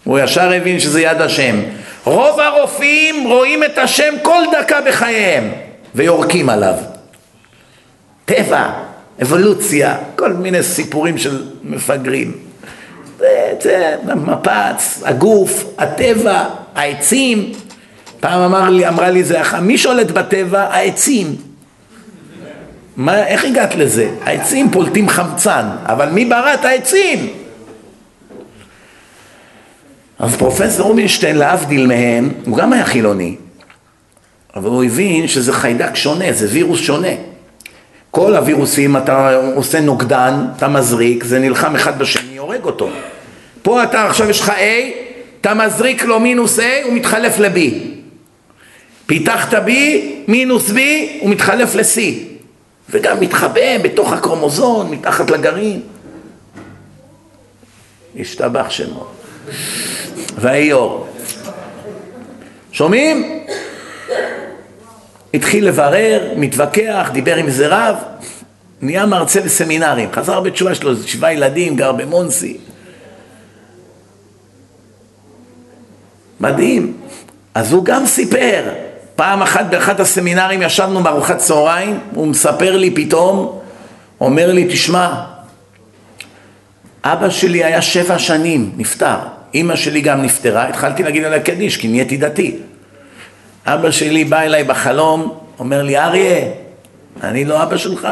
הוא 0.04 0.18
ישר 0.18 0.52
הבין 0.52 0.80
שזה 0.80 1.00
יד 1.00 1.20
השם. 1.20 1.56
רוב 2.04 2.40
הרופאים 2.40 3.26
רואים 3.26 3.64
את 3.64 3.78
השם 3.78 4.14
כל 4.22 4.42
דקה 4.52 4.80
בחייהם 4.80 5.50
ויורקים 5.94 6.48
עליו. 6.48 6.74
טבע, 8.24 8.70
אבולוציה, 9.22 9.96
כל 10.16 10.32
מיני 10.32 10.62
סיפורים 10.62 11.18
של 11.18 11.44
מפגרים. 11.62 12.32
זה, 13.18 13.54
זה 13.62 13.94
המפץ, 14.08 15.02
הגוף, 15.04 15.64
הטבע, 15.78 16.44
העצים. 16.74 17.52
פעם 18.20 18.40
אמר 18.40 18.70
לי, 18.70 18.88
אמרה 18.88 19.10
לי 19.10 19.24
זה, 19.24 19.40
מי 19.62 19.78
שולט 19.78 20.10
בטבע? 20.10 20.60
העצים. 20.60 21.36
מה, 22.96 23.26
איך 23.26 23.44
הגעת 23.44 23.74
לזה? 23.74 24.10
העצים 24.24 24.70
פולטים 24.70 25.08
חמצן, 25.08 25.66
אבל 25.86 26.08
מי 26.08 26.24
ברא 26.24 26.54
את 26.54 26.64
העצים? 26.64 27.39
אז 30.20 30.36
פרופסור 30.36 30.86
רובינשטיין, 30.86 31.36
להבדיל 31.36 31.86
מהם, 31.86 32.30
הוא 32.44 32.56
גם 32.56 32.72
היה 32.72 32.84
חילוני, 32.84 33.36
אבל 34.56 34.68
הוא 34.68 34.84
הבין 34.84 35.28
שזה 35.28 35.52
חיידק 35.52 35.96
שונה, 35.96 36.32
זה 36.32 36.46
וירוס 36.50 36.80
שונה. 36.80 37.08
כל 38.10 38.36
הווירוסים, 38.36 38.96
אתה 38.96 39.34
עושה 39.54 39.80
נוגדן, 39.80 40.34
אתה 40.56 40.68
מזריק, 40.68 41.24
זה 41.24 41.38
נלחם 41.38 41.76
אחד 41.76 41.98
בשני, 41.98 42.36
הורג 42.36 42.64
אותו. 42.64 42.90
פה 43.62 43.82
אתה 43.82 44.06
עכשיו 44.06 44.30
יש 44.30 44.40
לך 44.40 44.48
A, 44.48 44.52
אתה 45.40 45.54
מזריק 45.54 46.04
לו 46.04 46.20
מינוס 46.20 46.58
A, 46.58 46.62
הוא 46.84 46.92
מתחלף 46.92 47.38
ל-B. 47.38 47.58
פיתחת 49.06 49.54
B, 49.54 49.70
מינוס 50.28 50.70
B, 50.70 50.78
הוא 51.20 51.30
מתחלף 51.30 51.74
ל-C. 51.74 52.00
וגם 52.90 53.20
מתחבא 53.20 53.78
בתוך 53.82 54.12
הקרומוזון, 54.12 54.90
מתחת 54.90 55.30
לגרעין. 55.30 55.80
השתבח 58.20 58.70
שמו. 58.70 59.06
ויהי 60.38 60.72
אור. 60.72 61.06
שומעים? 62.72 63.44
התחיל 65.34 65.68
לברר, 65.68 66.32
מתווכח, 66.36 67.10
דיבר 67.12 67.36
עם 67.36 67.46
איזה 67.46 67.66
רב, 67.68 67.96
נהיה 68.82 69.06
מרצה 69.06 69.40
בסמינרים, 69.40 70.08
חזר 70.12 70.40
בתשובה 70.40 70.74
שלו, 70.74 70.96
שבעה 71.06 71.32
ילדים, 71.32 71.76
גר 71.76 71.92
במונסי. 71.92 72.56
מדהים. 76.40 76.96
אז 77.54 77.72
הוא 77.72 77.84
גם 77.84 78.06
סיפר, 78.06 78.64
פעם 79.16 79.42
אחת 79.42 79.66
באחד 79.70 80.00
הסמינרים 80.00 80.62
ישבנו 80.62 81.02
בארוחת 81.02 81.38
צהריים, 81.38 82.00
הוא 82.14 82.26
מספר 82.26 82.76
לי 82.76 82.90
פתאום, 82.94 83.60
אומר 84.20 84.52
לי, 84.52 84.66
תשמע, 84.72 85.24
אבא 87.04 87.30
שלי 87.30 87.64
היה 87.64 87.82
שבע 87.82 88.18
שנים, 88.18 88.72
נפטר. 88.76 89.16
אימא 89.54 89.76
שלי 89.76 90.00
גם 90.00 90.22
נפטרה, 90.22 90.68
התחלתי 90.68 91.02
להגיד 91.02 91.24
עליה 91.24 91.40
קדיש, 91.40 91.76
כי 91.76 91.88
נהייתי 91.88 92.16
דתי. 92.16 92.56
אבא 93.66 93.90
שלי 93.90 94.24
בא 94.24 94.40
אליי 94.40 94.64
בחלום, 94.64 95.38
אומר 95.58 95.82
לי, 95.82 95.98
אריה, 95.98 96.48
אני 97.22 97.44
לא 97.44 97.62
אבא 97.62 97.76
שלך. 97.76 98.08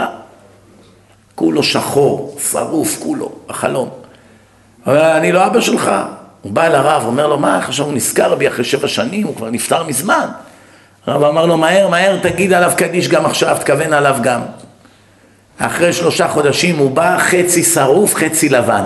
כולו 1.34 1.62
שחור, 1.62 2.36
שרוף, 2.50 2.98
כולו, 3.02 3.32
בחלום. 3.46 3.88
אומר, 4.86 5.16
אני 5.16 5.32
לא 5.32 5.46
אבא 5.46 5.60
שלך. 5.60 5.92
הוא 6.42 6.52
בא 6.52 6.66
אל 6.66 6.74
הרב, 6.74 7.02
אומר 7.06 7.26
לו, 7.26 7.38
מה, 7.38 7.58
עכשיו 7.58 7.86
הוא 7.86 7.94
נזכר 7.94 8.34
בי 8.34 8.48
אחרי 8.48 8.64
שבע 8.64 8.88
שנים, 8.88 9.26
הוא 9.26 9.36
כבר 9.36 9.50
נפטר 9.50 9.84
מזמן. 9.84 10.28
הרב 11.06 11.24
אמר 11.24 11.46
לו, 11.46 11.56
מהר, 11.56 11.88
מהר, 11.88 12.18
תגיד 12.22 12.52
עליו 12.52 12.72
קדיש 12.76 13.08
גם 13.08 13.26
עכשיו, 13.26 13.56
תכוון 13.64 13.92
עליו 13.92 14.16
גם. 14.22 14.40
אחרי 15.58 15.92
שלושה 15.92 16.28
חודשים 16.28 16.78
הוא 16.78 16.90
בא 16.90 17.18
חצי 17.18 17.62
שרוף, 17.62 18.14
חצי 18.14 18.48
לבן. 18.48 18.84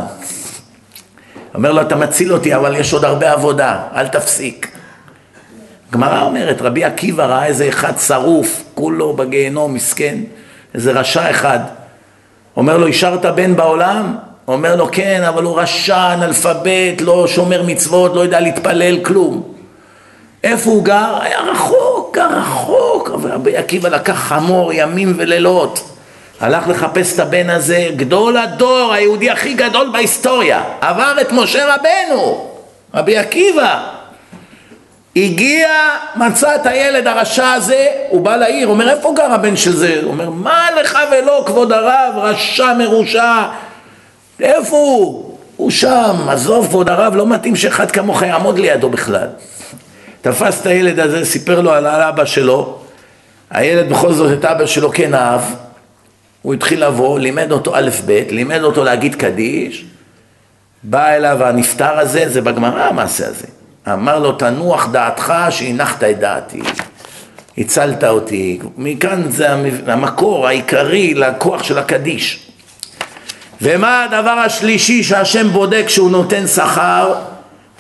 אומר 1.54 1.72
לו, 1.72 1.80
אתה 1.80 1.96
מציל 1.96 2.32
אותי, 2.32 2.54
אבל 2.54 2.76
יש 2.76 2.92
עוד 2.92 3.04
הרבה 3.04 3.32
עבודה, 3.32 3.80
אל 3.94 4.08
תפסיק. 4.08 4.76
גמרא 5.90 6.22
אומרת, 6.22 6.62
רבי 6.62 6.84
עקיבא 6.84 7.24
ראה 7.24 7.46
איזה 7.46 7.68
אחד 7.68 7.92
שרוף, 7.98 8.64
כולו 8.74 9.12
בגיהנום, 9.12 9.74
מסכן, 9.74 10.18
איזה 10.74 10.92
רשע 10.92 11.30
אחד. 11.30 11.58
אומר 12.56 12.76
לו, 12.76 12.88
השארת 12.88 13.26
בן 13.26 13.56
בעולם? 13.56 14.16
אומר 14.48 14.76
לו, 14.76 14.88
כן, 14.92 15.22
אבל 15.28 15.44
הוא 15.44 15.60
רשע, 15.60 16.14
אנאלפבית, 16.14 17.00
לא 17.00 17.26
שומר 17.26 17.62
מצוות, 17.62 18.14
לא 18.14 18.20
יודע 18.20 18.40
להתפלל, 18.40 19.04
כלום. 19.04 19.42
איפה 20.44 20.70
הוא 20.70 20.84
גר? 20.84 21.18
היה 21.20 21.40
רחוק, 21.40 22.16
גר 22.16 22.28
רחוק. 22.38 23.10
רבי 23.10 23.56
עקיבא 23.56 23.88
לקח 23.88 24.14
חמור 24.14 24.72
ימים 24.72 25.14
ולילות. 25.16 25.91
הלך 26.42 26.68
לחפש 26.68 27.14
את 27.14 27.18
הבן 27.18 27.50
הזה, 27.50 27.88
גדול 27.96 28.36
הדור, 28.36 28.92
היהודי 28.92 29.30
הכי 29.30 29.54
גדול 29.54 29.90
בהיסטוריה, 29.92 30.62
עבר 30.80 31.14
את 31.20 31.32
משה 31.32 31.74
רבנו, 31.74 32.50
רבי 32.94 33.16
עקיבא. 33.18 33.82
הגיע, 35.16 35.68
מצא 36.16 36.54
את 36.54 36.66
הילד 36.66 37.06
הרשע 37.06 37.52
הזה, 37.52 37.86
הוא 38.08 38.20
בא 38.20 38.36
לעיר, 38.36 38.68
אומר 38.68 38.90
איפה 38.90 39.12
גר 39.16 39.32
הבן 39.32 39.56
של 39.56 39.76
זה? 39.76 40.00
הוא 40.02 40.10
אומר 40.12 40.30
מה 40.30 40.68
לך 40.80 40.98
ולא 41.12 41.42
כבוד 41.46 41.72
הרב, 41.72 42.14
רשע 42.16 42.74
מרושע, 42.78 43.42
איפה 44.40 44.76
הוא? 44.76 45.36
הוא 45.56 45.70
שם, 45.70 46.16
עזוב 46.28 46.66
כבוד 46.66 46.88
הרב, 46.88 47.16
לא 47.16 47.26
מתאים 47.26 47.56
שאחד 47.56 47.90
כמוך 47.90 48.22
יעמוד 48.22 48.58
לידו 48.58 48.88
בכלל. 48.88 49.28
תפס 50.20 50.60
את 50.60 50.66
הילד 50.66 51.00
הזה, 51.00 51.24
סיפר 51.24 51.60
לו 51.60 51.72
על 51.72 51.86
אבא 51.86 52.24
שלו, 52.24 52.78
הילד 53.50 53.88
בכל 53.88 54.12
זאת 54.12 54.38
את 54.38 54.44
אבא 54.44 54.66
שלו 54.66 54.90
כן 54.92 55.14
אהב, 55.14 55.40
הוא 56.42 56.54
התחיל 56.54 56.86
לבוא, 56.86 57.18
לימד 57.18 57.52
אותו 57.52 57.76
א' 57.76 57.90
ב', 58.06 58.22
לימד 58.30 58.62
אותו 58.62 58.84
להגיד 58.84 59.14
קדיש, 59.14 59.84
בא 60.82 61.08
אליו 61.08 61.44
הנפטר 61.44 61.98
הזה, 61.98 62.28
זה 62.28 62.40
בגמרא 62.40 62.82
המעשה 62.82 63.26
הזה. 63.26 63.46
אמר 63.88 64.18
לו, 64.18 64.32
תנוח 64.32 64.88
דעתך 64.92 65.34
שהנחת 65.50 66.04
את 66.04 66.18
דעתי. 66.18 66.62
הצלת 67.58 68.04
אותי. 68.04 68.58
מכאן 68.76 69.30
זה 69.30 69.52
המקור 69.86 70.46
העיקרי 70.46 71.14
לכוח 71.14 71.62
של 71.62 71.78
הקדיש. 71.78 72.50
ומה 73.62 74.04
הדבר 74.04 74.30
השלישי 74.30 75.02
שהשם 75.02 75.48
בודק 75.48 75.82
כשהוא 75.86 76.10
נותן 76.10 76.46
שכר? 76.46 77.14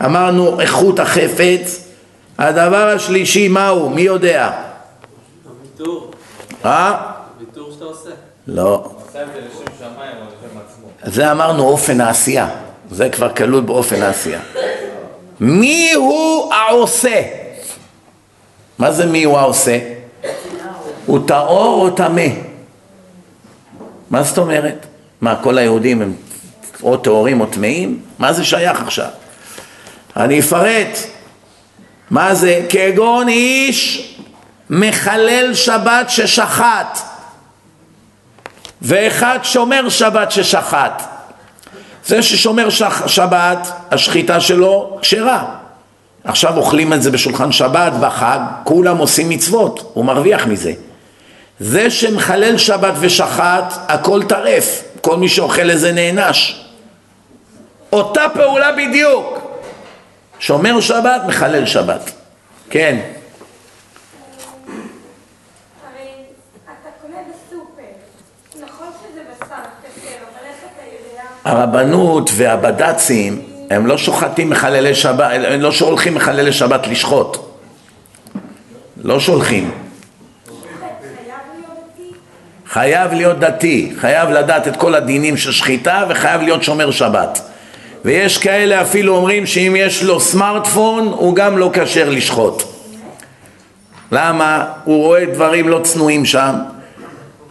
אמרנו 0.04 0.60
איכות 0.60 0.98
החפץ. 0.98 1.88
הדבר 2.38 2.88
השלישי 2.88 3.48
מהו? 3.48 3.90
מי 3.90 4.02
יודע? 4.02 4.50
הוויתור. 5.44 6.10
אה? 6.64 6.96
הוויתור 7.34 7.72
שאתה 7.72 7.84
עושה. 7.84 8.10
לא. 8.46 8.90
זה 11.04 11.32
אמרנו 11.32 11.62
אופן 11.62 12.00
העשייה. 12.00 12.48
זה 12.90 13.08
כבר 13.08 13.34
כלול 13.34 13.60
באופן 13.60 14.02
העשייה. 14.02 14.40
מי 15.40 15.92
הוא 15.92 16.54
העושה? 16.54 17.22
מה 18.78 18.92
זה 18.92 19.06
מי 19.06 19.24
הוא 19.24 19.38
העושה? 19.38 19.78
הוא 21.06 21.28
טהור 21.28 21.82
או 21.82 21.90
טמא? 21.90 22.26
מה 24.10 24.22
זאת 24.22 24.38
אומרת? 24.38 24.86
מה, 25.20 25.36
כל 25.42 25.58
היהודים 25.58 26.02
הם 26.02 26.14
או 26.82 26.96
טהורים 26.96 27.40
או 27.40 27.46
טמאים? 27.46 28.02
מה 28.18 28.32
זה 28.32 28.44
שייך 28.44 28.82
עכשיו? 28.82 29.08
אני 30.16 30.40
אפרט. 30.40 30.98
מה 32.10 32.34
זה? 32.34 32.66
כגון 32.68 33.28
איש 33.28 34.08
מחלל 34.70 35.54
שבת 35.54 36.10
ששחט 36.10 36.98
ואחד 38.82 39.38
שומר 39.42 39.88
שבת 39.88 40.30
ששחט 40.30 41.02
זה 42.06 42.22
ששומר 42.22 42.70
שח, 42.70 43.06
שבת, 43.06 43.72
השחיטה 43.90 44.40
שלו 44.40 44.98
כשרה. 45.02 45.44
עכשיו 46.24 46.56
אוכלים 46.56 46.92
את 46.92 47.02
זה 47.02 47.10
בשולחן 47.10 47.52
שבת, 47.52 47.92
בחג, 47.92 48.38
כולם 48.64 48.98
עושים 48.98 49.28
מצוות, 49.28 49.90
הוא 49.94 50.04
מרוויח 50.04 50.46
מזה. 50.46 50.72
זה 51.60 51.90
שמחלל 51.90 52.58
שבת 52.58 52.94
ושחט, 53.00 53.74
הכל 53.88 54.22
טרף, 54.22 54.82
כל 55.00 55.16
מי 55.16 55.28
שאוכל 55.28 55.62
לזה 55.62 55.92
נענש. 55.92 56.64
אותה 57.92 58.26
פעולה 58.34 58.72
בדיוק. 58.72 59.38
שומר 60.38 60.80
שבת, 60.80 61.22
מחלל 61.28 61.66
שבת. 61.66 62.10
כן. 62.70 62.98
הרבנות 71.44 72.30
והבד"צים 72.34 73.42
הם 73.70 73.86
לא 73.86 73.98
שוחטים 73.98 74.50
מחללי 74.50 74.94
שבת, 74.94 75.30
הם 75.48 75.60
לא 75.60 75.72
שולחים 75.72 76.14
מחללי 76.14 76.52
שבת 76.52 76.86
לשחוט. 76.86 77.36
לא 79.04 79.20
שולחים. 79.20 79.70
חייב 82.68 83.12
להיות 83.12 83.38
דתי, 83.38 83.92
חייב 84.00 84.30
לדעת 84.30 84.68
את 84.68 84.76
כל 84.76 84.94
הדינים 84.94 85.36
של 85.36 85.52
שחיטה 85.52 86.04
וחייב 86.08 86.42
להיות 86.42 86.62
שומר 86.62 86.90
שבת. 86.90 87.42
ויש 88.04 88.38
כאלה 88.38 88.82
אפילו 88.82 89.16
אומרים 89.16 89.46
שאם 89.46 89.74
יש 89.78 90.02
לו 90.02 90.20
סמארטפון 90.20 91.06
הוא 91.06 91.34
גם 91.34 91.58
לא 91.58 91.70
כשר 91.72 92.08
לשחוט. 92.08 92.62
למה? 94.12 94.66
הוא 94.84 95.02
רואה 95.02 95.24
דברים 95.24 95.68
לא 95.68 95.80
צנועים 95.82 96.24
שם, 96.24 96.54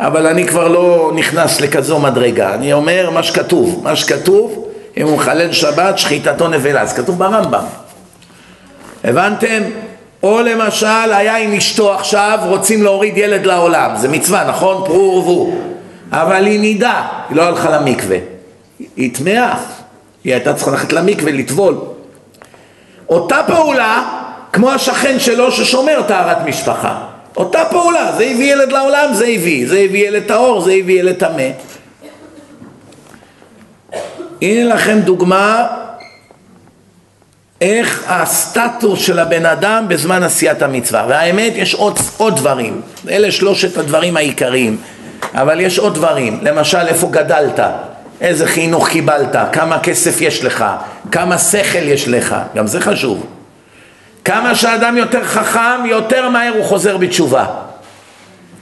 אבל 0.02 0.28
אני 0.28 0.48
כבר 0.48 0.68
לא 0.68 1.12
נכנס 1.16 1.62
לכזו 1.62 2.00
מדרגה, 2.00 2.54
אני 2.54 2.74
אומר 2.74 3.10
מה 3.14 3.24
שכתוב, 3.24 3.82
מה 3.84 3.96
שכתוב, 3.96 4.68
אם 4.98 5.08
הוא 5.08 5.18
מחלל 5.18 5.52
שבת, 5.52 5.98
שחיטתו 5.98 6.48
נבלה, 6.48 6.86
זה 6.86 6.96
כתוב 6.96 7.18
ברמב"ם. 7.18 7.64
הבנתם? 9.04 9.64
או 10.24 10.42
למשל, 10.42 10.88
היה 10.88 11.38
עם 11.38 11.54
אשתו 11.54 11.94
עכשיו, 11.94 12.40
רוצים 12.44 12.84
להוריד 12.84 13.18
ילד 13.18 13.46
לעולם, 13.46 13.92
זה 13.96 14.08
מצווה, 14.08 14.48
נכון? 14.48 14.84
פרו 14.86 15.16
ורבו. 15.16 15.52
אבל 16.12 16.46
היא 16.46 16.60
נידה, 16.60 17.08
היא 17.30 17.38
לא 17.38 17.44
הלכה 17.44 17.70
למקווה. 17.70 18.18
היא 18.96 19.16
טמאה, 19.16 19.54
היא 20.24 20.34
הייתה 20.34 20.54
צריכה 20.54 20.72
ללכת 20.72 20.94
למקווה, 20.94 21.32
לטבול. 21.32 21.78
אותה 23.10 23.42
פעולה, 23.48 24.04
כמו 24.54 24.72
השכן 24.72 25.20
שלו 25.20 25.52
ששומר 25.52 26.02
טהרת 26.08 26.38
משפחה. 26.46 27.11
אותה 27.38 27.64
פעולה, 27.70 28.12
זה 28.18 28.24
הביא 28.24 28.54
ילד 28.54 28.72
לעולם, 28.72 29.14
זה 29.14 29.26
הביא, 29.26 29.68
זה 29.68 29.80
הביא 29.80 30.08
ילד 30.08 30.24
טהור, 30.28 30.62
זה 30.62 30.72
הביא 30.72 31.00
ילד 31.00 31.16
טמא. 31.16 31.50
הנה 34.42 34.74
לכם 34.74 35.00
דוגמה 35.00 35.68
איך 37.62 38.04
הסטטוס 38.08 39.00
של 39.00 39.20
הבן 39.20 39.46
אדם 39.46 39.86
בזמן 39.88 40.24
עשיית 40.24 40.62
המצווה. 40.62 41.06
והאמת, 41.10 41.54
יש 41.56 41.74
עוד, 41.74 42.00
עוד 42.18 42.36
דברים. 42.36 42.82
אלה 43.10 43.32
שלושת 43.32 43.78
הדברים 43.78 44.18
העיקריים. 44.18 44.78
אבל 45.34 45.60
יש 45.60 45.80
עוד 45.80 45.94
דברים. 45.96 46.40
למשל, 46.42 46.88
איפה 46.88 47.08
גדלת? 47.12 47.60
איזה 48.22 48.48
חינוך 48.48 48.90
קיבלת? 48.90 49.36
כמה 49.52 49.80
כסף 49.80 50.22
יש 50.22 50.44
לך? 50.44 50.66
כמה 51.12 51.38
שכל 51.38 51.84
יש 51.84 52.08
לך? 52.08 52.36
גם 52.56 52.68
זה 52.68 52.80
חשוב. 52.82 53.26
כמה 54.26 54.56
שאדם 54.56 54.98
יותר 54.98 55.24
חכם, 55.24 55.86
יותר 55.86 56.30
מהר 56.30 56.54
הוא 56.54 56.64
חוזר 56.64 56.98
בתשובה. 56.98 57.46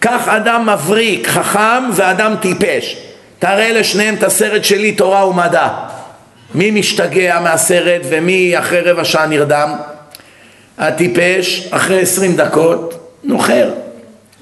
כך 0.02 0.27
אדם 0.27 0.69
מבריק, 0.69 1.27
חכם 1.27 1.84
ואדם 1.94 2.36
טיפש. 2.41 2.98
תראה 3.40 3.73
לשניהם 3.73 4.15
את 4.15 4.23
הסרט 4.23 4.64
שלי 4.64 4.91
תורה 4.91 5.27
ומדע. 5.27 5.68
מי 6.56 6.72
משתגע 6.72 7.40
מהסרט 7.40 8.02
ומי 8.10 8.60
אחרי 8.60 8.81
רבע 8.81 9.06
שעה 9.06 9.27
נרדם? 9.27 9.72
הטיפש 10.77 11.68
אחרי 11.72 12.02
עשרים 12.02 12.36
דקות 12.36 12.94
נוחר. 13.23 13.69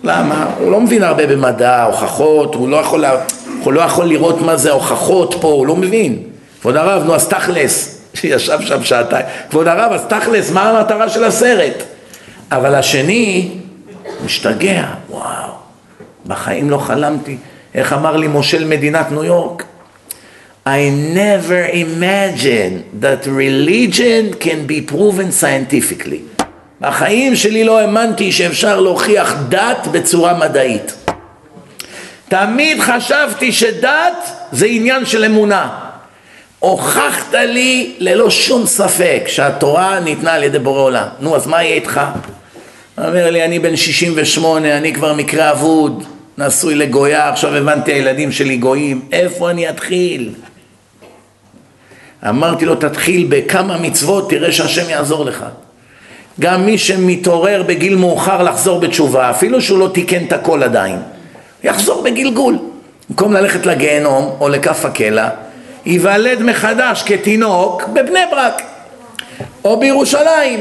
למה? 0.03 0.45
הוא 0.60 0.72
לא 0.72 0.81
מבין 0.81 1.03
הרבה 1.03 1.27
במדע, 1.27 1.84
הוכחות, 1.84 2.56
הוא 2.56 2.69
לא 2.69 2.77
יכול, 2.77 3.02
לה... 3.02 3.11
הוא 3.64 3.73
לא 3.73 3.81
יכול 3.81 4.06
לראות 4.06 4.41
מה 4.41 4.56
זה 4.56 4.72
הוכחות 4.72 5.35
פה, 5.41 5.48
הוא 5.48 5.68
לא 5.68 5.76
מבין. 5.76 6.23
כבוד 6.61 6.76
הרב, 6.76 7.03
נו 7.03 7.15
אז 7.15 7.27
תכלס, 7.27 7.97
שישב 8.22 8.61
שם 8.61 8.84
שעתיים. 8.84 9.26
כבוד 9.49 9.68
הרב, 9.68 9.91
אז 9.91 10.02
תכלס, 10.10 10.52
מה 10.52 10.69
המטרה 10.69 11.10
של 11.10 11.23
הסרט? 11.23 11.84
אבל 12.52 12.76
השני 12.76 13.49
משתגע, 14.26 14.85
וואו, 15.10 15.52
בחיים 16.26 16.69
לא 16.69 16.77
חלמתי. 16.77 17.38
איך 17.76 17.94
אמר 17.94 18.18
לי 18.18 18.27
מושל 18.27 18.65
מדינת 18.65 19.11
ניו 19.11 19.23
יורק? 19.23 19.64
I 20.65 20.89
never 21.15 21.64
imagined 21.73 23.02
that 23.03 23.26
religion 23.26 24.34
can 24.34 24.68
be 24.68 24.81
proven 24.91 25.31
scientifically. 25.41 26.44
בחיים 26.81 27.35
שלי 27.35 27.64
לא 27.64 27.80
האמנתי 27.80 28.31
שאפשר 28.31 28.80
להוכיח 28.80 29.35
דת 29.49 29.88
בצורה 29.91 30.34
מדעית. 30.34 30.94
תמיד 32.30 32.80
חשבתי 32.80 33.52
שדת 33.52 34.31
זה 34.52 34.65
עניין 34.65 35.06
של 35.06 35.26
אמונה. 35.26 35.86
הוכחת 36.59 37.34
לי 37.34 37.95
ללא 37.99 38.29
שום 38.29 38.65
ספק 38.65 39.23
שהתורה 39.27 39.99
ניתנה 39.99 40.34
על 40.34 40.43
ידי 40.43 40.59
בורא 40.59 40.81
עולם. 40.81 41.07
נו, 41.19 41.35
אז 41.35 41.47
מה 41.47 41.63
יהיה 41.63 41.75
איתך? 41.75 42.01
אומר 42.97 43.29
לי, 43.29 43.45
אני 43.45 43.59
בן 43.59 43.75
68, 43.75 44.77
אני 44.77 44.93
כבר 44.93 45.13
מקרה 45.13 45.51
אבוד, 45.51 46.03
נשוי 46.38 46.75
לגויה, 46.75 47.29
עכשיו 47.29 47.55
הבנתי 47.55 47.93
הילדים 47.93 48.31
שלי 48.31 48.57
גויים, 48.57 49.01
איפה 49.11 49.49
אני 49.49 49.69
אתחיל? 49.69 50.34
אמרתי 52.29 52.65
לו, 52.65 52.75
תתחיל 52.75 53.27
בכמה 53.29 53.77
מצוות, 53.77 54.29
תראה 54.29 54.51
שהשם 54.51 54.89
יעזור 54.89 55.25
לך. 55.25 55.45
גם 56.39 56.65
מי 56.65 56.77
שמתעורר 56.77 57.63
בגיל 57.63 57.95
מאוחר 57.95 58.43
לחזור 58.43 58.79
בתשובה, 58.79 59.29
אפילו 59.29 59.61
שהוא 59.61 59.79
לא 59.79 59.89
תיקן 59.93 60.25
את 60.25 60.34
הכל 60.34 60.63
עדיין, 60.63 60.99
יחזור 61.63 62.03
בגלגול. 62.03 62.57
במקום 63.09 63.34
ללכת 63.34 63.65
לגיהנום 63.65 64.35
או 64.39 64.49
לכף 64.49 64.85
הקלע, 64.85 65.29
ייוולד 65.88 66.41
מחדש 66.41 67.03
כתינוק 67.05 67.84
בבני 67.88 68.19
ברק 68.31 68.61
או 69.64 69.80
בירושלים 69.80 70.59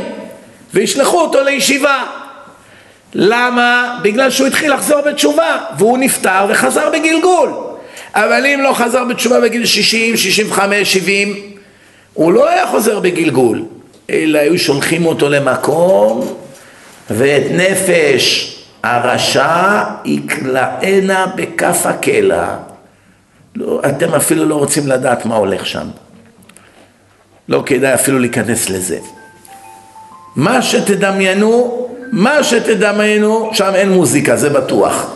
וישלחו 0.75 1.21
אותו 1.21 1.43
לישיבה. 1.43 2.05
למה? 3.15 3.99
בגלל 4.03 4.31
שהוא 4.31 4.47
התחיל 4.47 4.75
לחזור 4.75 5.01
בתשובה 5.01 5.57
והוא 5.79 5.99
נפטר 5.99 6.47
וחזר 6.49 6.91
בגלגול. 6.91 7.53
אבל 8.15 8.47
אם 8.47 8.61
לא 8.63 8.73
חזר 8.73 9.05
בתשובה 9.05 9.41
בגיל 9.41 9.67
60, 9.67 10.17
65, 10.17 10.93
70, 10.93 11.35
הוא 12.15 12.33
לא 12.33 12.49
היה 12.49 12.67
חוזר 12.67 13.01
בגלגול. 13.01 13.63
אלא 14.11 14.39
היו 14.39 14.59
שולחים 14.59 15.07
אותו 15.07 15.29
למקום 15.29 16.35
ואת 17.11 17.45
נפש 17.51 18.57
הרשע 18.83 19.83
יקלענה 20.05 21.27
בכף 21.37 21.87
הקלע. 21.87 22.47
לא, 23.57 23.81
אתם 23.89 24.15
אפילו 24.15 24.45
לא 24.45 24.55
רוצים 24.55 24.87
לדעת 24.87 25.27
מה 25.27 25.37
הולך 25.37 25.67
שם. 25.67 25.87
לא 27.49 27.63
כדאי 27.67 27.95
אפילו 27.95 28.19
להיכנס 28.19 28.71
לזה. 28.71 28.99
מה 30.37 30.63
שתדמיינו, 30.63 31.87
מה 32.13 32.45
שתדמיינו, 32.45 33.51
שם 33.53 33.73
אין 33.75 33.93
מוזיקה, 33.93 34.37
זה 34.37 34.51
בטוח. 34.51 35.13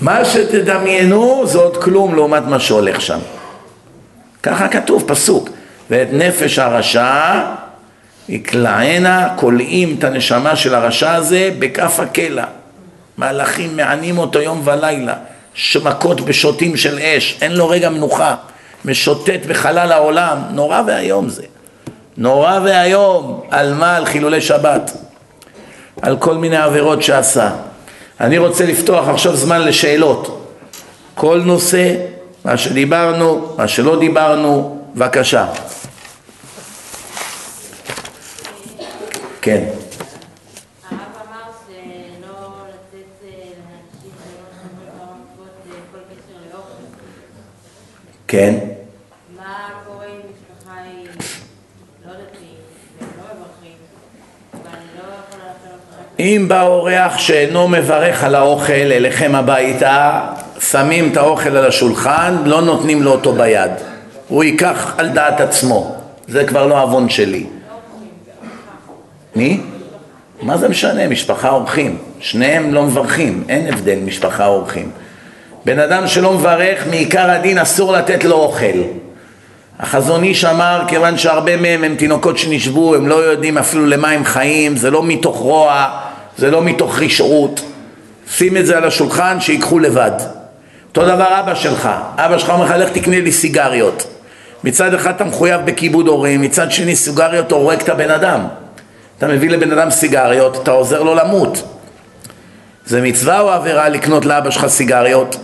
מה 0.00 0.24
שתדמיינו 0.24 1.42
זה 1.46 1.58
עוד 1.58 1.76
כלום 1.76 2.14
לעומת 2.14 2.42
מה 2.42 2.60
שהולך 2.60 3.00
שם. 3.00 3.18
ככה 4.42 4.68
כתוב, 4.68 5.04
פסוק. 5.06 5.48
ואת 5.90 6.08
נפש 6.12 6.58
הרשע 6.58 7.42
יקלענה, 8.28 9.28
כולאים 9.36 9.96
את 9.98 10.04
הנשמה 10.04 10.56
של 10.56 10.74
הרשע 10.74 11.14
הזה 11.14 11.50
בכף 11.58 12.00
הקלע. 12.00 12.44
מהלכים 13.16 13.76
מענים 13.76 14.18
אותו 14.18 14.40
יום 14.40 14.62
ולילה, 14.64 15.14
מכות 15.84 16.20
בשוטים 16.20 16.76
של 16.76 16.98
אש, 16.98 17.38
אין 17.42 17.52
לו 17.52 17.68
רגע 17.68 17.90
מנוחה, 17.90 18.34
משוטט 18.84 19.46
בחלל 19.48 19.92
העולם, 19.92 20.38
נורא 20.50 20.82
ואיום 20.86 21.28
זה. 21.28 21.42
נורא 22.16 22.60
ואיום, 22.64 23.40
על 23.50 23.74
מה? 23.74 23.96
על 23.96 24.04
חילולי 24.04 24.40
שבת, 24.40 24.92
על 26.02 26.16
כל 26.16 26.34
מיני 26.34 26.56
עבירות 26.56 27.02
שעשה. 27.02 27.50
אני 28.20 28.38
רוצה 28.38 28.66
לפתוח 28.66 29.08
עכשיו 29.08 29.36
זמן 29.36 29.60
לשאלות. 29.60 30.48
כל 31.14 31.42
נושא, 31.44 31.94
מה 32.44 32.56
שדיברנו, 32.56 33.54
מה 33.58 33.68
שלא 33.68 33.98
דיברנו, 33.98 34.78
בבקשה. 34.94 35.46
כן. 39.42 39.81
כן. 48.32 48.54
מה 49.36 49.44
קורה 49.86 50.04
אם 50.06 50.18
משפחה 50.18 50.74
היא 50.84 51.06
לא 52.06 52.12
דתית 52.12 52.58
והם 53.00 53.08
לא 53.18 53.24
מברכים 53.34 53.76
ואני 54.52 54.84
לא 54.96 55.02
יכולה. 55.02 55.52
אם 56.18 56.44
בא 56.48 56.62
אורח 56.62 57.18
שאינו 57.18 57.68
מברך 57.68 58.24
על 58.24 58.34
האוכל 58.34 58.72
אליכם 58.72 59.34
הביתה, 59.34 60.20
שמים 60.60 61.12
את 61.12 61.16
האוכל 61.16 61.56
על 61.56 61.66
השולחן, 61.66 62.36
לא 62.44 62.62
נותנים 62.62 63.02
לו 63.02 63.12
אותו 63.12 63.32
ביד. 63.32 63.70
הוא 64.28 64.44
ייקח 64.44 64.94
על 64.98 65.08
דעת 65.08 65.40
עצמו. 65.40 65.96
זה 66.28 66.44
כבר 66.44 66.66
לא 66.66 66.82
עוון 66.82 67.08
שלי. 67.08 67.46
מי? 69.36 69.60
מה 70.42 70.56
זה 70.56 70.68
משנה? 70.68 71.08
משפחה 71.08 71.50
אורחים. 71.50 71.98
שניהם 72.20 72.74
לא 72.74 72.82
מברכים, 72.82 73.44
אין 73.48 73.72
הבדל 73.72 73.98
משפחה 74.04 74.46
אורחים. 74.46 74.90
בן 75.64 75.78
אדם 75.78 76.06
שלא 76.06 76.32
מברך, 76.32 76.86
מעיקר 76.90 77.30
הדין 77.30 77.58
אסור 77.58 77.92
לתת 77.92 78.24
לו 78.24 78.36
אוכל. 78.36 78.82
החזון 79.80 80.22
איש 80.22 80.44
אמר, 80.44 80.82
כיוון 80.88 81.18
שהרבה 81.18 81.56
מהם 81.56 81.84
הם 81.84 81.96
תינוקות 81.96 82.38
שנשבו, 82.38 82.94
הם 82.94 83.08
לא 83.08 83.14
יודעים 83.14 83.58
אפילו 83.58 83.86
למה 83.86 84.10
הם 84.10 84.24
חיים, 84.24 84.76
זה 84.76 84.90
לא 84.90 85.02
מתוך 85.02 85.36
רוע, 85.36 85.88
זה 86.38 86.50
לא 86.50 86.62
מתוך 86.62 86.98
רשעות. 86.98 87.60
שים 88.30 88.56
את 88.56 88.66
זה 88.66 88.76
על 88.76 88.84
השולחן, 88.84 89.40
שיקחו 89.40 89.78
לבד. 89.78 90.10
אותו 90.88 91.04
דבר 91.04 91.40
אבא 91.40 91.54
שלך, 91.54 91.88
אבא 92.16 92.38
שלך 92.38 92.50
אומר 92.50 92.64
לך, 92.64 92.70
לך 92.70 92.88
תקנה 92.88 93.20
לי 93.20 93.32
סיגריות. 93.32 94.06
מצד 94.64 94.94
אחד 94.94 95.14
אתה 95.14 95.24
מחויב 95.24 95.60
בכיבוד 95.64 96.08
הורים, 96.08 96.42
מצד 96.42 96.72
שני 96.72 96.96
סיגריות 96.96 97.52
הורג 97.52 97.80
את 97.80 97.88
הבן 97.88 98.10
אדם. 98.10 98.40
אתה 99.18 99.28
מביא 99.28 99.50
לבן 99.50 99.78
אדם 99.78 99.90
סיגריות, 99.90 100.62
אתה 100.62 100.70
עוזר 100.70 101.02
לו 101.02 101.14
למות. 101.14 101.62
זה 102.86 103.00
מצווה 103.00 103.40
או 103.40 103.50
עבירה 103.50 103.88
לקנות 103.88 104.24
לאבא 104.24 104.50
שלך 104.50 104.66
סיגריות? 104.66 105.36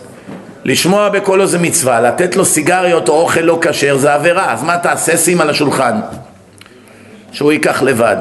לשמוע 0.69 1.09
בקולו 1.09 1.47
זה 1.47 1.59
מצווה, 1.59 2.01
לתת 2.01 2.37
לו 2.37 2.45
סיגריות 2.45 3.09
או 3.09 3.21
אוכל 3.21 3.41
לא 3.41 3.59
כשר 3.63 3.97
זה 3.97 4.15
עבירה, 4.15 4.53
אז 4.53 4.63
מה 4.63 4.79
תעשה? 4.79 5.17
שים 5.17 5.41
על 5.41 5.51
השולחן, 5.51 6.01
שהוא 7.33 7.53
ייקח 7.53 7.83
לבד. 7.83 8.17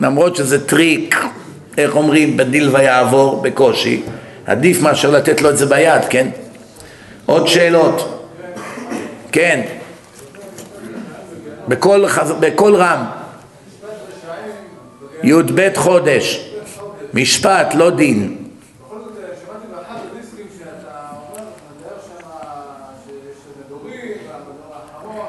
למרות 0.00 0.36
שזה 0.36 0.66
טריק, 0.66 1.24
איך 1.78 1.96
אומרים, 1.96 2.36
בדיל 2.36 2.68
ויעבור 2.72 3.42
בקושי, 3.42 4.02
עדיף 4.46 4.82
מאשר 4.82 5.10
לתת 5.10 5.42
לו 5.42 5.50
את 5.50 5.58
זה 5.58 5.66
ביד, 5.66 6.02
כן? 6.10 6.28
עוד 7.26 7.48
שאלות? 7.48 8.26
כן. 9.32 9.60
בקול, 11.68 12.06
בקול 12.40 12.74
רם. 12.76 13.04
י"ב 15.22 15.68
חודש. 15.76 16.50
משפט, 17.14 17.74
לא 17.74 17.90
דין. 17.90 18.36
בכל 18.86 18.98
זאת, 18.98 19.12
שמעתי 19.46 19.66
באחד 19.70 19.96
הדיסקים 20.12 20.46
שאתה 20.58 20.98
אומר, 21.28 21.46
מדבר 21.80 21.96
שם 22.06 22.26
שיש 23.06 23.36
מדורים, 23.66 24.16
והמדור 24.26 24.72
האחרון, 24.72 25.26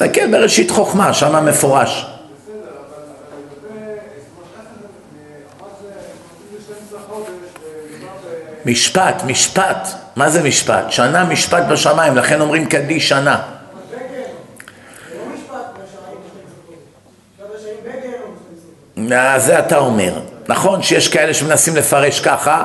תסתכל 0.00 0.26
בראשית 0.30 0.70
חוכמה, 0.70 1.12
שם 1.12 1.44
מפורש. 1.46 1.90
בסדר, 1.90 2.54
אבל 2.54 3.02
אבל 3.28 3.38
לגבי, 3.38 4.10
זאת 4.24 4.34
אומרת, 4.40 4.58
איך 4.58 4.68
זה, 4.72 5.18
מה 5.60 5.66
זה, 5.82 5.88
נותנים 6.52 6.92
ל-12 6.92 7.08
חודש, 7.08 7.28
ומדובר 7.28 8.08
ב... 8.64 8.70
משפט, 8.70 9.22
משפט. 9.26 9.88
מה 10.16 10.30
זה 10.30 10.42
משפט? 10.42 10.84
שנה 10.90 11.24
משפט 11.24 11.62
בשמיים, 11.70 12.16
לכן 12.16 12.40
אומרים 12.40 12.66
קדיש 12.66 13.08
שנה. 13.08 13.42
אה, 19.12 19.38
זה 19.38 19.58
אתה 19.58 19.78
אומר. 19.78 20.20
נכון 20.48 20.82
שיש 20.82 21.08
כאלה 21.08 21.34
שמנסים 21.34 21.76
לפרש 21.76 22.20
ככה. 22.20 22.64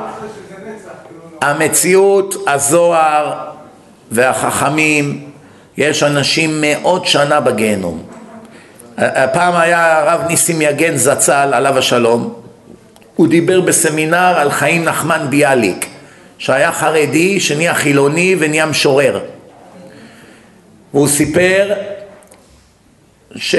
המציאות, 1.42 2.36
הזוהר 2.48 3.34
והחכמים, 4.12 5.32
יש 5.78 6.04
אנשים 6.04 6.62
מאות 6.62 7.06
שנה 7.06 7.40
בגיהנום. 7.40 8.04
הפעם 8.98 9.56
היה 9.56 10.00
הרב 10.00 10.22
ניסים 10.28 10.62
יגן 10.62 10.96
זצ"ל, 10.96 11.50
עליו 11.54 11.78
השלום, 11.78 12.34
הוא 13.16 13.28
דיבר 13.28 13.62
בסמינר 13.62 14.34
על 14.38 14.52
חיים 14.52 14.84
נחמן 14.84 15.28
ביאליק, 15.30 15.86
שהיה 16.38 16.72
חרדי, 16.72 17.40
שנהיה 17.40 17.74
חילוני 17.74 18.36
ונהיה 18.40 18.66
משורר. 18.66 19.20
והוא 20.94 21.08
סיפר 21.08 21.74
ש... 23.36 23.56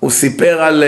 הוא 0.00 0.10
סיפר 0.10 0.62
על, 0.62 0.84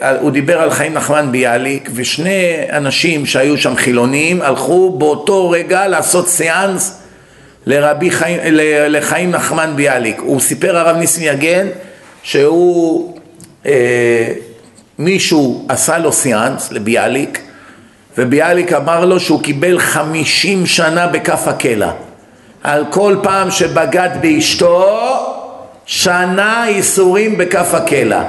על, 0.00 0.16
הוא 0.16 0.30
דיבר 0.30 0.60
על 0.60 0.70
חיים 0.70 0.94
נחמן 0.94 1.32
ביאליק 1.32 1.90
ושני 1.94 2.56
אנשים 2.72 3.26
שהיו 3.26 3.58
שם 3.58 3.76
חילונים 3.76 4.42
הלכו 4.42 4.96
באותו 4.98 5.50
רגע 5.50 5.88
לעשות 5.88 6.28
סיאנס 6.28 7.03
לרבי 7.66 8.10
חיים, 8.10 8.38
לחיים 8.88 9.30
נחמן 9.30 9.72
ביאליק. 9.76 10.20
הוא 10.20 10.40
סיפר 10.40 10.76
הרב 10.76 10.96
ניסים 10.96 11.34
יגן 11.34 11.66
שהוא, 12.22 13.18
אה, 13.66 14.32
מישהו 14.98 15.66
עשה 15.68 15.98
לו 15.98 16.12
סיאנס 16.12 16.72
לביאליק 16.72 17.40
וביאליק 18.18 18.72
אמר 18.72 19.04
לו 19.04 19.20
שהוא 19.20 19.42
קיבל 19.42 19.78
חמישים 19.78 20.66
שנה 20.66 21.06
בכף 21.06 21.48
הקלע 21.48 21.90
על 22.62 22.84
כל 22.90 23.16
פעם 23.22 23.50
שבגד 23.50 24.08
באשתו 24.20 25.00
שנה 25.86 26.64
ייסורים 26.68 27.38
בכף 27.38 27.74
הקלע 27.74 28.22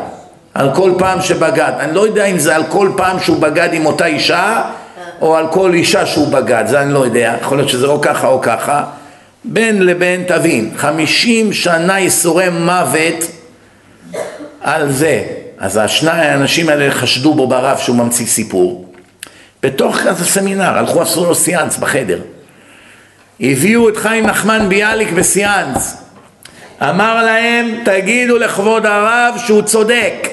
על 0.53 0.69
כל 0.75 0.91
פעם 0.97 1.21
שבגד. 1.21 1.71
אני 1.79 1.95
לא 1.95 2.05
יודע 2.05 2.25
אם 2.25 2.37
זה 2.37 2.55
על 2.55 2.63
כל 2.69 2.91
פעם 2.97 3.19
שהוא 3.19 3.41
בגד 3.41 3.69
עם 3.73 3.85
אותה 3.85 4.05
אישה 4.05 4.63
או 5.21 5.35
על 5.35 5.47
כל 5.47 5.73
אישה 5.73 6.05
שהוא 6.05 6.27
בגד, 6.27 6.63
זה 6.67 6.81
אני 6.81 6.93
לא 6.93 6.99
יודע, 6.99 7.35
יכול 7.41 7.57
להיות 7.57 7.69
שזה 7.69 7.87
או 7.87 8.01
ככה 8.01 8.27
או 8.27 8.41
ככה. 8.41 8.83
בין 9.47 9.85
לבין 9.85 10.23
תבין, 10.27 10.71
חמישים 10.77 11.53
שנה 11.53 11.99
ייסורי 11.99 12.49
מוות 12.49 13.25
על 14.61 14.91
זה. 14.91 15.23
אז 15.57 15.77
השני 15.77 16.11
האנשים 16.11 16.69
האלה 16.69 16.91
חשדו 16.91 17.33
בו 17.33 17.47
ברב 17.47 17.77
שהוא 17.77 17.95
ממציא 17.95 18.25
סיפור. 18.25 18.93
בתוך 19.63 19.97
כזה 19.97 20.25
סמינר, 20.25 20.77
הלכו 20.77 21.01
עשו 21.01 21.25
לו 21.25 21.35
סיאנס 21.35 21.77
בחדר. 21.77 22.21
הביאו 23.39 23.89
את 23.89 23.97
חיים 23.97 24.25
נחמן 24.25 24.69
ביאליק 24.69 25.11
בסיאנס. 25.11 25.97
אמר 26.81 27.23
להם, 27.23 27.75
תגידו 27.85 28.37
לכבוד 28.37 28.85
הרב 28.85 29.35
שהוא 29.45 29.61
צודק. 29.61 30.27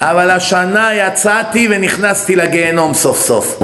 אבל 0.00 0.30
השנה 0.30 0.94
יצאתי 0.94 1.68
ונכנסתי 1.70 2.36
לגיהנום 2.36 2.94
סוף 2.94 3.20
סוף. 3.20 3.62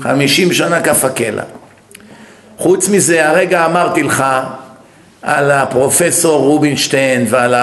חמישים 0.00 0.52
שנה 0.52 0.80
כף 0.80 1.04
הקלע. 1.04 1.42
חוץ 2.58 2.88
מזה, 2.88 3.28
הרגע 3.28 3.66
אמרתי 3.66 4.02
לך 4.02 4.24
על 5.22 5.50
הפרופסור 5.50 6.40
רובינשטיין 6.40 7.26
ועל 7.28 7.54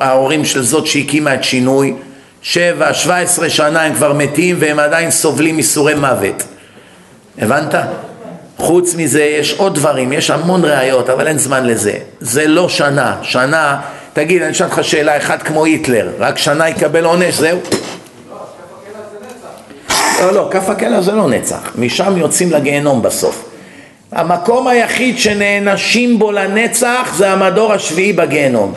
ההורים 0.00 0.44
של 0.44 0.62
זאת 0.62 0.86
שהקימה 0.86 1.34
את 1.34 1.44
שינוי, 1.44 1.94
שבע, 2.42 2.94
שבע 2.94 3.16
עשרה 3.16 3.48
שנה 3.48 3.82
הם 3.82 3.94
כבר 3.94 4.12
מתים 4.12 4.56
והם 4.58 4.78
עדיין 4.78 5.10
סובלים 5.10 5.56
מסורי 5.56 5.94
מוות. 5.94 6.42
הבנת? 7.38 7.74
חוץ 8.58 8.94
מזה 8.94 9.22
יש 9.22 9.54
עוד 9.58 9.74
דברים, 9.74 10.12
יש 10.12 10.30
המון 10.30 10.64
ראיות, 10.64 11.10
אבל 11.10 11.26
אין 11.26 11.38
זמן 11.38 11.66
לזה. 11.66 11.94
זה 12.20 12.46
לא 12.46 12.68
שנה. 12.68 13.16
שנה, 13.22 13.80
תגיד, 14.12 14.42
אני 14.42 14.52
אשאל 14.52 14.66
אותך 14.66 14.78
שאלה, 14.82 15.16
אחד 15.16 15.42
כמו 15.42 15.64
היטלר, 15.64 16.10
רק 16.18 16.38
שנה 16.38 16.68
יקבל 16.68 17.04
עונש, 17.04 17.34
זהו? 17.34 17.58
לא, 20.20 20.32
לא, 20.32 20.48
כף 20.50 20.68
הקלע 20.68 21.00
זה 21.00 21.12
לא 21.12 21.28
נצח. 21.28 21.72
משם 21.78 22.16
יוצאים 22.16 22.52
לגיהנום 22.52 23.02
בסוף. 23.02 23.45
המקום 24.16 24.68
היחיד 24.68 25.18
שנענשים 25.18 26.18
בו 26.18 26.32
לנצח 26.32 27.14
זה 27.16 27.30
המדור 27.30 27.72
השביעי 27.72 28.12
בגיהנום. 28.12 28.74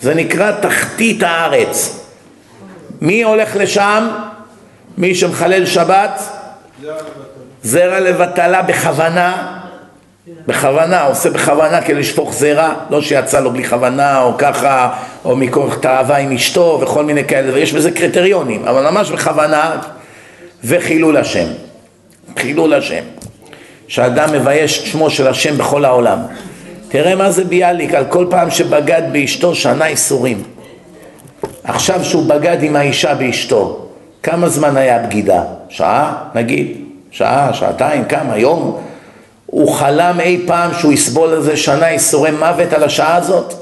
זה 0.00 0.14
נקרא 0.14 0.52
תחתית 0.52 1.22
הארץ. 1.22 2.00
מי 3.00 3.22
הולך 3.22 3.56
לשם? 3.56 4.08
מי 4.98 5.14
שמחלל 5.14 5.66
שבת? 5.66 6.22
זרע 7.62 8.00
לבטלה 8.00 8.62
בכוונה, 8.62 9.58
בכוונה, 10.46 11.02
עושה 11.02 11.30
בכוונה 11.30 11.82
כדי 11.82 11.94
לשפוך 11.94 12.34
זרע, 12.34 12.74
לא 12.90 13.02
שיצא 13.02 13.40
לו 13.40 13.50
בלי 13.50 13.64
כוונה 13.64 14.22
או 14.22 14.38
ככה, 14.38 14.92
או 15.24 15.36
מכוח 15.36 15.74
תאווה 15.74 16.16
עם 16.16 16.32
אשתו 16.32 16.78
וכל 16.82 17.04
מיני 17.04 17.24
כאלה, 17.24 17.54
ויש 17.54 17.72
בזה 17.72 17.90
קריטריונים, 17.90 18.64
אבל 18.64 18.90
ממש 18.90 19.10
בכוונה, 19.10 19.76
וחילול 20.64 21.16
השם. 21.16 21.46
חילול 22.38 22.74
השם. 22.74 23.02
שאדם 23.88 24.32
מבייש 24.32 24.80
את 24.80 24.86
שמו 24.86 25.10
של 25.10 25.26
השם 25.26 25.58
בכל 25.58 25.84
העולם. 25.84 26.18
תראה 26.88 27.14
מה 27.14 27.30
זה 27.30 27.44
ביאליק, 27.44 27.94
על 27.94 28.04
כל 28.08 28.26
פעם 28.30 28.50
שבגד 28.50 29.02
באשתו 29.12 29.54
שנה 29.54 29.86
איסורים. 29.86 30.42
עכשיו 31.64 32.04
שהוא 32.04 32.26
בגד 32.26 32.62
עם 32.62 32.76
האישה 32.76 33.14
באשתו, 33.14 33.86
כמה 34.22 34.48
זמן 34.48 34.76
היה 34.76 34.98
בגידה? 34.98 35.42
שעה 35.68 36.14
נגיד? 36.34 36.76
שעה, 37.10 37.54
שעתיים, 37.54 38.04
כמה, 38.04 38.38
יום? 38.38 38.80
הוא 39.46 39.74
חלם 39.74 40.20
אי 40.20 40.40
פעם 40.46 40.70
שהוא 40.74 40.92
יסבול 40.92 41.28
על 41.28 41.42
זה 41.42 41.56
שנה 41.56 41.88
איסורי 41.88 42.30
מוות 42.30 42.72
על 42.72 42.84
השעה 42.84 43.16
הזאת? 43.16 43.54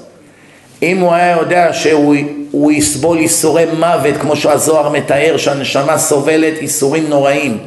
אם 0.83 1.01
הוא 1.01 1.13
היה 1.13 1.37
יודע 1.37 1.73
שהוא 1.73 2.73
יסבול 2.73 3.19
איסורי 3.19 3.65
מוות 3.79 4.17
כמו 4.21 4.37
שהזוהר 4.37 4.89
מתאר 4.89 5.37
שהנשמה 5.37 5.99
סובלת 5.99 6.55
איסורים 6.59 7.09
נוראים 7.09 7.59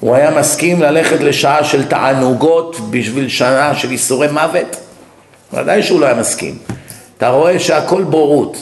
הוא 0.00 0.14
היה 0.14 0.30
מסכים 0.30 0.82
ללכת 0.82 1.20
לשעה 1.20 1.64
של 1.64 1.84
תענוגות 1.84 2.76
בשביל 2.90 3.28
שנה 3.28 3.74
של 3.74 3.90
איסורי 3.90 4.28
מוות? 4.28 4.76
ודאי 5.52 5.82
שהוא 5.82 6.00
לא 6.00 6.06
היה 6.06 6.14
מסכים. 6.14 6.58
אתה 7.16 7.28
רואה 7.28 7.58
שהכל 7.58 8.02
בורות. 8.02 8.56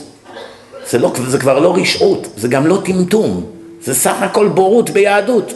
זה, 0.90 0.98
לא, 0.98 1.12
זה 1.26 1.38
כבר 1.38 1.58
לא 1.58 1.74
רשעות, 1.76 2.26
זה 2.36 2.48
גם 2.48 2.66
לא 2.66 2.78
טמטום. 2.84 3.46
זה 3.82 3.94
סך 3.94 4.14
הכל 4.20 4.48
בורות 4.48 4.90
ביהדות. 4.90 5.52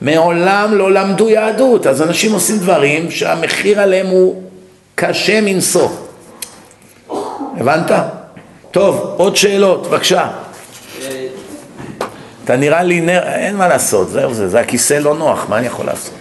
מעולם 0.00 0.74
לא 0.74 0.92
למדו 0.92 1.28
יהדות, 1.28 1.86
אז 1.86 2.02
אנשים 2.02 2.32
עושים 2.32 2.58
דברים 2.58 3.10
שהמחיר 3.10 3.80
עליהם 3.80 4.06
הוא 4.06 4.42
קשה 4.94 5.40
מנשוא. 5.40 5.88
הבנת? 7.56 7.90
טוב, 8.70 9.14
עוד 9.16 9.36
שאלות, 9.36 9.86
בבקשה. 9.86 10.28
אתה 12.44 12.56
נראה 12.56 12.82
לי 12.82 13.00
נר, 13.00 13.22
אין 13.22 13.56
מה 13.56 13.68
לעשות, 13.68 14.08
זהו 14.08 14.34
זה, 14.34 14.48
זה 14.48 14.60
הכיסא 14.60 14.94
לא 14.94 15.14
נוח, 15.14 15.46
מה 15.48 15.58
אני 15.58 15.66
יכול 15.66 15.86
לעשות? 15.86 16.14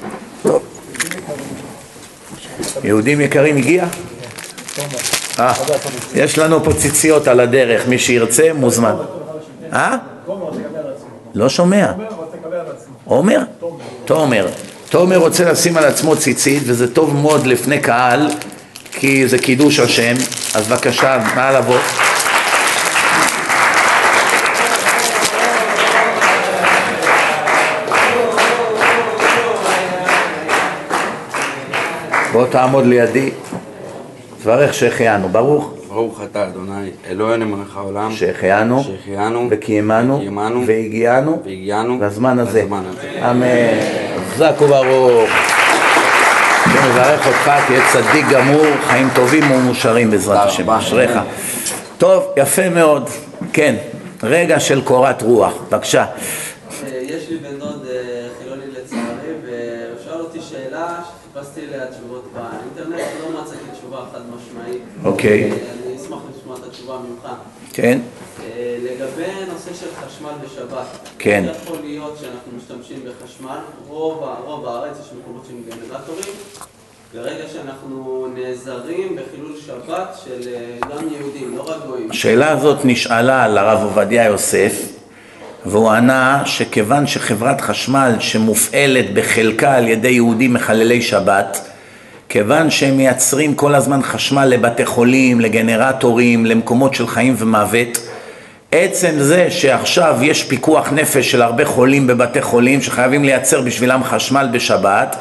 טוב. 0.44 0.62
יהודים 2.84 3.22
יקרים, 3.22 3.58
הגיע? 3.58 3.86
אה, 5.40 5.54
יש 6.16 6.38
לנו 6.38 6.64
פה 6.64 6.74
ציציות 6.74 7.28
על 7.28 7.40
הדרך, 7.40 7.88
מי 7.88 8.00
שירצה 8.00 8.54
מוזמן. 8.54 8.96
אה? 9.74 9.98
לא 11.34 11.50
שומע. 11.50 11.92
עומר? 13.06 13.40
תומר. 14.06 14.48
תומר 14.90 15.18
רוצה 15.18 15.52
לשים 15.52 15.78
על 15.78 15.86
עצמו 15.86 16.16
ציצית, 16.16 16.64
וזה 16.66 16.94
טוב 16.94 17.16
מאוד 17.16 17.48
לפני 17.48 17.80
קהל, 17.80 18.30
כי 18.92 19.28
זה 19.28 19.38
קידוש 19.38 19.80
השם, 19.80 20.14
אז 20.54 20.68
בבקשה, 20.68 21.18
נא 21.36 21.58
לבוא. 21.58 21.80
בוא 32.34 32.46
תעמוד 32.48 32.86
לידי, 32.86 33.30
תברך 34.44 34.74
שהחיינו, 34.74 35.30
ברוך. 35.30 35.74
ברוך 35.88 36.22
אתה 36.32 36.44
אדוני, 36.44 36.90
אלוהינו 37.10 37.46
מלך 37.46 37.78
העולם, 37.78 38.12
שהחיינו, 38.12 38.84
שהחיינו, 38.84 39.48
וקיימנו, 39.52 40.16
וקיימנו, 40.16 40.64
והגיענו, 40.68 41.42
והגיענו, 41.46 41.98
לזמן 42.02 42.40
הזה. 42.40 42.64
אמן. 43.30 43.54
חזק 44.34 44.62
וברוך. 44.62 45.30
אני 46.66 46.90
מברך 46.90 47.28
אותך, 47.28 47.52
תהיה 47.68 47.82
צדיק 47.92 48.26
גמור, 48.32 48.66
חיים 48.88 49.08
טובים 49.16 49.52
ומאושרים 49.52 50.12
בעזרת 50.12 50.48
השם. 50.48 50.70
אשריך. 50.70 51.12
טוב, 51.98 52.24
יפה 52.38 52.70
מאוד. 52.70 53.10
כן, 53.54 53.76
רגע 54.24 54.60
של 54.60 54.82
קורת 54.82 55.22
רוח, 55.22 55.54
בבקשה. 55.70 56.06
אוקיי. 65.06 65.44
אני 65.44 65.96
אשמח 65.96 66.18
לשמוע 66.38 66.58
את 66.58 66.64
התשובה 66.68 66.98
ממך. 67.10 67.30
כן, 67.74 68.00
אה, 68.44 68.78
לגבי 68.84 69.32
נושא 69.54 69.74
של 69.74 69.88
חשמל 70.06 70.32
בשבת, 70.46 70.86
כן. 71.20 71.46
יכול 71.64 71.78
להיות 71.84 72.18
שאנחנו 72.22 72.52
משתמשים 72.58 72.98
בחשמל, 73.06 73.58
רוב, 73.88 74.24
רוב 74.46 74.68
הארץ 74.68 74.98
יש 75.02 75.12
מקומות 75.20 75.46
שהם 75.48 75.58
גנרטורים, 75.70 76.34
ברגע 77.14 77.44
שאנחנו 77.54 78.28
נעזרים 78.36 79.16
בחילול 79.16 79.56
שבת 79.66 80.16
של 80.26 80.48
אה, 80.48 80.78
גם 80.82 81.08
יהודים, 81.20 81.58
לא 81.58 81.62
רק 81.62 81.86
גויים. 81.88 82.12
השאלה 82.12 82.52
הזאת 82.52 82.86
נשאלה 82.86 83.48
לרב 83.48 83.84
עובדיה 83.84 84.26
יוסף 84.26 84.74
והוא 85.66 85.90
ענה 85.90 86.42
שכיוון 86.46 87.08
שחברת 87.08 87.62
חשמל 87.62 88.16
שמופעלת 88.20 89.14
בחלקה 89.14 89.76
על 89.76 89.88
ידי 89.88 90.10
יהודים 90.10 90.54
מחללי 90.54 91.02
שבת 91.02 91.73
כיוון 92.34 92.72
שהם 92.72 92.98
מייצרים 92.98 93.56
כל 93.56 93.76
הזמן 93.76 94.02
חשמל 94.02 94.46
לבתי 94.46 94.86
חולים, 94.86 95.42
לגנרטורים, 95.42 96.46
למקומות 96.46 96.94
של 96.94 97.08
חיים 97.08 97.36
ומוות 97.38 98.10
עצם 98.72 99.12
זה 99.18 99.52
שעכשיו 99.52 100.18
יש 100.22 100.44
פיקוח 100.44 100.94
נפש 100.94 101.32
של 101.32 101.42
הרבה 101.42 101.66
חולים 101.66 102.08
בבתי 102.08 102.42
חולים 102.42 102.82
שחייבים 102.82 103.24
לייצר 103.24 103.62
בשבילם 103.62 104.04
חשמל 104.04 104.48
בשבת 104.52 105.16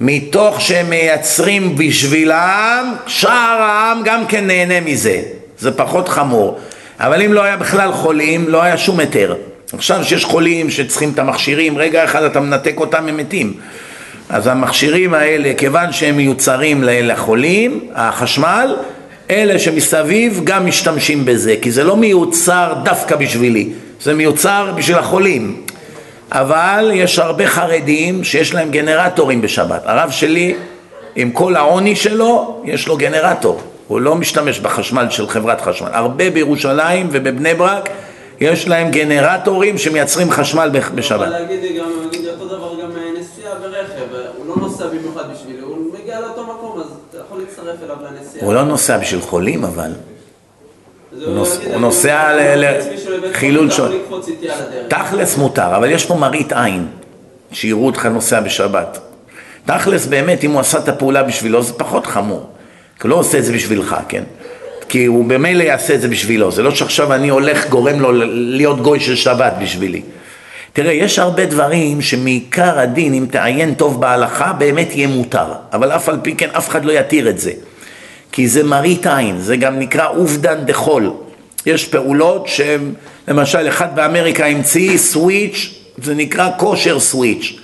מתוך 0.00 0.60
שהם 0.60 0.90
מייצרים 0.90 1.76
בשבילם, 1.76 2.94
שאר 3.06 3.60
העם 3.60 4.02
גם 4.04 4.26
כן 4.26 4.46
נהנה 4.46 4.80
מזה. 4.80 5.22
זה 5.58 5.72
פחות 5.72 6.08
חמור. 6.08 6.58
אבל 7.00 7.22
אם 7.22 7.32
לא 7.32 7.42
היה 7.42 7.56
בכלל 7.56 7.92
חולים, 7.92 8.48
לא 8.48 8.62
היה 8.62 8.78
שום 8.78 9.00
היתר. 9.00 9.34
עכשיו 9.72 10.04
שיש 10.04 10.24
חולים 10.24 10.70
שצריכים 10.70 11.10
את 11.14 11.18
המכשירים, 11.18 11.78
רגע 11.78 12.04
אחד 12.04 12.22
אתה 12.22 12.40
מנתק 12.40 12.74
אותם, 12.76 13.08
הם 13.08 13.16
מתים. 13.16 13.54
אז 14.28 14.46
המכשירים 14.46 15.14
האלה, 15.14 15.52
כיוון 15.56 15.92
שהם 15.92 16.16
מיוצרים 16.16 16.84
לחולים, 16.84 17.88
החשמל, 17.94 18.76
אלה 19.30 19.58
שמסביב 19.58 20.40
גם 20.44 20.66
משתמשים 20.66 21.24
בזה, 21.24 21.54
כי 21.62 21.70
זה 21.70 21.84
לא 21.84 21.96
מיוצר 21.96 22.74
דווקא 22.82 23.16
בשבילי, 23.16 23.68
זה 24.02 24.14
מיוצר 24.14 24.72
בשביל 24.76 24.98
החולים. 24.98 25.62
אבל 26.32 26.90
יש 26.94 27.18
הרבה 27.18 27.46
חרדים 27.46 28.24
שיש 28.24 28.54
להם 28.54 28.70
גנרטורים 28.70 29.40
בשבת. 29.40 29.82
הרב 29.84 30.10
שלי, 30.10 30.54
עם 31.16 31.30
כל 31.30 31.56
העוני 31.56 31.96
שלו, 31.96 32.62
יש 32.64 32.88
לו 32.88 32.96
גנרטור. 32.96 33.60
הוא 33.88 34.00
לא 34.00 34.14
משתמש 34.14 34.60
בחשמל 34.60 35.06
של 35.10 35.28
חברת 35.28 35.60
חשמל. 35.60 35.88
הרבה 35.92 36.30
בירושלים 36.30 37.08
ובבני 37.12 37.54
ברק 37.54 37.88
יש 38.40 38.68
להם 38.68 38.90
גנרטורים 38.90 39.78
שמייצרים 39.78 40.30
חשמל 40.30 40.68
ב- 40.68 40.76
הוא 40.76 40.82
יכול 40.82 40.96
בשבת. 40.96 41.28
להגיד 41.28 41.60
אותו 42.28 42.56
דבר 42.56 42.82
גם 42.82 42.90
אה, 42.96 43.20
נסיעה 43.20 43.54
ברכב, 43.54 44.14
אה, 44.14 44.20
הוא 44.36 44.46
לא 44.46 44.54
נוסע 44.56 44.86
במיוחד 44.86 45.22
בשבילי, 45.32 45.60
הוא 45.62 45.94
מגיע 46.02 46.20
לאותו 46.20 46.42
מקום, 46.42 46.80
אז 46.80 46.86
אתה 47.10 47.18
יכול 47.26 47.40
להצטרף 47.80 47.98
אליו 48.00 48.12
לנסיעה. 48.20 48.44
הוא 48.44 48.54
לא 48.54 48.64
נוסע 48.64 48.98
בשביל 48.98 49.20
חולים 49.20 49.64
אבל. 49.64 49.90
אז 51.12 51.22
הוא 51.22 51.80
נוסע 51.80 52.22
רוצה 52.32 52.34
ל- 52.34 52.54
ל- 52.56 52.70
לקפוץ 52.76 52.92
מישהו 52.92 53.12
לבית 53.16 53.36
חילול 53.36 53.70
חולים, 53.70 54.00
אתה 54.46 54.54
שעות. 54.56 54.88
תכלס 54.88 55.36
מותר, 55.36 55.76
אבל 55.76 55.90
יש 55.90 56.04
פה 56.06 56.14
מראית 56.14 56.52
עין, 56.52 56.86
שיראו 57.52 57.86
אותך 57.86 58.06
נוסע 58.06 58.40
בשבת. 58.40 58.98
תכלס 59.66 60.06
באמת, 60.06 60.44
אם 60.44 60.50
הוא 60.50 60.60
עשה 60.60 60.78
את 60.78 60.88
הפעולה 60.88 61.22
בשבילו, 61.22 61.62
זה 61.62 61.72
פחות 61.72 62.06
חמור. 62.06 62.46
כי 63.00 63.02
הוא 63.02 63.10
לא 63.10 63.14
עושה 63.16 63.38
את 63.38 63.44
זה 63.44 63.52
בשבילך, 63.52 63.96
כן? 64.08 64.22
כי 64.88 65.04
הוא 65.04 65.24
במילא 65.24 65.62
יעשה 65.62 65.94
את 65.94 66.00
זה 66.00 66.08
בשבילו, 66.08 66.50
זה 66.52 66.62
לא 66.62 66.70
שעכשיו 66.70 67.12
אני 67.12 67.28
הולך, 67.28 67.68
גורם 67.68 68.00
לו 68.00 68.12
להיות 68.32 68.80
גוי 68.80 69.00
של 69.00 69.16
שבת 69.16 69.52
בשבילי. 69.62 70.02
תראה, 70.76 70.92
יש 70.92 71.18
הרבה 71.18 71.46
דברים 71.46 72.02
שמעיקר 72.02 72.78
הדין, 72.78 73.14
אם 73.14 73.26
תעיין 73.30 73.74
טוב 73.74 74.00
בהלכה, 74.00 74.52
באמת 74.52 74.88
יהיה 74.94 75.08
מותר. 75.08 75.46
אבל 75.72 75.92
אף 75.92 76.08
על 76.08 76.18
פי 76.22 76.34
כן, 76.34 76.48
אף 76.52 76.68
אחד 76.68 76.84
לא 76.84 76.92
יתיר 76.92 77.28
את 77.28 77.38
זה. 77.38 77.52
כי 78.32 78.48
זה 78.48 78.64
מראית 78.64 79.06
עין, 79.06 79.40
זה 79.40 79.56
גם 79.56 79.78
נקרא 79.78 80.08
עובדן 80.08 80.64
דחול. 80.64 81.12
יש 81.66 81.84
פעולות 81.84 82.48
שהם, 82.48 82.94
למשל 83.28 83.68
אחד 83.68 83.96
באמריקה 83.96 84.46
המציא 84.46 84.98
סוויץ', 84.98 85.74
זה 86.02 86.14
נקרא 86.14 86.50
כושר 86.56 87.00
סוויץ'. 87.00 87.58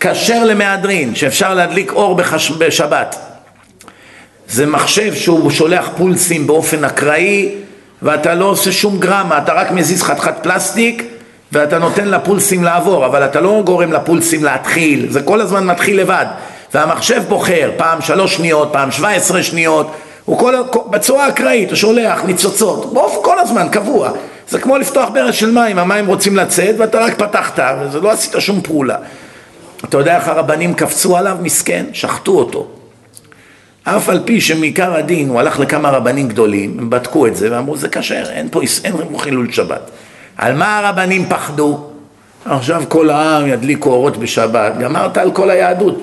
כשר 0.00 0.44
למהדרין, 0.44 1.14
שאפשר 1.14 1.54
להדליק 1.54 1.92
אור 1.92 2.14
בחש... 2.14 2.50
בשבת. 2.50 3.16
זה 4.48 4.66
מחשב 4.66 5.14
שהוא 5.14 5.50
שולח 5.50 5.90
פולסים 5.96 6.46
באופן 6.46 6.84
אקראי 6.84 7.48
ואתה 8.02 8.34
לא 8.34 8.44
עושה 8.44 8.72
שום 8.72 8.98
גרמה, 8.98 9.38
אתה 9.38 9.52
רק 9.52 9.70
מזיז 9.70 10.02
חתיכת 10.02 10.34
פלסטיק 10.42 11.09
ואתה 11.52 11.78
נותן 11.78 12.08
לפולסים 12.08 12.64
לעבור, 12.64 13.06
אבל 13.06 13.24
אתה 13.24 13.40
לא 13.40 13.62
גורם 13.64 13.92
לפולסים 13.92 14.44
להתחיל, 14.44 15.06
זה 15.10 15.22
כל 15.22 15.40
הזמן 15.40 15.66
מתחיל 15.66 16.00
לבד. 16.00 16.26
והמחשב 16.74 17.22
בוחר, 17.28 17.70
פעם 17.76 18.00
שלוש 18.00 18.36
שניות, 18.36 18.68
פעם 18.72 18.90
שבע 18.90 19.08
עשרה 19.08 19.42
שניות, 19.42 19.90
הוא 20.24 20.38
כל, 20.38 20.54
בצורה 20.90 21.28
אקראית, 21.28 21.68
הוא 21.68 21.76
שולח 21.76 22.24
ניצוצות, 22.24 22.92
באופן 22.92 23.18
כל 23.22 23.38
הזמן, 23.38 23.68
קבוע. 23.72 24.10
זה 24.48 24.58
כמו 24.58 24.78
לפתוח 24.78 25.08
ברז 25.08 25.34
של 25.34 25.50
מים, 25.50 25.78
המים 25.78 26.06
רוצים 26.06 26.36
לצאת 26.36 26.74
ואתה 26.78 26.98
רק 27.00 27.18
פתחת, 27.18 27.60
וזה 27.80 28.00
לא 28.00 28.10
עשית 28.10 28.34
שום 28.38 28.60
פעולה. 28.60 28.96
אתה 29.84 29.98
יודע 29.98 30.16
איך 30.16 30.28
הרבנים 30.28 30.74
קפצו 30.74 31.16
עליו? 31.16 31.36
מסכן, 31.42 31.84
שחטו 31.92 32.38
אותו. 32.38 32.68
אף 33.84 34.08
על 34.08 34.20
פי 34.24 34.40
שמעיקר 34.40 34.94
הדין 34.94 35.28
הוא 35.28 35.40
הלך 35.40 35.60
לכמה 35.60 35.90
רבנים 35.90 36.28
גדולים, 36.28 36.76
הם 36.78 36.90
בדקו 36.90 37.26
את 37.26 37.36
זה 37.36 37.48
ואמרו 37.52 37.76
זה 37.76 37.88
כשר, 37.88 38.24
אין 38.30 38.48
פה, 38.50 38.60
אין 38.84 39.18
חילול 39.18 39.52
שבת. 39.52 39.90
על 40.40 40.54
מה 40.54 40.78
הרבנים 40.78 41.28
פחדו? 41.28 41.78
עכשיו 42.44 42.82
כל 42.88 43.10
העם 43.10 43.46
ידליקו 43.46 43.90
אורות 43.90 44.16
בשבת, 44.16 44.72
גמרת 44.78 45.16
על 45.18 45.30
כל 45.30 45.50
היהדות. 45.50 45.98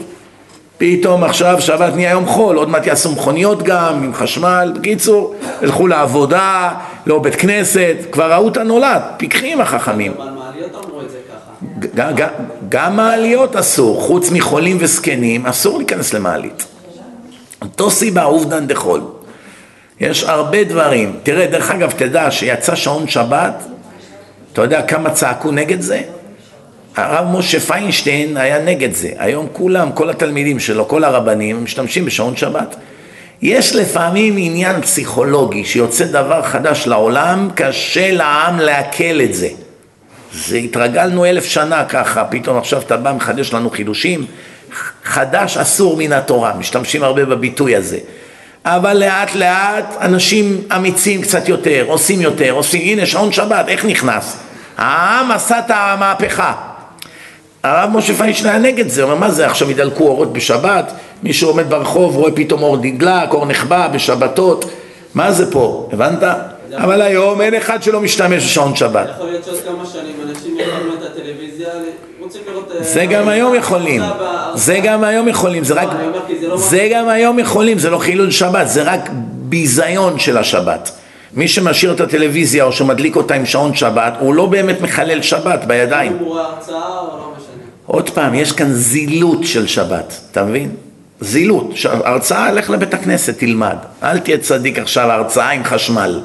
פתאום 0.77 1.23
עכשיו 1.23 1.61
שבת 1.61 1.95
נהיה 1.95 2.11
יום 2.11 2.25
חול, 2.25 2.55
עוד 2.55 2.69
מעט 2.69 2.85
יעשו 2.87 3.11
מכוניות 3.11 3.63
גם, 3.63 4.03
עם 4.03 4.13
חשמל, 4.13 4.73
בקיצור, 4.75 5.35
ילכו 5.61 5.87
לעבודה, 5.87 6.71
לא 7.05 7.19
בית 7.19 7.35
כנסת, 7.35 7.95
כבר 8.11 8.33
ראו 8.33 8.47
את 8.47 8.57
הנולד, 8.57 9.01
פיקחים 9.17 9.61
החכמים. 9.61 10.11
אבל 10.17 10.29
מעליות 10.29 10.85
אמרו 10.85 11.01
את 11.01 11.09
זה 11.09 11.17
ככה. 11.29 12.11
ג- 12.13 12.21
ג- 12.21 12.27
גם 12.69 12.95
מעליות 12.95 13.55
אסור, 13.55 14.01
חוץ 14.01 14.31
מחולים 14.31 14.77
וזקנים, 14.79 15.45
אסור 15.45 15.77
להיכנס 15.77 16.13
למעלית. 16.13 16.65
אותו 17.61 17.91
סיבה 17.91 18.23
עובדן 18.23 18.67
דחול. 18.67 19.01
יש 19.99 20.23
הרבה 20.23 20.63
דברים. 20.63 21.19
תראה, 21.23 21.47
דרך 21.47 21.71
אגב, 21.71 21.91
תדע 21.91 22.31
שיצא 22.31 22.75
שעון 22.75 23.07
שבת, 23.07 23.63
אתה 24.57 24.65
יודע 24.65 24.81
כמה 24.81 25.09
צעקו 25.09 25.51
נגד 25.51 25.81
זה? 25.81 26.01
הרב 26.95 27.25
משה 27.37 27.59
פיינשטיין 27.59 28.37
היה 28.37 28.59
נגד 28.59 28.93
זה. 28.93 29.09
היום 29.17 29.47
כולם, 29.53 29.91
כל 29.91 30.09
התלמידים 30.09 30.59
שלו, 30.59 30.87
כל 30.87 31.03
הרבנים, 31.03 31.63
משתמשים 31.63 32.05
בשעון 32.05 32.35
שבת. 32.35 32.75
יש 33.41 33.75
לפעמים 33.75 34.33
עניין 34.37 34.81
פסיכולוגי 34.81 35.65
שיוצא 35.65 36.05
דבר 36.05 36.41
חדש 36.41 36.87
לעולם, 36.87 37.49
קשה 37.55 38.11
לעם 38.11 38.59
לעכל 38.59 39.21
את 39.23 39.33
זה. 39.33 39.47
זה 40.33 40.57
התרגלנו 40.57 41.25
אלף 41.25 41.45
שנה 41.45 41.85
ככה, 41.85 42.25
פתאום 42.25 42.57
עכשיו 42.57 42.81
אתה 42.81 42.97
בא 42.97 43.13
מחדש 43.13 43.53
לנו 43.53 43.69
חידושים, 43.69 44.25
חדש 45.03 45.57
אסור 45.57 45.97
מן 45.97 46.13
התורה, 46.13 46.53
משתמשים 46.59 47.03
הרבה 47.03 47.25
בביטוי 47.25 47.75
הזה. 47.75 47.97
אבל 48.65 48.97
לאט 48.97 49.35
לאט 49.35 49.95
אנשים 50.01 50.61
אמיצים 50.75 51.21
קצת 51.21 51.49
יותר, 51.49 51.85
עושים 51.87 52.21
יותר, 52.21 52.51
עושים, 52.51 52.81
הנה 52.81 53.05
שעון 53.05 53.31
שבת, 53.31 53.67
איך 53.67 53.85
נכנס? 53.85 54.46
העם 54.77 55.31
עשה 55.31 55.59
את 55.59 55.65
המהפכה. 55.69 56.53
הרב 57.63 57.89
משה 57.93 58.13
פיינשטיין 58.13 58.49
היה 58.49 58.59
נגד 58.59 58.87
זה, 58.87 59.03
הוא 59.03 59.11
אומר 59.11 59.27
מה 59.27 59.31
זה 59.31 59.45
עכשיו 59.45 59.71
ידלקו 59.71 60.07
אורות 60.07 60.33
בשבת, 60.33 60.91
מישהו 61.23 61.49
עומד 61.49 61.69
ברחוב 61.69 62.15
רואה 62.15 62.31
פתאום 62.31 62.63
אור 62.63 62.77
נדלק, 62.77 63.33
אור 63.33 63.45
נחבא 63.45 63.87
בשבתות, 63.87 64.65
מה 65.15 65.31
זה 65.31 65.51
פה, 65.51 65.89
הבנת? 65.93 66.23
אבל 66.75 67.01
היום 67.01 67.41
אין 67.41 67.53
אחד 67.53 67.83
שלא 67.83 68.01
משתמש 68.01 68.43
בשעון 68.43 68.75
שבת. 68.75 69.07
יכול 69.15 69.27
להיות 69.27 69.43
שעוד 69.43 69.59
כמה 69.65 69.85
שנים 69.85 70.15
אנשים 70.29 70.57
יקבלו 70.59 70.93
את 70.93 71.03
הטלוויזיה, 71.03 71.67
רוצים 72.19 72.41
לראות... 72.51 72.71
אה, 72.71 72.83
זה 72.83 73.05
גם 73.05 73.27
היום 73.27 73.55
יכולים, 73.55 74.01
זה 74.55 74.79
גם 74.83 75.03
היום 75.03 75.27
יכולים, 75.27 75.63
זה 75.63 75.73
רק, 75.73 75.89
זה 76.41 76.47
לא 76.47 76.57
זה 76.57 76.87
גם 76.91 77.09
היום 77.09 77.39
יכולים, 77.39 77.79
זה 77.79 77.89
לא 77.89 77.97
חילול 77.97 78.31
שבת, 78.31 78.67
זה 78.67 78.83
רק 78.83 79.09
ביזיון 79.49 80.19
של 80.19 80.37
השבת. 80.37 80.91
מי 81.33 81.47
שמשאיר 81.47 81.93
את 81.93 82.01
הטלוויזיה 82.01 82.63
או 82.63 82.71
שמדליק 82.71 83.15
אותה 83.15 83.33
עם 83.33 83.45
שעון 83.45 83.75
שבת, 83.75 84.13
הוא 84.19 84.33
לא 84.33 84.45
באמת 84.45 84.81
מחלל 84.81 85.21
שבת 85.21 85.65
בידיים. 85.65 86.17
לא. 86.21 86.49
עוד 87.85 88.09
פעם, 88.09 88.35
יש 88.35 88.51
כאן 88.51 88.73
זילות 88.73 89.43
של 89.43 89.67
שבת, 89.67 90.19
אתה 90.31 90.43
מבין? 90.43 90.71
זילות. 91.21 91.73
הרצאה, 91.85 92.51
לך 92.51 92.69
לבית 92.69 92.93
הכנסת, 92.93 93.39
תלמד. 93.39 93.75
אל 94.03 94.19
תהיה 94.19 94.37
צדיק 94.37 94.79
עכשיו, 94.79 95.11
הרצאה 95.11 95.49
עם 95.49 95.63
חשמל. 95.63 96.21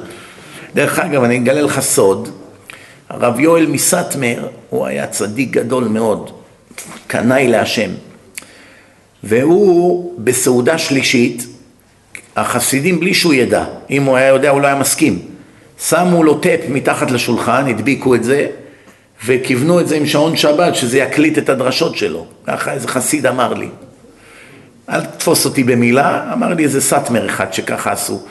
דרך 0.75 0.99
אגב, 0.99 1.23
אני 1.23 1.37
אגלה 1.37 1.61
לך 1.61 1.79
סוד, 1.79 2.29
הרב 3.09 3.39
יואל 3.39 3.65
מסטמר, 3.65 4.47
הוא 4.69 4.85
היה 4.85 5.07
צדיק 5.07 5.49
גדול 5.51 5.83
מאוד, 5.83 6.31
קנאי 7.07 7.47
להשם. 7.47 7.89
והוא 9.23 10.13
בסעודה 10.17 10.77
שלישית, 10.77 11.47
החסידים 12.35 12.99
בלי 12.99 13.13
שהוא 13.13 13.33
ידע, 13.33 13.63
אם 13.89 14.03
הוא 14.03 14.17
היה 14.17 14.27
יודע 14.27 14.49
הוא 14.49 14.61
לא 14.61 14.67
היה 14.67 14.75
מסכים. 14.75 15.19
שמו 15.87 16.23
לו 16.23 16.37
טאפ 16.37 16.59
מתחת 16.69 17.11
לשולחן, 17.11 17.67
הדביקו 17.67 18.15
את 18.15 18.23
זה, 18.23 18.47
וכיוונו 19.25 19.79
את 19.79 19.87
זה 19.87 19.95
עם 19.95 20.05
שעון 20.05 20.37
שבת, 20.37 20.75
שזה 20.75 20.97
יקליט 20.97 21.37
את 21.37 21.49
הדרשות 21.49 21.97
שלו. 21.97 22.25
ככה 22.47 22.73
איזה 22.73 22.87
חסיד 22.87 23.25
אמר 23.25 23.53
לי. 23.53 23.69
אל 24.89 25.01
תתפוס 25.01 25.45
אותי 25.45 25.63
במילה, 25.63 26.33
אמר 26.33 26.53
לי 26.53 26.63
איזה 26.63 26.81
סאטמר 26.81 27.25
אחד 27.25 27.53
שככה 27.53 27.91
עשו. 27.91 28.21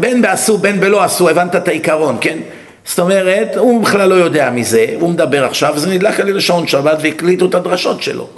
בין 0.00 0.22
בעשו, 0.22 0.58
בין 0.58 0.80
בלא 0.80 1.04
עשו, 1.04 1.28
הבנת 1.28 1.56
את 1.56 1.68
העיקרון, 1.68 2.16
כן? 2.20 2.38
זאת 2.84 2.98
אומרת, 2.98 3.56
הוא 3.56 3.82
בכלל 3.82 4.08
לא 4.08 4.14
יודע 4.14 4.50
מזה, 4.50 4.86
הוא 5.00 5.10
מדבר 5.10 5.44
עכשיו, 5.44 5.78
זה 5.78 5.90
נדלק 5.90 6.20
על 6.20 6.28
ידי 6.28 6.40
שעון 6.40 6.66
שבת 6.66 6.98
והקליטו 7.02 7.46
את 7.46 7.54
הדרשות 7.54 8.02
שלו. 8.02 8.28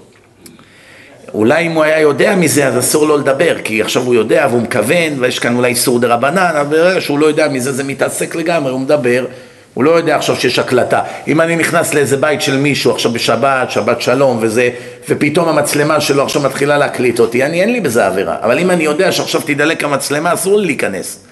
אולי 1.36 1.66
אם 1.66 1.72
הוא 1.72 1.84
היה 1.84 2.00
יודע 2.00 2.36
מזה, 2.36 2.66
אז 2.66 2.78
אסור 2.78 3.06
לו 3.06 3.16
לדבר, 3.16 3.56
כי 3.64 3.82
עכשיו 3.82 4.02
הוא 4.02 4.14
יודע 4.14 4.46
והוא 4.50 4.62
מכוון, 4.62 5.12
ויש 5.18 5.38
כאן 5.38 5.56
אולי 5.56 5.68
איסור 5.68 5.98
דה 5.98 6.14
רבנן, 6.14 6.52
אבל 6.60 6.76
ברגע 6.76 7.00
שהוא 7.00 7.18
לא 7.18 7.26
יודע 7.26 7.48
מזה, 7.48 7.72
זה 7.72 7.84
מתעסק 7.84 8.34
לגמרי, 8.34 8.72
הוא 8.72 8.80
מדבר, 8.80 9.24
הוא 9.74 9.84
לא 9.84 9.90
יודע 9.90 10.16
עכשיו 10.16 10.36
שיש 10.36 10.58
הקלטה. 10.58 11.00
אם 11.28 11.40
אני 11.40 11.56
נכנס 11.56 11.94
לאיזה 11.94 12.16
בית 12.16 12.42
של 12.42 12.56
מישהו 12.56 12.92
עכשיו 12.92 13.12
בשבת, 13.12 13.70
שבת 13.70 14.00
שלום 14.00 14.38
וזה, 14.40 14.70
ופתאום 15.08 15.48
המצלמה 15.48 16.00
שלו 16.00 16.22
עכשיו 16.22 16.42
מתחילה 16.42 16.78
להקליט 16.78 17.20
אותי, 17.20 17.44
אני 17.44 17.60
אין 17.60 17.72
לי 17.72 17.80
בזה 17.80 18.06
עבירה. 18.06 18.36
אבל 18.42 18.58
אם 18.58 18.70
אני 18.70 18.84
יודע 18.84 19.12
שעכשיו 19.12 19.40
תדלק 19.40 19.84
המצלמה, 19.84 20.32
אסור 20.32 20.58
לי 20.58 20.66
להיכנס. 20.66 21.26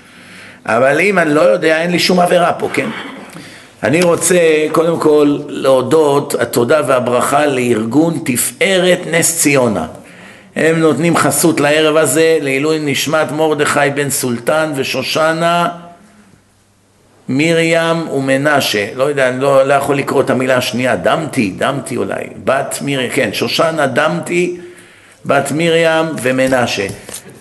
אבל 0.66 1.00
אם 1.00 1.18
אני 1.18 1.34
לא 1.34 1.40
יודע, 1.40 1.80
אין 1.80 1.90
לי 1.90 1.98
שום 1.98 2.20
עבירה 2.20 2.52
פה, 2.52 2.68
כן? 2.72 2.88
אני 3.84 4.02
רוצה 4.02 4.38
קודם 4.72 5.00
כל 5.00 5.38
להודות, 5.48 6.34
התודה 6.34 6.80
והברכה 6.86 7.46
לארגון 7.46 8.18
תפארת 8.24 8.98
נס 9.10 9.40
ציונה. 9.40 9.86
הם 10.56 10.80
נותנים 10.80 11.16
חסות 11.16 11.60
לערב 11.60 11.96
הזה 11.96 12.38
לעילוי 12.40 12.78
נשמת 12.80 13.32
מרדכי 13.32 13.90
בן 13.94 14.10
סולטן 14.10 14.72
ושושנה 14.76 15.68
מרים 17.28 18.08
ומנשה, 18.08 18.86
לא 18.94 19.04
יודע, 19.04 19.28
אני 19.28 19.40
לא, 19.40 19.66
לא 19.66 19.74
יכול 19.74 19.96
לקרוא 19.96 20.22
את 20.22 20.30
המילה 20.30 20.56
השנייה, 20.56 20.96
דמתי, 20.96 21.54
דמתי 21.58 21.96
אולי, 21.96 22.24
בת 22.44 22.78
מרים, 22.82 23.10
כן, 23.10 23.30
שושנה 23.32 23.86
דמתי, 23.86 24.56
בת 25.26 25.52
מרים 25.52 26.06
ומנשה. 26.22 26.86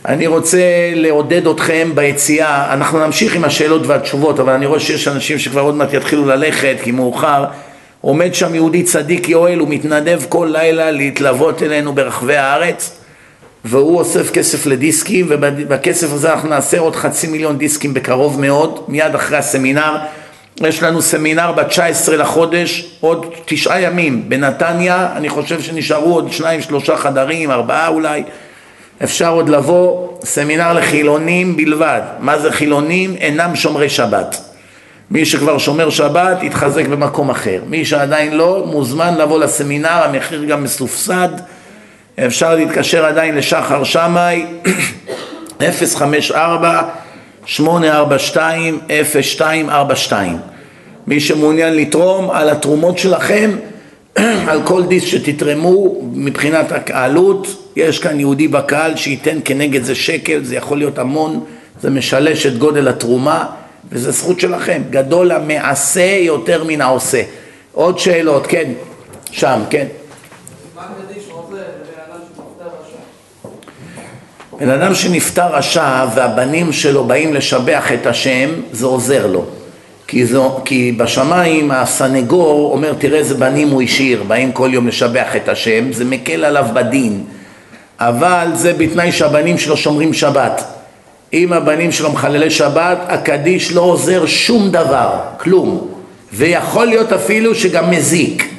אני 0.05 0.27
רוצה 0.27 0.59
לעודד 0.95 1.47
אתכם 1.47 1.91
ביציאה, 1.95 2.73
אנחנו 2.73 3.05
נמשיך 3.05 3.35
עם 3.35 3.43
השאלות 3.43 3.87
והתשובות, 3.87 4.39
אבל 4.39 4.53
אני 4.53 4.65
רואה 4.65 4.79
שיש 4.79 5.07
אנשים 5.07 5.39
שכבר 5.39 5.61
עוד 5.61 5.75
מעט 5.75 5.93
יתחילו 5.93 6.25
ללכת, 6.25 6.75
כי 6.83 6.91
מאוחר. 6.91 7.45
עומד 8.01 8.33
שם 8.33 8.55
יהודי 8.55 8.83
צדיק 8.83 9.29
יואל, 9.29 9.59
הוא 9.59 9.69
מתנדב 9.69 10.21
כל 10.29 10.49
לילה 10.51 10.91
להתלוות 10.91 11.63
אלינו 11.63 11.93
ברחבי 11.93 12.35
הארץ, 12.35 12.99
והוא 13.65 13.97
אוסף 13.97 14.31
כסף 14.31 14.65
לדיסקים, 14.65 15.25
ובכסף 15.29 16.07
הזה 16.11 16.33
אנחנו 16.33 16.49
נעשה 16.49 16.79
עוד 16.79 16.95
חצי 16.95 17.27
מיליון 17.27 17.57
דיסקים 17.57 17.93
בקרוב 17.93 18.41
מאוד, 18.41 18.83
מיד 18.87 19.15
אחרי 19.15 19.37
הסמינר. 19.37 19.95
יש 20.61 20.83
לנו 20.83 21.01
סמינר 21.01 21.51
ב-19 21.51 22.11
לחודש, 22.11 22.97
עוד 22.99 23.33
תשעה 23.45 23.81
ימים 23.81 24.29
בנתניה, 24.29 25.09
אני 25.15 25.29
חושב 25.29 25.61
שנשארו 25.61 26.13
עוד 26.13 26.31
שניים, 26.31 26.61
שלושה 26.61 26.97
חדרים, 26.97 27.51
ארבעה 27.51 27.87
אולי. 27.87 28.23
אפשר 29.03 29.29
עוד 29.29 29.49
לבוא, 29.49 30.07
סמינר 30.23 30.73
לחילונים 30.73 31.57
בלבד. 31.57 32.01
מה 32.19 32.37
זה 32.37 32.51
חילונים? 32.51 33.15
אינם 33.15 33.55
שומרי 33.55 33.89
שבת. 33.89 34.41
מי 35.11 35.25
שכבר 35.25 35.57
שומר 35.57 35.89
שבת, 35.89 36.43
יתחזק 36.43 36.87
במקום 36.87 37.29
אחר. 37.29 37.61
מי 37.67 37.85
שעדיין 37.85 38.37
לא, 38.37 38.63
מוזמן 38.65 39.13
לבוא 39.17 39.39
לסמינר, 39.39 40.03
המחיר 40.03 40.43
גם 40.43 40.63
מסופסד. 40.63 41.29
אפשר 42.25 42.55
להתקשר 42.55 43.05
עדיין 43.05 43.35
לשחר 43.35 43.83
שמאי, 43.83 44.45
054-842-0242. 45.59 45.63
מי 51.07 51.19
שמעוניין 51.19 51.75
לתרום 51.75 52.31
על 52.31 52.49
התרומות 52.49 52.97
שלכם, 52.97 53.51
על 54.47 54.61
כל 54.65 54.83
דיס 54.85 55.03
שתתרמו 55.03 56.01
מבחינת 56.13 56.65
העלות, 56.89 57.47
יש 57.75 57.99
כאן 57.99 58.19
יהודי 58.19 58.47
בקהל 58.47 58.95
שייתן 58.95 59.37
כנגד 59.45 59.83
זה 59.83 59.95
שקל, 59.95 60.43
זה 60.43 60.55
יכול 60.55 60.77
להיות 60.77 60.99
המון, 60.99 61.43
זה 61.81 61.89
משלש 61.89 62.45
את 62.45 62.57
גודל 62.57 62.87
התרומה, 62.87 63.45
וזה 63.91 64.11
זכות 64.11 64.39
שלכם. 64.39 64.81
גדול 64.89 65.31
המעשה 65.31 66.17
יותר 66.19 66.63
מן 66.63 66.81
העושה. 66.81 67.21
עוד 67.71 67.99
שאלות, 67.99 68.47
כן, 68.47 68.71
שם, 69.31 69.61
כן. 69.69 69.87
בן 74.59 74.69
אדם 74.69 74.95
שנפטר 74.95 75.55
רשע 75.55 76.05
והבנים 76.15 76.73
שלו 76.73 77.03
באים 77.03 77.33
לשבח 77.33 77.91
את 77.93 78.05
השם, 78.05 78.49
זה 78.71 78.85
עוזר 78.85 79.27
לו. 79.27 79.45
כי, 80.13 80.25
זו, 80.25 80.61
כי 80.65 80.91
בשמיים 80.97 81.71
הסנגור 81.71 82.71
אומר, 82.73 82.93
תראה 82.93 83.19
איזה 83.19 83.35
בנים 83.35 83.69
הוא 83.69 83.81
השאיר, 83.81 84.23
באים 84.23 84.51
כל 84.51 84.69
יום 84.73 84.87
לשבח 84.87 85.35
את 85.35 85.49
השם, 85.49 85.93
זה 85.93 86.05
מקל 86.05 86.45
עליו 86.45 86.65
בדין. 86.73 87.23
אבל 87.99 88.47
זה 88.53 88.73
בתנאי 88.73 89.11
שהבנים 89.11 89.57
שלו 89.57 89.77
שומרים 89.77 90.13
שבת. 90.13 90.63
אם 91.33 91.53
הבנים 91.53 91.91
שלו 91.91 92.11
מחללי 92.11 92.49
שבת, 92.49 92.97
הקדיש 93.07 93.71
לא 93.71 93.81
עוזר 93.81 94.25
שום 94.25 94.69
דבר, 94.69 95.09
כלום. 95.37 95.87
ויכול 96.33 96.85
להיות 96.85 97.11
אפילו 97.11 97.55
שגם 97.55 97.91
מזיק. 97.91 98.49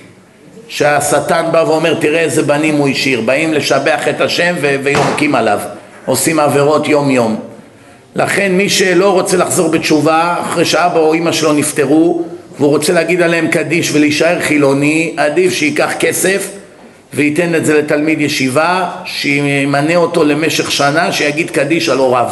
שהשטן 0.69 1.45
בא 1.53 1.65
ואומר, 1.67 1.95
תראה 1.95 2.21
איזה 2.21 2.43
בנים 2.43 2.75
הוא 2.75 2.89
השאיר, 2.89 3.21
באים 3.21 3.55
לשבח 3.55 4.09
את 4.11 4.21
השם 4.21 4.55
ו- 4.61 4.77
ויונקים 4.83 5.35
עליו, 5.35 5.59
עושים 6.07 6.41
עבירות 6.41 6.89
יום 6.89 7.11
יום. 7.11 7.41
לכן 8.15 8.53
מי 8.53 8.69
שלא 8.69 9.13
רוצה 9.13 9.37
לחזור 9.37 9.69
בתשובה, 9.69 10.37
אחרי 10.41 10.65
שאבא 10.65 10.99
או 10.99 11.15
אמא 11.15 11.33
שלו 11.33 11.53
נפטרו, 11.53 12.25
והוא 12.59 12.71
רוצה 12.71 12.93
להגיד 12.93 13.23
עליהם 13.23 13.49
קדיש 13.49 13.93
ולהישאר 13.93 14.41
חילוני, 14.41 15.15
עדיף 15.17 15.53
שייקח 15.53 15.93
כסף 15.99 16.51
וייתן 17.15 17.55
את 17.55 17.67
זה 17.67 17.79
לתלמיד 17.79 18.21
ישיבה, 18.21 18.91
שימנה 19.05 19.97
אותו 19.97 20.25
למשך 20.25 20.71
שנה, 20.71 21.13
שיגיד 21.13 21.51
קדיש 21.51 21.89
על 21.89 21.99
הוריו. 21.99 22.31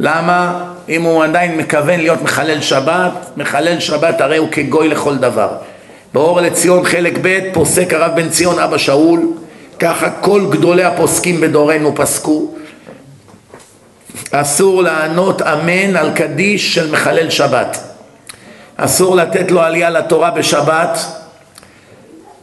למה? 0.00 0.64
אם 0.88 1.02
הוא 1.02 1.24
עדיין 1.24 1.56
מכוון 1.56 2.00
להיות 2.00 2.22
מחלל 2.22 2.60
שבת, 2.60 3.12
מחלל 3.36 3.80
שבת 3.80 4.20
הרי 4.20 4.36
הוא 4.36 4.48
כגוי 4.52 4.88
לכל 4.88 5.16
דבר. 5.16 5.48
באור 6.14 6.40
לציון 6.40 6.84
חלק 6.84 7.18
ב' 7.22 7.38
פוסק 7.52 7.92
הרב 7.92 8.10
בן 8.16 8.28
ציון 8.28 8.58
אבא 8.58 8.78
שאול, 8.78 9.20
ככה 9.78 10.10
כל 10.10 10.46
גדולי 10.50 10.84
הפוסקים 10.84 11.40
בדורנו 11.40 11.94
פסקו. 11.94 12.57
אסור 14.30 14.82
לענות 14.82 15.42
אמן 15.42 15.96
על 15.96 16.12
קדיש 16.14 16.74
של 16.74 16.90
מחלל 16.90 17.30
שבת. 17.30 17.78
אסור 18.76 19.16
לתת 19.16 19.50
לו 19.50 19.60
עלייה 19.60 19.90
לתורה 19.90 20.30
בשבת. 20.30 20.98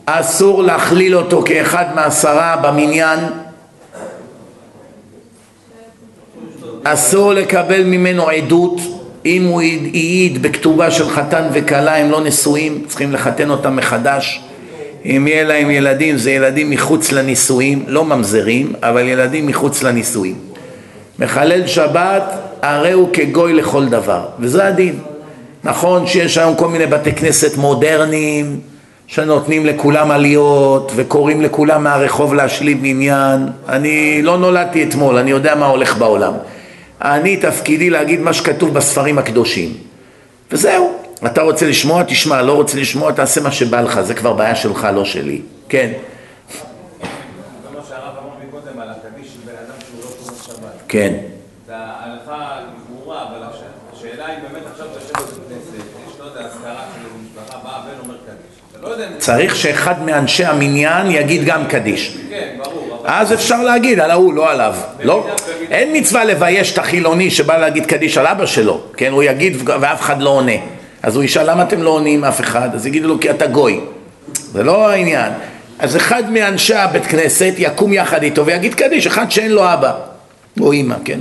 אסור 0.06 0.64
להכליל 0.64 1.16
אותו 1.16 1.44
כאחד 1.46 1.86
מעשרה 1.96 2.56
במניין. 2.56 3.20
אסור 6.84 7.34
לקבל 7.34 7.84
ממנו 7.84 8.30
עדות. 8.30 8.80
אם 9.26 9.44
הוא 9.44 9.62
העיד 9.62 10.42
בכתובה 10.42 10.92
של 10.92 11.10
חתן 11.10 11.44
וכלה 11.54 11.98
הם 11.98 12.12
לא 12.12 12.22
נשואים, 12.22 12.86
צריכים 12.88 13.12
לחתן 13.12 13.50
אותם 13.50 13.76
מחדש. 13.76 14.42
אם 15.06 15.28
יהיה 15.28 15.44
להם 15.44 15.72
ילדים 15.72 16.18
זה 16.18 16.32
ילדים 16.32 16.70
מחוץ 16.70 17.12
לנישואים, 17.12 17.84
לא 17.88 18.06
ממזרים, 18.06 18.74
אבל 18.82 19.02
ילדים 19.02 19.48
מחוץ 19.48 19.84
לנישואים. 19.84 20.36
מחלל 21.20 21.68
שבת 21.68 22.24
הרי 22.62 22.92
הוא 22.92 23.10
כגוי 23.14 23.54
לכל 23.54 23.86
דבר, 23.86 24.26
וזה 24.40 24.66
הדין. 24.66 25.00
נכון 25.64 26.08
שיש 26.08 26.38
היום 26.38 26.56
כל 26.56 26.68
מיני 26.68 26.86
בתי 26.86 27.12
כנסת 27.12 27.58
מודרניים 27.58 28.60
שנותנים 29.08 29.66
לכולם 29.66 30.12
עליות 30.12 30.92
וקוראים 30.96 31.42
לכולם 31.42 31.84
מהרחוב 31.84 32.34
להשלים 32.34 32.82
עניין. 32.84 33.48
אני 33.70 34.22
לא 34.22 34.38
נולדתי 34.38 34.84
אתמול, 34.84 35.18
אני 35.18 35.32
יודע 35.32 35.56
מה 35.56 35.66
הולך 35.66 35.98
בעולם. 35.98 36.34
אני 37.02 37.38
תפקידי 37.38 37.90
להגיד 37.90 38.20
מה 38.20 38.34
שכתוב 38.34 38.74
בספרים 38.74 39.18
הקדושים. 39.18 39.74
וזהו. 40.52 40.94
אתה 41.26 41.42
רוצה 41.42 41.68
לשמוע, 41.68 42.04
תשמע, 42.04 42.42
לא 42.42 42.54
רוצה 42.54 42.78
לשמוע, 42.78 43.12
תעשה 43.12 43.42
מה 43.42 43.52
שבא 43.52 43.82
לך, 43.82 44.02
זה 44.02 44.14
כבר 44.14 44.34
בעיה 44.34 44.56
שלך, 44.56 44.88
לא 44.96 45.06
שלי. 45.06 45.42
כן. 45.70 45.92
כמו 47.72 47.80
שהרב 47.90 48.14
אמר 48.24 48.48
מקודם 48.48 48.80
על 48.80 48.90
הקדיש 48.90 49.28
של 49.34 49.40
בן 49.46 49.52
אדם 49.52 49.76
שהוא 49.88 50.00
לא 50.02 50.36
שומר 50.46 50.58
שבת. 50.58 50.85
כן. 50.96 51.14
ההלכה 51.70 52.60
ברורה, 52.90 53.24
אבל 53.24 53.44
הש- 53.44 53.62
השאלה 53.98 54.26
היא 54.28 54.38
באמת 54.50 54.64
עכשיו 54.74 54.86
אתה 54.92 55.00
יושב 55.00 55.14
בבית 55.14 55.48
כנסת, 55.50 55.86
יש 56.08 56.20
לא 56.20 56.26
יודע, 56.26 56.40
אזכרה 56.40 56.84
של 56.96 57.02
משפחה, 57.42 57.58
בא 57.64 57.70
הבן 57.70 58.00
אומר 58.04 58.16
קדיש. 58.26 58.82
לא 58.82 59.06
אם. 59.06 59.18
צריך 59.18 59.56
שאחד 59.56 60.02
מאנשי 60.06 60.46
המניין 60.46 61.12
יגיד 61.12 61.46
גם 61.46 61.68
קדיש. 61.68 62.18
כן, 62.30 62.58
ברור. 62.64 63.04
אז 63.06 63.34
אפשר 63.34 63.64
להגיד 63.64 64.00
על 64.00 64.12
ההוא, 64.12 64.34
לא 64.34 64.52
עליו. 64.52 64.76
לא. 65.04 65.28
אין 65.72 65.98
מצווה 65.98 66.24
לבייש 66.26 66.74
את 66.74 66.78
החילוני 66.78 67.32
שבא 67.32 67.58
להגיד 67.58 67.86
קדיש 67.86 68.18
על 68.18 68.28
אבא 68.28 68.46
שלו. 68.46 68.82
כן, 68.98 69.12
הוא 69.12 69.24
יגיד 69.24 69.58
ואף 69.66 70.02
אחד 70.02 70.22
לא 70.22 70.30
עונה. 70.30 70.52
אז 71.04 71.16
הוא 71.16 71.24
ישאל 71.24 71.50
למה 71.52 71.64
אתם 71.64 71.82
לא 71.84 71.90
עונים 71.90 72.24
אף 72.24 72.42
אחד? 72.42 72.70
אז 72.76 72.88
יגידו 72.88 73.08
לו 73.08 73.20
כי 73.20 73.30
אתה 73.30 73.48
גוי. 73.48 73.80
זה 74.34 74.64
לא 74.64 74.90
העניין. 74.90 75.32
אז 75.80 75.96
אחד 75.96 76.32
מאנשי 76.32 76.76
הבית 76.76 77.06
כנסת 77.06 77.54
יקום 77.58 77.94
יחד 77.94 78.24
איתו 78.24 78.46
ויגיד 78.46 78.74
קדיש, 78.74 79.08
אחד 79.08 79.32
שאין 79.32 79.52
לו 79.52 79.74
אבא. 79.74 79.94
או 80.62 80.72
אימא, 80.72 80.96
כן. 81.06 81.20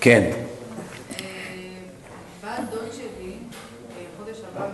כן. 0.00 0.30
דוד 2.70 2.92
שלי, 2.92 3.32
אה, 3.96 4.66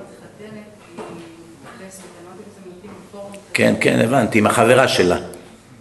בפורום. 3.09 3.33
כן, 3.55 3.75
כן, 3.81 4.01
הבנתי, 4.05 4.39
עם 4.39 4.47
החברה 4.47 4.89
שלה. 4.89 5.17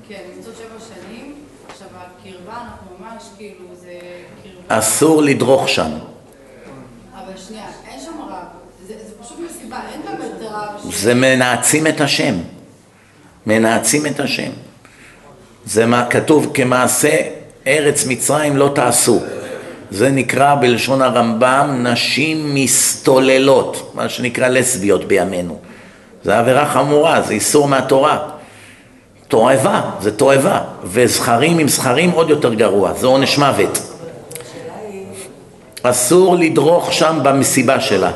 כן, 0.08 0.20
נמצאות 0.36 0.56
שבע 0.56 0.80
שנים, 0.80 1.36
עכשיו 1.70 1.88
הקרבה, 1.96 2.62
אנחנו 2.62 2.88
ממש 3.00 3.24
כאילו, 3.38 3.66
זה 3.76 4.00
קרבה, 4.44 4.80
אסור 4.80 5.22
לדרוך 5.22 5.70
שם. 5.70 5.92
אבל 7.14 7.38
שנייה, 7.38 7.66
אין 7.88 8.00
שם 8.00 8.22
רב, 8.30 8.46
זה 8.88 8.94
זה 9.08 9.14
פשוט 9.24 9.38
מסיבה, 9.50 9.80
אין 9.92 10.02
באמת 10.02 10.32
רב. 10.42 10.92
זה 10.92 11.14
מנעצים 11.14 11.88
את 11.88 12.02
השם. 12.02 12.36
מנעצים 13.46 14.06
את 14.06 14.20
השם. 14.20 14.52
זה 15.66 15.86
מה 15.86 16.06
כתוב 16.10 16.52
כמעשה 16.54 17.18
ארץ 17.68 18.06
מצרים 18.08 18.58
לא 18.58 18.72
תעשו. 18.76 19.22
זה 19.92 20.10
נקרא 20.10 20.56
בלשון 20.56 21.02
הרמב"ם 21.02 21.80
נשים 21.84 22.56
מסתוללות, 22.56 23.92
מה 23.96 24.10
שנקרא 24.10 24.48
לסביות 24.48 25.06
בימינו. 25.06 25.60
זה 26.24 26.40
עבירה 26.40 26.66
חמורה, 26.66 27.22
זה 27.22 27.34
איסור 27.34 27.68
מהתורה. 27.68 28.30
תועבה, 29.28 29.82
זה 30.02 30.18
תועבה. 30.18 30.62
וזכרים 30.84 31.60
עם 31.60 31.68
זכרים 31.68 32.12
עוד 32.12 32.30
יותר 32.30 32.54
גרוע, 32.54 32.94
זה 32.94 33.08
עונש 33.08 33.38
מוות. 33.38 33.80
אסור 35.84 36.36
לדרוך 36.36 36.94
שם 36.94 37.20
במסיבה 37.24 37.80
שלה. 37.80 38.08
אבל 38.08 38.16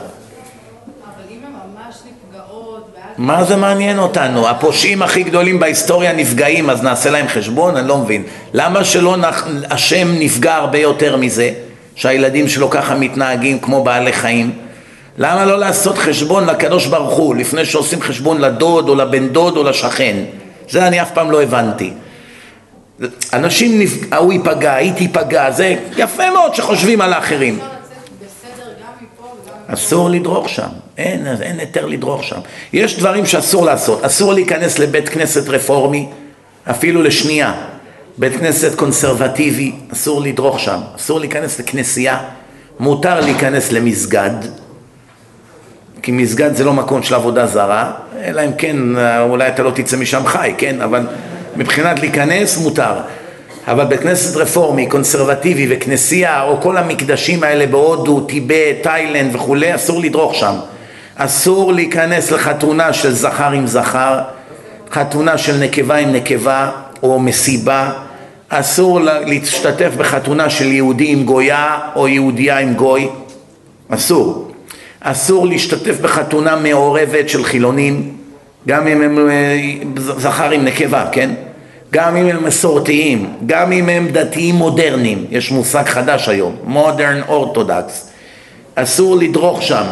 אם 1.31 1.39
הן 1.43 1.51
ממש 1.51 1.95
נפגעות, 1.95 2.87
ואז... 2.95 3.06
מה 3.17 3.43
זה 3.43 3.55
מעניין 3.55 3.99
אותנו? 3.99 4.49
הפושעים 4.49 5.01
הכי 5.01 5.23
גדולים 5.23 5.59
בהיסטוריה 5.59 6.13
נפגעים, 6.13 6.69
אז 6.69 6.83
נעשה 6.83 7.09
להם 7.09 7.27
חשבון? 7.27 7.77
אני 7.77 7.87
לא 7.87 7.97
מבין. 7.97 8.23
למה 8.53 8.83
שלא 8.83 9.17
נח... 9.17 9.47
השם 9.69 10.07
נפגע 10.19 10.55
הרבה 10.55 10.77
יותר 10.77 11.17
מזה, 11.17 11.51
שהילדים 11.95 12.47
שלו 12.47 12.69
ככה 12.69 12.95
מתנהגים 12.95 13.59
כמו 13.59 13.83
בעלי 13.83 14.13
חיים? 14.13 14.51
למה 15.17 15.45
לא 15.45 15.59
לעשות 15.59 15.97
חשבון 15.97 16.45
לקדוש 16.45 16.85
ברוך 16.85 17.13
הוא, 17.13 17.35
לפני 17.35 17.65
שעושים 17.65 18.01
חשבון 18.01 18.41
לדוד 18.41 18.89
או 18.89 18.95
לבן 18.95 19.27
דוד 19.29 19.57
או 19.57 19.63
לשכן? 19.63 20.17
זה 20.69 20.87
אני 20.87 21.01
אף 21.01 21.11
פעם 21.11 21.31
לא 21.31 21.43
הבנתי. 21.43 21.93
אנשים, 23.33 23.79
נפג... 23.79 24.13
ההוא 24.13 24.33
ייפגע, 24.33 24.73
היא 24.73 24.93
תיפגע, 24.93 25.51
זה 25.51 25.75
יפה 25.97 26.31
מאוד 26.31 26.55
שחושבים 26.55 27.01
על 27.01 27.13
האחרים. 27.13 27.55
אפשר 27.55 27.65
לצאת 27.65 28.09
בסדר 28.21 28.65
גם 28.81 28.91
מפה 29.01 29.23
וגם 29.23 29.55
מפה. 29.55 29.56
אסור 29.67 30.09
לדרוך 30.09 30.49
שם, 30.49 30.67
אין, 30.97 31.27
אין 31.41 31.59
היתר 31.59 31.85
לדרוך 31.85 32.23
שם. 32.23 32.39
יש 32.73 32.99
דברים 32.99 33.25
שאסור 33.25 33.65
לעשות, 33.65 34.03
אסור 34.03 34.33
להיכנס 34.33 34.79
לבית 34.79 35.09
כנסת 35.09 35.49
רפורמי, 35.49 36.09
אפילו 36.69 37.01
לשנייה. 37.01 37.53
בית 38.17 38.33
כנסת 38.33 38.75
קונסרבטיבי, 38.75 39.71
אסור 39.93 40.21
לדרוך 40.21 40.59
שם, 40.59 40.79
אסור 40.95 41.19
להיכנס 41.19 41.59
לכנסייה, 41.59 42.17
מותר 42.79 43.19
להיכנס 43.19 43.71
למסגד, 43.71 44.31
כי 46.01 46.11
מסגד 46.11 46.55
זה 46.55 46.63
לא 46.63 46.73
מקום 46.73 47.03
של 47.03 47.15
עבודה 47.15 47.47
זרה, 47.47 47.91
אלא 48.23 48.45
אם 48.45 48.51
כן, 48.57 48.77
אולי 49.19 49.47
אתה 49.47 49.63
לא 49.63 49.71
תצא 49.71 49.97
משם 49.97 50.25
חי, 50.25 50.53
כן? 50.57 50.81
אבל 50.81 51.07
מבחינת 51.55 51.99
להיכנס 51.99 52.57
מותר. 52.57 52.93
אבל 53.67 53.85
בית 53.85 53.99
כנסת 53.99 54.35
רפורמי, 54.37 54.87
קונסרבטיבי 54.87 55.67
וכנסייה, 55.69 56.43
או 56.43 56.61
כל 56.61 56.77
המקדשים 56.77 57.43
האלה 57.43 57.67
בהודו, 57.67 58.19
טיבט, 58.21 58.55
תאילנד 58.81 59.35
וכולי, 59.35 59.75
אסור 59.75 59.99
לדרוך 60.01 60.35
שם. 60.35 60.53
אסור 61.15 61.73
להיכנס 61.73 62.31
לחתונה 62.31 62.93
של 62.93 63.11
זכר 63.13 63.51
עם 63.51 63.67
זכר, 63.67 64.19
חתונה 64.91 65.37
של 65.37 65.57
נקבה 65.57 65.95
עם 65.95 66.11
נקבה, 66.13 66.69
או 67.03 67.19
מסיבה. 67.19 67.91
אסור 68.49 68.99
לה- 69.01 69.19
להשתתף 69.19 69.89
בחתונה 69.97 70.49
של 70.49 70.71
יהודי 70.71 71.07
עם 71.11 71.23
גויה, 71.23 71.77
או 71.95 72.07
יהודייה 72.07 72.57
עם 72.59 72.73
גוי. 72.73 73.09
אסור. 73.89 74.51
אסור 75.01 75.47
להשתתף 75.47 75.99
בחתונה 76.01 76.55
מעורבת 76.55 77.29
של 77.29 77.43
חילונים, 77.43 78.13
גם 78.67 78.87
אם 78.87 79.01
הם 79.01 79.29
אה, 79.29 79.57
זכר 79.97 80.49
עם 80.51 80.65
נקבה, 80.65 81.05
כן? 81.11 81.29
גם 81.91 82.15
אם 82.15 82.25
הם 82.25 82.43
מסורתיים, 82.43 83.33
גם 83.45 83.71
אם 83.71 83.89
הם 83.89 84.07
דתיים 84.07 84.55
מודרניים, 84.55 85.25
יש 85.29 85.51
מושג 85.51 85.83
חדש 85.85 86.29
היום, 86.29 86.55
מודרן 86.63 87.21
אורתודקס. 87.27 88.09
אסור 88.75 89.15
לדרוך 89.17 89.63
שם. 89.63 89.83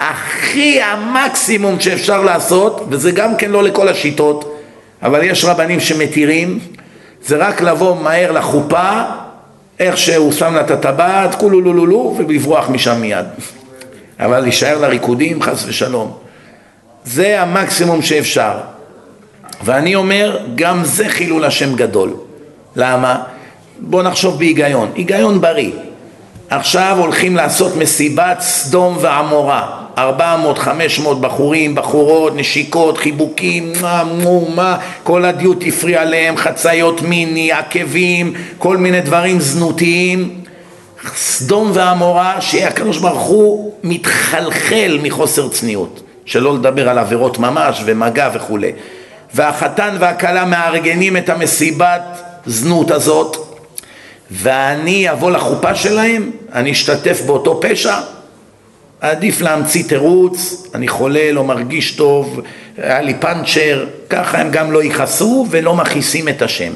הכי 0.00 0.82
המקסימום 0.82 1.80
שאפשר 1.80 2.22
לעשות, 2.22 2.86
וזה 2.88 3.10
גם 3.10 3.36
כן 3.36 3.50
לא 3.50 3.62
לכל 3.62 3.88
השיטות, 3.88 4.58
אבל 5.02 5.22
יש 5.22 5.44
רבנים 5.44 5.80
שמתירים, 5.80 6.58
זה 7.24 7.36
רק 7.36 7.60
לבוא 7.60 7.96
מהר 7.96 8.32
לחופה, 8.32 9.02
איך 9.80 9.98
שהוא 9.98 10.32
שם 10.32 10.54
לה 10.54 10.60
את 10.60 10.70
הטבעת, 10.70 11.34
כולו 11.34 11.60
לו 11.60 11.72
לו 11.72 11.86
לו, 11.86 12.14
ולברוח 12.18 12.68
משם 12.68 13.00
מיד. 13.00 13.26
אבל 14.20 14.40
להישאר 14.40 14.78
לריקודים, 14.78 15.42
חס 15.42 15.64
ושלום. 15.66 16.12
זה 17.04 17.42
המקסימום 17.42 18.02
שאפשר. 18.02 18.52
ואני 19.64 19.94
אומר, 19.94 20.38
גם 20.54 20.84
זה 20.84 21.08
חילול 21.08 21.44
השם 21.44 21.74
גדול. 21.74 22.14
למה? 22.76 23.22
בואו 23.78 24.02
נחשוב 24.02 24.38
בהיגיון, 24.38 24.90
היגיון 24.94 25.40
בריא. 25.40 25.72
עכשיו 26.50 26.96
הולכים 27.00 27.36
לעשות 27.36 27.76
מסיבת 27.76 28.40
סדום 28.40 28.96
ועמורה. 29.00 29.78
400, 29.98 30.58
500 30.58 31.20
בחורים, 31.20 31.74
בחורות, 31.74 32.32
נשיקות, 32.36 32.98
חיבוקים, 32.98 33.72
מה, 33.80 34.04
מו, 34.04 34.48
מה, 34.54 34.78
כל 35.02 35.24
הדיוטי 35.24 35.70
פרי 35.70 35.96
עליהם, 35.96 36.36
חציות 36.36 37.02
מיני, 37.02 37.52
עקבים, 37.52 38.32
כל 38.58 38.76
מיני 38.76 39.00
דברים 39.00 39.40
זנותיים. 39.40 40.42
סדום 41.14 41.70
ועמורה, 41.74 42.40
שהקדוש 42.40 42.98
ברוך 42.98 43.22
הוא 43.22 43.72
מתחלחל 43.84 44.98
מחוסר 45.02 45.48
צניעות, 45.48 46.02
שלא 46.24 46.54
לדבר 46.54 46.88
על 46.88 46.98
עבירות 46.98 47.38
ממש 47.38 47.82
ומגע 47.84 48.30
וכולי. 48.34 48.72
והחתן 49.34 49.96
והכלה 50.00 50.44
מארגנים 50.44 51.16
את 51.16 51.28
המסיבת 51.28 52.02
זנות 52.46 52.90
הזאת, 52.90 53.36
ואני 54.30 55.10
אבוא 55.10 55.30
לחופה 55.30 55.74
שלהם, 55.74 56.30
אני 56.52 56.72
אשתתף 56.72 57.20
באותו 57.26 57.60
פשע, 57.62 58.00
עדיף 59.00 59.40
להמציא 59.40 59.84
תירוץ, 59.88 60.66
אני 60.74 60.88
חולה, 60.88 61.32
לא 61.32 61.44
מרגיש 61.44 61.96
טוב, 61.96 62.40
היה 62.76 63.00
לי 63.00 63.14
פאנצ'ר, 63.14 63.86
ככה 64.10 64.38
הם 64.38 64.50
גם 64.50 64.72
לא 64.72 64.84
יכעסו 64.84 65.46
ולא 65.50 65.74
מכעיסים 65.74 66.28
את 66.28 66.42
השם. 66.42 66.72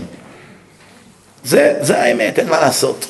זה, 1.44 1.74
זה 1.80 2.02
האמת, 2.02 2.38
אין 2.38 2.48
מה 2.48 2.60
לעשות. 2.60 3.06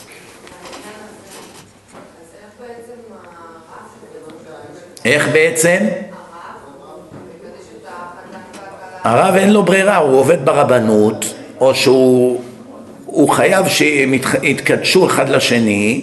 איך 5.05 5.29
בעצם? 5.29 5.79
הרב 9.07 9.35
אין 9.35 9.53
לו 9.53 9.63
ברירה, 9.63 9.97
הוא 9.97 10.19
עובד 10.19 10.45
ברבנות, 10.45 11.35
או 11.61 11.75
שהוא 11.75 12.41
הוא 13.07 13.29
חייב 13.29 13.69
שהם 13.69 14.15
יתקדשו 14.43 15.07
אחד 15.07 15.29
לשני. 15.29 16.03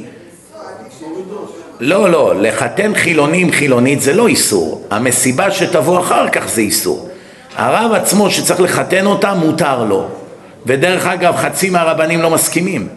לא, 1.80 2.10
לא, 2.10 2.34
לחתן 2.36 2.96
חילונים 2.96 3.52
חילונית 3.52 4.02
זה 4.02 4.14
לא 4.14 4.28
איסור. 4.28 4.88
המסיבה 4.92 5.52
שתבוא 5.52 6.00
אחר 6.00 6.30
כך 6.30 6.48
זה 6.48 6.62
איסור. 6.62 7.10
הרב 7.56 7.92
עצמו 7.94 8.32
שצריך 8.32 8.62
לחתן 8.62 9.06
אותה, 9.06 9.34
מותר 9.34 9.84
לו. 9.84 10.08
ודרך 10.66 11.08
אגב, 11.08 11.36
חצי 11.36 11.70
מהרבנים 11.70 12.22
לא 12.22 12.30
מסכימים. 12.30 12.88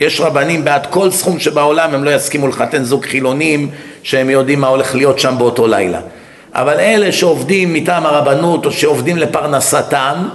יש 0.00 0.20
רבנים 0.20 0.64
בעד 0.64 0.86
כל 0.90 1.10
סכום 1.10 1.38
שבעולם 1.38 1.94
הם 1.94 2.04
לא 2.04 2.14
יסכימו 2.14 2.48
לחתן 2.48 2.84
זוג 2.84 3.04
חילונים 3.04 3.70
שהם 4.02 4.30
יודעים 4.30 4.60
מה 4.60 4.66
הולך 4.66 4.94
להיות 4.94 5.18
שם 5.18 5.34
באותו 5.38 5.66
לילה. 5.66 6.00
אבל 6.54 6.80
אלה 6.80 7.12
שעובדים 7.12 7.74
מטעם 7.74 8.06
הרבנות 8.06 8.66
או 8.66 8.72
שעובדים 8.72 9.16
לפרנסתם, 9.16 10.28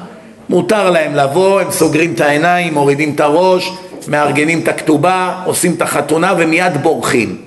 מותר 0.50 0.90
להם 0.90 1.16
לבוא, 1.16 1.62
הם 1.62 1.72
סוגרים 1.72 2.14
את 2.14 2.22
העיניים, 2.22 2.74
מורידים 2.74 3.16
את 3.16 3.20
הראש, 3.20 3.72
מארגנים 4.08 4.62
את 4.62 4.68
הכתובה, 4.68 5.42
עושים 5.46 5.74
את 5.74 5.82
החתונה 5.82 6.34
ומיד 6.38 6.78
בורחים. 6.78 7.42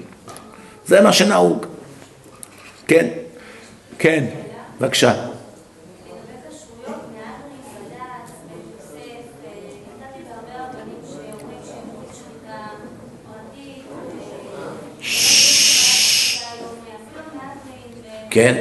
זה 0.86 1.01
מה 1.01 1.12
שנהוג. 1.12 1.67
כן? 2.86 3.07
כן, 3.99 4.25
בבקשה. 4.81 5.12
כן. 18.33 18.55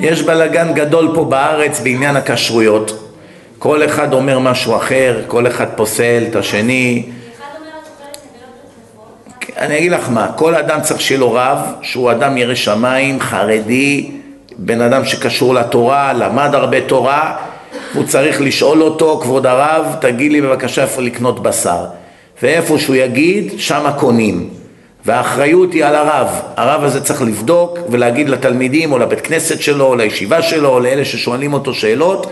יש 0.00 0.22
בלגן 0.22 0.74
גדול 0.74 1.12
פה 1.14 1.24
בארץ 1.24 1.80
בעניין 1.80 2.16
הכשרויות. 2.16 3.10
כל 3.58 3.84
אחד 3.84 4.12
אומר 4.12 4.38
משהו 4.38 4.76
אחר, 4.76 5.22
כל 5.26 5.46
אחד 5.46 5.66
פוסל 5.76 6.24
את 6.30 6.36
השני. 6.36 7.06
אני 9.56 9.78
אגיד 9.78 9.92
לך 9.92 10.08
מה, 10.08 10.32
כל 10.36 10.54
אדם 10.54 10.80
צריך 10.80 11.00
שיהיה 11.00 11.20
לו 11.20 11.32
רב, 11.32 11.58
שהוא 11.82 12.10
אדם 12.10 12.36
ירא 12.36 12.54
שמיים, 12.54 13.20
חרדי, 13.20 14.10
בן 14.58 14.80
אדם 14.80 15.04
שקשור 15.04 15.54
לתורה, 15.54 16.12
למד 16.12 16.54
הרבה 16.54 16.80
תורה, 16.80 17.36
הוא 17.94 18.04
צריך 18.04 18.40
לשאול 18.40 18.82
אותו, 18.82 19.20
כבוד 19.22 19.46
הרב, 19.46 19.96
תגיד 20.00 20.32
לי 20.32 20.40
בבקשה 20.40 20.82
איפה 20.82 21.02
לקנות 21.02 21.42
בשר. 21.42 21.84
ואיפה 22.42 22.78
שהוא 22.78 22.96
יגיד, 22.96 23.52
שמה 23.58 23.92
קונים. 23.92 24.48
והאחריות 25.06 25.72
היא 25.72 25.84
על 25.84 25.94
הרב. 25.94 26.28
הרב 26.56 26.84
הזה 26.84 27.00
צריך 27.00 27.22
לבדוק 27.22 27.78
ולהגיד 27.88 28.28
לתלמידים 28.28 28.92
או 28.92 28.98
לבית 28.98 29.20
כנסת 29.20 29.60
שלו 29.60 29.84
או 29.84 29.94
לישיבה 29.94 30.42
שלו 30.42 30.68
או 30.68 30.80
לאלה 30.80 31.04
ששואלים 31.04 31.52
אותו 31.52 31.74
שאלות, 31.74 32.26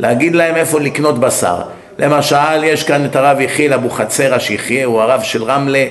להגיד 0.00 0.34
להם 0.34 0.56
איפה 0.56 0.80
לקנות 0.80 1.18
בשר. 1.18 1.56
למשל, 1.98 2.64
יש 2.64 2.82
כאן 2.82 3.04
את 3.04 3.16
הרב 3.16 3.40
יחיאל 3.40 3.72
אבוחצירא 3.72 4.38
שיחיה, 4.38 4.84
הוא 4.84 5.00
הרב 5.00 5.22
של 5.22 5.44
רמלה, 5.44 5.86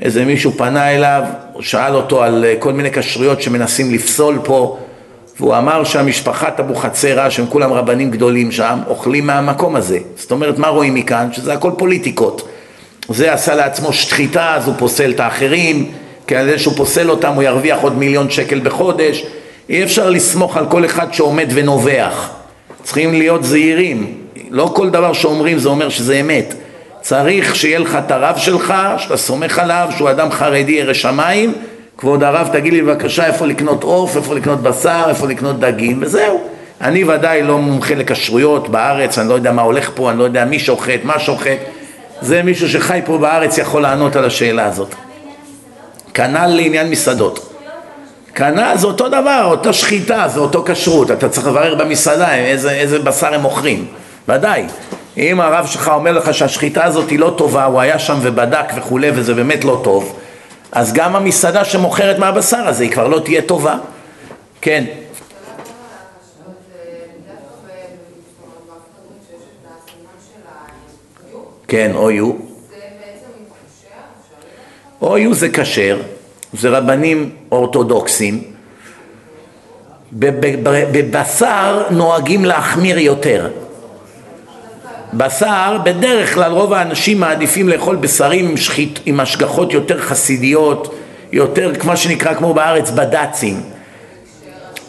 איזה 0.00 0.24
מישהו 0.24 0.52
פנה 0.52 0.94
אליו, 0.94 1.22
הוא 1.52 1.62
שאל 1.62 1.94
אותו 1.94 2.22
על 2.22 2.44
כל 2.58 2.72
מיני 2.72 2.90
כשרויות 2.92 3.42
שמנסים 3.42 3.94
לפסול 3.94 4.38
פה, 4.44 4.78
והוא 5.40 5.56
אמר 5.56 5.84
שהמשפחת 5.84 6.60
אבוחצירא, 6.60 7.30
שהם 7.30 7.46
כולם 7.46 7.72
רבנים 7.72 8.10
גדולים 8.10 8.52
שם, 8.52 8.78
אוכלים 8.86 9.26
מהמקום 9.26 9.76
הזה. 9.76 9.98
זאת 10.16 10.30
אומרת, 10.30 10.58
מה 10.58 10.68
רואים 10.68 10.94
מכאן? 10.94 11.28
שזה 11.32 11.52
הכל 11.52 11.70
פוליטיקות. 11.78 12.48
זה 13.08 13.32
עשה 13.32 13.54
לעצמו 13.54 13.92
שחיטה, 13.92 14.54
אז 14.54 14.66
הוא 14.66 14.74
פוסל 14.78 15.10
את 15.10 15.20
האחרים, 15.20 15.90
כי 16.26 16.36
על 16.36 16.46
זה 16.46 16.58
שהוא 16.58 16.74
פוסל 16.76 17.10
אותם 17.10 17.32
הוא 17.32 17.42
ירוויח 17.42 17.78
עוד 17.80 17.98
מיליון 17.98 18.30
שקל 18.30 18.60
בחודש. 18.60 19.24
אי 19.68 19.82
אפשר 19.84 20.10
לסמוך 20.10 20.56
על 20.56 20.66
כל 20.66 20.84
אחד 20.84 21.14
שעומד 21.14 21.48
ונובח. 21.54 22.30
צריכים 22.82 23.14
להיות 23.14 23.44
זהירים. 23.44 24.14
לא 24.50 24.72
כל 24.74 24.90
דבר 24.90 25.12
שאומרים 25.12 25.58
זה 25.58 25.68
אומר 25.68 25.88
שזה 25.88 26.14
אמת. 26.14 26.54
צריך 27.00 27.56
שיהיה 27.56 27.78
לך 27.78 27.98
את 28.06 28.10
הרב 28.10 28.36
שלך, 28.36 28.74
שאתה 28.98 29.16
סומך 29.16 29.58
עליו, 29.58 29.88
שהוא 29.96 30.10
אדם 30.10 30.30
חרדי 30.30 30.72
ירא 30.72 30.92
שמיים, 30.92 31.52
כבוד 31.98 32.22
הרב 32.22 32.48
תגיד 32.52 32.72
לי 32.72 32.82
בבקשה 32.82 33.26
איפה 33.26 33.46
לקנות 33.46 33.84
עוף, 33.84 34.16
איפה 34.16 34.34
לקנות 34.34 34.60
בשר, 34.62 35.04
איפה 35.08 35.26
לקנות 35.26 35.60
דגים, 35.60 35.98
וזהו. 36.02 36.40
אני 36.80 37.04
ודאי 37.04 37.42
לא 37.42 37.58
מומחה 37.58 37.94
לכשרויות 37.94 38.68
בארץ, 38.68 39.18
אני 39.18 39.28
לא 39.28 39.34
יודע 39.34 39.52
מה 39.52 39.62
הולך 39.62 39.90
פה, 39.94 40.10
אני 40.10 40.18
לא 40.18 40.24
יודע 40.24 40.44
מי 40.44 40.58
שוחט, 40.58 41.00
מה 41.04 41.18
שוחט. 41.18 41.58
זה 42.20 42.42
מישהו 42.42 42.68
שחי 42.68 43.00
פה 43.04 43.18
בארץ 43.18 43.58
יכול 43.58 43.82
לענות 43.82 44.16
על 44.16 44.24
השאלה 44.24 44.66
הזאת. 44.66 44.94
כנ"ל 46.14 46.46
לעניין 46.46 46.90
מסעדות. 46.90 47.50
כנ"ל 48.34 48.76
זה 48.76 48.86
אותו 48.86 49.08
דבר, 49.08 49.42
אותה 49.44 49.72
שחיטה, 49.72 50.24
זה 50.28 50.40
אותו 50.40 50.64
כשרות, 50.66 51.10
אתה 51.10 51.28
צריך 51.28 51.46
לברר 51.46 51.74
במסעדה 51.74 52.34
איזה, 52.34 52.70
איזה 52.70 52.98
בשר 52.98 53.34
הם 53.34 53.40
מוכרים, 53.40 53.86
ודאי. 54.28 54.64
אם 55.16 55.40
הרב 55.40 55.66
שלך 55.66 55.88
אומר 55.94 56.12
לך 56.12 56.34
שהשחיטה 56.34 56.84
הזאת 56.84 57.10
היא 57.10 57.18
לא 57.18 57.34
טובה, 57.36 57.64
הוא 57.64 57.80
היה 57.80 57.98
שם 57.98 58.18
ובדק 58.22 58.66
וכולי 58.76 59.10
וזה 59.14 59.34
באמת 59.34 59.64
לא 59.64 59.80
טוב, 59.84 60.16
אז 60.74 60.92
גם 60.92 61.16
המסעדה 61.16 61.64
שמוכרת 61.64 62.18
מהבשר 62.18 62.68
הזה 62.68 62.84
היא 62.84 62.92
כבר 62.92 63.08
לא 63.08 63.18
תהיה 63.18 63.42
טובה. 63.42 63.78
כן. 64.60 64.84
כן, 71.68 71.90
או-יו. 71.94 72.32
או-יו 75.02 75.34
זה 75.34 75.48
כשר, 75.48 76.00
זה 76.52 76.68
רבנים 76.68 77.36
אורתודוקסים. 77.52 78.42
בבשר 80.92 81.86
נוהגים 81.90 82.44
להחמיר 82.44 82.98
יותר. 82.98 83.50
בשר, 85.16 85.78
בדרך 85.84 86.34
כלל 86.34 86.52
רוב 86.52 86.72
האנשים 86.72 87.20
מעדיפים 87.20 87.68
לאכול 87.68 87.96
בשרים 87.96 88.48
עם, 88.48 88.56
שחית, 88.56 89.00
עם 89.06 89.20
השגחות 89.20 89.72
יותר 89.72 90.00
חסידיות, 90.00 90.94
יותר, 91.32 91.74
כמו 91.74 91.96
שנקרא, 91.96 92.34
כמו 92.34 92.54
בארץ, 92.54 92.90
בד"צים. 92.90 93.60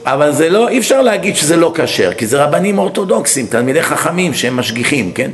אבל 0.05 0.31
זה 0.31 0.49
לא, 0.49 0.69
אי 0.69 0.79
אפשר 0.79 1.01
להגיד 1.01 1.35
שזה 1.35 1.57
לא 1.57 1.71
כשר, 1.75 2.13
כי 2.13 2.27
זה 2.27 2.43
רבנים 2.43 2.77
אורתודוקסים, 2.77 3.45
תלמידי 3.45 3.81
חכמים 3.81 4.33
שהם 4.33 4.57
משגיחים, 4.57 5.11
כן? 5.11 5.31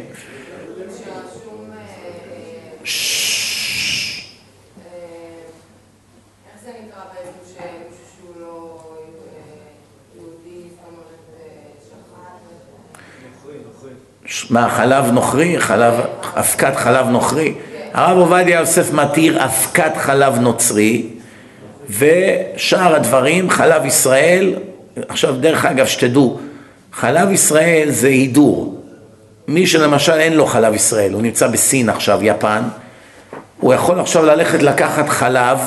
מה, 14.50 14.70
חלב 14.70 15.12
נוכרי? 15.12 15.60
חלב, 15.60 15.94
אבקת 16.36 16.76
חלב 16.76 17.10
נוכרי? 17.10 17.54
הרב 17.94 18.18
עובדיה 18.18 18.60
יוסף 18.60 18.94
מתיר 18.94 19.46
אבקת 19.46 19.98
חלב 19.98 20.40
נוצרי 20.40 21.08
ושאר 21.90 22.96
הדברים, 22.96 23.50
חלב 23.50 23.86
ישראל, 23.86 24.54
עכשיו 25.08 25.36
דרך 25.36 25.66
אגב 25.66 25.86
שתדעו, 25.86 26.40
חלב 26.94 27.32
ישראל 27.32 27.90
זה 27.90 28.08
הידור. 28.08 28.84
מי 29.48 29.68
שלמשל 29.68 30.12
אין 30.12 30.34
לו 30.34 30.46
חלב 30.46 30.74
ישראל, 30.74 31.14
הוא 31.14 31.22
נמצא 31.22 31.48
בסין 31.48 31.90
עכשיו, 31.90 32.20
יפן, 32.22 32.62
הוא 33.60 33.74
יכול 33.74 34.00
עכשיו 34.00 34.26
ללכת 34.26 34.64
לקחת 34.64 35.10
חלב, 35.10 35.60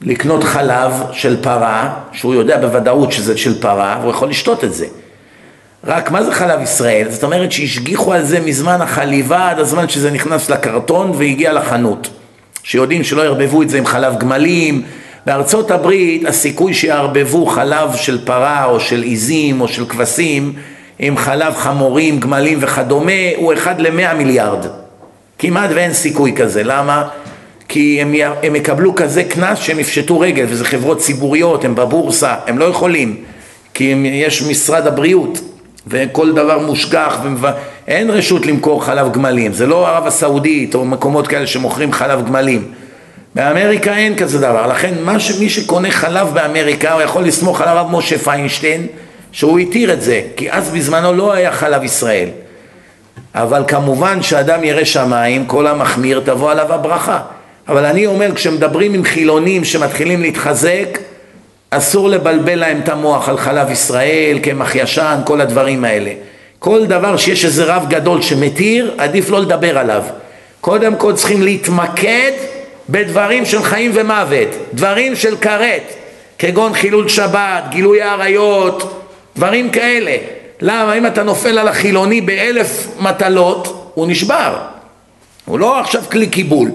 לקנות 0.00 0.44
חלב 0.44 0.92
של 1.12 1.42
פרה, 1.42 1.94
שהוא 2.12 2.34
יודע 2.34 2.58
בוודאות 2.58 3.12
שזה 3.12 3.36
של 3.36 3.60
פרה, 3.60 3.98
והוא 4.00 4.10
יכול 4.10 4.28
לשתות 4.28 4.64
את 4.64 4.74
זה. 4.74 4.86
רק 5.86 6.10
מה 6.10 6.22
זה 6.22 6.32
חלב 6.32 6.62
ישראל? 6.62 7.06
זאת 7.10 7.24
אומרת 7.24 7.52
שהשגיחו 7.52 8.12
על 8.12 8.22
זה 8.22 8.40
מזמן 8.40 8.80
החליבה 8.80 9.50
עד 9.50 9.58
הזמן 9.58 9.88
שזה 9.88 10.10
נכנס 10.10 10.50
לקרטון 10.50 11.10
והגיע 11.14 11.52
לחנות. 11.52 12.08
שיודעים 12.62 13.04
שלא 13.04 13.22
יערבבו 13.22 13.62
את 13.62 13.70
זה 13.70 13.78
עם 13.78 13.86
חלב 13.86 14.18
גמלים. 14.18 14.82
בארצות 15.26 15.70
הברית 15.70 16.24
הסיכוי 16.24 16.74
שיערבבו 16.74 17.46
חלב 17.46 17.96
של 17.96 18.24
פרה 18.24 18.64
או 18.64 18.80
של 18.80 19.02
עיזים 19.02 19.60
או 19.60 19.68
של 19.68 19.86
כבשים 19.86 20.52
עם 20.98 21.16
חלב 21.16 21.54
חמורים, 21.54 22.20
גמלים 22.20 22.58
וכדומה 22.60 23.12
הוא 23.36 23.52
אחד 23.52 23.80
למאה 23.80 24.14
מיליארד. 24.14 24.66
כמעט 25.38 25.70
ואין 25.74 25.92
סיכוי 25.92 26.32
כזה. 26.36 26.62
למה? 26.64 27.08
כי 27.68 27.98
הם, 28.02 28.14
הם 28.42 28.56
יקבלו 28.56 28.94
כזה 28.94 29.24
קנס 29.24 29.58
שהם 29.58 29.80
יפשטו 29.80 30.20
רגל, 30.20 30.44
וזה 30.48 30.64
חברות 30.64 30.98
ציבוריות, 30.98 31.64
הם 31.64 31.74
בבורסה, 31.74 32.34
הם 32.46 32.58
לא 32.58 32.64
יכולים, 32.64 33.16
כי 33.74 33.84
יש 34.12 34.42
משרד 34.42 34.86
הבריאות, 34.86 35.38
וכל 35.86 36.32
דבר 36.32 36.58
מושגח, 36.58 37.18
ומב... 37.22 37.46
אין 37.88 38.10
רשות 38.10 38.46
למכור 38.46 38.84
חלב 38.84 39.12
גמלים, 39.12 39.52
זה 39.52 39.66
לא 39.66 39.88
ערב 39.88 40.06
הסעודית 40.06 40.74
או 40.74 40.84
מקומות 40.84 41.26
כאלה 41.26 41.46
שמוכרים 41.46 41.92
חלב 41.92 42.26
גמלים. 42.26 42.72
באמריקה 43.34 43.96
אין 43.96 44.16
כזה 44.16 44.38
דבר, 44.38 44.66
לכן 44.66 44.94
ש... 45.18 45.40
מי 45.40 45.48
שקונה 45.48 45.90
חלב 45.90 46.28
באמריקה 46.34 46.92
הוא 46.92 47.02
יכול 47.02 47.24
לסמוך 47.24 47.60
על 47.60 47.68
הרב 47.68 47.86
משה 47.90 48.18
פיינשטיין 48.18 48.86
שהוא 49.32 49.58
התיר 49.58 49.92
את 49.92 50.02
זה, 50.02 50.22
כי 50.36 50.50
אז 50.50 50.70
בזמנו 50.70 51.12
לא 51.12 51.32
היה 51.32 51.52
חלב 51.52 51.84
ישראל. 51.84 52.28
אבל 53.34 53.64
כמובן 53.68 54.22
שאדם 54.22 54.64
ירא 54.64 54.84
שמיים, 54.84 55.46
כל 55.46 55.66
המחמיר 55.66 56.22
תבוא 56.24 56.50
עליו 56.50 56.72
הברכה. 56.72 57.20
אבל 57.68 57.84
אני 57.84 58.06
אומר, 58.06 58.34
כשמדברים 58.34 58.94
עם 58.94 59.04
חילונים 59.04 59.64
שמתחילים 59.64 60.22
להתחזק, 60.22 60.98
אסור 61.76 62.08
לבלבל 62.08 62.54
להם 62.54 62.80
את 62.80 62.88
המוח 62.88 63.28
על 63.28 63.38
חלב 63.38 63.70
ישראל, 63.70 64.38
קמח 64.42 64.74
ישן, 64.74 65.20
כל 65.24 65.40
הדברים 65.40 65.84
האלה. 65.84 66.10
כל 66.58 66.86
דבר 66.86 67.16
שיש 67.16 67.44
איזה 67.44 67.64
רב 67.64 67.86
גדול 67.88 68.22
שמתיר, 68.22 68.94
עדיף 68.98 69.30
לא 69.30 69.40
לדבר 69.40 69.78
עליו. 69.78 70.02
קודם 70.60 70.96
כל 70.96 71.12
צריכים 71.12 71.42
להתמקד 71.42 72.32
בדברים 72.88 73.44
של 73.44 73.62
חיים 73.62 73.90
ומוות, 73.94 74.48
דברים 74.74 75.16
של 75.16 75.36
כרת, 75.36 75.94
כגון 76.38 76.74
חילול 76.74 77.08
שבת, 77.08 77.64
גילוי 77.68 78.02
עריות, 78.02 79.02
דברים 79.36 79.70
כאלה. 79.70 80.16
למה? 80.60 80.94
אם 80.94 81.06
אתה 81.06 81.22
נופל 81.22 81.58
על 81.58 81.68
החילוני 81.68 82.20
באלף 82.20 82.86
מטלות, 83.00 83.90
הוא 83.94 84.06
נשבר. 84.08 84.56
הוא 85.44 85.58
לא 85.58 85.80
עכשיו 85.80 86.02
כלי 86.10 86.26
קיבול. 86.26 86.70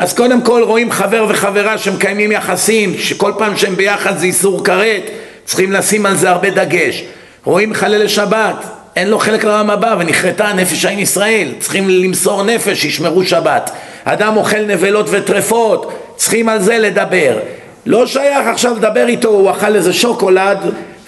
אז 0.00 0.12
קודם 0.14 0.42
כל 0.42 0.62
רואים 0.62 0.90
חבר 0.90 1.26
וחברה 1.28 1.78
שמקיימים 1.78 2.32
יחסים, 2.32 2.94
שכל 2.98 3.32
פעם 3.38 3.56
שהם 3.56 3.76
ביחד 3.76 4.18
זה 4.18 4.26
איסור 4.26 4.64
כרת, 4.64 5.02
צריכים 5.44 5.72
לשים 5.72 6.06
על 6.06 6.16
זה 6.16 6.30
הרבה 6.30 6.50
דגש. 6.50 7.04
רואים 7.44 7.74
חלל 7.74 8.08
שבת, 8.08 8.64
אין 8.96 9.08
לו 9.08 9.18
חלק 9.18 9.44
לעולם 9.44 9.70
הבא 9.70 9.96
ונכרתה 9.98 10.52
נפש 10.52 10.84
העין 10.84 10.98
ישראל, 10.98 11.48
צריכים 11.58 11.88
למסור 11.88 12.42
נפש, 12.42 12.82
שישמרו 12.82 13.24
שבת. 13.24 13.70
אדם 14.04 14.36
אוכל 14.36 14.60
נבלות 14.66 15.06
וטרפות, 15.10 15.92
צריכים 16.16 16.48
על 16.48 16.62
זה 16.62 16.78
לדבר. 16.78 17.38
לא 17.86 18.06
שייך 18.06 18.46
עכשיו 18.46 18.76
לדבר 18.76 19.06
איתו, 19.06 19.28
הוא 19.28 19.50
אכל 19.50 19.74
איזה 19.76 19.92
שוקולד 19.92 20.58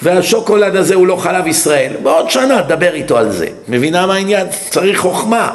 והשוקולד 0.02 0.76
הזה 0.76 0.94
הוא 0.94 1.06
לא 1.06 1.16
חלב 1.16 1.46
ישראל. 1.46 1.92
בעוד 2.02 2.30
שנה 2.30 2.62
תדבר 2.62 2.94
איתו 2.94 3.18
על 3.18 3.30
זה. 3.30 3.46
מבינה 3.68 4.06
מה 4.06 4.14
העניין? 4.14 4.46
צריך 4.70 4.98
חוכמה. 4.98 5.50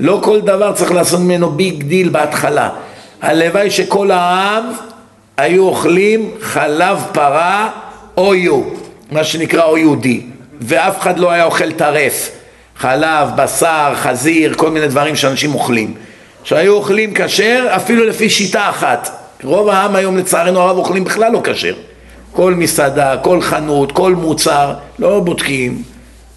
לא 0.00 0.20
כל 0.22 0.40
דבר 0.40 0.72
צריך 0.72 0.92
לעשות 0.92 1.20
ממנו 1.20 1.50
big 1.50 1.82
deal 1.82 2.08
בהתחלה. 2.08 2.68
הלוואי 3.22 3.70
שכל 3.70 4.10
העם 4.10 4.64
היו 5.36 5.64
אוכלים 5.68 6.30
חלב 6.40 6.98
פרה 7.12 7.70
או 8.16 8.34
יו, 8.34 8.62
מה 9.10 9.24
שנקרא 9.24 9.64
OU 9.64 9.78
D, 9.78 10.20
ואף 10.60 11.00
אחד 11.00 11.18
לא 11.18 11.30
היה 11.30 11.44
אוכל 11.44 11.72
טרף, 11.72 12.30
חלב, 12.76 13.28
בשר, 13.36 13.92
חזיר, 13.94 14.54
כל 14.54 14.70
מיני 14.70 14.88
דברים 14.88 15.16
שאנשים 15.16 15.54
אוכלים. 15.54 15.94
שהיו 16.44 16.72
אוכלים 16.74 17.12
כשר 17.14 17.66
אפילו 17.76 18.04
לפי 18.04 18.30
שיטה 18.30 18.70
אחת. 18.70 19.10
רוב 19.44 19.68
העם 19.68 19.96
היום 19.96 20.16
לצערנו 20.16 20.60
הרב 20.60 20.76
אוכלים 20.76 21.04
בכלל 21.04 21.32
לא 21.32 21.40
כשר. 21.44 21.74
כל 22.32 22.54
מסעדה, 22.54 23.16
כל 23.16 23.40
חנות, 23.40 23.92
כל 23.92 24.14
מוצר, 24.14 24.74
לא 24.98 25.20
בודקים. 25.20 25.82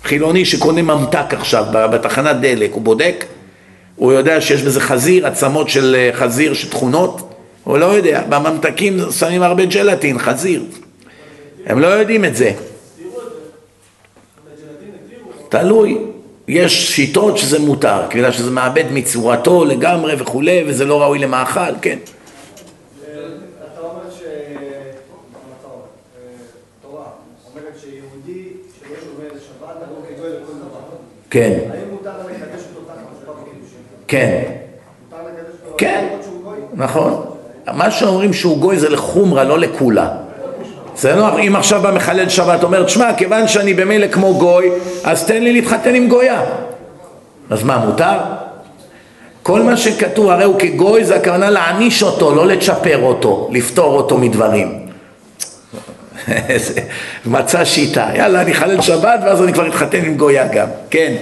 חילוני 0.03 0.45
שקונה 0.45 0.81
ממתק 0.81 1.33
עכשיו 1.33 1.65
בתחנת 1.71 2.35
דלק, 2.35 2.73
הוא 2.73 2.81
בודק? 2.81 3.25
הוא 4.01 4.13
יודע 4.13 4.41
שיש 4.41 4.61
בזה 4.61 4.79
חזיר, 4.79 5.27
עצמות 5.27 5.69
של 5.69 5.95
אה, 5.95 6.09
חזיר 6.13 6.53
שטחונות? 6.53 7.33
הוא 7.63 7.77
לא 7.77 7.85
יודע. 7.85 8.23
בממתקים 8.29 8.99
שמים 9.19 9.43
הרבה 9.43 9.65
ג'לטין, 9.65 10.19
חזיר. 10.19 10.63
הם 11.65 11.79
לא 11.79 11.87
יודעים 11.87 12.25
את 12.25 12.35
זה. 12.35 12.51
תלוי. 15.49 15.97
יש 16.47 16.95
שיטות 16.95 17.37
שזה 17.37 17.59
מותר, 17.59 18.01
בגלל 18.09 18.31
שזה 18.31 18.51
מאבד 18.51 18.83
מצורתו 18.91 19.65
לגמרי 19.65 20.13
וכולי, 20.17 20.63
וזה 20.67 20.85
לא 20.85 21.01
ראוי 21.01 21.19
למאכל, 21.19 21.73
כן. 21.81 21.97
כן. 31.29 31.80
כן. 34.11 34.41
כן, 35.77 36.07
נכון. 36.73 37.25
מה 37.73 37.91
שאומרים 37.91 38.33
שהוא 38.33 38.57
גוי 38.57 38.79
זה 38.79 38.89
לחומרה, 38.89 39.43
לא 39.43 39.59
לקולה. 39.59 40.09
זה 40.95 41.15
לא, 41.15 41.39
אם 41.39 41.55
עכשיו 41.55 41.81
בא 41.81 41.91
מחלל 41.91 42.29
שבת, 42.29 42.63
אומר, 42.63 42.83
תשמע, 42.83 43.13
כיוון 43.13 43.47
שאני 43.47 43.73
במילא 43.73 44.07
כמו 44.07 44.33
גוי, 44.33 44.69
אז 45.03 45.25
תן 45.25 45.43
לי 45.43 45.53
להתחתן 45.53 45.95
עם 45.95 46.07
גויה. 46.07 46.41
אז 47.49 47.63
מה, 47.63 47.77
מותר? 47.77 48.17
כל 49.43 49.61
מה 49.61 49.77
שכתוב, 49.77 50.29
הרי 50.29 50.43
הוא 50.43 50.59
כגוי, 50.59 51.05
זה 51.05 51.15
הכוונה 51.15 51.49
להעניש 51.49 52.03
אותו, 52.03 52.35
לא 52.35 52.47
לצ'פר 52.47 53.01
אותו, 53.01 53.49
לפתור 53.51 53.97
אותו 53.97 54.17
מדברים. 54.17 54.79
מצא 57.25 57.65
שיטה, 57.65 58.09
יאללה, 58.15 58.41
אני 58.41 58.53
חלל 58.53 58.81
שבת 58.81 59.19
ואז 59.25 59.43
אני 59.43 59.53
כבר 59.53 59.67
אתחתן 59.67 60.05
עם 60.05 60.17
גויה 60.17 60.47
גם, 60.47 60.67
כן. 60.89 61.13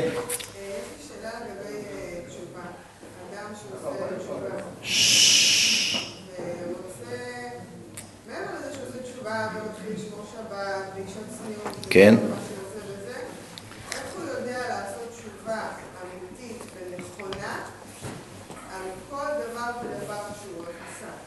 כן. 11.90 12.16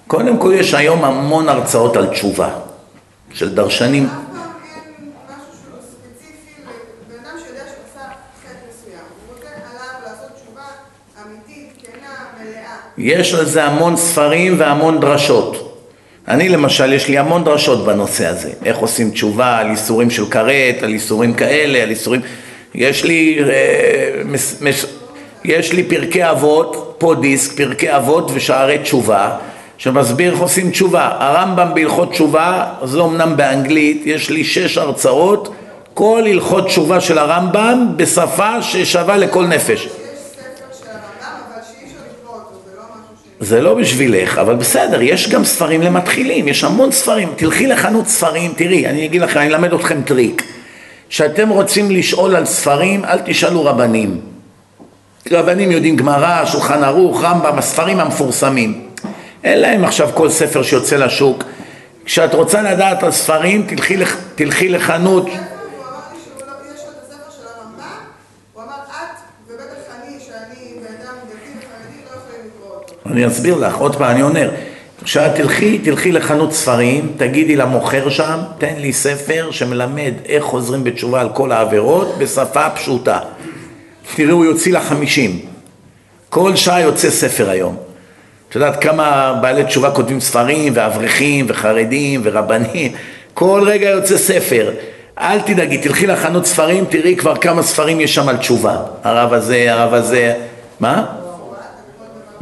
קודם 0.07 0.39
כל 0.39 0.53
יש 0.55 0.75
היום 0.75 1.05
המון 1.05 1.49
הרצאות 1.49 1.97
על 1.97 2.07
תשובה 2.07 2.51
של 3.33 3.55
דרשנים. 3.55 4.09
יש 13.03 13.35
על 13.35 13.45
זה 13.45 13.65
המון 13.65 13.97
ספרים 13.97 14.55
והמון 14.59 15.01
דרשות. 15.01 15.69
אני 16.29 16.49
למשל, 16.49 16.93
יש 16.93 17.09
לי 17.09 17.19
המון 17.19 17.45
דרשות 17.45 17.85
בנושא 17.85 18.27
הזה, 18.27 18.51
איך 18.65 18.77
עושים 18.77 19.11
תשובה 19.11 19.59
על 19.59 19.71
איסורים 19.71 20.11
של 20.11 20.27
כרת, 20.31 20.83
על 20.83 20.93
איסורים 20.93 21.35
כאלה, 21.35 21.83
על 21.83 21.91
איסורים... 21.91 22.21
יש 22.75 23.05
לי, 23.05 23.39
אה, 23.49 24.23
מס, 24.25 24.63
מס, 24.63 24.87
יש 25.45 25.73
לי 25.73 25.83
פרקי 25.83 26.31
אבות, 26.31 26.95
פה 26.99 27.15
דיסק, 27.21 27.57
פרקי 27.57 27.97
אבות 27.97 28.31
ושערי 28.35 28.79
תשובה, 28.79 29.31
שמסביר 29.79 30.33
איך 30.33 30.41
עושים 30.41 30.71
תשובה. 30.71 31.11
הרמב"ם 31.19 31.75
בהלכות 31.75 32.11
תשובה, 32.11 32.65
זה 32.85 33.01
אמנם 33.01 33.37
באנגלית, 33.37 34.03
יש 34.07 34.31
לי 34.31 34.45
שש 34.45 34.79
הרצאות, 34.79 35.55
כל 35.95 36.23
הלכות 36.27 36.67
תשובה 36.67 37.01
של 37.01 37.19
הרמב"ם 37.19 37.87
בשפה 37.97 38.63
ששווה 38.63 39.17
לכל 39.17 39.47
נפש. 39.47 39.89
זה 43.43 43.61
לא 43.61 43.75
בשבילך, 43.75 44.39
אבל 44.39 44.55
בסדר, 44.55 45.03
יש 45.03 45.29
גם 45.31 45.45
ספרים 45.45 45.83
למתחילים, 45.83 46.49
יש 46.49 46.65
המון 46.65 46.93
ספרים. 46.93 47.33
תלכי 47.37 47.67
לחנות 47.67 48.07
ספרים, 48.09 48.53
תראי, 48.57 48.87
אני 48.87 49.05
אגיד 49.07 49.23
לכם, 49.23 49.39
אני 49.41 49.49
אלמד 49.49 49.73
אתכם 49.73 50.03
טריק. 50.03 50.43
כשאתם 51.09 51.49
רוצים 51.49 51.91
לשאול 51.91 52.37
על 52.37 52.45
ספרים, 52.45 53.05
אל 53.05 53.19
תשאלו 53.25 53.65
רבנים. 53.65 54.21
רבנים 55.31 55.71
יודעים 55.71 55.97
גמרא, 55.97 56.45
שולחן 56.47 56.85
ערוך, 56.85 57.25
רמב"ם, 57.25 57.59
הספרים 57.59 58.01
המפורסמים. 58.01 58.89
אין 59.45 59.61
להם 59.61 59.85
עכשיו 59.85 60.11
כל 60.15 60.31
ספר 60.31 60.63
שיוצא 60.63 60.97
לשוק. 60.97 61.45
כשאת 62.05 62.35
רוצה 62.35 62.63
לדעת 62.63 63.03
על 63.03 63.11
ספרים, 63.13 63.67
תלכי, 63.69 63.97
לח- 63.97 64.17
תלכי 64.35 64.69
לחנות, 64.69 65.27
הספר, 65.27 65.39
והוא 65.39 65.85
אמר 65.85 65.99
לי 66.13 66.19
שהוא 66.25 66.41
לא, 66.47 66.75
יש 66.75 66.81
לו 66.85 66.91
את 66.91 67.03
הספר 67.03 67.31
של 67.37 67.47
הרמב"ם, 67.57 67.83
הוא 68.53 68.63
אמר, 68.63 68.73
את 68.73 69.17
ובטח 69.49 69.65
אני, 70.03 70.17
שאני 70.21 70.75
בן 70.81 70.95
אדם 71.03 71.15
דתי 71.29 71.51
וחרדי, 71.59 71.99
לא 72.05 72.17
יכולים 72.17 72.51
לקרוא 72.57 72.75
אותו. 72.75 72.95
אני 73.13 73.27
אסביר 73.27 73.57
לך, 73.57 73.77
עוד 73.77 73.97
פעם, 73.97 74.11
אני 74.11 74.23
אומר, 74.23 74.51
כשאת 75.05 75.35
תלכי, 75.35 75.79
תלכי 75.79 76.13
לחנות 76.13 76.53
ספרים, 76.53 77.13
תגידי 77.17 77.57
למוכר 77.57 78.09
שם, 78.09 78.39
תן 78.59 78.75
לי 78.79 78.93
ספר 78.93 79.49
שמלמד 79.51 80.13
איך 80.29 80.45
חוזרים 80.45 80.85
בתשובה 80.85 81.21
על 81.21 81.29
כל 81.29 81.53
העבירות 81.53 82.19
בשפה 82.19 82.71
פשוטה. 82.71 83.19
תראו, 84.17 84.33
הוא 84.33 84.45
יוציא 84.45 84.73
לך 84.73 84.85
חמישים. 84.85 85.39
כל 86.29 86.57
שעה 86.57 86.81
יוצא 86.81 87.11
ספר 87.11 87.51
היום. 87.51 87.77
את 88.49 88.55
יודעת 88.55 88.83
כמה 88.83 89.39
בעלי 89.41 89.65
תשובה 89.65 89.91
כותבים 89.91 90.21
ספרים, 90.21 90.73
ואברכים, 90.77 91.47
וחרדים, 91.49 92.21
ורבנים, 92.25 92.93
כל 93.35 93.63
רגע 93.67 93.89
יוצא 93.89 94.17
ספר. 94.19 94.71
אל 95.19 95.41
תדאגי, 95.41 95.79
תלכי 95.79 96.07
לחנות 96.07 96.47
ספרים, 96.47 96.85
תראי 96.85 97.17
כבר 97.17 97.37
כמה 97.37 97.63
ספרים 97.63 98.01
יש 98.01 98.15
שם 98.15 98.29
על 98.29 98.37
תשובה. 98.37 98.77
הרב 99.05 99.33
הזה, 99.33 99.73
הרב 99.73 99.95
הזה, 99.95 100.35
מה? 100.81 101.22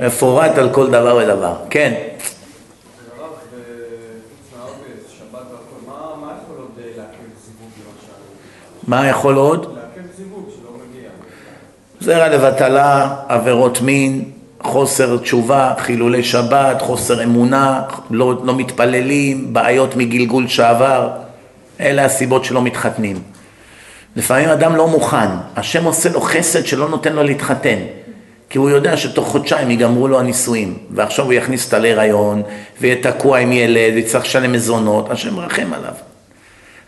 מפורט 0.00 0.58
על 0.58 0.70
כל 0.72 0.90
דבר 0.90 1.16
ודבר, 1.16 1.54
כן. 1.70 1.94
מה 8.86 9.08
יכול 9.08 9.34
עוד. 9.34 9.76
זרע 12.00 12.28
לבטלה, 12.28 13.16
עבירות 13.28 13.80
מין, 13.80 14.30
חוסר 14.62 15.16
תשובה, 15.18 15.74
חילולי 15.78 16.22
שבת, 16.24 16.82
חוסר 16.82 17.22
אמונה, 17.24 17.82
לא, 18.10 18.34
לא 18.44 18.56
מתפללים, 18.56 19.52
בעיות 19.52 19.96
מגלגול 19.96 20.48
שעבר, 20.48 21.10
אלה 21.80 22.04
הסיבות 22.04 22.44
שלא 22.44 22.62
מתחתנים. 22.62 23.22
לפעמים 24.16 24.48
אדם 24.48 24.76
לא 24.76 24.88
מוכן, 24.88 25.28
השם 25.56 25.84
עושה 25.84 26.08
לו 26.08 26.20
חסד 26.20 26.66
שלא 26.66 26.88
נותן 26.88 27.12
לו 27.12 27.22
להתחתן, 27.22 27.78
כי 28.50 28.58
הוא 28.58 28.70
יודע 28.70 28.96
שתוך 28.96 29.28
חודשיים 29.28 29.70
ייגמרו 29.70 30.08
לו 30.08 30.20
הנישואים, 30.20 30.78
ועכשיו 30.90 31.24
הוא 31.24 31.32
יכניס 31.32 31.64
אותה 31.64 31.78
להיריון, 31.78 32.42
ויהיה 32.80 33.02
תקוע 33.02 33.38
עם 33.38 33.52
ילד, 33.52 33.94
ויצטרך 33.94 34.24
לשלם 34.24 34.52
מזונות, 34.52 35.10
השם 35.10 35.34
מרחם 35.34 35.72
עליו. 35.72 35.94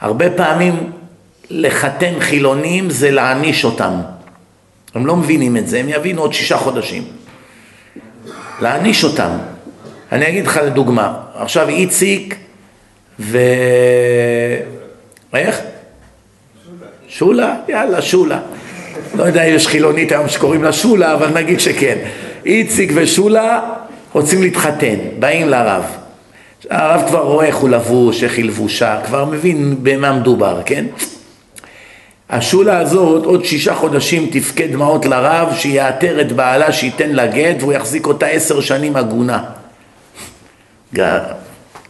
הרבה 0.00 0.30
פעמים 0.30 0.92
לחתן 1.50 2.20
חילונים 2.20 2.90
זה 2.90 3.10
להעניש 3.10 3.64
אותם. 3.64 3.92
הם 4.94 5.06
לא 5.06 5.16
מבינים 5.16 5.56
את 5.56 5.68
זה, 5.68 5.80
הם 5.80 5.88
יבינו 5.88 6.22
עוד 6.22 6.32
שישה 6.32 6.56
חודשים. 6.56 7.04
להעניש 8.60 9.04
אותם. 9.04 9.30
אני 10.12 10.28
אגיד 10.28 10.46
לך 10.46 10.60
לדוגמה, 10.64 11.14
עכשיו 11.34 11.68
איציק 11.68 12.36
ו... 13.20 13.38
איך? 15.34 15.60
שולה? 17.08 17.56
יאללה, 17.68 18.02
שולה. 18.02 18.38
לא 19.14 19.24
יודע 19.24 19.42
אם 19.42 19.54
יש 19.54 19.66
חילונית 19.66 20.12
היום 20.12 20.28
שקוראים 20.28 20.62
לה 20.62 20.72
שולה, 20.72 21.14
אבל 21.14 21.28
נגיד 21.28 21.60
שכן. 21.60 21.98
איציק 22.46 22.90
ושולה 22.94 23.60
רוצים 24.12 24.42
להתחתן, 24.42 24.96
באים 25.18 25.48
לרב. 25.48 25.84
הרב 26.70 27.02
כבר 27.08 27.22
רואה 27.22 27.46
איך 27.46 27.56
הוא 27.56 27.68
לבוש, 27.68 28.24
איך 28.24 28.36
היא 28.36 28.44
לבושה, 28.44 29.00
כבר 29.04 29.24
מבין 29.24 29.76
במה 29.82 30.12
מדובר, 30.12 30.60
כן? 30.64 30.84
השולה 32.30 32.78
הזאת 32.78 33.24
עוד 33.24 33.44
שישה 33.44 33.74
חודשים 33.74 34.28
תפקד 34.32 34.72
דמעות 34.72 35.06
לרב 35.06 35.54
שיאתר 35.54 36.20
את 36.20 36.32
בעלה 36.32 36.72
שייתן 36.72 37.10
לה 37.10 37.26
גט 37.26 37.56
והוא 37.60 37.72
יחזיק 37.72 38.06
אותה 38.06 38.26
עשר 38.26 38.60
שנים 38.60 38.96
עגונה. 38.96 39.42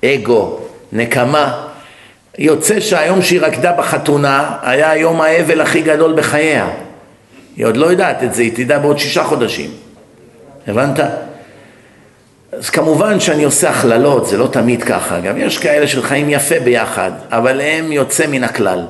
אגו, 0.05 0.61
נקמה. 0.93 1.67
יוצא 2.39 2.81
שהיום 2.81 3.23
שהיא 3.23 3.41
רקדה 3.41 3.73
בחתונה 3.73 4.57
היה 4.63 4.97
יום 4.97 5.21
האבל 5.21 5.61
הכי 5.61 5.81
גדול 5.83 6.13
בחייה. 6.13 6.69
היא 7.57 7.67
עוד 7.67 7.77
לא 7.77 7.87
יודעת 7.87 8.23
את 8.23 8.35
זה, 8.35 8.43
היא 8.43 8.53
תדע 8.55 8.79
בעוד 8.79 8.99
שישה 8.99 9.25
חודשים. 9.25 9.71
הבנת? 10.67 11.01
אז 12.53 12.71
כמובן 12.71 13.21
שאני 13.21 13.45
עושה 13.45 13.71
הכללות, 13.71 14.27
זה 14.27 14.39
לא 14.39 14.47
תמיד 14.47 14.83
ככה. 14.83 15.21
גם 15.21 15.39
יש 15.39 15.59
כאלה 15.59 15.89
שחיים 15.89 16.31
יפה 16.31 16.61
ביחד, 16.61 17.11
אבל 17.31 17.61
הם 17.61 17.93
יוצא 17.93 18.27
מן 18.27 18.45
הכלל. 18.45 18.87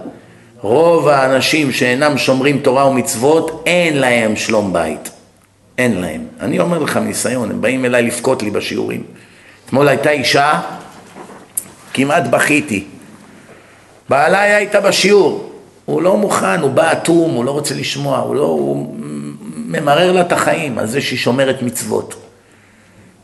רוב 0.60 1.08
האנשים 1.08 1.72
שאינם 1.72 2.18
שומרים 2.18 2.58
תורה 2.58 2.86
ומצוות, 2.86 3.62
אין 3.66 3.98
להם 3.98 4.36
שלום 4.36 4.72
בית. 4.72 5.10
אין 5.78 6.00
להם. 6.00 6.26
אני 6.40 6.60
אומר 6.60 6.78
לך 6.78 6.96
מניסיון, 6.96 7.50
הם 7.50 7.60
באים 7.60 7.84
אליי 7.84 8.02
לבכות 8.02 8.42
לי 8.42 8.50
בשיעורים. 8.50 9.02
אתמול 9.66 9.88
הייתה 9.88 10.10
אישה, 10.10 10.60
כמעט 11.94 12.26
בכיתי. 12.26 12.84
בעלה 14.08 14.40
היה 14.40 14.58
איתה 14.58 14.80
בשיעור, 14.80 15.51
הוא 15.84 16.02
לא 16.02 16.16
מוכן, 16.16 16.60
הוא 16.60 16.70
בא 16.70 16.92
אטום, 16.92 17.34
הוא 17.34 17.44
לא 17.44 17.50
רוצה 17.50 17.74
לשמוע, 17.74 18.18
הוא 18.18 18.34
לא... 18.34 18.42
הוא 18.42 18.94
ממרר 19.66 20.12
לה 20.12 20.20
את 20.20 20.32
החיים 20.32 20.78
על 20.78 20.86
זה 20.86 21.00
שהיא 21.00 21.18
שומרת 21.18 21.62
מצוות. 21.62 22.14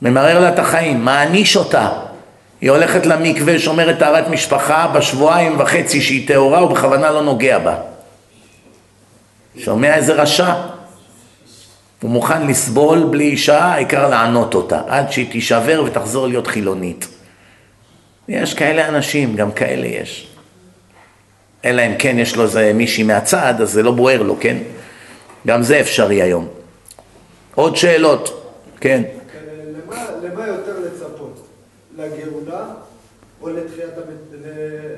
ממרר 0.03 0.41
לה 0.41 0.49
את 0.49 0.59
החיים, 0.59 1.05
מעניש 1.05 1.57
אותה. 1.57 1.89
היא 2.61 2.71
הולכת 2.71 3.07
למקווה, 3.07 3.59
שומרת 3.59 3.99
טהרת 3.99 4.29
משפחה, 4.29 4.87
בשבועיים 4.95 5.61
וחצי 5.61 6.01
שהיא 6.01 6.29
טהורה, 6.29 6.59
הוא 6.59 6.71
בכוונה 6.71 7.11
לא 7.11 7.23
נוגע 7.23 7.59
בה. 7.59 7.75
שומע 9.59 9.95
איזה 9.95 10.13
רשע? 10.13 10.55
הוא 12.03 12.11
מוכן 12.11 12.47
לסבול 12.47 13.05
בלי 13.11 13.25
אישה, 13.25 13.65
העיקר 13.65 14.09
לענות 14.09 14.55
אותה, 14.55 14.81
עד 14.89 15.13
שהיא 15.13 15.31
תישבר 15.31 15.83
ותחזור 15.87 16.27
להיות 16.27 16.47
חילונית. 16.47 17.09
יש 18.29 18.55
כאלה 18.55 18.89
אנשים, 18.89 19.37
גם 19.37 19.53
כאלה 19.53 19.87
יש. 19.87 20.28
אלא 21.65 21.83
אם 21.83 21.93
כן 21.99 22.19
יש 22.19 22.37
לו 22.37 22.43
איזה 22.43 22.73
מישהי 22.75 23.05
מהצד, 23.05 23.55
אז 23.61 23.71
זה 23.71 23.83
לא 23.83 23.91
בוער 23.91 24.23
לו, 24.23 24.37
כן? 24.41 24.57
גם 25.47 25.63
זה 25.63 25.81
אפשרי 25.81 26.23
היום. 26.23 26.49
עוד 27.55 27.77
שאלות? 27.77 28.53
כן. 28.81 29.03
למה, 29.87 30.05
למה 30.23 30.47
יותר 30.47 30.73
לצפות? 30.87 31.47
לגאולה 31.97 32.65
או 33.43 33.49
לתחיית 33.49 33.91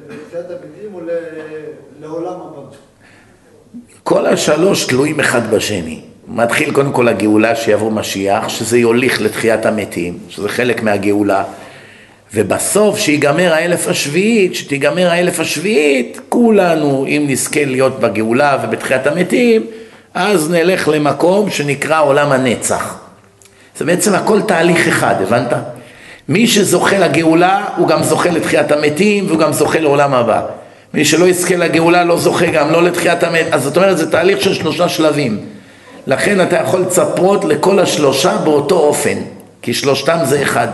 לתחיית 0.09 0.47
המתים 0.51 0.95
או 0.95 1.01
לעולם 2.01 2.41
הבא? 2.41 2.77
כל 4.05 4.27
השלוש 4.27 4.87
תלויים 4.87 5.21
אחד 5.21 5.51
בשני. 5.51 6.01
מתחיל 6.29 6.73
קודם 6.73 6.93
כל 6.93 7.09
הגאולה 7.09 7.57
שיבוא 7.57 7.93
משיח, 7.93 8.49
שזה 8.49 8.79
יוליך 8.79 9.21
לתחיית 9.21 9.67
המתים, 9.67 10.19
שזה 10.29 10.49
חלק 10.49 10.83
מהגאולה, 10.83 11.45
ובסוף 12.35 12.99
שיגמר 12.99 13.53
האלף 13.53 13.89
השביעית, 13.89 14.55
שתיגמר 14.55 15.11
האלף 15.11 15.41
השביעית, 15.41 16.21
כולנו, 16.29 17.07
אם 17.09 17.25
נזכה 17.29 17.65
להיות 17.65 18.01
בגאולה 18.01 18.59
ובתחיית 18.63 19.07
המתים, 19.07 19.67
אז 20.15 20.51
נלך 20.51 20.89
למקום 20.89 21.51
שנקרא 21.51 22.03
עולם 22.03 22.33
הנצח. 22.33 22.99
זה 23.77 23.85
בעצם 23.85 24.15
הכל 24.15 24.41
תהליך 24.41 24.89
אחד, 24.89 25.15
הבנת? 25.23 25.53
מי 26.29 26.47
שזוכה 26.47 26.99
לגאולה, 26.99 27.65
הוא 27.77 27.89
גם 27.89 28.03
זוכה 28.03 28.31
לתחיית 28.31 28.73
המתים, 28.73 29.27
והוא 29.27 29.39
גם 29.39 29.53
זוכה 29.53 29.81
לעולם 29.81 30.15
הבא. 30.15 30.43
מי 30.95 31.05
שלא 31.05 31.29
יזכה 31.29 31.57
לגאולה 31.57 32.05
לא 32.05 32.17
זוכה 32.17 32.47
גם 32.47 32.71
לא 32.71 32.83
לתחיית 32.83 33.23
המת, 33.23 33.47
אז 33.53 33.63
זאת 33.63 33.77
אומרת 33.77 33.99
זה 33.99 34.11
תהליך 34.11 34.41
של 34.41 34.55
שלושה 34.55 34.89
שלבים. 34.89 35.41
לכן 36.07 36.41
אתה 36.41 36.57
יכול 36.57 36.81
לצפות 36.81 37.45
לכל 37.45 37.79
השלושה 37.79 38.37
באותו 38.37 38.79
אופן, 38.79 39.19
כי 39.63 39.75
שלושתם 39.75 40.19
זה 40.25 40.43
אחד. 40.43 40.69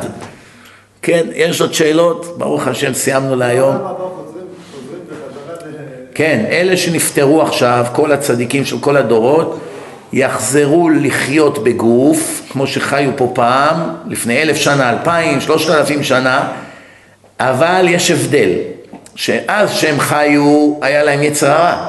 כן, 1.07 1.27
יש 1.35 1.61
עוד 1.61 1.75
שאלות? 1.75 2.35
ברוך 2.39 2.69
השם 2.69 2.95
סיימנו 2.95 3.37
להיום. 3.37 3.77
לעולם 3.77 3.87
הבא 3.87 4.05
חוזרים, 4.17 4.45
חוזרים 4.73 5.01
בחזרה 5.07 5.71
ל... 5.71 6.07
כן, 6.15 6.45
אלה 6.51 6.77
שנפטרו 6.77 7.43
עכשיו, 7.43 7.87
כל 7.93 8.13
הצדיקים 8.13 8.65
של 8.65 8.79
כל 8.79 8.97
הדורות, 8.97 9.59
יחזרו 10.13 10.91
לחיות 10.91 11.65
בגוף, 11.65 12.43
כמו 12.51 12.67
שחיו 12.67 13.11
פה 13.17 13.31
פעם, 13.35 13.77
לפני 14.09 14.43
אלף 14.43 14.57
שנה, 14.57 14.91
אלפיים, 14.91 15.41
שלושת 15.41 15.71
אלפים 15.71 16.03
שנה, 16.03 16.49
אבל 17.41 17.87
יש 17.89 18.11
הבדל, 18.11 18.51
שאז 19.15 19.73
שהם 19.73 20.01
חיו, 20.01 20.75
היה 20.83 21.05
להם 21.05 21.23
יצר 21.23 21.51
הרע, 21.51 21.87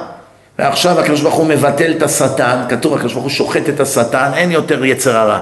ועכשיו 0.59 0.99
הקדוש 0.99 1.21
ברוך 1.21 1.35
הוא 1.35 1.47
מבטל 1.47 1.91
את 1.91 2.01
השטן, 2.01 2.57
כתוב 2.69 2.93
הקדוש 2.93 3.13
ברוך 3.13 3.25
הוא 3.25 3.31
שוחט 3.31 3.69
את 3.69 3.79
השטן, 3.79 4.31
אין 4.35 4.51
יותר 4.51 4.85
יצר 4.85 5.17
הרע, 5.17 5.39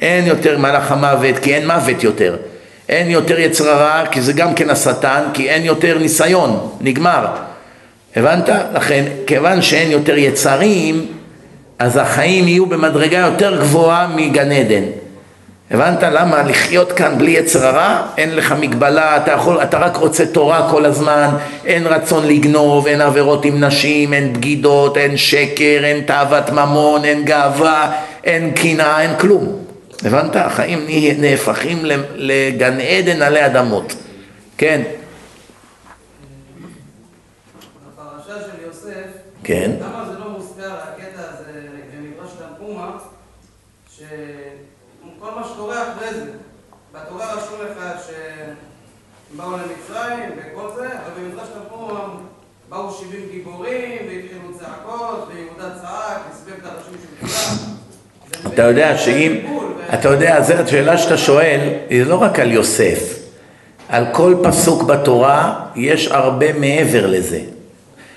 אין 0.00 0.26
יותר 0.26 0.58
מלאך 0.58 0.92
המוות, 0.92 1.38
כי 1.38 1.54
אין 1.54 1.66
מוות 1.66 2.04
יותר, 2.04 2.36
אין 2.92 3.10
יותר 3.10 3.40
יצר 3.40 3.70
הרע, 3.70 4.06
כי 4.06 4.20
זה 4.20 4.32
גם 4.32 4.54
כן 4.54 4.70
השטן, 4.70 5.22
כי 5.34 5.50
אין 5.50 5.64
יותר 5.64 5.98
ניסיון, 5.98 6.68
נגמר. 6.80 7.26
הבנת? 8.16 8.48
לכן, 8.74 9.04
כיוון 9.26 9.62
שאין 9.62 9.90
יותר 9.90 10.18
יצרים, 10.18 11.06
אז 11.78 11.96
החיים 11.96 12.48
יהיו 12.48 12.66
במדרגה 12.66 13.18
יותר 13.18 13.60
גבוהה 13.60 14.06
מגן 14.16 14.52
עדן. 14.52 14.82
הבנת 15.70 16.02
למה 16.02 16.42
לחיות 16.42 16.92
כאן 16.92 17.18
בלי 17.18 17.30
יצר 17.30 17.66
הרע? 17.66 18.02
אין 18.16 18.36
לך 18.36 18.54
מגבלה, 18.60 19.16
אתה, 19.16 19.32
יכול, 19.32 19.62
אתה 19.62 19.78
רק 19.78 19.96
רוצה 19.96 20.26
תורה 20.26 20.68
כל 20.70 20.84
הזמן, 20.84 21.28
אין 21.66 21.86
רצון 21.86 22.26
לגנוב, 22.26 22.86
אין 22.86 23.00
עבירות 23.00 23.44
עם 23.44 23.64
נשים, 23.64 24.12
אין 24.12 24.32
בגידות, 24.32 24.96
אין 24.96 25.16
שקר, 25.16 25.80
אין 25.84 26.00
תאוות 26.00 26.50
ממון, 26.50 27.04
אין 27.04 27.24
גאווה, 27.24 27.92
אין 28.24 28.50
קנאה, 28.50 29.00
אין 29.02 29.10
כלום. 29.18 29.61
הבנת? 30.04 30.36
החיים 30.36 30.86
נהפכים 31.20 31.78
לגן 32.14 32.80
עדן 32.80 33.22
עלי 33.22 33.46
אדמות. 33.46 33.94
כן. 34.58 34.82
בפרשה 37.86 38.40
של 38.40 38.62
יוסף, 38.66 39.10
כן. 39.44 39.70
למה 39.80 40.04
זה 40.12 40.18
לא 40.18 40.30
מוזכר, 40.30 40.72
הקטע 40.72 41.22
הזה 41.28 41.52
במדרש 41.96 42.30
תנחומה, 42.38 42.98
שכל 43.96 45.30
מה 45.36 45.48
שקורה 45.52 45.92
אחרי 45.92 46.14
זה, 46.14 46.30
בתורה 46.92 47.34
רשום 47.34 47.60
לך 47.62 47.78
שהם 48.06 48.54
באו 49.36 49.50
למצרים 49.50 50.30
וכל 50.36 50.70
זה, 50.76 50.88
אבל 50.88 51.22
במדרש 51.22 51.48
תנחומה 51.48 52.08
באו 52.68 52.92
70 52.92 53.28
גיבורים 53.30 53.98
והתחילו 54.08 54.58
צעקות, 54.58 55.28
ויהודה 55.28 55.78
צעק, 55.80 56.20
הסבב 56.30 56.52
את 56.52 56.64
הראשים 56.64 56.92
של 56.92 57.26
כולם. 57.26 57.81
אתה 58.46 58.62
יודע 58.62 58.98
שאם, 58.98 59.36
אתה 59.94 60.08
יודע, 60.08 60.40
זו 60.42 60.54
השאלה 60.54 60.98
שאתה 60.98 61.16
שואל, 61.16 61.60
היא 61.90 62.02
לא 62.06 62.22
רק 62.22 62.38
על 62.38 62.52
יוסף. 62.52 63.22
על 63.88 64.04
כל 64.12 64.34
פסוק 64.42 64.82
בתורה 64.82 65.54
יש 65.76 66.08
הרבה 66.08 66.52
מעבר 66.52 67.06
לזה. 67.06 67.40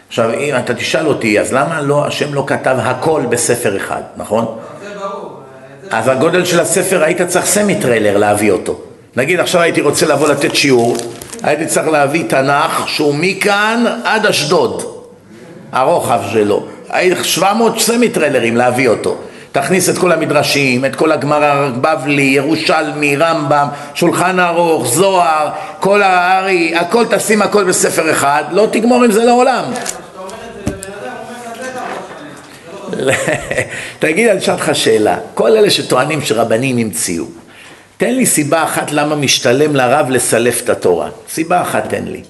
עכשיו, 0.08 0.34
אם 0.40 0.56
אתה 0.58 0.74
תשאל 0.74 1.08
אותי, 1.08 1.40
אז 1.40 1.54
למה 1.54 1.82
לא, 1.82 2.06
השם 2.06 2.34
לא 2.34 2.44
כתב 2.48 2.78
הכל 2.82 3.22
בספר 3.30 3.78
אחד, 3.78 4.02
נכון? 4.18 4.46
זה 4.84 4.90
ברור. 5.00 5.32
זה 5.84 5.98
אז 5.98 6.08
הגודל 6.08 6.46
של 6.46 6.60
הספר 6.60 7.04
היית 7.04 7.22
צריך 7.22 7.46
סמי 7.46 7.76
טריילר 7.76 8.18
להביא 8.18 8.52
אותו. 8.52 8.80
נגיד 9.16 9.40
עכשיו 9.40 9.62
הייתי 9.62 9.82
רוצה 9.82 10.06
לבוא 10.06 10.28
לתת 10.28 10.56
שיעור, 10.56 10.98
הייתי 11.44 11.66
צריך 11.66 11.88
להביא 11.88 12.24
תנ"ך 12.28 12.84
שהוא 12.88 13.16
מכאן 13.16 13.86
עד 14.04 14.26
אשדוד, 14.26 14.84
הרוחב 15.72 16.22
שלו. 16.32 16.66
היית 16.90 17.18
700 17.24 17.80
סמי 17.80 18.10
טריילרים 18.10 18.58
להביא 18.58 18.90
אותו. 18.90 19.18
תכניס 19.56 19.90
את 19.90 19.98
כל 19.98 20.12
המדרשים, 20.12 20.86
את 20.86 20.96
כל 20.96 21.12
הגמרא, 21.12 21.70
בבלי, 21.82 22.22
ירושלמי, 22.22 23.16
רמב"ם, 23.16 23.68
שולחן 23.94 24.40
ערוך, 24.40 24.88
זוהר, 24.88 25.50
כל 25.80 26.02
הארי, 26.02 26.76
הכל 26.76 27.06
תשים 27.10 27.42
הכל 27.42 27.64
בספר 27.64 28.12
אחד, 28.12 28.44
לא 28.52 28.68
תגמור 28.72 29.04
עם 29.04 29.12
זה 29.12 29.26
לעולם. 29.26 29.64
לא 32.98 33.14
תגיד, 34.00 34.30
אני 34.30 34.40
אשאל 34.40 34.54
אותך 34.54 34.70
שאלה. 34.74 35.18
כל 35.34 35.58
אלה 35.58 35.70
שטוענים 35.70 36.22
שרבנים 36.22 36.78
המציאו, 36.78 37.26
תן 37.98 38.14
לי 38.14 38.26
סיבה 38.26 38.64
אחת 38.64 38.92
למה 38.92 39.16
משתלם 39.16 39.76
לרב 39.76 40.10
לסלף 40.10 40.62
את 40.64 40.70
התורה. 40.70 41.10
סיבה 41.30 41.62
אחת 41.62 41.90
תן 41.90 42.04
לי. 42.06 42.22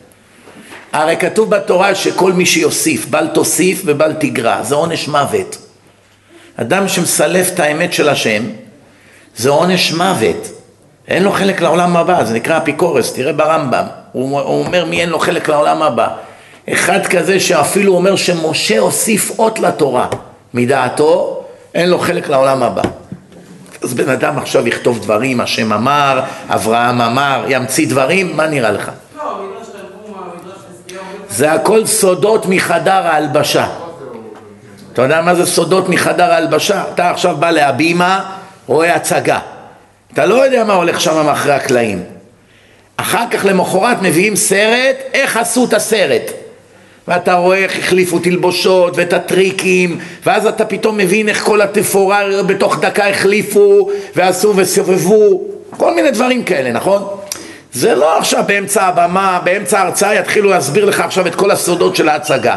הרי 0.93 1.17
כתוב 1.17 1.49
בתורה 1.49 1.95
שכל 1.95 2.33
מי 2.33 2.45
שיוסיף, 2.45 3.05
בל 3.09 3.27
תוסיף 3.33 3.81
ובל 3.85 4.13
תגרע, 4.13 4.63
זה 4.63 4.75
עונש 4.75 5.07
מוות. 5.07 5.64
אדם 6.61 6.87
שמסלף 6.87 7.53
את 7.53 7.59
האמת 7.59 7.93
של 7.93 8.09
השם, 8.09 8.43
זה 9.35 9.49
עונש 9.49 9.93
מוות. 9.93 10.47
אין 11.07 11.23
לו 11.23 11.31
חלק 11.31 11.61
לעולם 11.61 11.97
הבא, 11.97 12.23
זה 12.23 12.33
נקרא 12.33 12.57
אפיקורס, 12.57 13.13
תראה 13.13 13.33
ברמב"ם. 13.33 13.85
הוא, 14.11 14.39
הוא 14.39 14.65
אומר 14.65 14.85
מי 14.85 15.01
אין 15.01 15.09
לו 15.09 15.19
חלק 15.19 15.49
לעולם 15.49 15.81
הבא. 15.81 16.07
אחד 16.73 17.05
כזה 17.05 17.39
שאפילו 17.39 17.95
אומר 17.95 18.15
שמשה 18.15 18.79
הוסיף 18.79 19.39
אות 19.39 19.59
לתורה 19.59 20.07
מדעתו, 20.53 21.43
אין 21.73 21.89
לו 21.89 21.99
חלק 21.99 22.29
לעולם 22.29 22.63
הבא. 22.63 22.81
אז 23.83 23.93
בן 23.93 24.09
אדם 24.09 24.37
עכשיו 24.37 24.67
יכתוב 24.67 24.99
דברים, 24.99 25.41
השם 25.41 25.73
אמר, 25.73 26.21
אברהם 26.49 27.01
אמר, 27.01 27.45
ימציא 27.47 27.87
דברים, 27.87 28.37
מה 28.37 28.47
נראה 28.47 28.71
לך? 28.71 28.91
לא, 29.17 29.23
זה 31.29 31.51
הכל 31.51 31.85
סודות 31.85 32.45
מחדר 32.45 33.07
ההלבשה. 33.07 33.67
אתה 34.95 35.03
יודע 35.03 35.21
מה 35.21 35.35
זה 35.35 35.45
סודות 35.45 35.89
מחדר 35.89 36.31
ההלבשה? 36.31 36.83
אתה 36.93 37.09
עכשיו 37.09 37.35
בא 37.37 37.51
להבימה, 37.51 38.31
רואה 38.67 38.95
הצגה. 38.95 39.39
אתה 40.13 40.25
לא 40.25 40.45
יודע 40.45 40.63
מה 40.63 40.73
הולך 40.73 41.01
שם 41.01 41.25
מאחורי 41.25 41.53
הקלעים. 41.53 42.03
אחר 42.97 43.23
כך 43.31 43.45
למחרת 43.45 44.01
מביאים 44.01 44.35
סרט, 44.35 44.95
איך 45.13 45.37
עשו 45.37 45.65
את 45.65 45.73
הסרט. 45.73 46.31
ואתה 47.07 47.33
רואה 47.33 47.57
איך 47.57 47.79
החליפו 47.79 48.19
תלבושות 48.19 48.97
ואת 48.97 49.13
הטריקים 49.13 49.99
ואז 50.25 50.47
אתה 50.47 50.65
פתאום 50.65 50.97
מבין 50.97 51.29
איך 51.29 51.43
כל 51.43 51.61
התפאורה 51.61 52.21
בתוך 52.47 52.79
דקה 52.79 53.09
החליפו 53.09 53.89
ועשו 54.15 54.53
וסובבו 54.55 55.41
כל 55.77 55.95
מיני 55.95 56.11
דברים 56.11 56.43
כאלה, 56.43 56.71
נכון? 56.71 57.07
זה 57.73 57.95
לא 57.95 58.17
עכשיו 58.17 58.43
באמצע 58.47 58.83
הבמה, 58.83 59.39
באמצע 59.43 59.79
ההרצאה 59.79 60.15
יתחילו 60.15 60.49
להסביר 60.49 60.85
לך 60.85 60.99
עכשיו 60.99 61.27
את 61.27 61.35
כל 61.35 61.51
הסודות 61.51 61.95
של 61.95 62.09
ההצגה 62.09 62.55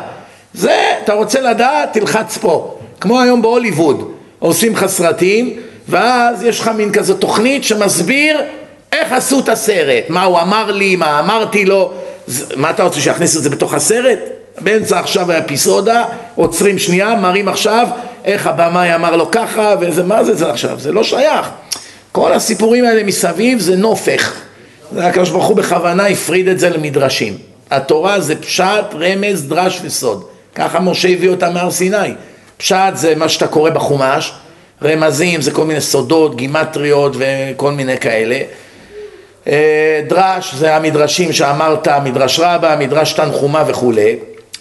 זה, 0.54 0.92
אתה 1.04 1.12
רוצה 1.12 1.40
לדעת, 1.40 1.92
תלחץ 1.92 2.38
פה 2.38 2.78
כמו 3.00 3.20
היום 3.20 3.42
בהוליווד, 3.42 4.12
עושים 4.38 4.72
לך 4.72 4.86
סרטים 4.86 5.56
ואז 5.88 6.42
יש 6.42 6.60
לך 6.60 6.68
מין 6.68 6.92
כזו 6.92 7.14
תוכנית 7.14 7.64
שמסביר 7.64 8.40
איך 8.92 9.12
עשו 9.12 9.40
את 9.40 9.48
הסרט, 9.48 10.04
מה 10.08 10.24
הוא 10.24 10.40
אמר 10.40 10.70
לי, 10.70 10.96
מה 10.96 11.20
אמרתי 11.20 11.64
לו 11.64 11.92
זה, 12.26 12.56
מה 12.56 12.70
אתה 12.70 12.82
רוצה, 12.82 13.00
שיכניס 13.00 13.36
את 13.36 13.42
זה 13.42 13.50
בתוך 13.50 13.74
הסרט? 13.74 14.18
באמצע 14.60 14.98
עכשיו 14.98 15.32
האפיסודה, 15.32 16.04
עוצרים 16.34 16.78
שנייה, 16.78 17.14
מראים 17.14 17.48
עכשיו 17.48 17.88
איך 18.24 18.46
הבמאי 18.46 18.94
אמר 18.94 19.16
לו 19.16 19.30
ככה, 19.30 19.74
וזה, 19.80 20.02
מה 20.02 20.24
זה 20.24 20.34
זה 20.34 20.50
עכשיו? 20.50 20.80
זה 20.80 20.92
לא 20.92 21.02
שייך. 21.02 21.48
כל 22.12 22.32
הסיפורים 22.32 22.84
האלה 22.84 23.04
מסביב 23.04 23.60
זה 23.60 23.76
נופך. 23.76 24.32
הקדוש 24.96 25.30
ברוך 25.30 25.46
הוא 25.46 25.56
בכוונה 25.56 26.06
הפריד 26.06 26.48
את 26.48 26.58
זה 26.58 26.70
למדרשים. 26.70 27.38
התורה 27.70 28.20
זה 28.20 28.36
פשט, 28.36 28.84
רמז, 28.94 29.48
דרש 29.48 29.80
וסוד. 29.82 30.24
ככה 30.58 30.80
משה 30.80 31.08
הביא 31.08 31.28
אותה 31.28 31.50
מהר 31.50 31.70
סיני. 31.70 32.14
פשט 32.56 32.76
זה 32.94 33.14
מה 33.14 33.28
שאתה 33.28 33.46
קורא 33.46 33.70
בחומש, 33.70 34.32
רמזים 34.82 35.40
זה 35.40 35.50
כל 35.50 35.64
מיני 35.64 35.80
סודות, 35.80 36.36
גימטריות 36.36 37.16
וכל 37.18 37.72
מיני 37.72 37.98
כאלה. 37.98 38.40
אה, 39.46 40.00
דרש 40.08 40.54
זה 40.54 40.76
המדרשים 40.76 41.32
שאמרת, 41.32 41.88
מדרש 41.88 42.40
רבה, 42.40 42.76
מדרש 42.76 43.12
תנחומה 43.12 43.64
וכולי, 43.66 44.16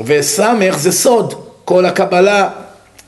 וסמך 0.05 0.77
זה 0.77 0.91
סוד, 0.91 1.33
כל 1.65 1.85
הקבלה, 1.85 2.49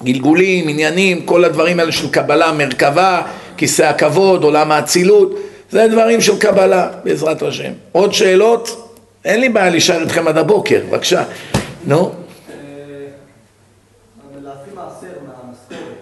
גלגולים, 0.03 0.69
עניינים, 0.69 1.25
כל 1.25 1.45
הדברים 1.45 1.79
האלה 1.79 1.91
של 1.91 2.09
קבלה, 2.09 2.51
מרכבה, 2.51 3.21
כיסא 3.57 3.83
הכבוד, 3.83 4.43
עולם 4.43 4.71
האצילות, 4.71 5.39
זה 5.71 5.87
דברים 5.87 6.21
של 6.21 6.39
קבלה, 6.39 6.87
בעזרת 7.03 7.41
השם. 7.41 7.71
עוד 7.91 8.13
שאלות? 8.13 8.91
אין 9.25 9.39
לי 9.39 9.49
בעיה 9.49 9.69
להישאר 9.69 10.01
איתכם 10.01 10.27
עד 10.27 10.37
הבוקר, 10.37 10.81
בבקשה. 10.89 11.23
נו. 11.85 12.11
להפעיל 14.43 14.75
מעשר 14.75 15.19
מהמשכורת. 15.27 16.01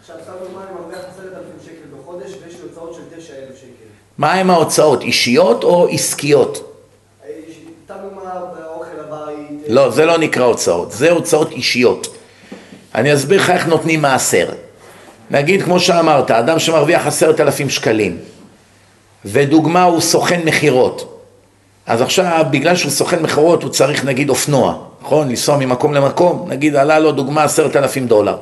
עכשיו, 0.00 0.16
סתם 0.22 0.32
דוגמא, 0.42 0.60
אני 0.60 0.74
מרוויח 0.80 0.98
עשרת 0.98 1.32
אלפים 1.36 1.58
שקל 1.64 1.96
בחודש 1.96 2.30
ויש 2.30 2.54
לי 2.54 2.60
הוצאות 2.68 2.94
של 2.94 3.16
תשע 3.16 3.32
אלף 3.34 3.56
שקל. 3.56 3.92
מה 4.18 4.32
הם 4.32 4.50
ההוצאות, 4.50 5.02
אישיות 5.02 5.64
או 5.64 5.88
עסקיות? 5.88 6.68
לא, 9.68 9.90
זה 9.90 10.06
לא 10.06 10.18
נקרא 10.18 10.44
הוצאות, 10.44 10.92
זה 10.92 11.10
הוצאות 11.10 11.50
אישיות. 11.50 12.16
אני 12.94 13.14
אסביר 13.14 13.40
לך 13.40 13.50
איך 13.50 13.66
נותנים 13.66 14.02
מעשר. 14.02 14.48
נגיד, 15.30 15.62
כמו 15.62 15.80
שאמרת, 15.80 16.30
אדם 16.30 16.58
שמרוויח 16.58 17.06
עשרת 17.06 17.40
אלפים 17.40 17.70
שקלים, 17.70 18.18
ודוגמה 19.24 19.82
הוא 19.82 20.00
סוכן 20.00 20.40
מכירות. 20.44 21.24
אז 21.86 22.00
עכשיו, 22.00 22.44
בגלל 22.50 22.76
שהוא 22.76 22.90
סוכן 22.90 23.22
מכירות, 23.22 23.62
הוא 23.62 23.70
צריך 23.70 24.04
נגיד 24.04 24.30
אופנוע, 24.30 24.74
נכון? 25.02 25.28
לנסוע 25.28 25.56
ממקום 25.56 25.94
למקום, 25.94 26.46
נגיד 26.48 26.76
עלה 26.76 26.98
לו 26.98 27.12
דוגמה 27.12 27.44
עשרת 27.44 27.76
אלפים 27.76 28.06
דולר. 28.06 28.36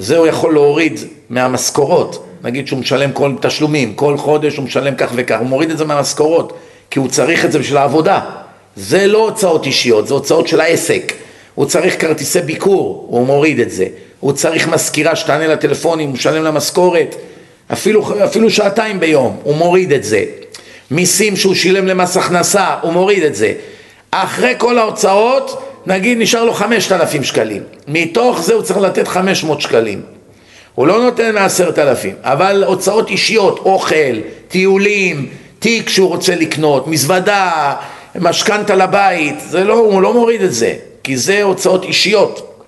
זה 0.00 0.18
הוא 0.18 0.26
יכול 0.26 0.54
להוריד 0.54 1.00
מהמשכורות, 1.30 2.26
נגיד 2.44 2.66
שהוא 2.66 2.78
משלם 2.78 3.12
כל 3.12 3.34
תשלומים, 3.40 3.94
כל 3.94 4.16
חודש 4.16 4.56
הוא 4.56 4.64
משלם 4.64 4.94
כך 4.94 5.10
וכך, 5.14 5.38
הוא 5.38 5.46
מוריד 5.46 5.70
את 5.70 5.78
זה 5.78 5.84
מהמשכורות, 5.84 6.52
כי 6.90 6.98
הוא 6.98 7.08
צריך 7.08 7.44
את 7.44 7.52
זה 7.52 7.58
בשביל 7.58 7.76
העבודה. 7.78 8.20
זה 8.76 9.06
לא 9.06 9.18
הוצאות 9.18 9.66
אישיות, 9.66 10.06
זה 10.06 10.14
הוצאות 10.14 10.48
של 10.48 10.60
העסק. 10.60 11.12
הוא 11.54 11.66
צריך 11.66 12.00
כרטיסי 12.00 12.40
ביקור, 12.40 13.06
הוא 13.10 13.26
מוריד 13.26 13.60
את 13.60 13.70
זה. 13.70 13.86
הוא 14.20 14.32
צריך 14.32 14.68
מזכירה 14.68 15.16
שתענה 15.16 15.46
לטלפונים, 15.46 16.08
הוא 16.08 16.14
משלם 16.14 16.44
למשכורת, 16.44 17.14
אפילו, 17.72 18.24
אפילו 18.24 18.50
שעתיים 18.50 19.00
ביום, 19.00 19.36
הוא 19.42 19.56
מוריד 19.56 19.92
את 19.92 20.04
זה. 20.04 20.24
מיסים 20.90 21.36
שהוא 21.36 21.54
שילם 21.54 21.86
למס 21.86 22.16
הכנסה, 22.16 22.66
הוא 22.82 22.92
מוריד 22.92 23.22
את 23.22 23.34
זה. 23.34 23.52
אחרי 24.10 24.54
כל 24.58 24.78
ההוצאות, 24.78 25.62
נגיד 25.86 26.18
נשאר 26.18 26.44
לו 26.44 26.54
חמשת 26.54 26.92
אלפים 26.92 27.24
שקלים. 27.24 27.62
מתוך 27.88 28.42
זה 28.42 28.54
הוא 28.54 28.62
צריך 28.62 28.78
לתת 28.78 29.08
חמש 29.08 29.44
מאות 29.44 29.60
שקלים. 29.60 30.02
הוא 30.74 30.86
לא 30.86 31.02
נותן 31.02 31.34
מעשרת 31.34 31.78
אלפים, 31.78 32.14
אבל 32.22 32.64
הוצאות 32.66 33.10
אישיות, 33.10 33.58
אוכל, 33.58 34.20
טיולים, 34.48 35.28
תיק 35.58 35.88
שהוא 35.88 36.08
רוצה 36.08 36.34
לקנות, 36.34 36.86
מזוודה, 36.86 37.74
משכנתה 38.14 38.74
לבית, 38.74 39.34
זה 39.40 39.64
לא, 39.64 39.74
הוא 39.74 40.02
לא 40.02 40.12
מוריד 40.12 40.42
את 40.42 40.52
זה, 40.52 40.74
כי 41.04 41.16
זה 41.16 41.42
הוצאות 41.42 41.84
אישיות. 41.84 42.64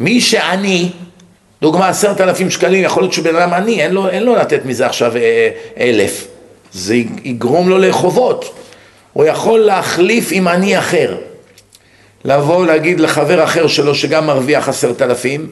מי 0.00 0.20
שעני, 0.20 0.90
דוגמה 1.62 1.88
עשרת 1.88 2.20
אלפים 2.20 2.50
שקלים, 2.50 2.84
יכול 2.84 3.02
להיות 3.02 3.12
שבן 3.12 3.36
אדם 3.36 3.52
עני, 3.52 3.82
אין 3.82 3.92
לו, 3.92 4.08
אין 4.08 4.22
לו 4.22 4.36
לתת 4.36 4.64
מזה 4.64 4.86
עכשיו 4.86 5.16
אה, 5.16 5.48
אלף. 5.80 6.26
זה 6.72 6.96
יגרום 7.24 7.68
לו 7.68 7.78
לחובות. 7.78 8.54
הוא 9.12 9.24
יכול 9.24 9.60
להחליף 9.60 10.28
עם 10.32 10.48
עני 10.48 10.78
אחר. 10.78 11.16
לבוא 12.26 12.66
להגיד 12.66 13.00
לחבר 13.00 13.44
אחר 13.44 13.66
שלו 13.66 13.94
שגם 13.94 14.26
מרוויח 14.26 14.68
עשרת 14.68 15.02
אלפים, 15.02 15.50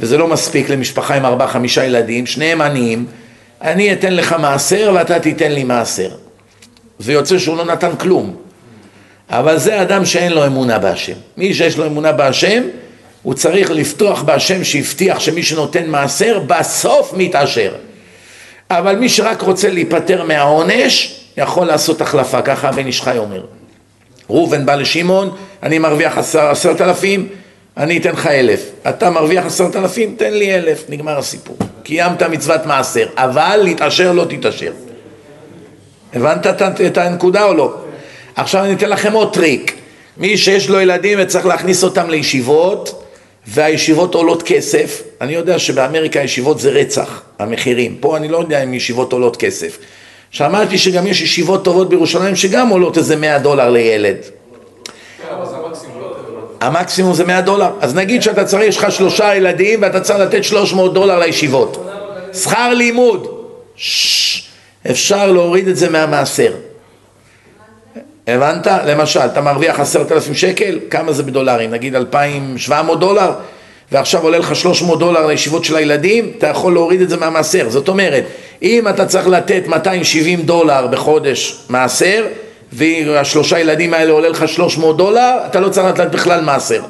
וזה 0.00 0.18
לא 0.18 0.28
מספיק 0.28 0.70
למשפחה 0.70 1.14
עם 1.14 1.24
ארבעה 1.24 1.48
חמישה 1.48 1.84
ילדים, 1.84 2.26
שניהם 2.26 2.60
עניים, 2.60 3.06
אני 3.62 3.92
אתן 3.92 4.14
לך 4.14 4.32
מעשר 4.32 4.92
ואתה 4.94 5.20
תיתן 5.20 5.52
לי 5.52 5.64
מעשר. 5.64 6.10
זה 6.98 7.12
יוצא 7.12 7.38
שהוא 7.38 7.56
לא 7.56 7.64
נתן 7.64 7.96
כלום. 7.96 8.36
אבל 9.30 9.58
זה 9.58 9.82
אדם 9.82 10.04
שאין 10.04 10.32
לו 10.32 10.46
אמונה 10.46 10.78
בהשם. 10.78 11.12
מי 11.36 11.54
שיש 11.54 11.78
לו 11.78 11.86
אמונה 11.86 12.12
בהשם, 12.12 12.62
הוא 13.22 13.34
צריך 13.34 13.70
לפתוח 13.70 14.22
בהשם 14.22 14.64
שהבטיח 14.64 15.20
שמי 15.20 15.42
שנותן 15.42 15.86
מעשר 15.90 16.38
בסוף 16.46 17.12
מתעשר. 17.16 17.72
אבל 18.70 18.96
מי 18.96 19.08
שרק 19.08 19.42
רוצה 19.42 19.70
להיפטר 19.70 20.24
מהעונש, 20.24 21.20
יכול 21.36 21.66
לעשות 21.66 22.00
החלפה, 22.00 22.42
ככה 22.42 22.68
הבן 22.68 22.86
איש 22.86 23.02
חי 23.02 23.18
אומר. 23.18 23.42
ראובן 24.30 24.66
בא 24.66 24.74
לשמעון, 24.74 25.30
אני 25.62 25.78
מרוויח 25.78 26.18
עשר, 26.18 26.50
עשרת 26.50 26.80
אלפים, 26.80 27.28
אני 27.76 27.98
אתן 27.98 28.10
לך 28.12 28.26
אלף. 28.26 28.60
אתה 28.88 29.10
מרוויח 29.10 29.46
עשרת 29.46 29.76
אלפים, 29.76 30.14
תן 30.18 30.32
לי 30.34 30.54
אלף, 30.54 30.84
נגמר 30.88 31.18
הסיפור. 31.18 31.56
קיימת 31.82 32.22
מצוות 32.22 32.66
מעשר, 32.66 33.06
אבל 33.16 33.60
להתעשר 33.64 34.12
לא 34.12 34.24
תתעשר. 34.28 34.72
הבנת 36.14 36.46
את- 36.46 36.62
את 36.86 36.98
הנקודה 36.98 37.44
או 37.44 37.54
לא? 37.54 37.74
עכשיו 38.36 38.64
אני 38.64 38.72
אתן 38.72 38.88
לכם 38.88 39.12
עוד 39.12 39.34
טריק. 39.34 39.74
מי 40.16 40.36
שיש 40.38 40.68
לו 40.68 40.80
ילדים 40.80 41.18
וצריך 41.22 41.46
להכניס 41.46 41.84
אותם 41.84 42.10
לישיבות, 42.10 43.02
והישיבות 43.46 44.14
עולות 44.14 44.42
כסף, 44.42 45.02
אני 45.20 45.32
יודע 45.34 45.58
שבאמריקה 45.58 46.20
ישיבות 46.20 46.60
זה 46.60 46.70
רצח, 46.70 47.22
המחירים. 47.38 47.96
פה 48.00 48.16
אני 48.16 48.28
לא 48.28 48.38
יודע 48.38 48.62
אם 48.62 48.74
ישיבות 48.74 49.12
עולות 49.12 49.36
כסף. 49.36 49.78
שמעתי 50.36 50.78
שגם 50.78 51.06
יש 51.06 51.20
ישיבות 51.20 51.64
טובות 51.64 51.88
בירושלים 51.88 52.36
שגם 52.36 52.68
עולות 52.68 52.98
איזה 52.98 53.16
100 53.16 53.38
דולר 53.38 53.70
לילד. 53.70 54.16
המקסימום 56.60 57.14
זה 57.14 57.24
100 57.24 57.40
דולר. 57.40 57.70
אז 57.80 57.94
נגיד 57.94 58.22
שאתה 58.22 58.44
צריך, 58.44 58.62
יש 58.68 58.76
לך 58.76 58.92
שלושה 58.92 59.34
ילדים 59.34 59.82
ואתה 59.82 60.00
צריך 60.00 60.18
לתת 60.18 60.44
300 60.44 60.94
דולר 60.94 61.18
לישיבות. 61.18 61.86
שכר 62.34 62.74
לימוד. 62.74 63.26
אפשר 64.90 65.32
להוריד 65.32 65.68
את 65.68 65.76
זה 65.76 65.90
מהמעשר. 65.90 66.52
הבנת? 68.26 68.66
למשל, 68.86 69.20
אתה 69.20 69.40
מרוויח 69.40 69.80
עשרת 69.80 70.12
אלפים 70.12 70.34
שקל, 70.34 70.78
כמה 70.90 71.12
זה 71.12 71.22
בדולרים? 71.22 71.70
נגיד 71.70 71.94
2,700 71.94 73.00
דולר, 73.00 73.32
ועכשיו 73.92 74.22
עולה 74.22 74.38
לך 74.38 74.56
300 74.56 74.98
דולר 74.98 75.26
לישיבות 75.26 75.64
של 75.64 75.76
הילדים, 75.76 76.32
אתה 76.38 76.46
יכול 76.46 76.72
להוריד 76.72 77.00
את 77.00 77.08
זה 77.08 77.16
מהמעשר. 77.16 77.70
זאת 77.70 77.88
אומרת, 77.88 78.24
אם 78.62 78.88
אתה 78.88 79.06
צריך 79.06 79.28
לתת 79.28 79.62
270 79.66 80.42
דולר 80.42 80.86
בחודש 80.86 81.56
מעשר, 81.68 82.26
והשלושה 82.72 83.58
ילדים 83.58 83.94
האלה 83.94 84.12
עולה 84.12 84.28
לך 84.28 84.48
300 84.48 84.96
דולר, 84.96 85.38
אתה 85.46 85.60
לא 85.60 85.68
צריך 85.68 85.86
לתת 85.86 86.10
בכלל 86.10 86.40
מעשר. 86.40 86.82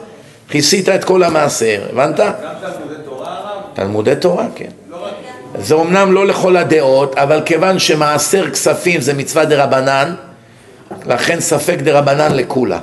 כיסית 0.50 0.89
את 0.89 1.05
כל 1.05 1.23
המעשר, 1.23 1.83
הבנת? 1.92 2.20
גם 2.20 2.33
תלמודי 2.60 2.94
תורה 3.05 3.26
הרב? 3.28 3.62
תלמודי 3.75 4.16
תורה, 4.16 4.47
כן. 4.55 4.70
זה 5.58 5.75
אומנם 5.75 6.12
לא 6.12 6.26
לכל 6.26 6.57
הדעות, 6.57 7.18
אבל 7.18 7.41
כיוון 7.44 7.78
שמעשר 7.78 8.50
כספים 8.50 9.00
זה 9.00 9.15
מצווה 9.15 9.44
דה 9.44 9.65
רבנן, 9.65 10.15
לכן 11.07 11.41
ספק 11.41 11.78
דה 11.78 11.99
רבנן 11.99 12.36
לכולה. 12.36 12.78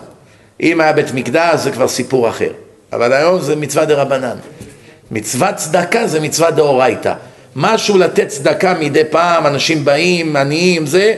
אם 0.61 0.81
היה 0.81 0.93
בית 0.93 1.13
מקדש 1.13 1.59
זה 1.59 1.71
כבר 1.71 1.87
סיפור 1.87 2.29
אחר, 2.29 2.49
אבל 2.95 3.13
היום 3.13 3.41
זה 3.41 3.55
מצווה 3.55 3.85
דה 3.85 4.01
רבנן. 4.01 4.37
מצוות 5.11 5.55
צדקה 5.55 6.07
זה 6.07 6.19
מצווה 6.19 6.51
דאורייתא. 6.51 7.13
משהו 7.55 7.97
לתת 7.97 8.27
צדקה 8.27 8.73
מדי 8.73 9.03
פעם, 9.09 9.47
אנשים 9.47 9.85
באים, 9.85 10.35
עניים, 10.35 10.85
זה, 10.85 11.15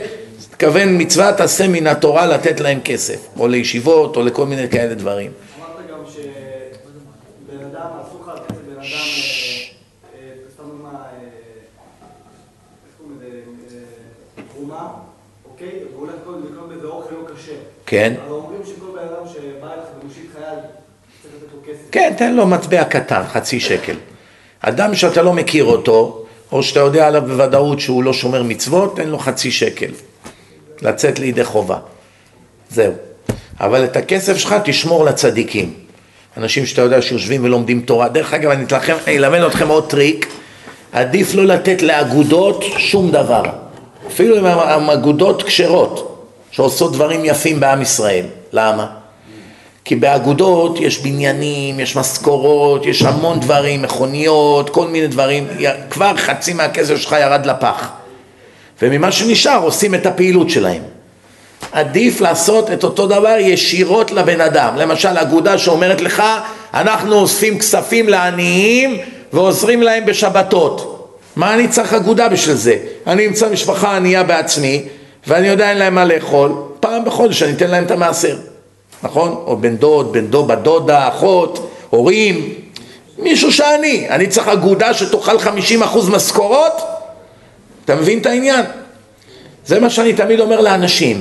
תכוון 0.56 1.00
מצווה 1.00 1.32
תעשה 1.32 1.68
מן 1.68 1.86
התורה 1.86 2.26
לתת 2.26 2.60
להם 2.60 2.80
כסף, 2.84 3.26
או 3.38 3.48
לישיבות, 3.48 4.16
או 4.16 4.22
לכל 4.22 4.46
מיני 4.46 4.68
כאלה 4.68 4.94
דברים. 4.94 5.30
אמרת 5.58 5.90
גם 5.90 5.98
שבן 6.12 7.64
אדם, 7.64 7.86
אסור 8.08 8.20
לך 8.22 8.28
לתת 8.34 8.50
לבן 8.50 8.78
אדם, 8.78 8.86
סתם 10.54 10.62
דוגמה, 10.68 10.90
איך 10.90 10.98
קוראים 12.98 13.18
לזה, 13.66 13.78
תרומה, 14.54 14.88
אוקיי? 15.50 15.70
והוא 15.92 16.00
הולך 16.00 16.14
קודם 16.24 16.42
לקנות 16.44 16.68
בזה 16.68 16.86
אוכל 16.86 17.14
לא 17.14 17.20
כשר. 17.36 17.52
כן. 17.86 18.14
אבל 18.24 18.32
אומרים 18.32 18.60
שכל 18.64 18.86
בן 18.92 18.98
אדם 18.98 19.28
שבא 19.32 19.72
אליך 19.72 19.84
ומושיט 20.02 20.32
חייל, 20.32 20.58
צריך 21.22 21.34
לתת 21.34 21.52
לו 21.54 21.60
כסף. 21.72 21.75
כן, 21.92 22.12
תן 22.16 22.34
לו 22.34 22.46
מטבע 22.46 22.84
קטן, 22.84 23.22
חצי 23.32 23.60
שקל. 23.60 23.96
אדם 24.60 24.94
שאתה 24.94 25.22
לא 25.22 25.32
מכיר 25.32 25.64
אותו, 25.64 26.24
או 26.52 26.62
שאתה 26.62 26.80
יודע 26.80 27.06
עליו 27.06 27.22
בוודאות 27.22 27.80
שהוא 27.80 28.04
לא 28.04 28.12
שומר 28.12 28.42
מצוות, 28.42 28.96
תן 28.96 29.08
לו 29.08 29.18
חצי 29.18 29.50
שקל. 29.50 29.90
לצאת 30.82 31.18
לידי 31.18 31.44
חובה. 31.44 31.78
זהו. 32.70 32.92
אבל 33.60 33.84
את 33.84 33.96
הכסף 33.96 34.36
שלך 34.36 34.54
תשמור 34.64 35.04
לצדיקים. 35.04 35.72
אנשים 36.36 36.66
שאתה 36.66 36.82
יודע 36.82 37.02
שיושבים 37.02 37.44
ולומדים 37.44 37.80
תורה. 37.80 38.08
דרך 38.08 38.34
אגב, 38.34 38.50
אני 38.50 38.64
אתלכם, 38.64 38.96
אני 39.06 39.16
אלמד 39.16 39.40
אתכם 39.40 39.68
עוד 39.68 39.90
טריק. 39.90 40.26
עדיף 40.92 41.34
לא 41.34 41.44
לתת 41.44 41.82
לאגודות 41.82 42.64
שום 42.76 43.10
דבר. 43.10 43.42
אפילו 44.06 44.38
אם 44.38 44.46
הן 44.46 44.90
אגודות 44.90 45.42
כשרות, 45.42 46.26
שעושות 46.50 46.92
דברים 46.92 47.24
יפים 47.24 47.60
בעם 47.60 47.82
ישראל. 47.82 48.24
למה? 48.52 48.86
כי 49.86 49.96
באגודות 49.96 50.80
יש 50.80 50.98
בניינים, 50.98 51.80
יש 51.80 51.96
משכורות, 51.96 52.86
יש 52.86 53.02
המון 53.02 53.40
דברים, 53.40 53.82
מכוניות, 53.82 54.70
כל 54.70 54.88
מיני 54.88 55.06
דברים, 55.06 55.46
כבר 55.90 56.16
חצי 56.16 56.52
מהכסף 56.52 56.96
שלך 56.96 57.16
ירד 57.20 57.46
לפח. 57.46 57.88
וממה 58.82 59.12
שנשאר 59.12 59.62
עושים 59.62 59.94
את 59.94 60.06
הפעילות 60.06 60.50
שלהם. 60.50 60.82
עדיף 61.72 62.20
לעשות 62.20 62.70
את 62.70 62.84
אותו 62.84 63.06
דבר 63.06 63.36
ישירות 63.38 64.10
לבן 64.10 64.40
אדם. 64.40 64.76
למשל, 64.76 65.18
אגודה 65.18 65.58
שאומרת 65.58 66.00
לך, 66.00 66.22
אנחנו 66.74 67.14
אוספים 67.14 67.58
כספים 67.58 68.08
לעניים 68.08 68.98
ועוזרים 69.32 69.82
להם 69.82 70.06
בשבתות. 70.06 71.08
מה 71.36 71.54
אני 71.54 71.68
צריך 71.68 71.94
אגודה 71.94 72.28
בשביל 72.28 72.56
זה? 72.56 72.76
אני 73.06 73.26
אמצא 73.26 73.48
משפחה 73.48 73.96
ענייה 73.96 74.22
בעצמי, 74.22 74.82
ואני 75.26 75.48
יודע 75.48 75.70
אין 75.70 75.78
להם 75.78 75.94
מה 75.94 76.04
לאכול, 76.04 76.52
פעם 76.80 77.04
בחודש 77.04 77.42
אני 77.42 77.52
אתן 77.52 77.70
להם 77.70 77.84
את 77.84 77.90
המעשר. 77.90 78.36
נכון? 79.02 79.28
או 79.46 79.56
בן 79.56 79.76
דוד, 79.76 80.12
בן 80.12 80.26
דוד, 80.26 80.48
בת 80.48 80.58
דודה, 80.58 81.08
אחות, 81.08 81.70
הורים, 81.90 82.54
מישהו 83.18 83.52
שעני. 83.52 84.08
אני 84.08 84.26
צריך 84.26 84.48
אגודה 84.48 84.94
שתאכל 84.94 85.36
50% 85.36 86.10
משכורות? 86.10 86.72
אתה 87.84 87.94
מבין 87.94 88.18
את 88.18 88.26
העניין? 88.26 88.64
זה 89.66 89.80
מה 89.80 89.90
שאני 89.90 90.12
תמיד 90.12 90.40
אומר 90.40 90.60
לאנשים. 90.60 91.20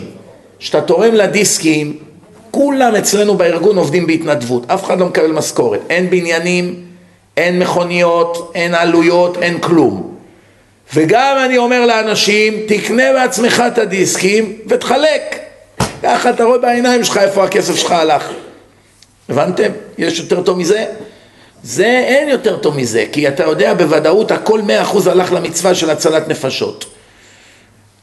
כשאתה 0.60 0.82
תורם 0.82 1.14
לדיסקים, 1.14 1.98
כולם 2.52 2.96
אצלנו 2.96 3.36
בארגון 3.36 3.78
עובדים 3.78 4.08
בהתנדבות, 4.08 4.72
אף 4.72 4.84
אחד 4.84 5.00
לא 5.00 5.06
מקבל 5.06 5.32
משכורת. 5.32 5.80
אין 5.90 6.10
בניינים, 6.10 6.86
אין 7.38 7.60
מכוניות, 7.60 8.52
אין 8.56 8.76
עלויות, 8.76 9.38
אין 9.42 9.60
כלום. 9.60 10.16
וגם 10.94 11.38
אני 11.46 11.58
אומר 11.58 11.86
לאנשים, 11.86 12.54
תקנה 12.68 13.14
בעצמך 13.14 13.64
את 13.68 13.78
הדיסקים 13.78 14.54
ותחלק. 14.68 15.45
ככה 16.06 16.30
אתה 16.30 16.44
רואה 16.44 16.58
בעיניים 16.58 17.04
שלך 17.04 17.18
איפה 17.18 17.44
הכסף 17.44 17.76
שלך 17.76 17.92
הלך. 17.92 18.30
הבנתם? 19.30 19.72
יש 19.98 20.20
יותר 20.20 20.42
טוב 20.42 20.58
מזה? 20.58 20.86
זה 21.64 21.86
אין 21.86 22.30
יותר 22.30 22.58
טוב 22.58 22.78
מזה, 22.78 23.06
כי 23.12 23.28
אתה 23.28 23.44
יודע 23.44 23.74
בוודאות 23.74 24.32
הכל 24.32 24.62
מאה 24.62 24.82
אחוז 24.82 25.08
הלך 25.08 25.32
למצווה 25.32 25.76
של 25.76 25.90
הצלת 25.90 26.28
נפשות. 26.28 26.86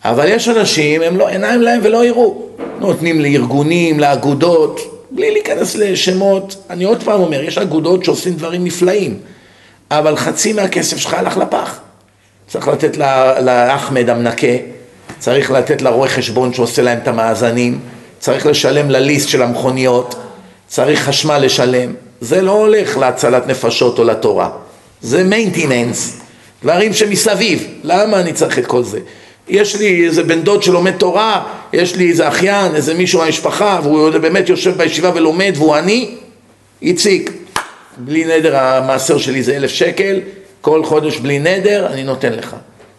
אבל 0.05 0.28
יש 0.28 0.48
אנשים, 0.48 1.02
הם 1.02 1.16
לא, 1.16 1.28
עיניים 1.28 1.62
להם 1.62 1.81
ולא 1.82 2.05
יראו. 2.05 2.42
נותנים 2.78 3.20
לארגונים, 3.20 4.00
לאגודות, 4.00 5.06
בלי 5.10 5.31
להיכנס 5.31 5.76
לשמות. 5.76 6.56
אני 6.70 6.84
עוד 6.84 7.02
פעם 7.02 7.20
אומר, 7.20 7.42
יש 7.42 7.58
אגודות 7.58 8.05
שעושים 8.05 8.34
דברים 8.34 8.64
נפלאים, 8.64 9.18
אבל 9.90 10.16
חצי 10.16 10.52
מהכסף 10.52 10.97
שלך 10.97 11.14
הלך 11.14 11.36
לפח. 11.36 11.81
צריך 12.48 12.68
לתת 12.68 12.97
לאחמד 13.40 14.10
המנקה, 14.10 14.56
צריך 15.18 15.50
לתת 15.50 15.82
לרואה 15.82 16.08
חשבון 16.08 16.55
שעושה 16.55 16.82
להם 16.82 16.98
את 16.98 17.08
המאזנים, 17.08 17.81
צריך 18.23 18.47
לשלם 18.47 18.91
ל 18.91 18.97
lease 18.97 19.28
של 19.28 19.42
המכוניות, 19.42 20.15
צריך 20.68 21.01
חשמל 21.01 21.39
לשלם. 21.39 21.92
זה 22.20 22.41
לא 22.41 22.51
הולך 22.51 22.97
להצלת 22.97 23.47
נפשות 23.47 23.99
או 23.99 24.05
לתורה. 24.05 24.51
זה 25.01 25.25
maintenance, 25.25 26.20
דברים 26.62 26.92
שמסביב. 26.92 27.67
למה 27.84 28.20
אני 28.20 28.33
צריך 28.33 28.59
את 28.59 28.67
כל 28.67 28.83
זה? 28.83 29.01
יש 29.49 29.76
לי 29.76 30.07
איזה 30.07 30.23
בן 30.23 30.42
דוד 30.42 30.62
שלומד 30.62 30.92
תורה, 30.92 31.44
יש 31.73 31.97
לי 31.97 32.10
איזה 32.10 32.28
אחיין, 32.28 32.75
איזה 32.75 32.94
מישהו 32.94 33.20
מהמשפחה, 33.20 33.81
והוא 33.83 34.10
באמת 34.10 34.49
יושב 34.49 34.76
בישיבה 34.76 35.10
ולומד 35.15 35.52
והוא 35.57 35.75
עני, 35.75 36.15
איציק, 36.83 37.33
בלי 37.97 38.25
נדר 38.25 38.57
המעשר 38.57 39.18
שלי 39.18 39.42
זה 39.42 39.57
אלף 39.57 39.70
שקל, 39.70 40.20
כל 40.60 40.84
חודש 40.84 41.17
בלי 41.17 41.39
נדר, 41.39 41.86
אני 41.92 42.05
נותן 42.05 42.33
לך. 42.33 42.57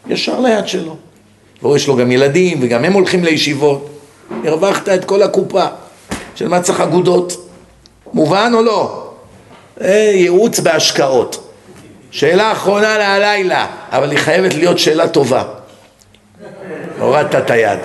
ישר 0.08 0.40
ליד 0.40 0.68
שלו. 0.68 0.98
ויש 1.64 1.88
לו 1.88 1.96
גם 1.96 2.12
ילדים, 2.12 2.58
וגם 2.62 2.86
הם 2.86 2.94
הולכים 2.94 3.24
לישיבות. 3.24 3.93
הרווחת 4.46 4.90
את 4.90 5.06
כל 5.06 5.22
הקופה. 5.24 5.66
של 6.36 6.48
מה 6.48 6.62
צריך 6.62 6.82
אגודות? 6.82 7.50
מובן 8.14 8.52
או 8.54 8.62
לא? 8.62 9.10
זה 9.78 10.12
ייעוץ 10.16 10.60
בהשקעות. 10.60 11.50
שאלה 12.12 12.52
אחרונה 12.52 12.98
להלילה, 12.98 13.68
אבל 13.92 14.12
היא 14.12 14.20
חייבת 14.20 14.54
להיות 14.54 14.80
שאלה 14.80 15.08
טובה. 15.08 15.44
הורדת 17.00 17.36
את 17.36 17.52
היד. 17.52 17.80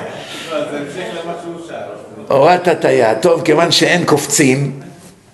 לא. 2.29 2.35
הורדת 2.37 2.69
את 2.69 2.85
היד. 2.85 3.19
טוב, 3.21 3.43
כיוון 3.45 3.71
שאין 3.73 4.05
קופצים, 4.05 4.81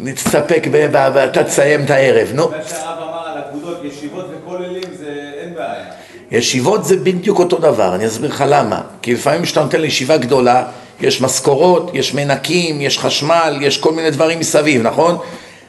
נסתפק. 0.00 0.66
ב- 0.70 0.86
ואתה 0.92 1.44
תסיים 1.44 1.84
את 1.84 1.90
הערב. 1.90 2.28
נו. 2.34 2.48
מה 2.48 2.56
שהרב 2.68 2.98
אמר 2.98 3.28
על 3.28 3.38
אגודות, 3.50 3.78
ישיבות 3.84 4.24
וכוללים, 4.30 4.82
זה 4.98 5.30
אין 5.40 5.54
בעיה. 5.54 5.84
ישיבות 6.30 6.84
זה 6.84 6.96
בדיוק 6.96 7.38
אותו 7.38 7.58
דבר, 7.58 7.94
אני 7.94 8.06
אסביר 8.06 8.30
לך 8.30 8.44
למה. 8.48 8.80
כי 9.02 9.14
לפעמים 9.14 9.42
כשאתה 9.42 9.62
נותן 9.62 9.80
לישיבה 9.80 10.16
גדולה, 10.16 10.64
יש 11.00 11.20
משכורות, 11.20 11.90
יש 11.94 12.14
מנקים, 12.14 12.80
יש 12.80 12.98
חשמל, 12.98 13.58
יש 13.60 13.78
כל 13.78 13.92
מיני 13.92 14.10
דברים 14.10 14.38
מסביב, 14.38 14.82
נכון? 14.82 15.16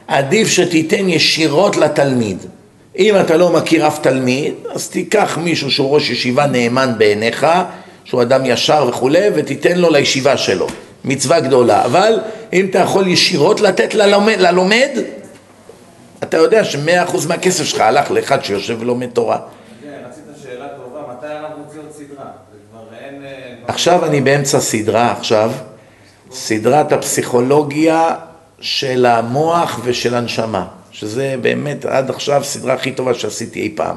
עדיף 0.08 0.48
שתיתן 0.48 1.08
ישירות 1.08 1.76
לתלמיד. 1.76 2.38
אם 2.98 3.14
אתה 3.20 3.36
לא 3.36 3.50
מכיר 3.50 3.86
אף 3.86 3.98
תלמיד, 3.98 4.54
אז 4.74 4.88
תיקח 4.88 5.38
מישהו 5.42 5.70
שהוא 5.70 5.94
ראש 5.94 6.10
ישיבה 6.10 6.46
נאמן 6.46 6.92
בעיניך, 6.98 7.46
שהוא 8.04 8.22
אדם 8.22 8.46
ישר 8.46 8.86
וכולי, 8.88 9.28
ותיתן 9.34 9.78
לו 9.78 9.90
לישיבה 9.90 10.36
שלו. 10.36 10.66
מצווה 11.04 11.40
גדולה. 11.40 11.84
אבל 11.84 12.20
אם 12.52 12.66
אתה 12.70 12.78
יכול 12.78 13.08
ישירות 13.08 13.60
לתת 13.60 13.94
ללומד, 13.94 14.36
ללומד 14.38 14.88
אתה 16.22 16.36
יודע 16.36 16.64
שמאה 16.64 17.02
אחוז 17.04 17.26
מהכסף 17.26 17.64
שלך 17.64 17.80
הלך 17.80 18.10
לאחד 18.10 18.44
שיושב 18.44 18.76
ולומד 18.80 19.10
תורה. 19.10 19.38
כן, 19.82 19.88
רצית 20.08 20.24
שאלה 20.42 20.68
טובה, 20.68 21.00
מתי 21.12 21.26
הרב 21.26 21.50
מוציא 21.58 21.80
עוד 21.80 21.90
סדרה? 21.90 22.24
זה 22.52 22.58
כבר 22.70 22.84
אין... 22.98 23.24
אה, 23.24 23.46
עכשיו 23.68 24.04
אני 24.04 24.20
באמצע 24.20 24.60
סדרה 24.60 25.12
עכשיו, 25.18 25.50
סדרת 26.32 26.92
הפסיכולוגיה 26.92 28.14
של 28.60 29.06
המוח 29.06 29.80
ושל 29.84 30.14
הנשמה, 30.14 30.64
שזה 30.90 31.34
באמת 31.40 31.84
עד 31.84 32.10
עכשיו 32.10 32.44
סדרה 32.44 32.74
הכי 32.74 32.92
טובה 32.92 33.14
שעשיתי 33.14 33.60
אי 33.60 33.72
פעם. 33.74 33.96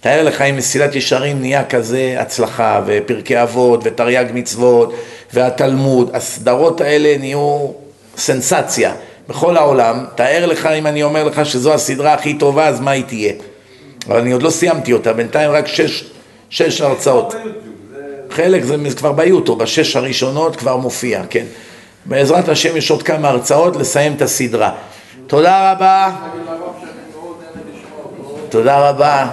תאר 0.00 0.22
לך 0.22 0.40
אם 0.40 0.56
מסילת 0.56 0.94
ישרים 0.94 1.40
נהיה 1.40 1.64
כזה 1.64 2.16
הצלחה, 2.18 2.80
ופרקי 2.86 3.42
אבות, 3.42 3.80
ותרי"ג 3.84 4.26
מצוות, 4.34 4.94
והתלמוד, 5.32 6.10
הסדרות 6.14 6.80
האלה 6.80 7.18
נהיו 7.18 7.68
סנסציה 8.16 8.94
בכל 9.28 9.56
העולם. 9.56 10.04
תאר 10.14 10.46
לך 10.46 10.66
אם 10.66 10.86
אני 10.86 11.02
אומר 11.02 11.24
לך 11.24 11.46
שזו 11.46 11.74
הסדרה 11.74 12.14
הכי 12.14 12.34
טובה, 12.34 12.68
אז 12.68 12.80
מה 12.80 12.90
היא 12.90 13.04
תהיה? 13.04 13.32
אבל 14.06 14.20
אני 14.20 14.32
עוד 14.32 14.42
לא 14.42 14.50
סיימתי 14.50 14.92
אותה, 14.92 15.12
בינתיים 15.12 15.50
רק 15.50 15.66
שש, 15.66 16.04
שש 16.50 16.80
הרצאות. 16.80 17.34
חלק 18.32 18.64
זה 18.64 18.76
כבר 18.96 19.12
ביוטיוב, 19.12 19.62
בשש 19.62 19.96
הראשונות 19.96 20.56
כבר 20.56 20.76
מופיע, 20.76 21.22
כן. 21.30 21.44
בעזרת 22.04 22.48
השם 22.48 22.76
יש 22.76 22.90
עוד 22.90 23.02
כמה 23.02 23.28
הרצאות 23.28 23.76
לסיים 23.76 24.12
את 24.14 24.22
הסדרה. 24.22 24.70
תודה 25.26 25.72
רבה. 25.72 26.10
תודה 28.48 28.88
רבה. 28.88 29.26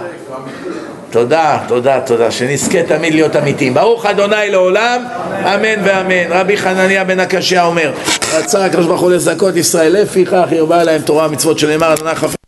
תודה, 1.10 1.58
תודה, 1.68 2.00
תודה. 2.00 2.30
שנזכה 2.30 2.82
תמיד 2.82 3.14
להיות 3.14 3.36
אמיתיים. 3.36 3.74
ברוך 3.74 4.06
אדוני 4.06 4.50
לעולם, 4.50 5.04
אמן 5.44 5.82
ואמן. 5.84 6.32
רבי 6.32 6.56
חנניה 6.56 7.04
בן 7.04 7.20
הקשיא 7.20 7.62
אומר, 7.62 7.92
רצה 8.34 8.64
הקדוש 8.64 8.86
ברוך 8.86 9.00
הוא 9.00 9.10
לזכות 9.10 9.56
ישראל, 9.56 9.92
לפיכך 10.02 10.46
ירבה 10.52 10.84
להם 10.84 11.02
תורה 11.02 11.26
ומצוות 11.26 11.58
שנאמר, 11.58 11.94
אדוני 11.94 12.14
חפץ 12.14 12.39